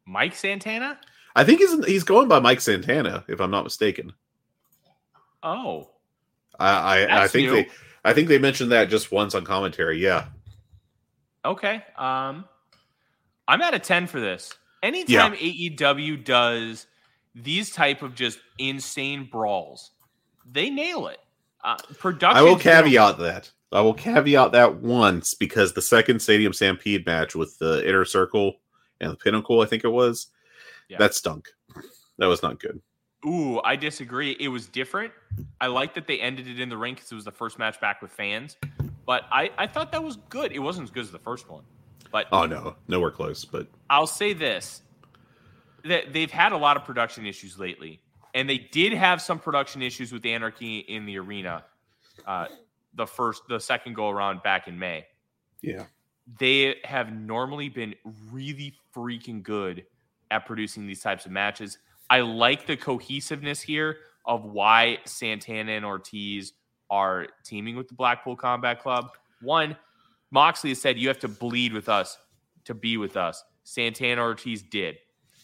Mike 0.05 0.35
Santana? 0.35 0.99
I 1.35 1.45
think 1.45 1.61
he's 1.61 1.85
he's 1.85 2.05
going 2.05 2.29
by 2.29 2.39
Mike 2.41 2.61
Santana, 2.61 3.25
if 3.29 3.41
I'm 3.41 3.51
not 3.51 3.65
mistaken. 3.65 4.13
Oh, 5.43 5.91
I 6.59 7.05
I, 7.05 7.25
I 7.25 7.29
think 7.29 7.49
new. 7.49 7.55
they 7.57 7.69
I 8.05 8.13
think 8.13 8.29
they 8.29 8.39
mentioned 8.39 8.71
that 8.71 8.89
just 8.89 9.11
once 9.11 9.35
on 9.35 9.45
commentary. 9.45 9.99
Yeah. 10.01 10.27
okay. 11.45 11.83
Um, 11.97 12.45
I'm 13.49 13.61
at 13.63 13.75
a 13.75 13.81
10 13.81 14.07
for 14.07 14.21
this. 14.21 14.55
Anytime 14.83 15.35
AEW 15.35 16.25
does 16.25 16.87
these 17.35 17.71
type 17.73 18.03
of 18.03 18.15
just 18.15 18.39
insane 18.59 19.29
brawls, 19.31 19.91
they 20.51 20.71
nail 20.71 21.09
it. 21.09 21.19
Uh, 21.65 21.77
production. 21.99 22.37
I 22.37 22.43
will 22.43 22.57
caveat 22.57 23.19
that. 23.19 23.51
I 23.73 23.81
will 23.81 23.95
caveat 23.95 24.53
that 24.53 24.77
once 24.77 25.35
because 25.35 25.73
the 25.73 25.83
second 25.83 26.21
Stadium 26.21 26.53
Stampede 26.53 27.05
match 27.05 27.35
with 27.35 27.59
the 27.59 27.87
Inner 27.87 28.05
Circle 28.05 28.57
and 29.01 29.11
the 29.11 29.17
Pinnacle, 29.17 29.61
I 29.61 29.67
think 29.67 29.85
it 29.85 29.89
was, 29.89 30.29
Yeah. 30.89 30.99
that 30.99 31.15
stunk. 31.15 31.49
That 32.19 32.27
was 32.27 32.43
not 32.43 32.61
good. 32.61 32.81
Ooh, 33.27 33.61
I 33.65 33.75
disagree. 33.75 34.37
It 34.39 34.49
was 34.49 34.69
different. 34.69 35.13
I 35.61 35.67
like 35.67 35.95
that 35.95 36.07
they 36.07 36.21
ended 36.21 36.47
it 36.47 36.61
in 36.61 36.69
the 36.69 36.77
ring 36.77 36.95
because 36.95 37.11
it 37.11 37.17
was 37.17 37.25
the 37.25 37.33
first 37.33 37.59
match 37.59 37.81
back 37.81 38.01
with 38.01 38.13
fans. 38.13 38.57
But 39.05 39.25
I, 39.33 39.51
I 39.59 39.67
thought 39.67 39.91
that 39.93 40.03
was 40.03 40.17
good. 40.29 40.53
It 40.53 40.61
wasn't 40.61 40.85
as 40.85 40.91
good 40.91 41.03
as 41.03 41.11
the 41.11 41.19
first 41.19 41.49
one. 41.51 41.65
But 42.13 42.29
Oh 42.31 42.47
no, 42.47 42.77
nowhere 42.87 43.11
close. 43.11 43.45
But 43.45 43.67
I'll 43.91 44.07
say 44.07 44.33
this: 44.33 44.83
that 45.85 46.13
they've 46.13 46.31
had 46.31 46.53
a 46.53 46.57
lot 46.57 46.77
of 46.77 46.85
production 46.85 47.27
issues 47.27 47.59
lately, 47.59 48.01
and 48.37 48.49
they 48.49 48.59
did 48.59 48.93
have 48.93 49.23
some 49.23 49.39
production 49.39 49.81
issues 49.83 50.13
with 50.13 50.25
Anarchy 50.27 50.81
in 50.81 51.07
the 51.07 51.19
arena. 51.19 51.65
Uh, 52.27 52.47
the 52.95 53.07
first, 53.07 53.43
the 53.49 53.59
second 53.59 53.95
go 53.97 54.11
around 54.11 54.43
back 54.43 54.69
in 54.69 54.79
May. 54.79 55.07
yeah, 55.63 55.85
They 56.39 56.77
have 56.85 57.13
normally 57.13 57.71
been 57.71 57.95
really 58.31 58.75
freaking 58.95 59.43
good 59.43 59.87
at 60.31 60.45
producing 60.45 60.87
these 60.87 61.01
types 61.01 61.25
of 61.25 61.33
matches. 61.33 61.79
I 62.11 62.21
like 62.21 62.67
the 62.67 62.77
cohesiveness 62.77 63.63
here 63.63 63.97
of 64.27 64.45
why 64.45 64.99
Santana 65.07 65.73
and 65.73 65.85
Ortiz 65.85 66.53
are 66.91 67.29
teaming 67.43 67.75
with 67.75 67.89
the 67.89 67.95
Blackpool 67.95 68.37
Combat 68.37 68.81
Club. 68.83 69.09
One, 69.41 69.77
Moxley 70.31 70.71
has 70.71 70.81
said 70.81 70.99
you 70.99 71.09
have 71.09 71.21
to 71.21 71.29
bleed 71.29 71.73
with 71.73 71.89
us 71.89 72.19
to 72.67 72.75
be 72.75 72.99
with 72.99 73.17
us. 73.17 73.43
Santana 73.65 74.21
Ortiz 74.21 74.63
did. 74.63 74.97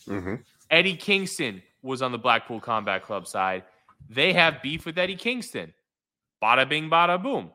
hmm 0.06 0.34
Eddie 0.70 0.96
Kingston 0.96 1.62
was 1.82 2.02
on 2.02 2.12
the 2.12 2.18
Blackpool 2.18 2.60
Combat 2.60 3.02
Club 3.02 3.26
side. 3.26 3.64
They 4.08 4.32
have 4.32 4.62
beef 4.62 4.86
with 4.86 4.98
Eddie 4.98 5.16
Kingston. 5.16 5.72
Bada 6.42 6.68
bing, 6.68 6.90
bada 6.90 7.22
boom. 7.22 7.50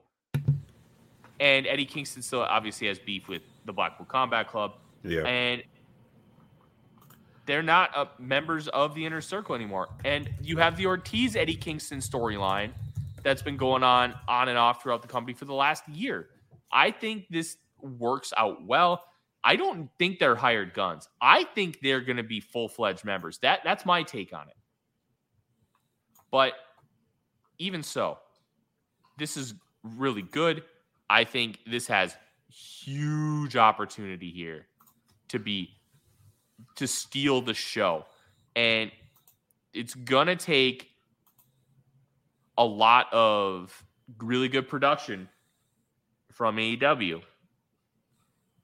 And 1.40 1.68
Eddie 1.68 1.86
Kingston 1.86 2.22
still 2.22 2.42
obviously 2.42 2.88
has 2.88 2.98
beef 3.00 3.28
with 3.28 3.42
the 3.66 3.74
Blackpool 3.74 4.06
Combat 4.06 4.48
Club. 4.48 4.74
Yeah. 5.04 5.22
And 5.22 5.64
they're 7.46 7.64
not 7.64 7.96
uh, 7.96 8.06
members 8.20 8.68
of 8.70 8.96
the 8.96 9.06
inner 9.06 9.22
circle 9.22 9.56
anymore. 9.56 9.90
And 10.04 10.30
you 10.42 10.58
have 10.58 10.78
the 10.78 10.86
Ortiz 10.86 11.36
Eddie 11.36 11.56
Kingston 11.56 12.00
storyline 12.00 12.72
that's 13.24 13.42
been 13.42 13.58
going 13.58 13.84
on 13.84 14.14
on 14.28 14.50
and 14.50 14.58
off 14.58 14.84
throughout 14.84 15.02
the 15.02 15.08
company 15.08 15.34
for 15.34 15.46
the 15.46 15.54
last 15.54 15.88
year. 15.88 16.30
I 16.72 16.92
think 16.92 17.26
this 17.30 17.58
works 17.82 18.34
out 18.38 18.66
well. 18.66 19.04
I 19.44 19.56
don't 19.56 19.90
think 19.98 20.20
they're 20.20 20.36
hired 20.36 20.74
guns. 20.74 21.08
I 21.22 21.44
think 21.44 21.80
they're 21.82 22.02
going 22.02 22.18
to 22.18 22.24
be 22.24 22.40
full 22.40 22.68
fledged 22.68 23.06
members. 23.06 23.38
That 23.40 23.62
that's 23.64 23.86
my 23.86 24.04
take 24.04 24.34
on 24.34 24.48
it. 24.50 24.56
But 26.32 26.54
even 27.58 27.84
so, 27.84 28.18
this 29.18 29.38
is 29.38 29.54
really 29.84 30.22
good. 30.22 30.64
I 31.10 31.24
think 31.24 31.60
this 31.66 31.88
has 31.88 32.16
huge 32.50 33.56
opportunity 33.56 34.32
here 34.32 34.68
to 35.30 35.40
be 35.40 35.70
to 36.76 36.88
steal 36.88 37.42
the 37.42 37.54
show. 37.54 38.06
And 38.56 38.92
it's 39.74 39.94
going 39.94 40.28
to 40.28 40.36
take 40.36 40.90
a 42.58 42.66
lot 42.66 43.08
of 43.14 43.84
really 44.20 44.50
good 44.50 44.68
production 44.68 45.30
from 46.32 46.58
AEW. 46.58 47.22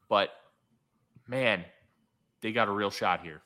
But 0.09 0.31
man, 1.27 1.63
they 2.41 2.51
got 2.51 2.67
a 2.67 2.71
real 2.71 2.91
shot 2.91 3.23
here. 3.23 3.41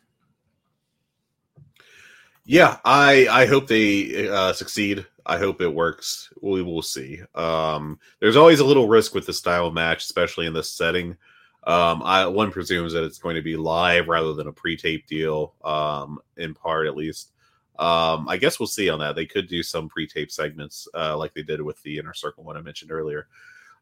Yeah, 2.45 2.77
I 2.85 3.27
I 3.29 3.45
hope 3.45 3.67
they 3.67 4.29
uh, 4.29 4.53
succeed. 4.53 5.05
I 5.25 5.37
hope 5.37 5.61
it 5.61 5.67
works. 5.73 6.31
We 6.41 6.63
will 6.63 6.81
see. 6.81 7.21
Um, 7.35 7.99
there's 8.21 8.37
always 8.37 8.61
a 8.61 8.65
little 8.65 8.87
risk 8.87 9.13
with 9.13 9.25
the 9.25 9.33
style 9.33 9.67
of 9.67 9.73
match, 9.73 10.03
especially 10.05 10.45
in 10.45 10.53
this 10.53 10.71
setting. 10.71 11.17
Um, 11.65 12.01
I 12.03 12.25
one 12.27 12.49
presumes 12.51 12.93
that 12.93 13.03
it's 13.03 13.19
going 13.19 13.35
to 13.35 13.41
be 13.41 13.57
live 13.57 14.07
rather 14.07 14.33
than 14.33 14.47
a 14.47 14.53
pre-tape 14.53 15.05
deal, 15.05 15.53
um, 15.65 16.19
in 16.37 16.53
part 16.53 16.87
at 16.87 16.95
least. 16.95 17.33
Um, 17.77 18.29
I 18.29 18.37
guess 18.37 18.59
we'll 18.59 18.67
see 18.67 18.89
on 18.89 18.99
that. 18.99 19.15
They 19.15 19.25
could 19.25 19.49
do 19.49 19.61
some 19.61 19.89
pre-tape 19.89 20.31
segments, 20.31 20.87
uh, 20.95 21.17
like 21.17 21.33
they 21.33 21.43
did 21.43 21.61
with 21.61 21.81
the 21.83 21.97
Inner 21.97 22.13
Circle 22.13 22.45
one 22.45 22.55
I 22.55 22.61
mentioned 22.61 22.91
earlier. 22.91 23.27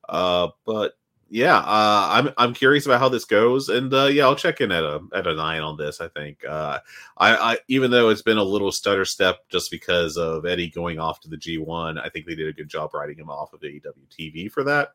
Uh, 0.09 0.49
but 0.65 0.97
yeah, 1.29 1.57
uh, 1.57 2.07
I'm 2.11 2.29
I'm 2.37 2.53
curious 2.53 2.85
about 2.85 2.99
how 2.99 3.09
this 3.09 3.25
goes, 3.25 3.69
and 3.69 3.93
uh, 3.93 4.05
yeah, 4.05 4.25
I'll 4.25 4.35
check 4.35 4.61
in 4.61 4.71
at 4.71 4.83
a 4.83 5.01
at 5.13 5.25
a 5.25 5.33
nine 5.33 5.61
on 5.61 5.75
this. 5.75 5.99
I 5.99 6.07
think 6.07 6.45
uh, 6.45 6.79
I, 7.17 7.35
I 7.35 7.57
even 7.67 7.89
though 7.89 8.09
it's 8.09 8.21
been 8.21 8.37
a 8.37 8.43
little 8.43 8.71
stutter 8.71 9.05
step 9.05 9.39
just 9.49 9.71
because 9.71 10.17
of 10.17 10.45
Eddie 10.45 10.69
going 10.69 10.99
off 10.99 11.19
to 11.21 11.29
the 11.29 11.37
G1, 11.37 11.99
I 11.99 12.09
think 12.09 12.25
they 12.25 12.35
did 12.35 12.47
a 12.47 12.53
good 12.53 12.69
job 12.69 12.93
writing 12.93 13.17
him 13.17 13.29
off 13.29 13.53
of 13.53 13.61
AEW 13.61 13.81
TV 14.11 14.51
for 14.51 14.63
that. 14.65 14.89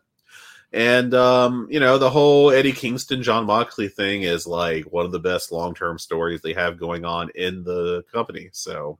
And 0.72 1.14
um, 1.14 1.66
you 1.68 1.80
know, 1.80 1.98
the 1.98 2.10
whole 2.10 2.52
Eddie 2.52 2.72
Kingston 2.72 3.24
Jon 3.24 3.44
Moxley 3.44 3.88
thing 3.88 4.22
is 4.22 4.46
like 4.46 4.84
one 4.84 5.04
of 5.04 5.12
the 5.12 5.18
best 5.18 5.50
long 5.50 5.74
term 5.74 5.98
stories 5.98 6.42
they 6.42 6.52
have 6.52 6.78
going 6.78 7.04
on 7.04 7.30
in 7.34 7.64
the 7.64 8.04
company. 8.12 8.50
So 8.52 8.98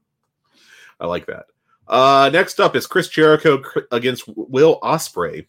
I 0.99 1.07
like 1.07 1.27
that. 1.27 1.47
Uh, 1.87 2.29
next 2.33 2.59
up 2.61 2.75
is 2.75 2.89
Chris 2.89 3.09
Jericho 3.09 3.63
against 3.93 4.25
Will 4.27 4.81
Ospreay. 4.81 5.47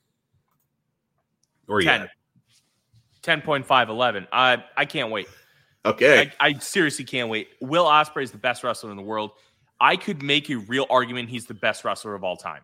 You 1.79 1.87
10. 1.87 2.01
at? 2.01 2.09
10.5, 3.23 3.89
11. 3.89 4.27
I, 4.31 4.63
I 4.75 4.85
can't 4.85 5.11
wait. 5.11 5.27
Okay. 5.85 6.31
I, 6.39 6.47
I 6.49 6.53
seriously 6.59 7.05
can't 7.05 7.29
wait. 7.29 7.49
Will 7.61 7.85
Ospreay 7.85 8.23
is 8.23 8.31
the 8.31 8.37
best 8.37 8.63
wrestler 8.63 8.91
in 8.91 8.97
the 8.97 9.03
world. 9.03 9.31
I 9.79 9.95
could 9.95 10.21
make 10.21 10.49
a 10.49 10.55
real 10.55 10.85
argument 10.89 11.29
he's 11.29 11.45
the 11.45 11.53
best 11.53 11.83
wrestler 11.83 12.13
of 12.13 12.23
all 12.23 12.35
time. 12.35 12.61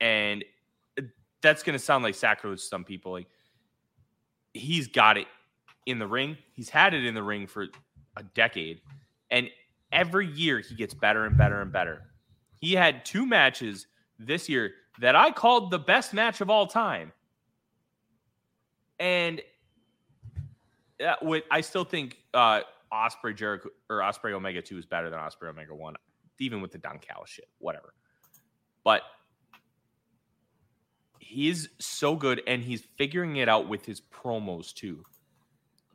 And 0.00 0.44
that's 1.42 1.62
going 1.62 1.78
to 1.78 1.84
sound 1.84 2.04
like 2.04 2.14
sacrilege 2.14 2.60
to 2.60 2.66
some 2.66 2.84
people. 2.84 3.12
Like 3.12 3.28
he's 4.54 4.88
got 4.88 5.16
it 5.16 5.26
in 5.86 5.98
the 5.98 6.06
ring. 6.06 6.36
He's 6.52 6.68
had 6.68 6.94
it 6.94 7.04
in 7.04 7.14
the 7.14 7.22
ring 7.22 7.46
for 7.46 7.66
a 8.16 8.22
decade. 8.34 8.80
And 9.30 9.48
every 9.90 10.26
year 10.28 10.60
he 10.60 10.74
gets 10.74 10.94
better 10.94 11.24
and 11.24 11.36
better 11.36 11.60
and 11.60 11.72
better. 11.72 12.02
He 12.60 12.72
had 12.74 13.04
two 13.04 13.26
matches 13.26 13.86
this 14.18 14.48
year 14.48 14.72
that 15.00 15.16
I 15.16 15.30
called 15.30 15.70
the 15.70 15.78
best 15.78 16.14
match 16.14 16.40
of 16.40 16.50
all 16.50 16.66
time. 16.66 17.12
And 19.02 19.42
uh, 21.04 21.16
with, 21.22 21.42
I 21.50 21.60
still 21.60 21.82
think 21.82 22.18
uh, 22.32 22.60
Ospreay 22.92 23.36
Jericho 23.36 23.70
or 23.90 23.98
Ospreay 23.98 24.32
Omega 24.32 24.62
Two 24.62 24.78
is 24.78 24.86
better 24.86 25.10
than 25.10 25.18
Ospreay 25.18 25.50
Omega 25.50 25.74
One, 25.74 25.96
even 26.38 26.62
with 26.62 26.70
the 26.70 26.78
Don 26.78 27.00
Callis 27.00 27.28
shit, 27.28 27.48
whatever. 27.58 27.94
But 28.84 29.02
he's 31.18 31.68
so 31.80 32.14
good, 32.14 32.42
and 32.46 32.62
he's 32.62 32.84
figuring 32.96 33.38
it 33.38 33.48
out 33.48 33.68
with 33.68 33.84
his 33.84 34.00
promos 34.00 34.72
too. 34.72 35.02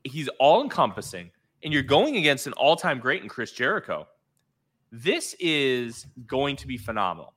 He's 0.03 0.27
all 0.37 0.61
encompassing, 0.61 1.31
and 1.63 1.71
you're 1.71 1.83
going 1.83 2.17
against 2.17 2.45
an 2.45 2.51
all 2.53 2.75
time 2.75 2.99
great 2.99 3.23
in 3.23 3.29
Chris 3.29 3.53
Jericho. 3.53 4.05
This 4.91 5.33
is 5.39 6.07
going 6.25 6.57
to 6.57 6.67
be 6.67 6.75
phenomenal. 6.75 7.33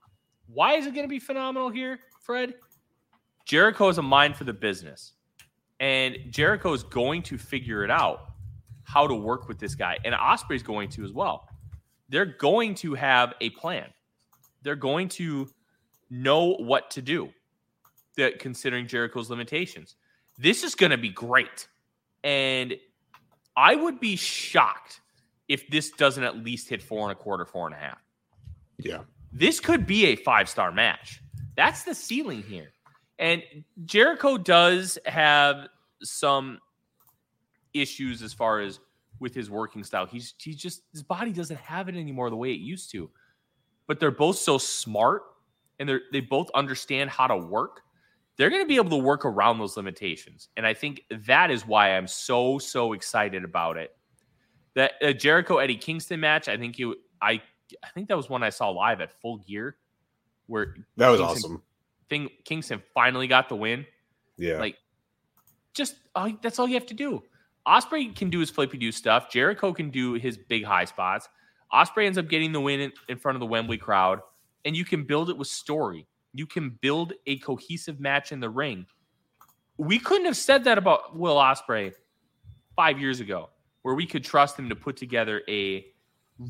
Why 0.49 0.75
is 0.75 0.87
it 0.87 0.95
going 0.95 1.07
to 1.07 1.09
be 1.09 1.21
phenomenal 1.21 1.71
here, 1.71 2.01
Fred? 2.23 2.55
Jericho 3.45 3.89
is 3.89 3.99
a 3.99 4.03
mind 4.03 4.35
for 4.35 4.43
the 4.43 4.53
business. 4.53 5.13
And 5.81 6.19
Jericho 6.31 6.73
is 6.75 6.83
going 6.83 7.23
to 7.23 7.39
figure 7.39 7.83
it 7.83 7.91
out 7.91 8.27
how 8.85 9.07
to 9.07 9.15
work 9.15 9.49
with 9.49 9.59
this 9.59 9.75
guy. 9.75 9.99
And 10.05 10.15
Ospreay's 10.15 10.63
going 10.63 10.91
to 10.91 11.05
as 11.05 11.13
well. 11.13 11.49
They're 12.09 12.27
going 12.27 12.75
to 12.77 12.95
have 12.95 13.35
a 13.41 13.51
plan. 13.51 13.87
They're 14.63 14.77
going 14.77 15.09
to 15.11 15.49
know 16.11 16.55
what 16.57 16.91
to 16.93 17.03
do 17.03 17.31
that 18.17 18.39
considering 18.39 18.87
Jericho's 18.87 19.31
limitations. 19.31 19.97
This 20.37 20.65
is 20.65 20.75
going 20.75 20.91
to 20.91 20.99
be 20.99 21.09
great. 21.09 21.69
And 22.25 22.75
I 23.57 23.75
would 23.75 24.01
be 24.01 24.17
shocked 24.17 25.01
if 25.49 25.69
this 25.69 25.91
doesn't 25.91 26.23
at 26.23 26.39
least 26.39 26.69
hit 26.69 26.83
four 26.83 27.09
and 27.09 27.13
a 27.13 27.15
quarter, 27.15 27.45
four 27.45 27.67
and 27.67 27.75
a 27.75 27.79
half. 27.79 27.99
yeah. 28.79 29.01
This 29.33 29.61
could 29.61 29.87
be 29.87 30.07
a 30.07 30.17
five 30.17 30.49
star 30.49 30.73
match. 30.73 31.23
That's 31.57 31.85
the 31.85 31.95
ceiling 31.95 32.43
here. 32.43 32.73
And 33.21 33.43
Jericho 33.85 34.39
does 34.39 34.99
have 35.05 35.69
some 36.03 36.59
issues 37.75 38.23
as 38.23 38.33
far 38.33 38.61
as 38.61 38.81
with 39.21 39.35
his 39.35 39.51
working 39.51 39.85
style. 39.85 40.07
He's 40.07 40.35
he's 40.39 40.57
just 40.57 40.83
his 40.93 41.03
body 41.03 41.31
doesn't 41.33 41.61
have 41.61 41.89
it 41.89 41.95
anymore 41.95 42.31
the 42.31 42.37
way 42.37 42.51
it 42.51 42.61
used 42.61 42.91
to. 42.93 43.11
But 43.87 44.01
they're 44.01 44.11
both 44.11 44.39
so 44.39 44.57
smart 44.57 45.23
and 45.79 45.89
they 45.89 45.99
they 46.13 46.21
both 46.21 46.51
understand 46.55 47.11
how 47.11 47.27
to 47.27 47.37
work. 47.37 47.83
They're 48.37 48.49
going 48.49 48.63
to 48.63 48.69
be 48.69 48.77
able 48.77 48.91
to 48.91 48.97
work 49.05 49.27
around 49.27 49.59
those 49.59 49.77
limitations. 49.77 50.49
And 50.57 50.67
I 50.67 50.73
think 50.73 51.05
that 51.27 51.51
is 51.51 51.67
why 51.67 51.95
I'm 51.97 52.07
so 52.07 52.59
so 52.59 52.95
excited 52.95 53.45
about 53.45 53.77
it. 53.77 53.95
That 54.75 54.93
uh, 55.03 55.13
Jericho 55.13 55.59
Eddie 55.59 55.77
Kingston 55.77 56.21
match, 56.21 56.49
I 56.49 56.57
think 56.57 56.79
you 56.79 56.97
I 57.21 57.43
I 57.85 57.89
think 57.93 58.09
that 58.09 58.17
was 58.17 58.31
one 58.31 58.43
I 58.43 58.49
saw 58.49 58.71
live 58.71 59.03
at 59.03 59.13
Full 59.21 59.37
Gear 59.39 59.77
where 60.47 60.75
That 60.97 61.11
was 61.11 61.21
Kingston- 61.21 61.51
awesome. 61.53 61.63
Thing 62.11 62.29
Kingston 62.45 62.83
finally 62.93 63.27
got 63.27 63.49
the 63.49 63.57
win. 63.57 63.87
Yeah. 64.37 64.59
Like, 64.59 64.77
just 65.73 65.97
all, 66.15 66.31
that's 66.43 66.59
all 66.59 66.69
you 66.69 66.75
have 66.75 66.87
to 66.87 66.95
do. 66.95 67.23
Ospreay 67.67 68.15
can 68.15 68.31
do 68.31 68.41
his 68.41 68.51
flippy 68.51 68.79
do 68.79 68.91
stuff. 68.91 69.31
Jericho 69.31 69.73
can 69.73 69.91
do 69.91 70.15
his 70.15 70.37
big 70.37 70.65
high 70.65 70.85
spots. 70.85 71.29
Ospreay 71.73 72.07
ends 72.07 72.19
up 72.19 72.29
getting 72.29 72.53
the 72.53 72.61
win 72.61 72.81
in, 72.81 72.93
in 73.09 73.17
front 73.17 73.37
of 73.37 73.41
the 73.41 73.47
Wembley 73.47 73.79
crowd, 73.79 74.21
and 74.65 74.77
you 74.77 74.85
can 74.85 75.05
build 75.05 75.31
it 75.31 75.39
with 75.39 75.49
story. 75.49 76.07
You 76.35 76.47
can 76.47 76.71
build 76.81 77.13
a 77.27 77.39
cohesive 77.39 78.01
match 78.01 78.33
in 78.33 78.41
the 78.41 78.51
ring. 78.51 78.87
We 79.77 79.99
couldn't 79.99 80.27
have 80.27 80.37
said 80.37 80.65
that 80.65 80.79
about 80.79 81.17
Will 81.17 81.37
Ospreay 81.37 81.93
five 82.77 82.99
years 82.99 83.21
ago, 83.21 83.51
where 83.83 83.95
we 83.95 84.07
could 84.07 84.25
trust 84.25 84.59
him 84.59 84.69
to 84.69 84.77
put 84.77 84.97
together 84.97 85.43
a 85.49 85.87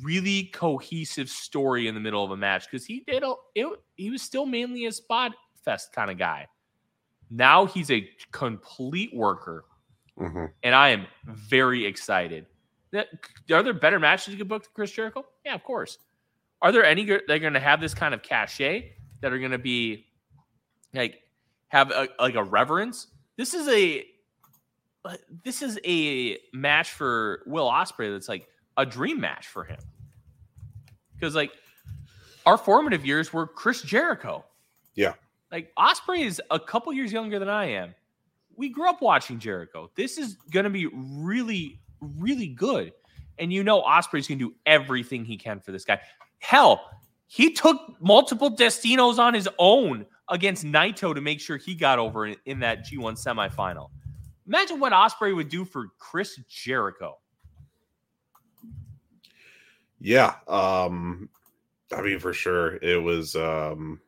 really 0.03 0.45
cohesive 0.53 1.29
story 1.29 1.89
in 1.89 1.95
the 1.95 2.01
middle 2.01 2.25
of 2.25 2.31
a 2.31 2.37
match 2.37 2.67
because 2.71 2.87
he 2.87 3.03
did 3.07 3.23
a, 3.25 3.35
it, 3.55 3.67
he 3.97 4.11
was 4.11 4.23
still 4.23 4.47
mainly 4.47 4.87
a 4.87 4.93
spot 4.93 5.33
fest 5.65 5.93
kind 5.93 6.11
of 6.11 6.19
guy. 6.19 6.47
Now 7.31 7.67
he's 7.67 7.91
a 7.91 8.09
complete 8.33 9.15
worker, 9.15 9.65
Mhm. 10.19 10.53
and 10.63 10.75
I 10.75 10.89
am 10.91 11.07
very 11.27 11.87
excited. 11.87 12.47
Are 12.93 13.63
there 13.63 13.73
better 13.73 14.01
matches 14.01 14.29
you 14.33 14.39
could 14.39 14.49
book 14.49 14.65
than 14.65 14.73
Chris 14.75 14.91
Jericho? 14.91 15.25
Yeah, 15.45 15.55
of 15.55 15.63
course. 15.63 15.99
Are 16.63 16.73
there 16.73 16.85
any 16.85 17.05
that 17.05 17.31
are 17.31 17.39
going 17.39 17.55
to 17.55 17.61
have 17.61 17.81
this 17.81 17.95
kind 17.95 18.13
of 18.15 18.23
cachet 18.23 18.97
that 19.21 19.33
are 19.33 19.39
going 19.39 19.53
to 19.53 19.59
be 19.59 20.07
like 20.93 21.23
have 21.69 21.91
a, 21.93 22.09
like 22.19 22.35
a 22.35 22.43
reverence? 22.43 23.07
This 23.37 23.55
is 23.55 23.69
a 23.69 24.07
this 25.45 25.63
is 25.63 25.79
a 25.85 26.39
match 26.53 26.91
for 26.91 27.43
Will 27.47 27.67
Ospreay 27.71 28.13
that's 28.13 28.29
like 28.29 28.47
a 28.77 28.85
dream 28.85 29.19
match 29.21 29.47
for 29.47 29.65
him 29.65 29.79
because 31.15 31.35
like 31.35 31.53
our 32.45 32.59
formative 32.59 33.07
years 33.07 33.33
were 33.33 33.47
Chris 33.47 33.81
Jericho. 33.83 34.45
Yeah. 34.95 35.15
Like 35.51 35.73
Ospreay 35.79 36.25
is 36.25 36.41
a 36.51 36.61
couple 36.61 36.93
years 36.93 37.13
younger 37.13 37.39
than 37.39 37.49
I 37.49 37.67
am. 37.67 37.95
We 38.57 38.69
grew 38.69 38.89
up 38.89 39.01
watching 39.01 39.39
Jericho. 39.39 39.91
This 39.97 40.19
is 40.19 40.35
going 40.51 40.65
to 40.65 40.71
be 40.71 40.87
really, 40.93 41.81
really 42.01 42.49
good. 42.49 42.93
And 43.39 43.53
you 43.53 43.65
know 43.65 43.83
Ospreay's 43.83 44.29
going 44.29 44.39
to 44.39 44.51
do 44.51 44.55
everything 44.67 45.25
he 45.25 45.37
can 45.37 45.61
for 45.61 45.73
this 45.73 45.85
guy. 45.85 46.01
Hell, 46.39 46.91
he 47.27 47.53
took 47.53 48.01
multiple 48.01 48.55
Destinos 48.55 49.19
on 49.19 49.35
his 49.35 49.49
own 49.59 50.05
against 50.29 50.65
Naito 50.65 51.15
to 51.15 51.21
make 51.21 51.41
sure 51.41 51.57
he 51.57 51.75
got 51.75 51.99
over 51.99 52.27
in, 52.27 52.37
in 52.45 52.61
that 52.61 52.87
G1 52.87 53.23
semifinal. 53.23 53.91
Imagine 54.47 54.81
what 54.81 54.93
Ospreay 54.93 55.35
would 55.35 55.49
do 55.49 55.65
for 55.65 55.89
Chris 55.99 56.39
Jericho. 56.49 57.19
Yeah. 60.01 60.35
Um 60.49 61.29
I 61.93 62.03
mean 62.03 62.19
for 62.19 62.33
sure 62.33 62.77
it 62.77 63.03
was 63.03 63.37
um 63.37 64.01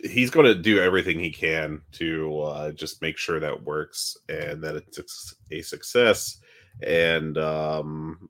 he's 0.00 0.30
going 0.30 0.46
to 0.46 0.54
do 0.54 0.80
everything 0.80 1.18
he 1.18 1.30
can 1.30 1.80
to 1.92 2.40
uh, 2.40 2.72
just 2.72 3.02
make 3.02 3.16
sure 3.18 3.40
that 3.40 3.64
works 3.64 4.16
and 4.28 4.62
that 4.62 4.76
it's 4.76 5.34
a 5.50 5.62
success. 5.62 6.38
And 6.82 7.38
um 7.38 8.28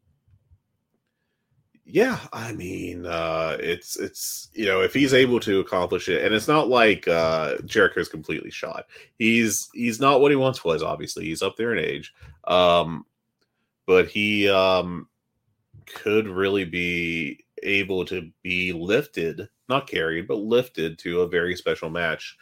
yeah 1.86 2.18
i 2.32 2.50
mean 2.52 3.04
uh 3.04 3.58
it's 3.60 3.98
it's 3.98 4.48
you 4.54 4.64
know 4.64 4.80
if 4.80 4.94
he's 4.94 5.12
able 5.12 5.38
to 5.38 5.60
accomplish 5.60 6.08
it 6.08 6.24
and 6.24 6.34
it's 6.34 6.48
not 6.48 6.68
like 6.68 7.06
uh 7.08 7.58
jericho's 7.66 8.08
completely 8.08 8.50
shot. 8.50 8.86
He's 9.18 9.68
he's 9.74 10.00
not 10.00 10.20
what 10.20 10.30
he 10.30 10.36
once 10.36 10.64
was 10.64 10.82
obviously. 10.82 11.24
He's 11.26 11.42
up 11.42 11.56
there 11.56 11.74
in 11.74 11.84
age. 11.84 12.14
Um 12.44 13.04
but 13.86 14.08
he 14.08 14.48
um 14.48 15.08
could 15.86 16.26
really 16.26 16.64
be 16.64 17.44
able 17.62 18.04
to 18.06 18.30
be 18.42 18.72
lifted 18.72 19.48
not 19.68 19.88
carried 19.88 20.26
but 20.26 20.36
lifted 20.36 20.98
to 20.98 21.20
a 21.20 21.28
very 21.28 21.56
special 21.56 21.90
match 21.90 22.36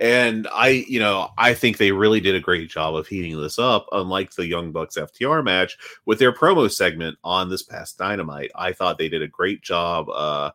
and 0.00 0.46
I, 0.52 0.84
you 0.88 1.00
know, 1.00 1.30
I 1.36 1.54
think 1.54 1.76
they 1.76 1.90
really 1.90 2.20
did 2.20 2.36
a 2.36 2.40
great 2.40 2.70
job 2.70 2.94
of 2.94 3.08
heating 3.08 3.40
this 3.40 3.58
up, 3.58 3.86
unlike 3.90 4.32
the 4.32 4.46
Young 4.46 4.70
Bucks 4.70 4.96
FTR 4.96 5.44
match 5.44 5.76
with 6.06 6.20
their 6.20 6.32
promo 6.32 6.70
segment 6.70 7.18
on 7.24 7.48
this 7.48 7.64
past 7.64 7.98
Dynamite. 7.98 8.52
I 8.54 8.72
thought 8.72 8.98
they 8.98 9.08
did 9.08 9.22
a 9.22 9.28
great 9.28 9.60
job 9.60 10.08
uh, 10.08 10.52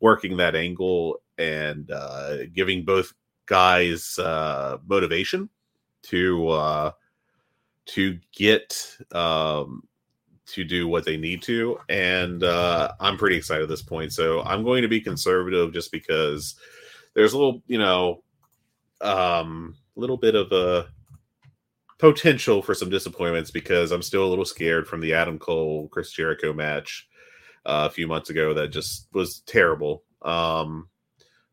working 0.00 0.36
that 0.36 0.54
angle 0.54 1.22
and 1.38 1.90
uh, 1.90 2.44
giving 2.52 2.84
both 2.84 3.14
guys 3.46 4.18
uh, 4.18 4.76
motivation 4.86 5.48
to 6.02 6.48
uh, 6.48 6.90
to 7.86 8.18
get 8.32 8.98
um, 9.12 9.82
to 10.46 10.64
do 10.64 10.88
what 10.88 11.04
they 11.04 11.16
need 11.16 11.42
to, 11.42 11.78
and 11.88 12.44
uh, 12.44 12.92
I'm 13.00 13.16
pretty 13.16 13.36
excited 13.36 13.62
at 13.62 13.68
this 13.68 13.82
point. 13.82 14.12
So 14.12 14.42
I'm 14.42 14.62
going 14.62 14.82
to 14.82 14.88
be 14.88 15.00
conservative 15.00 15.72
just 15.72 15.90
because 15.90 16.56
there's 17.14 17.32
a 17.32 17.38
little, 17.38 17.62
you 17.66 17.78
know, 17.78 18.22
um 19.00 19.76
little 19.96 20.16
bit 20.16 20.34
of 20.34 20.50
a 20.52 20.88
potential 21.98 22.62
for 22.62 22.74
some 22.74 22.90
disappointments 22.90 23.50
because 23.50 23.92
I'm 23.92 24.02
still 24.02 24.24
a 24.24 24.28
little 24.28 24.44
scared 24.44 24.86
from 24.86 25.00
the 25.00 25.14
Adam 25.14 25.38
Cole 25.38 25.88
Chris 25.88 26.10
Jericho 26.12 26.52
match 26.52 27.08
uh, 27.66 27.88
a 27.88 27.92
few 27.92 28.06
months 28.06 28.30
ago 28.30 28.52
that 28.54 28.68
just 28.68 29.08
was 29.12 29.40
terrible. 29.40 30.02
Um, 30.22 30.88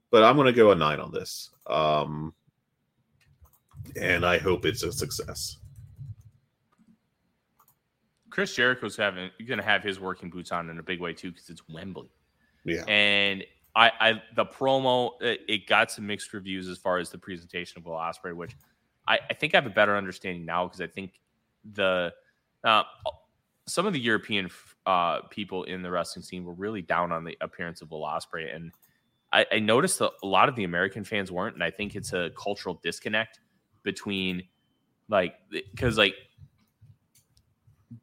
but 0.10 0.24
I'm 0.24 0.36
going 0.36 0.48
to 0.48 0.54
go 0.54 0.72
a 0.72 0.76
nine 0.76 1.00
on 1.00 1.12
this, 1.12 1.52
um, 1.68 2.34
and 4.00 4.26
I 4.26 4.38
hope 4.38 4.66
it's 4.66 4.84
a 4.84 4.92
success. 4.92 5.58
Chris 8.32 8.56
Jericho's 8.56 8.96
having 8.96 9.30
going 9.46 9.60
to 9.60 9.66
have 9.66 9.84
his 9.84 10.00
working 10.00 10.30
boots 10.30 10.52
on 10.52 10.70
in 10.70 10.80
a 10.80 10.84
big 10.84 11.00
way 11.00 11.14
too 11.14 11.32
because 11.32 11.50
it's 11.50 11.62
Wembley. 11.70 12.10
Yeah, 12.64 12.84
and 12.86 13.44
I, 13.76 13.92
I 14.00 14.22
the 14.36 14.46
promo 14.46 15.12
it, 15.22 15.42
it, 15.48 15.68
got 15.68 15.92
some 15.92 16.08
mixed 16.08 16.34
reviews 16.34 16.68
as 16.68 16.78
far 16.78 16.98
as 16.98 17.10
the 17.10 17.18
presentation 17.18 17.80
of 17.80 17.86
Will 17.86 17.94
Ospreay, 17.94 18.36
which 18.36 18.56
I, 19.08 19.20
I 19.30 19.34
think 19.34 19.54
I 19.54 19.58
have 19.58 19.66
a 19.66 19.72
better 19.72 19.96
understanding 19.96 20.46
now 20.46 20.66
because 20.66 20.82
I 20.82 20.88
think 20.88 21.20
the 21.74 22.14
uh, 22.64 22.84
some 23.68 23.86
of 23.86 23.94
the 23.94 24.00
European 24.00 24.50
uh, 24.86 25.22
people 25.30 25.64
in 25.66 25.82
the 25.82 25.92
wrestling 25.92 26.24
scene 26.24 26.46
were 26.46 26.54
really 26.54 26.82
down 26.82 27.12
on 27.12 27.24
the 27.24 27.38
appearance 27.42 27.82
of 27.82 27.92
Will 27.92 28.02
Ospreay, 28.02 28.56
and 28.56 28.72
I, 29.34 29.46
I 29.52 29.60
noticed 29.60 30.00
that 30.00 30.12
a 30.24 30.28
lot 30.28 30.50
of 30.50 30.56
the 30.56 30.64
American 30.64 31.04
fans 31.04 31.32
weren't, 31.32 31.56
and 31.56 31.64
I 31.64 31.72
think 31.72 31.96
it's 31.96 32.14
a 32.14 32.32
cultural 32.38 32.80
disconnect 32.82 33.40
between 33.84 34.44
like 35.10 35.36
because 35.52 35.98
like 35.98 36.16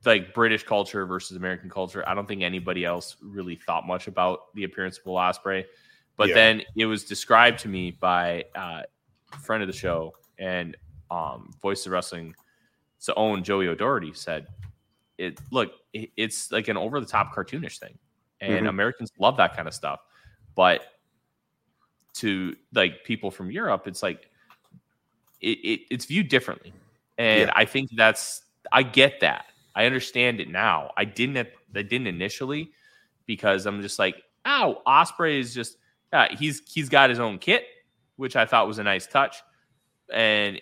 like 0.05 0.35
British 0.35 0.65
culture 0.65 1.06
versus 1.06 1.36
American 1.36 1.70
culture. 1.70 2.06
I 2.09 2.15
don't 2.15 2.27
think 2.27 2.43
anybody 2.43 2.85
else 2.85 3.16
really 3.23 3.56
thought 3.56 3.86
much 3.86 4.06
about 4.06 4.55
the 4.55 4.65
appearance 4.65 4.98
of 4.98 5.06
Will 5.06 5.15
Ospreay. 5.15 5.65
But 6.16 6.31
yeah. 6.31 6.35
then 6.35 6.62
it 6.77 6.86
was 6.86 7.05
described 7.05 7.60
to 7.60 7.69
me 7.69 7.93
by 7.93 8.44
uh, 8.55 8.82
a 9.32 9.39
friend 9.39 9.62
of 9.62 9.69
the 9.69 9.73
show 9.73 10.15
and 10.39 10.77
um, 11.10 11.51
Voice 11.62 11.86
of 11.86 11.93
Wrestling, 11.93 12.35
so 12.98 13.12
own 13.16 13.43
Joey 13.43 13.69
O'Doherty 13.69 14.12
said, 14.12 14.47
"It 15.16 15.40
look, 15.51 15.70
it, 15.93 16.10
it's 16.16 16.52
like 16.52 16.69
an 16.69 16.77
over 16.77 17.01
the 17.01 17.06
top 17.06 17.35
cartoonish 17.35 17.78
thing, 17.78 17.97
and 18.40 18.52
mm-hmm. 18.52 18.66
Americans 18.66 19.10
love 19.19 19.36
that 19.39 19.56
kind 19.56 19.69
of 19.69 19.74
stuff, 19.74 20.01
but 20.55 20.82
to 22.15 22.56
like 22.74 23.05
people 23.05 23.31
from 23.31 23.51
Europe, 23.51 23.86
it's 23.86 24.02
like 24.02 24.28
it, 25.40 25.59
it 25.59 25.81
it's 25.90 26.05
viewed 26.05 26.28
differently, 26.28 26.73
and 27.16 27.48
yeah. 27.48 27.52
I 27.55 27.65
think 27.65 27.90
that's 27.97 28.43
I 28.73 28.82
get 28.82 29.20
that." 29.20 29.47
I 29.74 29.86
understand 29.86 30.40
it 30.40 30.48
now. 30.48 30.92
I 30.96 31.04
didn't. 31.04 31.48
I 31.74 31.82
didn't 31.82 32.06
initially 32.06 32.72
because 33.26 33.66
I'm 33.66 33.82
just 33.82 33.98
like, 33.98 34.16
oh, 34.44 34.82
Ospreay 34.86 35.38
is 35.38 35.54
just 35.54 35.76
yeah, 36.12 36.34
he's 36.34 36.62
he's 36.66 36.88
got 36.88 37.10
his 37.10 37.20
own 37.20 37.38
kit, 37.38 37.64
which 38.16 38.36
I 38.36 38.46
thought 38.46 38.66
was 38.66 38.78
a 38.78 38.82
nice 38.82 39.06
touch, 39.06 39.36
and 40.12 40.60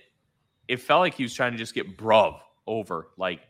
it 0.69 0.81
felt 0.81 1.01
like 1.01 1.15
he 1.15 1.23
was 1.23 1.33
trying 1.33 1.53
to 1.53 1.59
just 1.59 1.75
get 1.75 1.97
bruv 1.97 2.39
over. 2.67 3.09
Like 3.17 3.41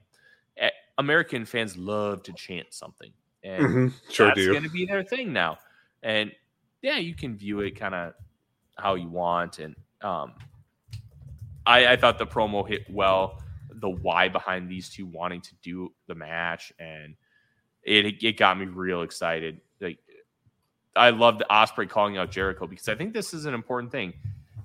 eh, 0.59 0.71
American 0.99 1.45
fans 1.45 1.77
love 1.77 2.23
to 2.25 2.33
chant 2.35 2.69
something, 2.71 3.13
and 3.43 3.63
mm-hmm. 3.63 4.11
sure 4.11 4.29
that's 4.29 4.47
going 4.47 4.63
to 4.63 4.71
be 4.71 4.87
their 4.87 5.03
thing 5.03 5.33
now. 5.33 5.59
And 6.03 6.31
yeah, 6.83 6.99
you 6.99 7.15
can 7.15 7.37
view 7.37 7.61
it 7.61 7.73
kind 7.73 7.95
of 7.95 8.15
how 8.77 8.95
you 8.95 9.09
want, 9.09 9.59
and 9.59 9.75
um, 10.03 10.35
I, 11.67 11.87
I 11.87 11.97
thought 11.97 12.19
the 12.19 12.27
promo 12.27 12.67
hit 12.69 12.89
well 12.91 13.43
the 13.81 13.89
why 13.89 14.29
behind 14.29 14.69
these 14.69 14.89
two 14.89 15.07
wanting 15.07 15.41
to 15.43 15.55
do 15.63 15.93
the 16.07 16.15
match, 16.15 16.73
and 16.79 17.15
it 17.83 18.23
it 18.23 18.37
got 18.37 18.59
me 18.59 18.67
real 18.67 19.03
excited. 19.03 19.61
Like 19.81 19.99
I 20.95 21.11
love 21.11 21.39
the 21.39 21.47
Ospreay 21.51 21.89
calling 21.89 22.17
out 22.17 22.31
Jericho 22.31 22.67
because 22.67 22.89
I 22.89 22.95
think 22.95 23.13
this 23.13 23.35
is 23.35 23.47
an 23.47 23.55
important 23.55 23.93
thing. 23.93 24.15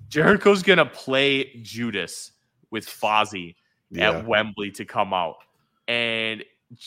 Jericho's 0.09 0.63
gonna 0.63 0.85
play 0.85 1.55
Judas 1.61 2.31
with 2.69 2.85
Fozzy 2.85 3.55
yeah. 3.89 4.11
at 4.11 4.25
Wembley 4.25 4.71
to 4.71 4.85
come 4.85 5.13
out, 5.13 5.37
and 5.87 6.43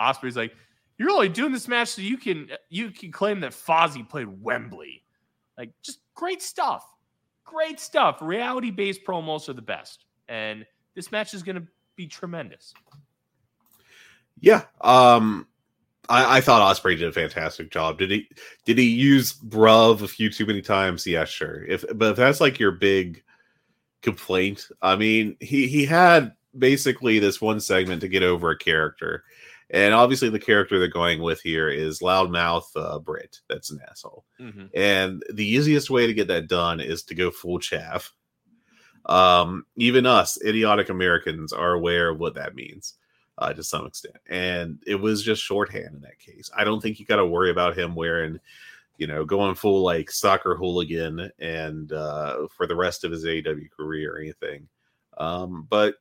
Ospreay's 0.00 0.36
like, 0.36 0.54
"You're 0.98 1.10
only 1.10 1.28
doing 1.28 1.52
this 1.52 1.68
match 1.68 1.88
so 1.88 2.02
you 2.02 2.16
can 2.16 2.48
you 2.68 2.90
can 2.90 3.12
claim 3.12 3.40
that 3.40 3.52
Fozzy 3.52 4.08
played 4.08 4.28
Wembley." 4.42 5.02
Like, 5.58 5.70
just 5.82 6.00
great 6.14 6.42
stuff, 6.42 6.86
great 7.44 7.80
stuff. 7.80 8.18
Reality 8.20 8.70
based 8.70 9.04
promos 9.04 9.48
are 9.48 9.54
the 9.54 9.62
best, 9.62 10.04
and 10.28 10.66
this 10.96 11.12
match 11.12 11.34
is 11.34 11.44
going 11.44 11.56
to 11.56 11.66
be 11.94 12.08
tremendous. 12.08 12.74
Yeah. 14.40 14.62
Um, 14.80 15.46
I, 16.08 16.38
I, 16.38 16.40
thought 16.40 16.76
Ospreay 16.76 16.98
did 16.98 17.08
a 17.08 17.12
fantastic 17.12 17.70
job. 17.70 17.98
Did 17.98 18.10
he? 18.10 18.28
Did 18.64 18.78
he 18.78 18.88
use 18.88 19.32
bruv 19.32 20.02
a 20.02 20.08
few 20.08 20.30
too 20.30 20.46
many 20.46 20.62
times? 20.62 21.06
Yeah, 21.06 21.24
sure. 21.24 21.64
If 21.64 21.84
but 21.94 22.12
if 22.12 22.16
that's 22.16 22.40
like 22.40 22.58
your 22.58 22.72
big 22.72 23.22
complaint, 24.02 24.68
I 24.82 24.96
mean, 24.96 25.36
he 25.40 25.66
he 25.68 25.84
had 25.84 26.32
basically 26.56 27.18
this 27.18 27.40
one 27.40 27.60
segment 27.60 28.00
to 28.02 28.08
get 28.08 28.22
over 28.22 28.50
a 28.50 28.58
character, 28.58 29.24
and 29.70 29.94
obviously 29.94 30.28
the 30.28 30.38
character 30.38 30.78
they're 30.78 30.88
going 30.88 31.22
with 31.22 31.40
here 31.40 31.68
is 31.68 32.00
loudmouth 32.00 32.66
uh, 32.76 32.98
Brit. 33.00 33.40
That's 33.48 33.70
an 33.70 33.80
asshole. 33.90 34.24
Mm-hmm. 34.40 34.66
And 34.74 35.24
the 35.32 35.46
easiest 35.46 35.90
way 35.90 36.06
to 36.06 36.14
get 36.14 36.28
that 36.28 36.46
done 36.46 36.80
is 36.80 37.02
to 37.04 37.14
go 37.14 37.30
full 37.30 37.58
chaff 37.58 38.12
um, 39.06 39.64
even 39.76 40.06
us 40.06 40.38
idiotic 40.44 40.88
Americans 40.88 41.52
are 41.52 41.72
aware 41.72 42.10
of 42.10 42.18
what 42.18 42.34
that 42.34 42.54
means 42.54 42.94
uh, 43.38 43.52
to 43.52 43.62
some 43.62 43.86
extent. 43.86 44.16
And 44.28 44.82
it 44.86 44.96
was 44.96 45.22
just 45.22 45.42
shorthand 45.42 45.94
in 45.94 46.00
that 46.02 46.18
case. 46.18 46.50
I 46.56 46.64
don't 46.64 46.80
think 46.80 46.98
you 46.98 47.06
got 47.06 47.16
to 47.16 47.26
worry 47.26 47.50
about 47.50 47.78
him 47.78 47.94
wearing, 47.94 48.40
you 48.98 49.06
know, 49.06 49.24
going 49.24 49.54
full 49.54 49.82
like 49.82 50.10
soccer 50.10 50.56
hooligan 50.56 51.30
and 51.38 51.92
uh, 51.92 52.48
for 52.56 52.66
the 52.66 52.76
rest 52.76 53.04
of 53.04 53.12
his 53.12 53.24
AEW 53.24 53.70
career 53.70 54.14
or 54.14 54.18
anything. 54.18 54.68
Um, 55.18 55.66
but 55.70 55.96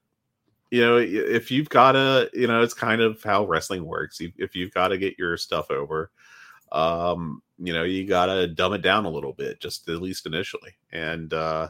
you 0.72 0.82
know, 0.82 0.98
if 0.98 1.52
you've 1.52 1.70
got 1.70 1.94
to, 1.94 2.30
you 2.34 2.48
know, 2.48 2.62
it's 2.62 2.74
kind 2.74 3.02
of 3.02 3.22
how 3.24 3.46
wrestling 3.46 3.86
works. 3.86 4.20
If 4.20 4.56
you've 4.56 4.74
got 4.74 4.90
to 4.90 4.98
get 4.98 5.18
your 5.18 5.38
stuff 5.38 5.70
over, 5.70 6.12
um, 6.72 7.42
you 7.60 7.72
know, 7.72 7.84
you 7.84 8.06
got 8.08 8.26
to 8.26 8.48
dumb 8.48 8.74
it 8.74 8.82
down 8.82 9.06
a 9.06 9.10
little 9.10 9.32
bit, 9.32 9.62
just 9.62 9.88
at 9.88 10.02
least 10.02 10.26
initially. 10.26 10.72
And, 10.92 11.32
uh, 11.34 11.70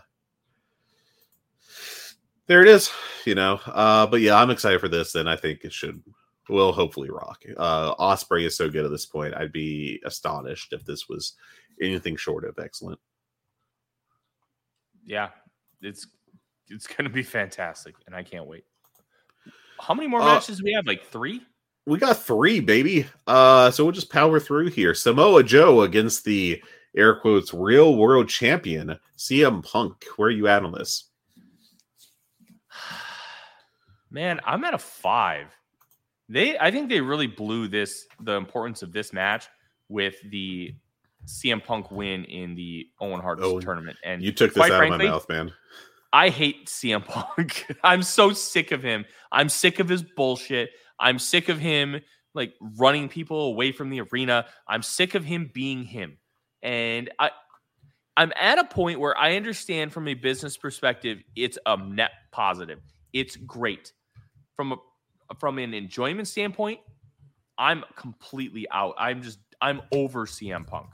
there 2.47 2.61
it 2.61 2.67
is, 2.67 2.91
you 3.25 3.35
know. 3.35 3.59
Uh, 3.65 4.05
but 4.07 4.21
yeah, 4.21 4.35
I'm 4.35 4.49
excited 4.51 4.79
for 4.79 4.87
this, 4.87 5.15
and 5.15 5.29
I 5.29 5.35
think 5.35 5.63
it 5.63 5.73
should 5.73 6.01
will 6.49 6.71
hopefully 6.71 7.09
rock. 7.09 7.43
Uh, 7.57 7.95
Ospreay 7.95 8.45
is 8.45 8.55
so 8.55 8.69
good 8.69 8.85
at 8.85 8.91
this 8.91 9.05
point. 9.05 9.33
I'd 9.33 9.51
be 9.51 9.99
astonished 10.05 10.73
if 10.73 10.85
this 10.85 11.09
was 11.09 11.33
anything 11.81 12.15
short 12.15 12.45
of 12.45 12.57
excellent. 12.59 12.99
yeah, 15.05 15.29
it's 15.81 16.07
it's 16.69 16.87
going 16.87 17.03
to 17.03 17.09
be 17.09 17.23
fantastic, 17.23 17.95
and 18.07 18.15
I 18.15 18.23
can't 18.23 18.47
wait. 18.47 18.65
How 19.79 19.93
many 19.93 20.07
more 20.07 20.21
Uh, 20.21 20.25
matches 20.35 20.57
do 20.57 20.63
we 20.65 20.73
have? 20.73 20.87
Like 20.87 21.05
three? 21.05 21.41
We 21.85 21.99
got 21.99 22.17
three, 22.17 22.59
baby. 22.59 23.05
Uh, 23.27 23.69
so 23.69 23.83
we'll 23.83 23.91
just 23.91 24.11
power 24.11 24.39
through 24.39 24.69
here. 24.71 24.95
Samoa 24.95 25.43
Joe 25.43 25.81
against 25.83 26.23
the 26.25 26.63
air 26.97 27.15
quotes 27.19 27.53
real 27.53 27.95
world 27.95 28.27
champion 28.29 28.97
CM 29.17 29.63
Punk. 29.63 30.03
Where 30.15 30.29
are 30.29 30.31
you 30.31 30.47
at 30.47 30.63
on 30.63 30.71
this? 30.71 31.09
Man, 34.15 34.39
I'm 34.45 34.63
at 34.63 34.73
a 34.73 34.77
five. 34.77 35.47
They, 36.29 36.57
I 36.57 36.71
think 36.71 36.87
they 36.87 37.01
really 37.01 37.27
blew 37.27 37.67
this 37.67 38.07
the 38.21 38.31
importance 38.31 38.81
of 38.81 38.93
this 38.93 39.11
match 39.11 39.49
with 39.89 40.15
the 40.31 40.73
CM 41.27 41.61
Punk 41.61 41.91
win 41.91 42.23
in 42.23 42.55
the 42.55 42.87
Owen 43.01 43.19
Hart 43.19 43.39
Oh, 43.41 43.59
tournament. 43.59 43.97
And 44.05 44.23
You 44.23 44.31
took 44.31 44.53
this 44.53 44.63
out 44.63 44.77
frankly, 44.77 45.07
of 45.07 45.11
my 45.11 45.15
mouth, 45.17 45.27
man. 45.27 45.51
I 46.13 46.29
hate 46.29 46.67
CM 46.67 47.03
Punk. 47.05 47.65
I'm 47.83 48.01
so 48.03 48.31
sick 48.31 48.71
of 48.71 48.81
him. 48.81 49.03
I'm 49.33 49.49
sick 49.49 49.79
of 49.79 49.89
his 49.89 50.01
bullshit. 50.01 50.69
I'm 50.97 51.19
sick 51.19 51.49
of 51.49 51.59
him 51.59 51.99
like 52.33 52.53
running 52.77 53.09
people 53.09 53.47
away 53.47 53.73
from 53.73 53.89
the 53.89 53.99
arena. 53.99 54.45
I'm 54.65 54.81
sick 54.81 55.15
of 55.15 55.25
him 55.25 55.51
being 55.53 55.83
him. 55.83 56.19
And 56.63 57.11
I 57.19 57.31
I'm 58.15 58.31
at 58.39 58.59
a 58.59 58.63
point 58.63 59.01
where 59.01 59.17
I 59.17 59.35
understand 59.35 59.91
from 59.91 60.07
a 60.07 60.13
business 60.13 60.55
perspective 60.55 61.21
it's 61.35 61.57
a 61.65 61.75
net 61.75 62.11
positive. 62.31 62.79
It's 63.11 63.35
great. 63.35 63.91
From 64.55 64.73
a 64.73 64.77
from 65.39 65.57
an 65.59 65.73
enjoyment 65.73 66.27
standpoint, 66.27 66.79
I'm 67.57 67.83
completely 67.95 68.67
out. 68.71 68.95
I'm 68.97 69.21
just 69.21 69.39
I'm 69.61 69.81
over 69.91 70.25
CM 70.25 70.67
Punk. 70.67 70.87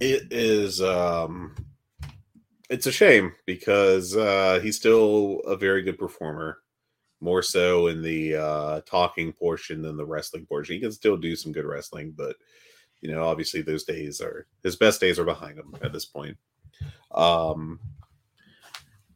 It 0.00 0.32
is 0.32 0.80
um 0.82 1.54
it's 2.68 2.86
a 2.86 2.92
shame 2.92 3.32
because 3.46 4.16
uh 4.16 4.60
he's 4.62 4.76
still 4.76 5.40
a 5.46 5.56
very 5.56 5.82
good 5.82 5.98
performer. 5.98 6.58
More 7.20 7.42
so 7.42 7.86
in 7.86 8.02
the 8.02 8.36
uh 8.36 8.80
talking 8.82 9.32
portion 9.32 9.82
than 9.82 9.96
the 9.96 10.06
wrestling 10.06 10.46
portion. 10.46 10.74
He 10.74 10.80
can 10.80 10.92
still 10.92 11.16
do 11.16 11.36
some 11.36 11.52
good 11.52 11.64
wrestling, 11.64 12.12
but 12.16 12.36
you 13.00 13.10
know, 13.10 13.24
obviously 13.24 13.62
those 13.62 13.84
days 13.84 14.20
are 14.20 14.46
his 14.62 14.76
best 14.76 15.00
days 15.00 15.18
are 15.18 15.24
behind 15.24 15.58
him 15.58 15.74
at 15.82 15.92
this 15.92 16.04
point. 16.04 16.36
Um 17.12 17.80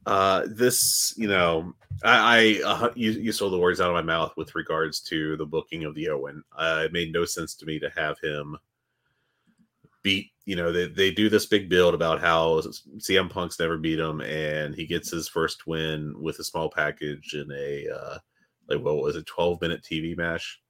uh 0.09 0.47
this, 0.48 1.14
you 1.16 1.28
know, 1.28 1.74
I, 2.02 2.60
I 2.64 2.64
uh, 2.64 2.93
you, 2.94 3.10
you 3.12 3.32
stole 3.32 3.51
the 3.51 3.59
words 3.59 3.80
out 3.80 3.90
of 3.90 3.94
my 3.94 4.02
mouth 4.02 4.32
with 4.36 4.55
regards 4.55 5.01
to 5.02 5.36
the 5.36 5.47
booking 5.47 5.85
of 5.85 5.94
the 5.94 6.09
Owen. 6.09 6.43
Uh, 6.56 6.82
it 6.86 6.93
made 6.93 7.12
no 7.12 7.24
sense 7.24 7.55
to 7.56 7.66
me 7.66 7.78
to 7.78 7.90
have 7.97 8.18
him 8.20 8.56
beat 10.02 10.30
you 10.47 10.56
know 10.56 10.72
they, 10.72 10.86
they 10.86 11.10
do 11.10 11.28
this 11.28 11.47
big 11.47 11.68
build 11.68 11.94
about 11.94 12.20
how 12.20 12.60
CM 12.98 13.28
Punk's 13.28 13.59
never 13.59 13.76
beat 13.76 13.98
him 13.98 14.20
and 14.20 14.74
he 14.74 14.86
gets 14.86 15.10
his 15.10 15.28
first 15.28 15.66
win 15.66 16.14
with 16.18 16.39
a 16.39 16.44
small 16.44 16.70
package 16.70 17.35
in 17.35 17.51
a 17.52 17.86
uh 17.93 18.18
like 18.68 18.80
what 18.80 18.97
was 18.97 19.16
it 19.16 19.26
12 19.26 19.60
minute 19.60 19.82
TV 19.82 20.16
match 20.16 20.60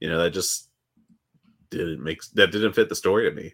you 0.00 0.08
know 0.08 0.22
that 0.22 0.30
just 0.30 0.70
didn't 1.70 2.02
make 2.02 2.20
that 2.34 2.52
didn't 2.52 2.74
fit 2.74 2.88
the 2.88 2.94
story 2.94 3.28
to 3.28 3.34
me 3.34 3.52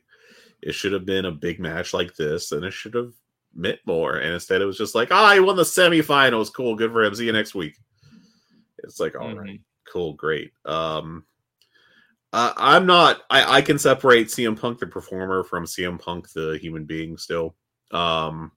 it 0.62 0.72
should 0.72 0.92
have 0.92 1.06
been 1.06 1.24
a 1.24 1.32
big 1.32 1.60
match 1.60 1.94
like 1.94 2.14
this 2.16 2.52
and 2.52 2.64
it 2.64 2.72
should 2.72 2.94
have 2.94 3.12
meant 3.54 3.78
more 3.84 4.16
and 4.16 4.32
instead 4.32 4.62
it 4.62 4.66
was 4.66 4.78
just 4.78 4.94
like 4.94 5.08
oh 5.10 5.32
he 5.34 5.40
won 5.40 5.56
the 5.56 5.62
semifinals 5.62 6.52
cool 6.52 6.74
good 6.76 6.92
for 6.92 7.02
him 7.04 7.14
see 7.14 7.26
you 7.26 7.32
next 7.32 7.54
week 7.54 7.76
it's 8.78 9.00
like 9.00 9.14
all 9.18 9.34
right, 9.34 9.50
Mhm. 9.50 9.60
cool 9.92 10.12
great 10.14 10.52
um 10.64 11.24
uh, 12.32 12.52
I'm 12.56 12.86
not. 12.86 13.22
I, 13.28 13.56
I 13.56 13.60
can 13.60 13.76
separate 13.76 14.28
CM 14.28 14.56
Punk 14.56 14.78
the 14.78 14.86
performer 14.86 15.42
from 15.42 15.64
CM 15.64 15.98
Punk 16.00 16.30
the 16.32 16.58
human 16.62 16.84
being. 16.84 17.16
Still, 17.16 17.56
um, 17.90 18.52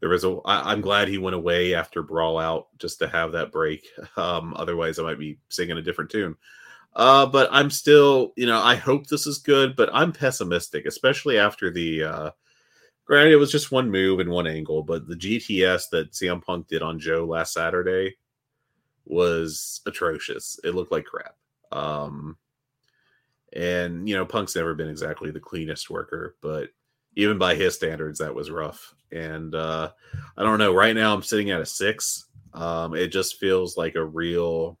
there 0.00 0.08
was 0.08 0.24
a. 0.24 0.38
I, 0.46 0.72
I'm 0.72 0.80
glad 0.80 1.08
he 1.08 1.18
went 1.18 1.36
away 1.36 1.74
after 1.74 2.02
Brawl 2.02 2.38
Out 2.38 2.68
just 2.78 2.98
to 3.00 3.08
have 3.08 3.32
that 3.32 3.52
break. 3.52 3.86
Um, 4.16 4.54
otherwise, 4.56 4.98
I 4.98 5.02
might 5.02 5.18
be 5.18 5.38
singing 5.50 5.76
a 5.76 5.82
different 5.82 6.10
tune. 6.10 6.34
Uh, 6.96 7.26
but 7.26 7.50
I'm 7.52 7.68
still, 7.68 8.32
you 8.36 8.46
know, 8.46 8.58
I 8.62 8.76
hope 8.76 9.06
this 9.06 9.26
is 9.26 9.36
good, 9.36 9.76
but 9.76 9.90
I'm 9.92 10.10
pessimistic, 10.10 10.86
especially 10.86 11.36
after 11.36 11.70
the. 11.70 12.04
Uh, 12.04 12.30
granted, 13.04 13.32
it 13.32 13.36
was 13.36 13.52
just 13.52 13.72
one 13.72 13.90
move 13.90 14.20
and 14.20 14.30
one 14.30 14.46
angle, 14.46 14.82
but 14.82 15.06
the 15.06 15.16
GTS 15.16 15.90
that 15.90 16.12
CM 16.12 16.42
Punk 16.42 16.68
did 16.68 16.82
on 16.82 16.98
Joe 16.98 17.24
last 17.24 17.52
Saturday 17.52 18.16
was 19.04 19.80
atrocious. 19.86 20.58
It 20.64 20.74
looked 20.74 20.92
like 20.92 21.04
crap. 21.04 21.36
Um, 21.72 22.36
and 23.52 24.08
you 24.08 24.16
know, 24.16 24.24
Punk's 24.24 24.56
never 24.56 24.74
been 24.74 24.88
exactly 24.88 25.30
the 25.30 25.40
cleanest 25.40 25.90
worker, 25.90 26.36
but 26.40 26.70
even 27.16 27.38
by 27.38 27.54
his 27.54 27.74
standards, 27.74 28.18
that 28.18 28.34
was 28.34 28.50
rough. 28.50 28.94
And 29.12 29.54
uh, 29.54 29.90
I 30.36 30.42
don't 30.42 30.58
know. 30.58 30.74
Right 30.74 30.94
now, 30.94 31.14
I'm 31.14 31.22
sitting 31.22 31.50
at 31.50 31.60
a 31.60 31.66
six. 31.66 32.26
Um, 32.52 32.94
it 32.94 33.08
just 33.08 33.38
feels 33.38 33.76
like 33.76 33.94
a 33.94 34.04
real 34.04 34.78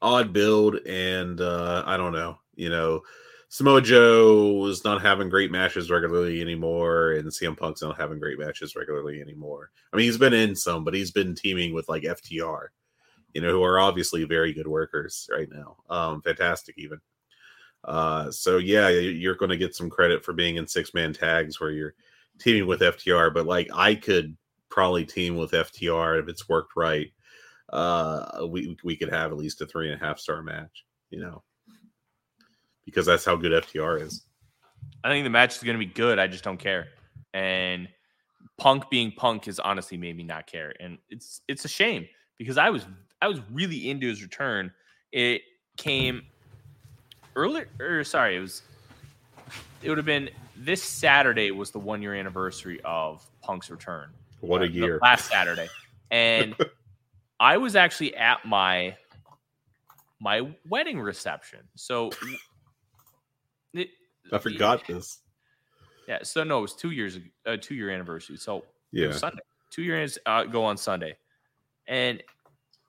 odd 0.00 0.32
build, 0.32 0.76
and 0.86 1.40
uh, 1.40 1.82
I 1.86 1.96
don't 1.96 2.12
know. 2.12 2.38
You 2.54 2.70
know, 2.70 3.02
Samoa 3.56 3.80
Joe 3.80 4.66
is 4.66 4.84
not 4.84 5.00
having 5.00 5.30
great 5.30 5.50
matches 5.50 5.90
regularly 5.90 6.42
anymore, 6.42 7.12
and 7.12 7.28
CM 7.28 7.56
Punk's 7.56 7.80
not 7.80 7.96
having 7.98 8.18
great 8.18 8.38
matches 8.38 8.76
regularly 8.76 9.22
anymore. 9.22 9.70
I 9.90 9.96
mean, 9.96 10.04
he's 10.04 10.18
been 10.18 10.34
in 10.34 10.54
some, 10.54 10.84
but 10.84 10.92
he's 10.92 11.10
been 11.10 11.34
teaming 11.34 11.72
with 11.72 11.88
like 11.88 12.02
FTR 12.02 12.66
you 13.32 13.40
know, 13.40 13.50
who 13.50 13.62
are 13.62 13.78
obviously 13.78 14.24
very 14.24 14.52
good 14.52 14.66
workers 14.66 15.28
right 15.32 15.48
now. 15.50 15.76
Um, 15.90 16.22
fantastic 16.22 16.74
even. 16.76 17.00
Uh, 17.84 18.30
so 18.30 18.58
yeah, 18.58 18.88
you- 18.88 19.10
you're 19.10 19.34
going 19.36 19.50
to 19.50 19.56
get 19.56 19.74
some 19.74 19.88
credit 19.88 20.22
for 20.22 20.34
being 20.34 20.56
in 20.56 20.66
six 20.66 20.92
man 20.92 21.14
tags 21.14 21.58
where 21.58 21.70
you're 21.70 21.94
teaming 22.38 22.66
with 22.66 22.80
FTR, 22.80 23.32
but 23.32 23.46
like 23.46 23.68
I 23.74 23.94
could 23.94 24.36
probably 24.70 25.06
team 25.06 25.36
with 25.36 25.52
FTR 25.52 26.18
if 26.20 26.28
it's 26.28 26.48
worked 26.48 26.76
right. 26.76 27.10
Uh, 27.70 28.46
we 28.50 28.76
we 28.84 28.96
could 28.96 29.10
have 29.10 29.32
at 29.32 29.38
least 29.38 29.62
a 29.62 29.66
three 29.66 29.90
and 29.90 30.00
a 30.00 30.04
half 30.04 30.18
star 30.18 30.42
match, 30.42 30.84
you 31.10 31.20
know, 31.20 31.42
because 32.86 33.04
that's 33.04 33.24
how 33.24 33.36
good 33.36 33.52
FTR 33.52 34.00
is. 34.00 34.22
I 35.04 35.10
think 35.10 35.24
the 35.24 35.30
match 35.30 35.56
is 35.56 35.62
going 35.62 35.78
to 35.78 35.84
be 35.84 35.92
good. 35.92 36.18
I 36.18 36.26
just 36.26 36.42
don't 36.42 36.56
care. 36.56 36.88
And 37.34 37.88
Punk 38.56 38.88
being 38.88 39.12
Punk 39.12 39.44
has 39.44 39.58
honestly 39.58 39.98
made 39.98 40.16
me 40.16 40.22
not 40.22 40.46
care, 40.46 40.72
and 40.80 40.96
it's 41.10 41.42
it's 41.46 41.66
a 41.66 41.68
shame 41.68 42.08
because 42.38 42.56
I 42.56 42.70
was 42.70 42.86
I 43.20 43.28
was 43.28 43.40
really 43.52 43.90
into 43.90 44.06
his 44.06 44.22
return. 44.22 44.72
It 45.12 45.42
came 45.76 46.22
earlier, 47.34 47.68
or 47.78 48.02
sorry, 48.04 48.36
it 48.36 48.40
was 48.40 48.62
it 49.82 49.90
would 49.90 49.98
have 49.98 50.06
been 50.06 50.30
this 50.56 50.82
Saturday 50.82 51.50
was 51.50 51.70
the 51.70 51.78
one 51.78 52.00
year 52.00 52.14
anniversary 52.14 52.80
of 52.84 53.28
Punk's 53.42 53.68
return. 53.70 54.08
What 54.40 54.62
a 54.62 54.64
Uh, 54.64 54.68
year! 54.68 54.98
last 55.02 55.28
Saturday, 55.28 55.68
and 56.10 56.54
I 57.40 57.58
was 57.58 57.76
actually 57.76 58.16
at 58.16 58.46
my 58.46 58.96
my 60.18 60.48
wedding 60.66 60.98
reception. 60.98 61.60
So 61.74 62.10
it, 63.76 63.90
I 64.32 64.38
forgot 64.38 64.86
this. 64.86 65.20
yeah, 66.08 66.18
so 66.22 66.44
no, 66.44 66.58
it 66.58 66.62
was 66.62 66.74
two 66.74 66.90
years, 66.90 67.16
ag- 67.16 67.32
uh, 67.46 67.56
two 67.60 67.74
year 67.74 67.90
anniversary. 67.90 68.36
So 68.36 68.64
Yeah, 68.92 69.12
Sunday, 69.12 69.42
two 69.70 69.82
years 69.82 70.18
uh, 70.26 70.44
go 70.44 70.64
on 70.64 70.76
Sunday, 70.76 71.16
and 71.86 72.22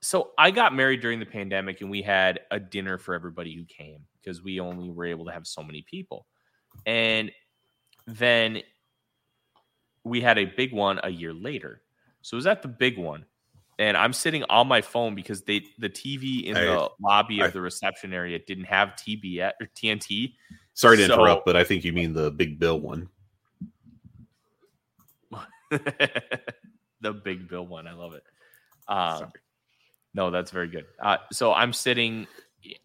so 0.00 0.30
I 0.38 0.50
got 0.52 0.74
married 0.74 1.00
during 1.00 1.18
the 1.18 1.26
pandemic, 1.26 1.80
and 1.80 1.90
we 1.90 2.02
had 2.02 2.40
a 2.50 2.60
dinner 2.60 2.98
for 2.98 3.14
everybody 3.14 3.54
who 3.54 3.64
came 3.64 4.06
because 4.20 4.42
we 4.42 4.60
only 4.60 4.90
were 4.90 5.06
able 5.06 5.24
to 5.26 5.32
have 5.32 5.46
so 5.46 5.62
many 5.62 5.82
people, 5.82 6.26
and 6.86 7.30
then 8.06 8.62
we 10.04 10.20
had 10.20 10.38
a 10.38 10.44
big 10.44 10.72
one 10.72 11.00
a 11.02 11.10
year 11.10 11.34
later. 11.34 11.82
So 12.22 12.34
it 12.36 12.38
was 12.38 12.46
at 12.46 12.62
the 12.62 12.68
big 12.68 12.96
one, 12.96 13.26
and 13.78 13.96
I'm 13.96 14.12
sitting 14.12 14.44
on 14.44 14.68
my 14.68 14.80
phone 14.80 15.14
because 15.14 15.42
they 15.42 15.64
the 15.78 15.88
TV 15.90 16.46
in 16.46 16.56
I- 16.56 16.64
the 16.64 16.88
lobby 17.00 17.40
of 17.40 17.48
I- 17.48 17.50
the 17.50 17.60
reception 17.60 18.12
area 18.12 18.38
didn't 18.38 18.64
have 18.64 18.94
TBS 18.96 19.52
or 19.60 19.66
TNT. 19.74 20.34
Sorry 20.78 20.96
to 20.98 21.06
so- 21.06 21.14
interrupt, 21.14 21.44
but 21.46 21.56
I 21.56 21.64
think 21.64 21.84
you 21.84 21.92
mean 21.92 22.12
the 22.12 22.30
Big 22.30 22.58
Bill 22.58 22.78
one. 22.78 23.08
the 25.70 27.12
big 27.12 27.46
bill 27.48 27.66
one. 27.66 27.86
I 27.86 27.92
love 27.92 28.14
it. 28.14 28.22
Sorry. 28.88 29.30
no, 30.14 30.30
that's 30.30 30.50
very 30.50 30.68
good. 30.68 30.86
Uh, 31.02 31.18
so 31.30 31.52
I'm 31.52 31.72
sitting 31.74 32.26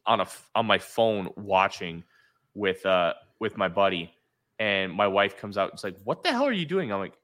on 0.06 0.20
a 0.20 0.28
on 0.54 0.66
my 0.66 0.78
phone 0.78 1.30
watching 1.38 2.04
with 2.56 2.86
uh 2.86 3.14
with 3.40 3.58
my 3.58 3.70
buddy, 3.70 4.14
and 4.60 4.92
my 4.92 5.08
wife 5.08 5.38
comes 5.38 5.58
out. 5.58 5.70
and 5.70 5.80
is 5.80 5.84
like, 5.84 5.96
"What 6.04 6.24
the 6.24 6.30
hell 6.32 6.44
are 6.46 6.52
you 6.52 6.66
doing?" 6.66 6.92
I'm 6.92 7.00
like, 7.00 7.18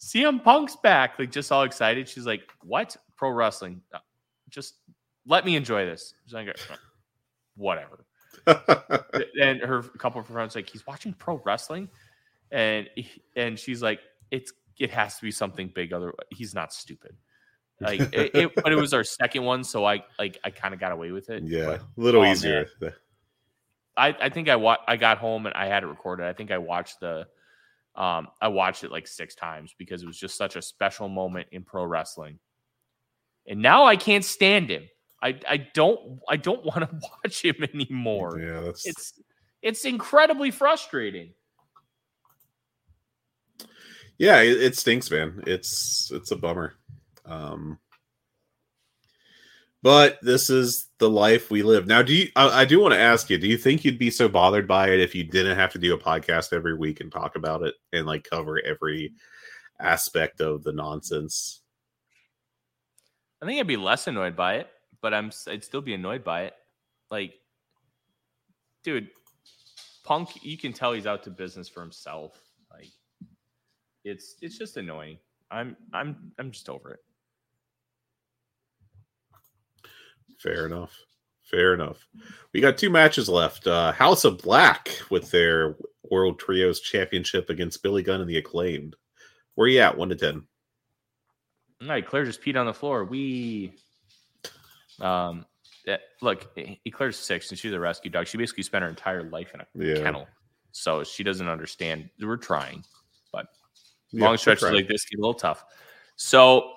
"CM 0.00 0.42
Punk's 0.42 0.76
back!" 0.76 1.18
Like 1.18 1.30
just 1.30 1.52
all 1.52 1.62
excited. 1.62 2.08
She's 2.08 2.26
like, 2.26 2.42
"What? 2.62 2.96
Pro 3.16 3.30
wrestling? 3.30 3.80
Uh, 3.92 3.98
Just 4.50 4.74
let 5.26 5.44
me 5.44 5.54
enjoy 5.54 5.86
this." 5.86 6.14
Like, 6.32 6.48
"Uh, 6.48 6.74
"Whatever." 7.56 8.04
and 9.40 9.60
her 9.60 9.82
couple 9.98 10.20
of 10.20 10.26
her 10.26 10.34
friends 10.34 10.54
like 10.54 10.68
he's 10.68 10.86
watching 10.86 11.12
pro 11.14 11.40
wrestling 11.44 11.88
and 12.50 12.88
he- 12.94 13.22
and 13.36 13.58
she's 13.58 13.82
like 13.82 14.00
it's 14.30 14.52
it 14.78 14.90
has 14.90 15.16
to 15.16 15.22
be 15.22 15.30
something 15.30 15.70
big 15.74 15.92
other 15.92 16.12
he's 16.30 16.54
not 16.54 16.72
stupid 16.72 17.16
like 17.80 18.00
it, 18.12 18.34
it- 18.34 18.54
but 18.56 18.72
it 18.72 18.76
was 18.76 18.92
our 18.92 19.04
second 19.04 19.44
one 19.44 19.64
so 19.64 19.84
i 19.84 20.02
like 20.18 20.38
i 20.44 20.50
kind 20.50 20.74
of 20.74 20.80
got 20.80 20.92
away 20.92 21.10
with 21.10 21.30
it 21.30 21.42
yeah, 21.44 21.64
but 21.64 21.80
a 21.80 21.86
little 21.96 22.22
oh, 22.22 22.30
easier. 22.30 22.66
I, 23.96 24.08
I 24.20 24.28
think 24.28 24.48
I 24.48 24.56
wa- 24.56 24.78
I 24.88 24.96
got 24.96 25.18
home 25.18 25.46
and 25.46 25.54
I 25.54 25.66
had 25.66 25.84
it 25.84 25.86
recorded. 25.86 26.26
I 26.26 26.32
think 26.32 26.50
I 26.50 26.58
watched 26.58 26.98
the 26.98 27.28
Um, 27.94 28.26
I 28.40 28.48
watched 28.48 28.82
it 28.82 28.90
like 28.90 29.06
six 29.06 29.36
times 29.36 29.72
because 29.78 30.02
it 30.02 30.06
was 30.06 30.18
just 30.18 30.36
such 30.36 30.56
a 30.56 30.62
special 30.62 31.08
moment 31.08 31.46
in 31.52 31.62
pro 31.62 31.84
wrestling. 31.84 32.40
And 33.46 33.62
now 33.62 33.84
I 33.84 33.94
can't 33.94 34.24
stand 34.24 34.68
him. 34.68 34.88
I, 35.22 35.38
I 35.48 35.56
don't 35.74 36.20
I 36.28 36.36
don't 36.36 36.64
want 36.64 36.80
to 36.80 37.08
watch 37.24 37.42
him 37.44 37.56
anymore. 37.72 38.38
Yeah, 38.38 38.60
that's 38.60 38.86
It's 38.86 39.20
it's 39.62 39.84
incredibly 39.84 40.50
frustrating. 40.50 41.32
yeah, 44.18 44.40
it, 44.40 44.62
it 44.62 44.76
stinks, 44.76 45.10
man. 45.10 45.42
It's 45.46 46.10
it's 46.12 46.30
a 46.30 46.36
bummer. 46.36 46.74
Um, 47.24 47.78
but 49.82 50.18
this 50.22 50.48
is 50.48 50.88
the 50.98 51.10
life 51.10 51.50
we 51.50 51.62
live 51.62 51.86
now. 51.86 52.02
Do 52.02 52.14
you? 52.14 52.28
I, 52.36 52.62
I 52.62 52.64
do 52.64 52.80
want 52.80 52.94
to 52.94 53.00
ask 53.00 53.28
you. 53.28 53.38
Do 53.38 53.46
you 53.48 53.58
think 53.58 53.84
you'd 53.84 53.98
be 53.98 54.10
so 54.10 54.28
bothered 54.28 54.66
by 54.68 54.88
it 54.88 55.00
if 55.00 55.14
you 55.14 55.24
didn't 55.24 55.56
have 55.56 55.72
to 55.72 55.78
do 55.78 55.94
a 55.94 55.98
podcast 55.98 56.52
every 56.52 56.74
week 56.74 57.00
and 57.00 57.12
talk 57.12 57.36
about 57.36 57.62
it 57.62 57.74
and 57.92 58.06
like 58.06 58.28
cover 58.28 58.60
every 58.64 59.12
aspect 59.80 60.40
of 60.40 60.62
the 60.62 60.72
nonsense? 60.72 61.60
I 63.42 63.46
think 63.46 63.60
I'd 63.60 63.66
be 63.66 63.76
less 63.76 64.06
annoyed 64.06 64.36
by 64.36 64.54
it, 64.54 64.68
but 65.04 65.12
I'm 65.12 65.30
I'd 65.48 65.62
still 65.62 65.82
be 65.82 65.92
annoyed 65.92 66.24
by 66.24 66.44
it. 66.44 66.54
Like, 67.10 67.34
dude, 68.84 69.10
Punk, 70.02 70.42
you 70.42 70.56
can 70.56 70.72
tell 70.72 70.94
he's 70.94 71.06
out 71.06 71.22
to 71.24 71.30
business 71.30 71.68
for 71.68 71.82
himself. 71.82 72.40
Like, 72.72 72.88
it's 74.02 74.36
it's 74.40 74.56
just 74.56 74.78
annoying. 74.78 75.18
I'm 75.50 75.76
I'm 75.92 76.32
I'm 76.38 76.50
just 76.50 76.70
over 76.70 76.92
it. 76.92 77.00
Fair 80.38 80.64
enough. 80.64 80.98
Fair 81.42 81.74
enough. 81.74 82.08
We 82.54 82.62
got 82.62 82.78
two 82.78 82.88
matches 82.88 83.28
left. 83.28 83.66
Uh, 83.66 83.92
House 83.92 84.24
of 84.24 84.38
Black 84.38 84.88
with 85.10 85.30
their 85.30 85.76
World 86.10 86.38
Trios 86.38 86.80
Championship 86.80 87.50
against 87.50 87.82
Billy 87.82 88.02
Gunn 88.02 88.22
and 88.22 88.30
the 88.30 88.38
Acclaimed. 88.38 88.96
Where 89.54 89.68
you 89.68 89.80
at? 89.80 89.98
One 89.98 90.08
to 90.08 90.16
ten. 90.16 90.44
All 91.82 91.88
right, 91.88 92.06
Claire 92.06 92.24
just 92.24 92.40
peed 92.40 92.58
on 92.58 92.64
the 92.64 92.72
floor. 92.72 93.04
We, 93.04 93.74
um, 95.00 95.44
that, 95.86 96.00
look, 96.22 96.56
Eclair's 96.86 97.18
six 97.18 97.50
and 97.50 97.58
she's 97.58 97.72
a 97.72 97.80
rescue 97.80 98.10
dog. 98.10 98.26
She 98.26 98.38
basically 98.38 98.62
spent 98.62 98.82
her 98.82 98.88
entire 98.88 99.24
life 99.24 99.52
in 99.54 99.60
a 99.60 99.66
Yeah. 99.74 100.02
kennel, 100.02 100.26
so 100.72 101.04
she 101.04 101.22
doesn't 101.22 101.48
understand. 101.48 102.08
We're 102.20 102.36
trying, 102.36 102.84
but 103.32 103.46
long 104.12 104.32
we're 104.32 104.36
stretches 104.38 104.70
like 104.70 104.88
this 104.88 105.04
get 105.04 105.18
a 105.18 105.20
little 105.20 105.34
tough. 105.34 105.64
So 106.16 106.72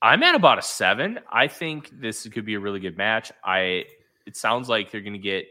I'm 0.00 0.22
at 0.22 0.34
about 0.34 0.58
a 0.58 0.62
seven. 0.62 1.20
I 1.30 1.48
think 1.48 1.90
this 2.00 2.28
could 2.28 2.44
be 2.44 2.54
a 2.54 2.60
really 2.60 2.80
good 2.80 2.96
match. 2.96 3.32
I 3.42 3.84
it 4.26 4.36
sounds 4.36 4.68
like 4.68 4.90
they're 4.90 5.00
going 5.00 5.14
to 5.14 5.18
get 5.18 5.46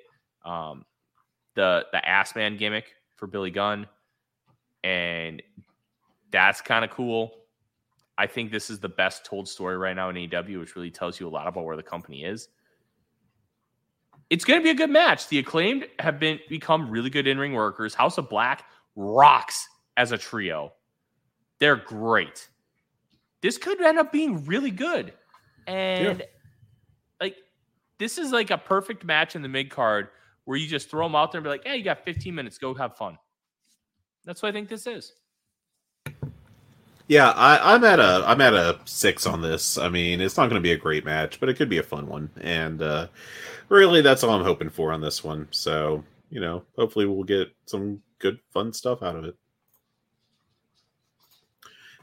um, 0.46 0.86
the 1.56 1.86
the 1.92 2.08
ass 2.08 2.36
man 2.36 2.58
gimmick 2.58 2.96
for 3.16 3.28
Billy 3.28 3.52
Gunn, 3.52 3.88
and 4.84 5.42
that's 6.32 6.62
kind 6.62 6.84
of 6.84 6.92
cool. 6.92 7.34
I 8.18 8.28
think 8.28 8.52
this 8.52 8.70
is 8.70 8.80
the 8.80 8.90
best 8.90 9.26
told 9.26 9.48
story 9.48 9.78
right 9.78 9.96
now 9.96 10.10
in 10.10 10.16
AEW, 10.16 10.60
which 10.60 10.76
really 10.76 10.92
tells 10.92 11.20
you 11.20 11.28
a 11.28 11.30
lot 11.30 11.48
about 11.48 11.66
where 11.66 11.76
the 11.76 11.84
company 11.84 12.24
is. 12.24 12.50
It's 14.30 14.46
going 14.46 14.60
to 14.60 14.64
be 14.64 14.70
a 14.70 14.76
good 14.76 14.90
match. 14.90 15.28
The 15.28 15.40
acclaimed 15.40 15.88
have 16.00 16.20
been 16.20 16.40
become 16.50 16.90
really 16.90 17.10
good 17.10 17.28
in 17.28 17.38
ring 17.38 17.54
workers. 17.54 17.94
House 17.94 18.18
of 18.18 18.30
Black 18.30 18.66
rocks 18.96 19.68
as 19.98 20.12
a 20.12 20.18
trio. 20.18 20.74
They're 21.60 21.76
great. 21.76 22.50
This 23.42 23.58
could 23.58 23.82
end 23.82 24.00
up 24.00 24.12
being 24.12 24.46
really 24.46 24.72
good. 24.72 25.14
And 25.68 26.24
like 27.20 27.36
this 28.00 28.18
is 28.18 28.32
like 28.32 28.52
a 28.52 28.58
perfect 28.58 29.04
match 29.04 29.36
in 29.36 29.42
the 29.42 29.50
mid 29.50 29.70
card 29.70 30.10
where 30.46 30.58
you 30.58 30.68
just 30.68 30.90
throw 30.90 31.06
them 31.06 31.16
out 31.16 31.32
there 31.32 31.40
and 31.40 31.44
be 31.44 31.50
like, 31.50 31.64
"Hey, 31.66 31.78
you 31.78 31.84
got 31.84 32.04
15 32.04 32.34
minutes, 32.34 32.58
go 32.58 32.74
have 32.74 32.98
fun." 32.98 33.18
That's 34.26 34.42
what 34.42 34.50
I 34.50 34.52
think 34.52 34.70
this 34.70 34.88
is. 34.88 35.14
Yeah, 37.14 37.30
I, 37.30 37.76
I'm 37.76 37.84
at 37.84 38.00
a 38.00 38.24
I'm 38.26 38.42
at 38.42 38.56
a 38.56 38.80
six 38.86 39.28
on 39.28 39.40
this. 39.40 39.78
I 39.78 39.88
mean, 39.88 40.20
it's 40.20 40.36
not 40.36 40.50
going 40.50 40.60
to 40.60 40.68
be 40.68 40.72
a 40.72 40.78
great 40.78 41.06
match, 41.06 41.40
but 41.40 41.48
it 41.48 41.54
could 41.54 41.70
be 41.70 41.78
a 41.78 41.84
fun 41.84 42.08
one, 42.08 42.28
and 42.42 42.82
uh, 42.82 43.08
really, 43.70 44.02
that's 44.02 44.24
all 44.24 44.32
I'm 44.32 44.44
hoping 44.44 44.72
for 44.72 44.92
on 44.92 45.00
this 45.00 45.24
one. 45.24 45.48
So, 45.52 46.04
you 46.32 46.42
know, 46.42 46.64
hopefully, 46.76 47.06
we'll 47.06 47.24
get 47.24 47.54
some 47.68 48.02
good, 48.18 48.40
fun 48.52 48.74
stuff 48.74 49.04
out 49.04 49.16
of 49.16 49.26
it. 49.26 49.36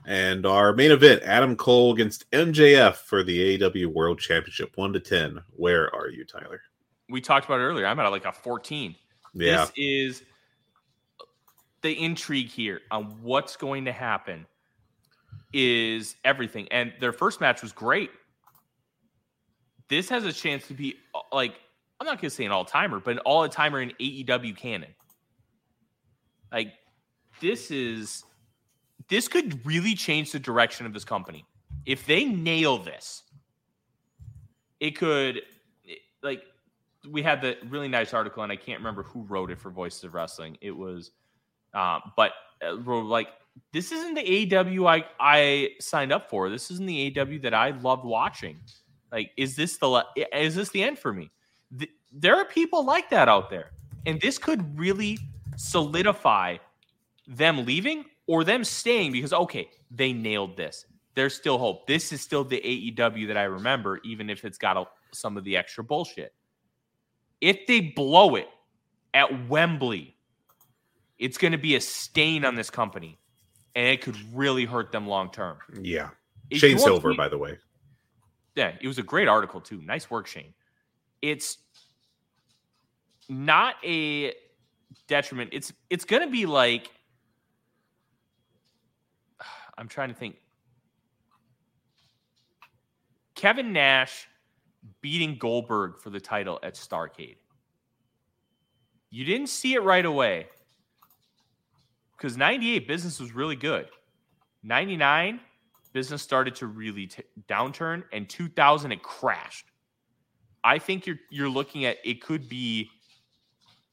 And 0.07 0.47
our 0.47 0.73
main 0.75 0.93
event: 0.93 1.25
Adam 1.25 1.57
Cole 1.57 1.93
against 1.93 2.31
MJF 2.31 2.95
for 2.95 3.25
the 3.25 3.59
AEW 3.59 3.87
World 3.87 4.21
Championship, 4.21 4.71
one 4.77 4.93
to 4.93 5.01
ten. 5.01 5.41
Where 5.57 5.93
are 5.93 6.09
you, 6.09 6.25
Tyler? 6.25 6.63
We 7.09 7.21
talked 7.21 7.47
about 7.47 7.59
it 7.59 7.65
earlier. 7.65 7.87
I'm 7.87 7.99
at 7.99 8.07
like 8.11 8.27
a 8.27 8.33
14. 8.33 8.95
Yeah, 9.35 9.57
This 9.57 9.73
is 9.77 10.23
the 11.81 12.01
intrigue 12.01 12.47
here 12.47 12.83
on 12.93 13.21
what's 13.23 13.57
going 13.57 13.87
to 13.87 13.93
happen 13.93 14.47
is 15.53 16.17
everything. 16.25 16.69
And 16.71 16.93
their 17.01 17.13
first 17.13 17.41
match 17.41 17.63
was 17.63 17.73
great. 17.73 18.11
This 19.89 20.09
has 20.09 20.25
a 20.25 20.33
chance 20.33 20.67
to 20.69 20.75
be 20.75 20.97
uh, 21.15 21.21
like, 21.33 21.55
I'm 21.99 22.07
not 22.07 22.21
to 22.21 22.31
say 22.31 22.45
an 22.45 22.53
all 22.53 22.65
timer, 22.65 23.01
but 23.01 23.13
an 23.13 23.19
all 23.21 23.49
timer 23.49 23.81
in 23.81 23.93
AEW 24.01 24.57
canon. 24.57 24.95
Like, 26.53 26.73
this 27.41 27.71
is, 27.71 28.25
this 29.09 29.29
could 29.29 29.65
really 29.67 29.95
change 29.95 30.33
the 30.33 30.39
direction 30.39 30.87
of 30.87 30.93
this 30.93 31.05
company. 31.05 31.45
If 31.87 32.07
they 32.07 32.25
nail 32.25 32.79
this, 32.79 33.23
it 34.79 34.93
could, 34.93 35.43
like, 36.23 36.43
we 37.09 37.23
had 37.23 37.41
the 37.41 37.57
really 37.69 37.89
nice 37.89 38.13
article, 38.13 38.43
and 38.43 38.53
I 38.53 38.57
can't 38.57 38.79
remember 38.79 39.03
who 39.03 39.23
wrote 39.23 39.51
it 39.51 39.59
for 39.59 39.71
Voices 39.71 40.05
of 40.05 40.15
Wrestling. 40.15 40.59
It 40.61 40.71
was, 40.71 41.13
um, 41.75 42.13
but 42.17 42.33
uh, 42.65 42.75
like 42.75 43.29
this 43.73 43.93
isn't 43.93 44.15
the 44.15 44.57
AW 44.57 44.87
I 44.87 45.05
I 45.19 45.69
signed 45.81 46.13
up 46.13 46.29
for. 46.29 46.51
This 46.51 46.71
isn't 46.71 46.87
the 46.87 47.15
AW 47.19 47.39
that 47.43 47.55
I 47.55 47.71
loved 47.71 48.05
watching. 48.05 48.59
Like, 49.13 49.31
is 49.37 49.57
this 49.57 49.77
the 49.79 50.05
is 50.33 50.55
this 50.55 50.71
the 50.71 50.83
end 50.83 50.99
for 50.99 51.13
me? 51.13 51.31
Th- 51.79 51.91
there 52.13 52.37
are 52.37 52.45
people 52.45 52.85
like 52.85 53.11
that 53.11 53.29
out 53.29 53.51
there, 53.51 53.71
and 54.07 54.21
this 54.21 54.39
could 54.39 54.79
really 54.79 55.19
solidify 55.57 56.57
them 57.27 57.65
leaving 57.65 58.05
or 58.27 58.45
them 58.45 58.65
staying 58.65 59.13
because 59.13 59.33
okay, 59.33 59.69
they 59.91 60.13
nailed 60.13 60.57
this. 60.57 60.87
There's 61.15 61.35
still 61.35 61.59
hope. 61.59 61.87
This 61.87 62.13
is 62.13 62.21
still 62.21 62.45
the 62.45 62.61
AEW 62.61 63.27
that 63.29 63.37
I 63.37 63.43
remember, 63.43 64.01
even 64.05 64.31
if 64.31 64.45
it's 64.45 64.59
got 64.59 64.77
a, 64.77 64.85
some 65.13 65.37
of 65.37 65.45
the 65.45 65.57
extra 65.57 65.83
bullshit 65.83 66.33
if 67.41 67.67
they 67.67 67.81
blow 67.81 68.37
it 68.37 68.49
at 69.15 69.49
Wembley, 69.49 70.17
it's 71.19 71.39
going 71.39 71.53
to 71.53 71.59
be 71.59 71.77
a 71.77 71.81
stain 71.81 72.45
on 72.45 72.55
this 72.55 72.71
company, 72.71 73.19
and 73.75 73.87
it 73.87 74.01
could 74.03 74.17
really 74.35 74.65
hurt 74.65 74.93
them 74.93 75.07
long 75.07 75.31
term. 75.31 75.59
yeah. 75.81 76.11
If 76.51 76.59
Shane 76.59 76.79
Silver, 76.79 77.11
be- 77.11 77.17
by 77.17 77.29
the 77.29 77.39
way. 77.39 77.59
yeah, 78.57 78.73
it 78.81 78.87
was 78.89 78.99
a 78.99 79.05
great 79.05 79.29
article 79.29 79.61
too. 79.61 79.81
Nice 79.83 80.11
work, 80.11 80.27
Shane. 80.27 80.53
It's 81.23 81.59
not 83.29 83.77
a 83.85 84.35
detriment. 85.07 85.51
It's 85.53 85.73
it's 85.91 86.05
going 86.05 86.23
to 86.23 86.31
be 86.31 86.47
like 86.47 86.91
I'm 89.79 89.87
trying 89.87 90.09
to 90.09 90.15
think. 90.15 90.37
Kevin 93.37 93.73
Nash 93.73 94.27
beating 95.01 95.37
Goldberg 95.39 95.99
for 95.99 96.11
the 96.11 96.21
title 96.21 96.59
at 96.63 96.75
Starcade. 96.75 97.37
You 99.11 99.25
didn't 99.25 99.49
see 99.49 99.75
it 99.75 99.83
right 99.83 100.05
away 100.05 100.49
because 102.21 102.37
98 102.37 102.87
business 102.87 103.19
was 103.19 103.35
really 103.35 103.57
good. 103.57 103.89
99 104.63 105.41
business 105.93 106.21
started 106.21 106.55
to 106.57 106.67
really 106.67 107.07
t- 107.07 107.23
downturn 107.49 108.05
and 108.13 108.29
2000 108.29 108.93
it 108.93 109.03
crashed. 109.03 109.67
I 110.63 110.79
think 110.79 111.07
you're 111.07 111.19
you're 111.31 111.49
looking 111.49 111.87
at 111.87 111.97
it 112.05 112.23
could 112.23 112.49
be 112.49 112.91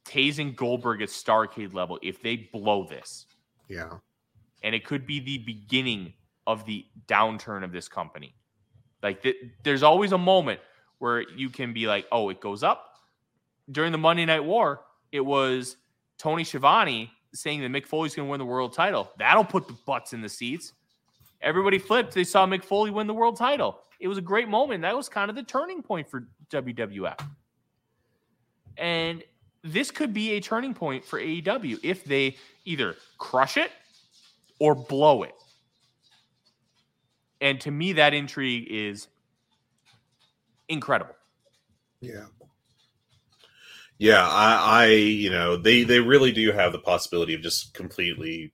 tasing 0.04 0.56
Goldberg 0.56 1.02
at 1.02 1.10
Starcade 1.10 1.74
level 1.74 1.98
if 2.04 2.22
they 2.22 2.50
blow 2.52 2.86
this. 2.86 3.26
Yeah. 3.70 3.98
And 4.62 4.76
it 4.76 4.84
could 4.86 5.08
be 5.08 5.22
the 5.22 5.38
beginning 5.40 6.14
of 6.46 6.66
the 6.66 6.86
downturn 7.08 7.64
of 7.64 7.72
this 7.72 7.88
company. 7.88 8.36
Like 9.02 9.24
th- 9.24 9.38
there's 9.64 9.84
always 9.84 10.12
a 10.12 10.18
moment 10.18 10.60
where 11.00 11.22
you 11.30 11.50
can 11.50 11.74
be 11.74 11.88
like, 11.88 12.06
"Oh, 12.12 12.30
it 12.30 12.42
goes 12.42 12.64
up." 12.64 12.84
During 13.72 13.94
the 13.94 13.98
Monday 13.98 14.26
Night 14.26 14.44
War, 14.44 14.82
it 15.14 15.22
was 15.22 15.78
Tony 16.18 16.44
Schiavone 16.44 17.12
saying 17.38 17.62
that 17.62 17.72
Mick 17.72 17.86
Foley's 17.86 18.16
going 18.16 18.28
to 18.28 18.32
win 18.32 18.40
the 18.40 18.46
world 18.46 18.74
title. 18.74 19.12
That'll 19.18 19.46
put 19.46 19.68
the 19.68 19.76
butts 19.86 20.14
in 20.14 20.22
the 20.22 20.30
seats. 20.30 20.74
Everybody 21.42 21.78
flipped. 21.78 22.14
They 22.14 22.24
saw 22.24 22.46
Mick 22.46 22.64
Foley 22.64 22.92
win 22.92 23.08
the 23.08 23.14
world 23.14 23.38
title. 23.38 23.80
It 24.00 24.08
was 24.08 24.18
a 24.18 24.22
great 24.22 24.48
moment. 24.48 24.82
That 24.82 24.96
was 24.96 25.10
kind 25.10 25.30
of 25.30 25.36
the 25.36 25.44
turning 25.44 25.82
point 25.82 26.08
for 26.08 26.28
WWF. 26.50 27.20
And 28.78 29.24
this 29.64 29.92
could 29.92 30.14
be 30.14 30.32
a 30.32 30.40
turning 30.40 30.74
point 30.74 31.04
for 31.04 31.20
AEW 31.20 31.80
if 31.84 32.04
they 32.04 32.38
either 32.66 32.96
crush 33.18 33.58
it 33.58 33.72
or 34.60 34.76
blow 34.76 35.24
it. 35.24 35.34
And 37.42 37.60
to 37.62 37.72
me, 37.72 37.94
that 37.94 38.14
intrigue 38.14 38.68
is 38.70 39.08
incredible. 40.70 41.16
Yeah. 42.02 42.26
Yeah, 44.00 44.28
I, 44.28 44.84
I, 44.84 44.86
you 44.88 45.32
know, 45.32 45.58
they 45.58 45.84
they 45.84 46.00
really 46.00 46.32
do 46.32 46.52
have 46.52 46.72
the 46.72 46.80
possibility 46.80 47.34
of 47.34 47.42
just 47.42 47.74
completely 47.74 48.54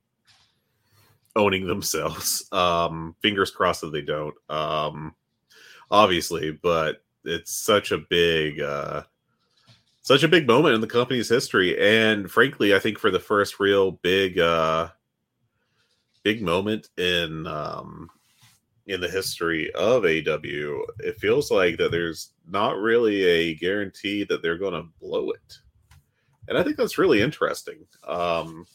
owning 1.36 1.66
themselves. 1.66 2.48
Um, 2.52 3.16
fingers 3.20 3.50
crossed 3.50 3.80
that 3.80 3.92
they 3.92 4.00
don't. 4.00 4.34
Um, 4.48 5.14
obviously, 5.90 6.52
but 6.52 7.02
it's 7.24 7.52
such 7.52 7.90
a 7.90 7.98
big, 7.98 8.60
uh, 8.60 9.02
such 10.02 10.22
a 10.22 10.28
big 10.28 10.46
moment 10.46 10.76
in 10.76 10.80
the 10.80 10.86
company's 10.86 11.28
history, 11.28 11.76
and 11.78 12.30
frankly, 12.30 12.74
I 12.74 12.78
think 12.78 12.98
for 12.98 13.10
the 13.10 13.18
first 13.18 13.58
real 13.58 13.92
big, 13.92 14.38
uh, 14.38 14.88
big 16.22 16.42
moment 16.42 16.88
in 16.96 17.46
um, 17.46 18.08
in 18.86 19.00
the 19.00 19.08
history 19.08 19.72
of 19.74 20.04
AW, 20.04 20.84
it 20.98 21.18
feels 21.18 21.50
like 21.50 21.78
that 21.78 21.90
there's 21.90 22.32
not 22.46 22.76
really 22.76 23.22
a 23.24 23.54
guarantee 23.54 24.24
that 24.24 24.42
they're 24.42 24.58
going 24.58 24.74
to 24.74 24.88
blow 25.00 25.30
it. 25.30 25.58
And 26.48 26.58
I 26.58 26.62
think 26.62 26.76
that's 26.76 26.98
really 26.98 27.22
interesting. 27.22 27.86
Um, 28.06 28.66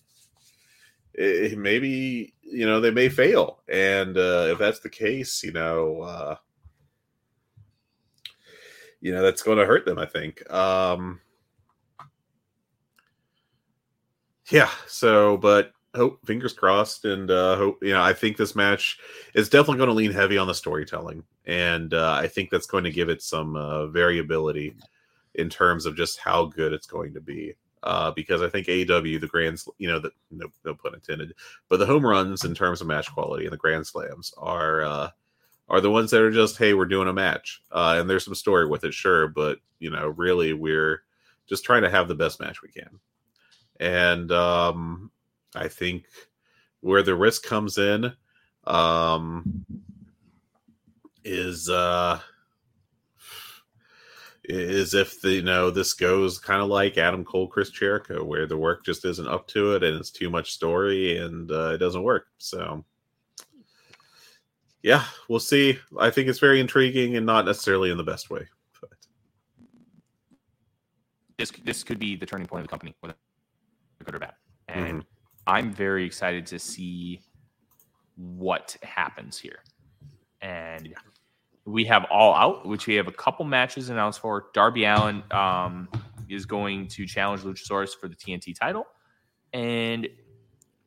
it, 1.14 1.58
maybe, 1.58 2.34
you 2.42 2.66
know, 2.66 2.80
they 2.80 2.92
may 2.92 3.10
fail. 3.10 3.62
And 3.72 4.18
uh, 4.18 4.48
if 4.52 4.58
that's 4.58 4.80
the 4.80 4.90
case, 4.90 5.44
you 5.44 5.52
know, 5.52 6.02
uh, 6.02 6.36
you 9.02 9.12
know, 9.12 9.22
that's 9.22 9.44
going 9.44 9.60
to 9.60 9.66
hurt 9.66 9.86
them, 9.86 10.00
I 10.00 10.06
think. 10.06 10.50
Um, 10.52 11.22
yeah. 14.50 14.70
So, 14.88 15.38
but 15.38 15.72
hope 15.96 16.20
fingers 16.26 16.54
crossed 16.54 17.06
and 17.06 17.32
uh 17.32 17.56
hope 17.56 17.78
you 17.82 17.92
know 17.92 18.02
i 18.02 18.14
think 18.14 18.38
this 18.38 18.56
match 18.56 19.00
is 19.34 19.50
definitely 19.50 19.78
going 19.78 19.90
to 19.90 19.96
lean 19.96 20.12
heavy 20.12 20.38
on 20.38 20.48
the 20.48 20.54
storytelling 20.54 21.24
and 21.46 21.94
uh, 21.94 22.14
i 22.14 22.28
think 22.28 22.50
that's 22.50 22.68
going 22.68 22.84
to 22.84 22.92
give 22.92 23.10
it 23.10 23.22
some 23.22 23.56
uh, 23.56 23.88
variability 23.88 24.76
in 25.36 25.50
terms 25.50 25.86
of 25.86 25.96
just 25.96 26.20
how 26.20 26.46
good 26.46 26.74
it's 26.74 26.88
going 26.88 27.14
to 27.14 27.22
be 27.22 27.54
uh 27.84 28.12
because 28.12 28.42
i 28.42 28.50
think 28.50 28.68
aw 28.68 29.02
the 29.02 29.30
grand 29.30 29.62
you 29.78 29.88
know 29.88 30.00
the 30.00 30.12
no, 30.32 30.48
no 30.66 30.76
pun 30.76 30.94
intended 30.94 31.34
but 31.70 31.78
the 31.78 31.86
home 31.86 32.06
runs 32.06 32.44
in 32.44 32.54
terms 32.54 32.82
of 32.82 32.88
match 32.88 33.12
quality 33.14 33.46
and 33.46 33.54
the 33.54 33.58
grand 33.58 33.86
slams 33.86 34.34
are 34.38 34.84
uh 34.84 35.10
are 35.70 35.82
the 35.82 35.90
ones 35.90 36.12
that 36.12 36.22
are 36.22 36.32
just 36.32 36.58
hey 36.58 36.74
we're 36.74 36.86
doing 36.86 37.08
a 37.08 37.14
match 37.14 37.62
uh 37.72 37.96
and 37.98 38.10
there's 38.10 38.26
some 38.26 38.36
story 38.36 38.68
with 38.68 38.84
it 38.84 38.94
sure 38.94 39.28
but 39.28 39.60
you 39.80 39.90
know 39.90 40.10
really 40.10 40.54
we're 40.54 41.04
just 41.50 41.66
trying 41.66 41.82
to 41.82 41.90
have 41.90 42.08
the 42.08 42.16
best 42.16 42.40
match 42.40 42.62
we 42.62 42.70
can. 42.70 43.00
And 43.80 44.32
um 44.32 45.12
I 45.56 45.68
think 45.68 46.06
where 46.82 47.04
the 47.04 47.16
risk 47.16 47.44
comes 47.44 47.78
in 47.78 48.14
um, 48.66 49.66
is 51.24 51.70
uh, 51.70 52.20
is 54.44 54.94
if 54.94 55.22
the 55.22 55.32
you 55.32 55.42
know 55.42 55.70
this 55.70 55.94
goes 55.94 56.40
kind 56.40 56.62
of 56.62 56.70
like 56.70 56.98
Adam 56.98 57.24
Cole, 57.24 57.48
Chris 57.48 57.70
Jericho, 57.70 58.24
where 58.24 58.46
the 58.46 58.58
work 58.58 58.86
just 58.86 59.06
isn't 59.06 59.28
up 59.28 59.48
to 59.50 59.76
it 59.76 59.84
and 59.84 59.98
it's 59.98 60.12
too 60.12 60.30
much 60.30 60.52
story 60.52 61.18
and 61.18 61.52
uh, 61.52 61.72
it 61.74 61.78
doesn't 61.78 62.04
work. 62.04 62.28
So 62.38 62.84
yeah, 64.82 65.04
we'll 65.28 65.40
see. 65.40 65.78
I 66.00 66.10
think 66.10 66.30
it's 66.30 66.40
very 66.40 66.60
intriguing 66.60 67.18
and 67.18 67.26
not 67.26 67.46
necessarily 67.46 67.92
in 67.92 67.98
the 67.98 68.04
best 68.04 68.30
way. 68.30 68.48
But. 68.80 68.92
This 71.38 71.52
this 71.64 71.84
could 71.84 72.00
be 72.00 72.16
the 72.16 72.26
turning 72.26 72.48
point 72.48 72.62
of 72.62 72.68
the 72.68 72.72
company, 72.72 72.96
whether 73.02 73.16
good 74.04 74.16
or 74.16 74.20
bad. 74.20 74.34
And 74.68 75.00
Mm-hmm. 75.00 75.19
I'm 75.50 75.74
very 75.74 76.06
excited 76.06 76.46
to 76.48 76.60
see 76.60 77.22
what 78.16 78.78
happens 78.84 79.38
here. 79.38 79.60
And 80.42 80.94
we 81.66 81.86
have 81.86 82.06
All 82.12 82.34
Out, 82.36 82.68
which 82.68 82.88
we 82.88 82.96
have 82.96 83.08
a 83.08 83.12
couple 83.12 83.46
matches 83.46 83.90
announced 83.90 84.20
for. 84.20 84.48
Darby 84.54 84.86
Allin 84.86 85.24
um, 85.32 85.90
is 86.30 86.46
going 86.46 86.88
to 86.90 87.06
challenge 87.06 87.42
Luchasaurus 87.42 87.96
for 88.00 88.08
the 88.08 88.16
TNT 88.16 88.58
title, 88.58 88.86
and 89.54 90.08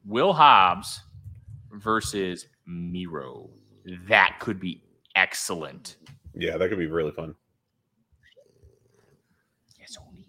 Will 0.07 0.33
Hobbs 0.33 1.01
versus 1.73 2.47
Miro. 2.67 3.51
That 4.09 4.37
could 4.41 4.61
be 4.61 4.83
excellent. 5.17 5.97
Yeah, 6.35 6.57
that 6.57 6.69
could 6.69 6.79
be 6.79 6.87
really 6.87 7.13
fun. 7.13 7.35
Yes, 9.79 9.97
only. 10.01 10.27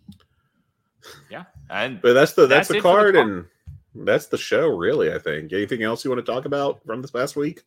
Yeah, 1.30 1.43
and 1.69 2.01
But 2.01 2.14
that's 2.14 2.34
the 2.34 2.47
that's, 2.47 2.68
That's 2.68 2.68
the 2.69 2.73
the 2.76 2.81
card 2.81 3.15
card. 3.15 3.27
and 3.27 3.45
that's 3.95 4.28
the 4.28 4.38
show, 4.38 4.70
really. 4.70 5.14
I 5.14 5.20
think. 5.20 5.53
Anything 5.53 5.84
else 5.84 6.03
you 6.03 6.11
want 6.11 6.26
to 6.26 6.32
talk 6.32 6.45
about 6.45 6.86
from 6.86 7.02
this 7.02 7.11
past 7.11 7.36
week? 7.36 7.64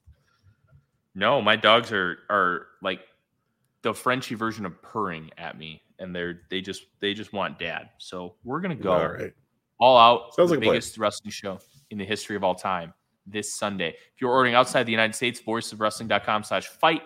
No, 1.15 1.40
my 1.40 1.57
dogs 1.57 1.93
are 1.93 2.19
are 2.28 2.66
like 2.82 3.01
the 3.82 3.94
Frenchy 3.94 4.35
version 4.35 4.66
of 4.66 4.81
purring 4.82 5.31
at 5.39 5.59
me, 5.59 5.82
and 5.98 6.15
they're 6.15 6.43
they 6.51 6.61
just 6.61 6.86
they 7.01 7.15
just 7.15 7.32
want 7.32 7.59
dad. 7.59 7.90
So 7.98 8.35
we're 8.44 8.61
gonna 8.61 8.74
go 8.74 8.93
All 8.93 9.09
right. 9.09 9.32
all 9.78 9.97
out. 9.97 10.35
Sounds 10.35 10.51
the 10.51 10.57
like 10.57 10.69
biggest 10.69 10.98
wrestling 10.98 11.31
show 11.31 11.59
in 11.90 11.98
the 11.98 12.05
history 12.05 12.36
of 12.36 12.44
all 12.44 12.55
time 12.55 12.93
this 13.27 13.53
Sunday. 13.53 13.90
If 13.90 14.20
you're 14.20 14.31
ordering 14.31 14.55
outside 14.55 14.85
the 14.85 14.93
United 14.93 15.15
States, 15.15 15.40
voicesofwrestling.com 15.40 16.44
slash 16.44 16.69
fight 16.69 17.03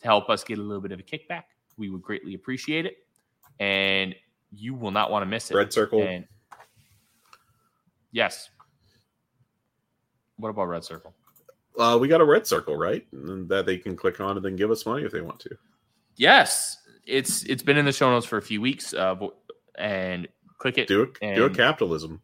to 0.00 0.06
help 0.06 0.28
us 0.28 0.44
get 0.44 0.58
a 0.58 0.62
little 0.62 0.82
bit 0.82 0.92
of 0.92 1.00
a 1.00 1.02
kickback. 1.02 1.44
We 1.76 1.90
would 1.90 2.02
greatly 2.02 2.34
appreciate 2.34 2.86
it. 2.86 2.98
And 3.58 4.14
you 4.50 4.74
will 4.74 4.90
not 4.90 5.10
want 5.10 5.22
to 5.22 5.26
miss 5.26 5.50
it. 5.50 5.54
Red 5.54 5.72
Circle. 5.72 6.02
And 6.02 6.26
yes. 8.10 8.50
What 10.42 10.48
about 10.50 10.64
Red 10.66 10.82
Circle? 10.84 11.14
Uh, 11.78 11.96
we 12.00 12.08
got 12.08 12.20
a 12.20 12.24
red 12.24 12.46
circle, 12.48 12.76
right? 12.76 13.06
And 13.12 13.48
that 13.48 13.64
they 13.64 13.78
can 13.78 13.96
click 13.96 14.20
on 14.20 14.36
and 14.36 14.44
then 14.44 14.56
give 14.56 14.72
us 14.72 14.84
money 14.84 15.04
if 15.04 15.12
they 15.12 15.20
want 15.20 15.38
to. 15.40 15.56
Yes, 16.16 16.78
it's 17.06 17.44
it's 17.44 17.62
been 17.62 17.76
in 17.78 17.84
the 17.84 17.92
show 17.92 18.10
notes 18.10 18.26
for 18.26 18.38
a 18.38 18.42
few 18.42 18.60
weeks, 18.60 18.92
uh, 18.92 19.14
and 19.76 20.26
click 20.58 20.78
it. 20.78 20.88
Do 20.88 21.02
it. 21.02 21.14
Do 21.20 21.26
it. 21.44 21.46
And- 21.46 21.56
Capitalism 21.56 22.20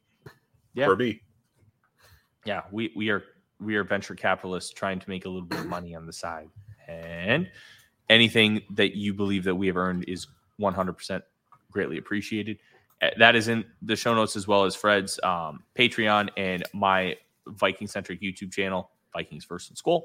Yeah, 0.74 0.86
for 0.86 0.96
me. 0.96 1.20
yeah. 2.44 2.62
We 2.72 2.92
we 2.96 3.08
are 3.10 3.22
we 3.60 3.76
are 3.76 3.84
venture 3.84 4.16
capitalists 4.16 4.72
trying 4.72 4.98
to 4.98 5.08
make 5.08 5.24
a 5.24 5.28
little 5.28 5.46
bit 5.46 5.60
of 5.60 5.66
money 5.66 5.94
on 5.94 6.04
the 6.06 6.12
side, 6.12 6.50
and 6.88 7.48
anything 8.10 8.62
that 8.74 8.96
you 8.96 9.14
believe 9.14 9.44
that 9.44 9.54
we 9.54 9.68
have 9.68 9.76
earned 9.76 10.04
is 10.08 10.26
one 10.56 10.74
hundred 10.74 10.94
percent 10.94 11.22
greatly 11.70 11.98
appreciated. 11.98 12.58
Uh, 13.00 13.10
That 13.18 13.36
is 13.36 13.46
in 13.46 13.64
the 13.80 13.94
show 13.96 14.12
notes 14.12 14.34
as 14.36 14.46
well 14.48 14.64
as 14.64 14.74
Fred's 14.74 15.18
um, 15.22 15.62
Patreon 15.78 16.30
and 16.36 16.64
my 16.74 17.16
Viking 17.48 17.86
centric 17.86 18.20
YouTube 18.20 18.52
channel, 18.52 18.90
Vikings 19.12 19.44
First 19.44 19.70
and 19.70 19.78
Skol. 19.78 20.02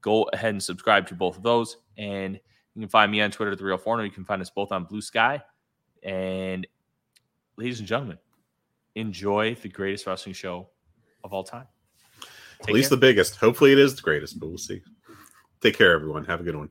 Go 0.00 0.24
ahead 0.32 0.50
and 0.50 0.62
subscribe 0.62 1.06
to 1.08 1.14
both 1.14 1.36
of 1.36 1.42
those, 1.42 1.78
and 1.98 2.38
you 2.74 2.82
can 2.82 2.88
find 2.88 3.10
me 3.10 3.20
on 3.20 3.30
Twitter 3.30 3.52
at 3.52 3.58
the 3.58 3.64
Real 3.64 3.78
Forno. 3.78 4.04
You 4.04 4.10
can 4.10 4.24
find 4.24 4.42
us 4.42 4.50
both 4.50 4.70
on 4.72 4.84
Blue 4.84 5.00
Sky. 5.00 5.42
And 6.02 6.66
ladies 7.56 7.78
and 7.78 7.88
gentlemen, 7.88 8.18
enjoy 8.94 9.54
the 9.54 9.68
greatest 9.68 10.06
wrestling 10.06 10.34
show 10.34 10.68
of 11.24 11.32
all 11.32 11.42
time. 11.42 11.66
At 12.62 12.72
least 12.72 12.90
care. 12.90 12.96
the 12.96 13.00
biggest. 13.00 13.36
Hopefully, 13.36 13.72
it 13.72 13.78
is 13.78 13.96
the 13.96 14.02
greatest, 14.02 14.38
but 14.38 14.48
we'll 14.48 14.58
see. 14.58 14.82
Take 15.60 15.76
care, 15.76 15.92
everyone. 15.92 16.24
Have 16.24 16.40
a 16.40 16.44
good 16.44 16.56
one. 16.56 16.70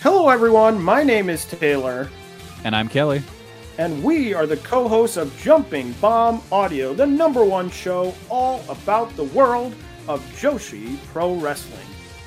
Hello, 0.00 0.28
everyone. 0.30 0.82
My 0.82 1.04
name 1.04 1.30
is 1.30 1.44
Taylor, 1.44 2.08
And 2.64 2.74
I'm 2.74 2.88
Kelly. 2.88 3.22
and 3.78 4.02
we 4.02 4.34
are 4.34 4.46
the 4.46 4.56
co 4.56 4.88
hosts 4.88 5.16
of 5.16 5.36
Jumping 5.38 5.92
Bomb 6.00 6.42
Audio, 6.50 6.92
the 6.92 7.06
number 7.06 7.44
one 7.44 7.70
show 7.70 8.12
all 8.28 8.64
about 8.68 9.14
the 9.16 9.24
world 9.24 9.74
of 10.08 10.20
Joshi 10.40 10.96
Pro 11.12 11.34
Wrestling. 11.34 11.86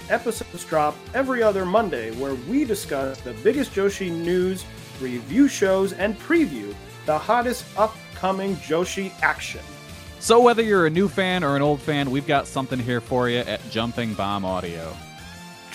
Episodes 0.09 0.63
drop 0.65 0.95
every 1.13 1.43
other 1.43 1.65
Monday 1.65 2.11
where 2.15 2.35
we 2.49 2.63
discuss 2.63 3.19
the 3.21 3.33
biggest 3.43 3.73
Joshi 3.73 4.09
news, 4.09 4.63
review 5.01 5.47
shows, 5.49 5.91
and 5.93 6.17
preview 6.19 6.73
the 7.05 7.17
hottest 7.17 7.65
upcoming 7.77 8.55
Joshi 8.57 9.11
action. 9.21 9.61
So 10.19 10.39
whether 10.39 10.63
you're 10.63 10.85
a 10.85 10.89
new 10.89 11.09
fan 11.09 11.43
or 11.43 11.55
an 11.57 11.61
old 11.61 11.81
fan, 11.81 12.09
we've 12.09 12.25
got 12.27 12.47
something 12.47 12.79
here 12.79 13.01
for 13.01 13.27
you 13.29 13.39
at 13.39 13.59
Jumping 13.69 14.13
Bomb 14.13 14.45
Audio. 14.45 14.95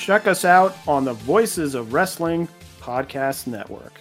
Check 0.01 0.27
us 0.27 0.47
out 0.47 0.75
on 0.89 1.05
the 1.05 1.13
Voices 1.13 1.75
of 1.75 1.93
Wrestling 1.93 2.49
Podcast 2.81 3.47
Network. 3.47 4.01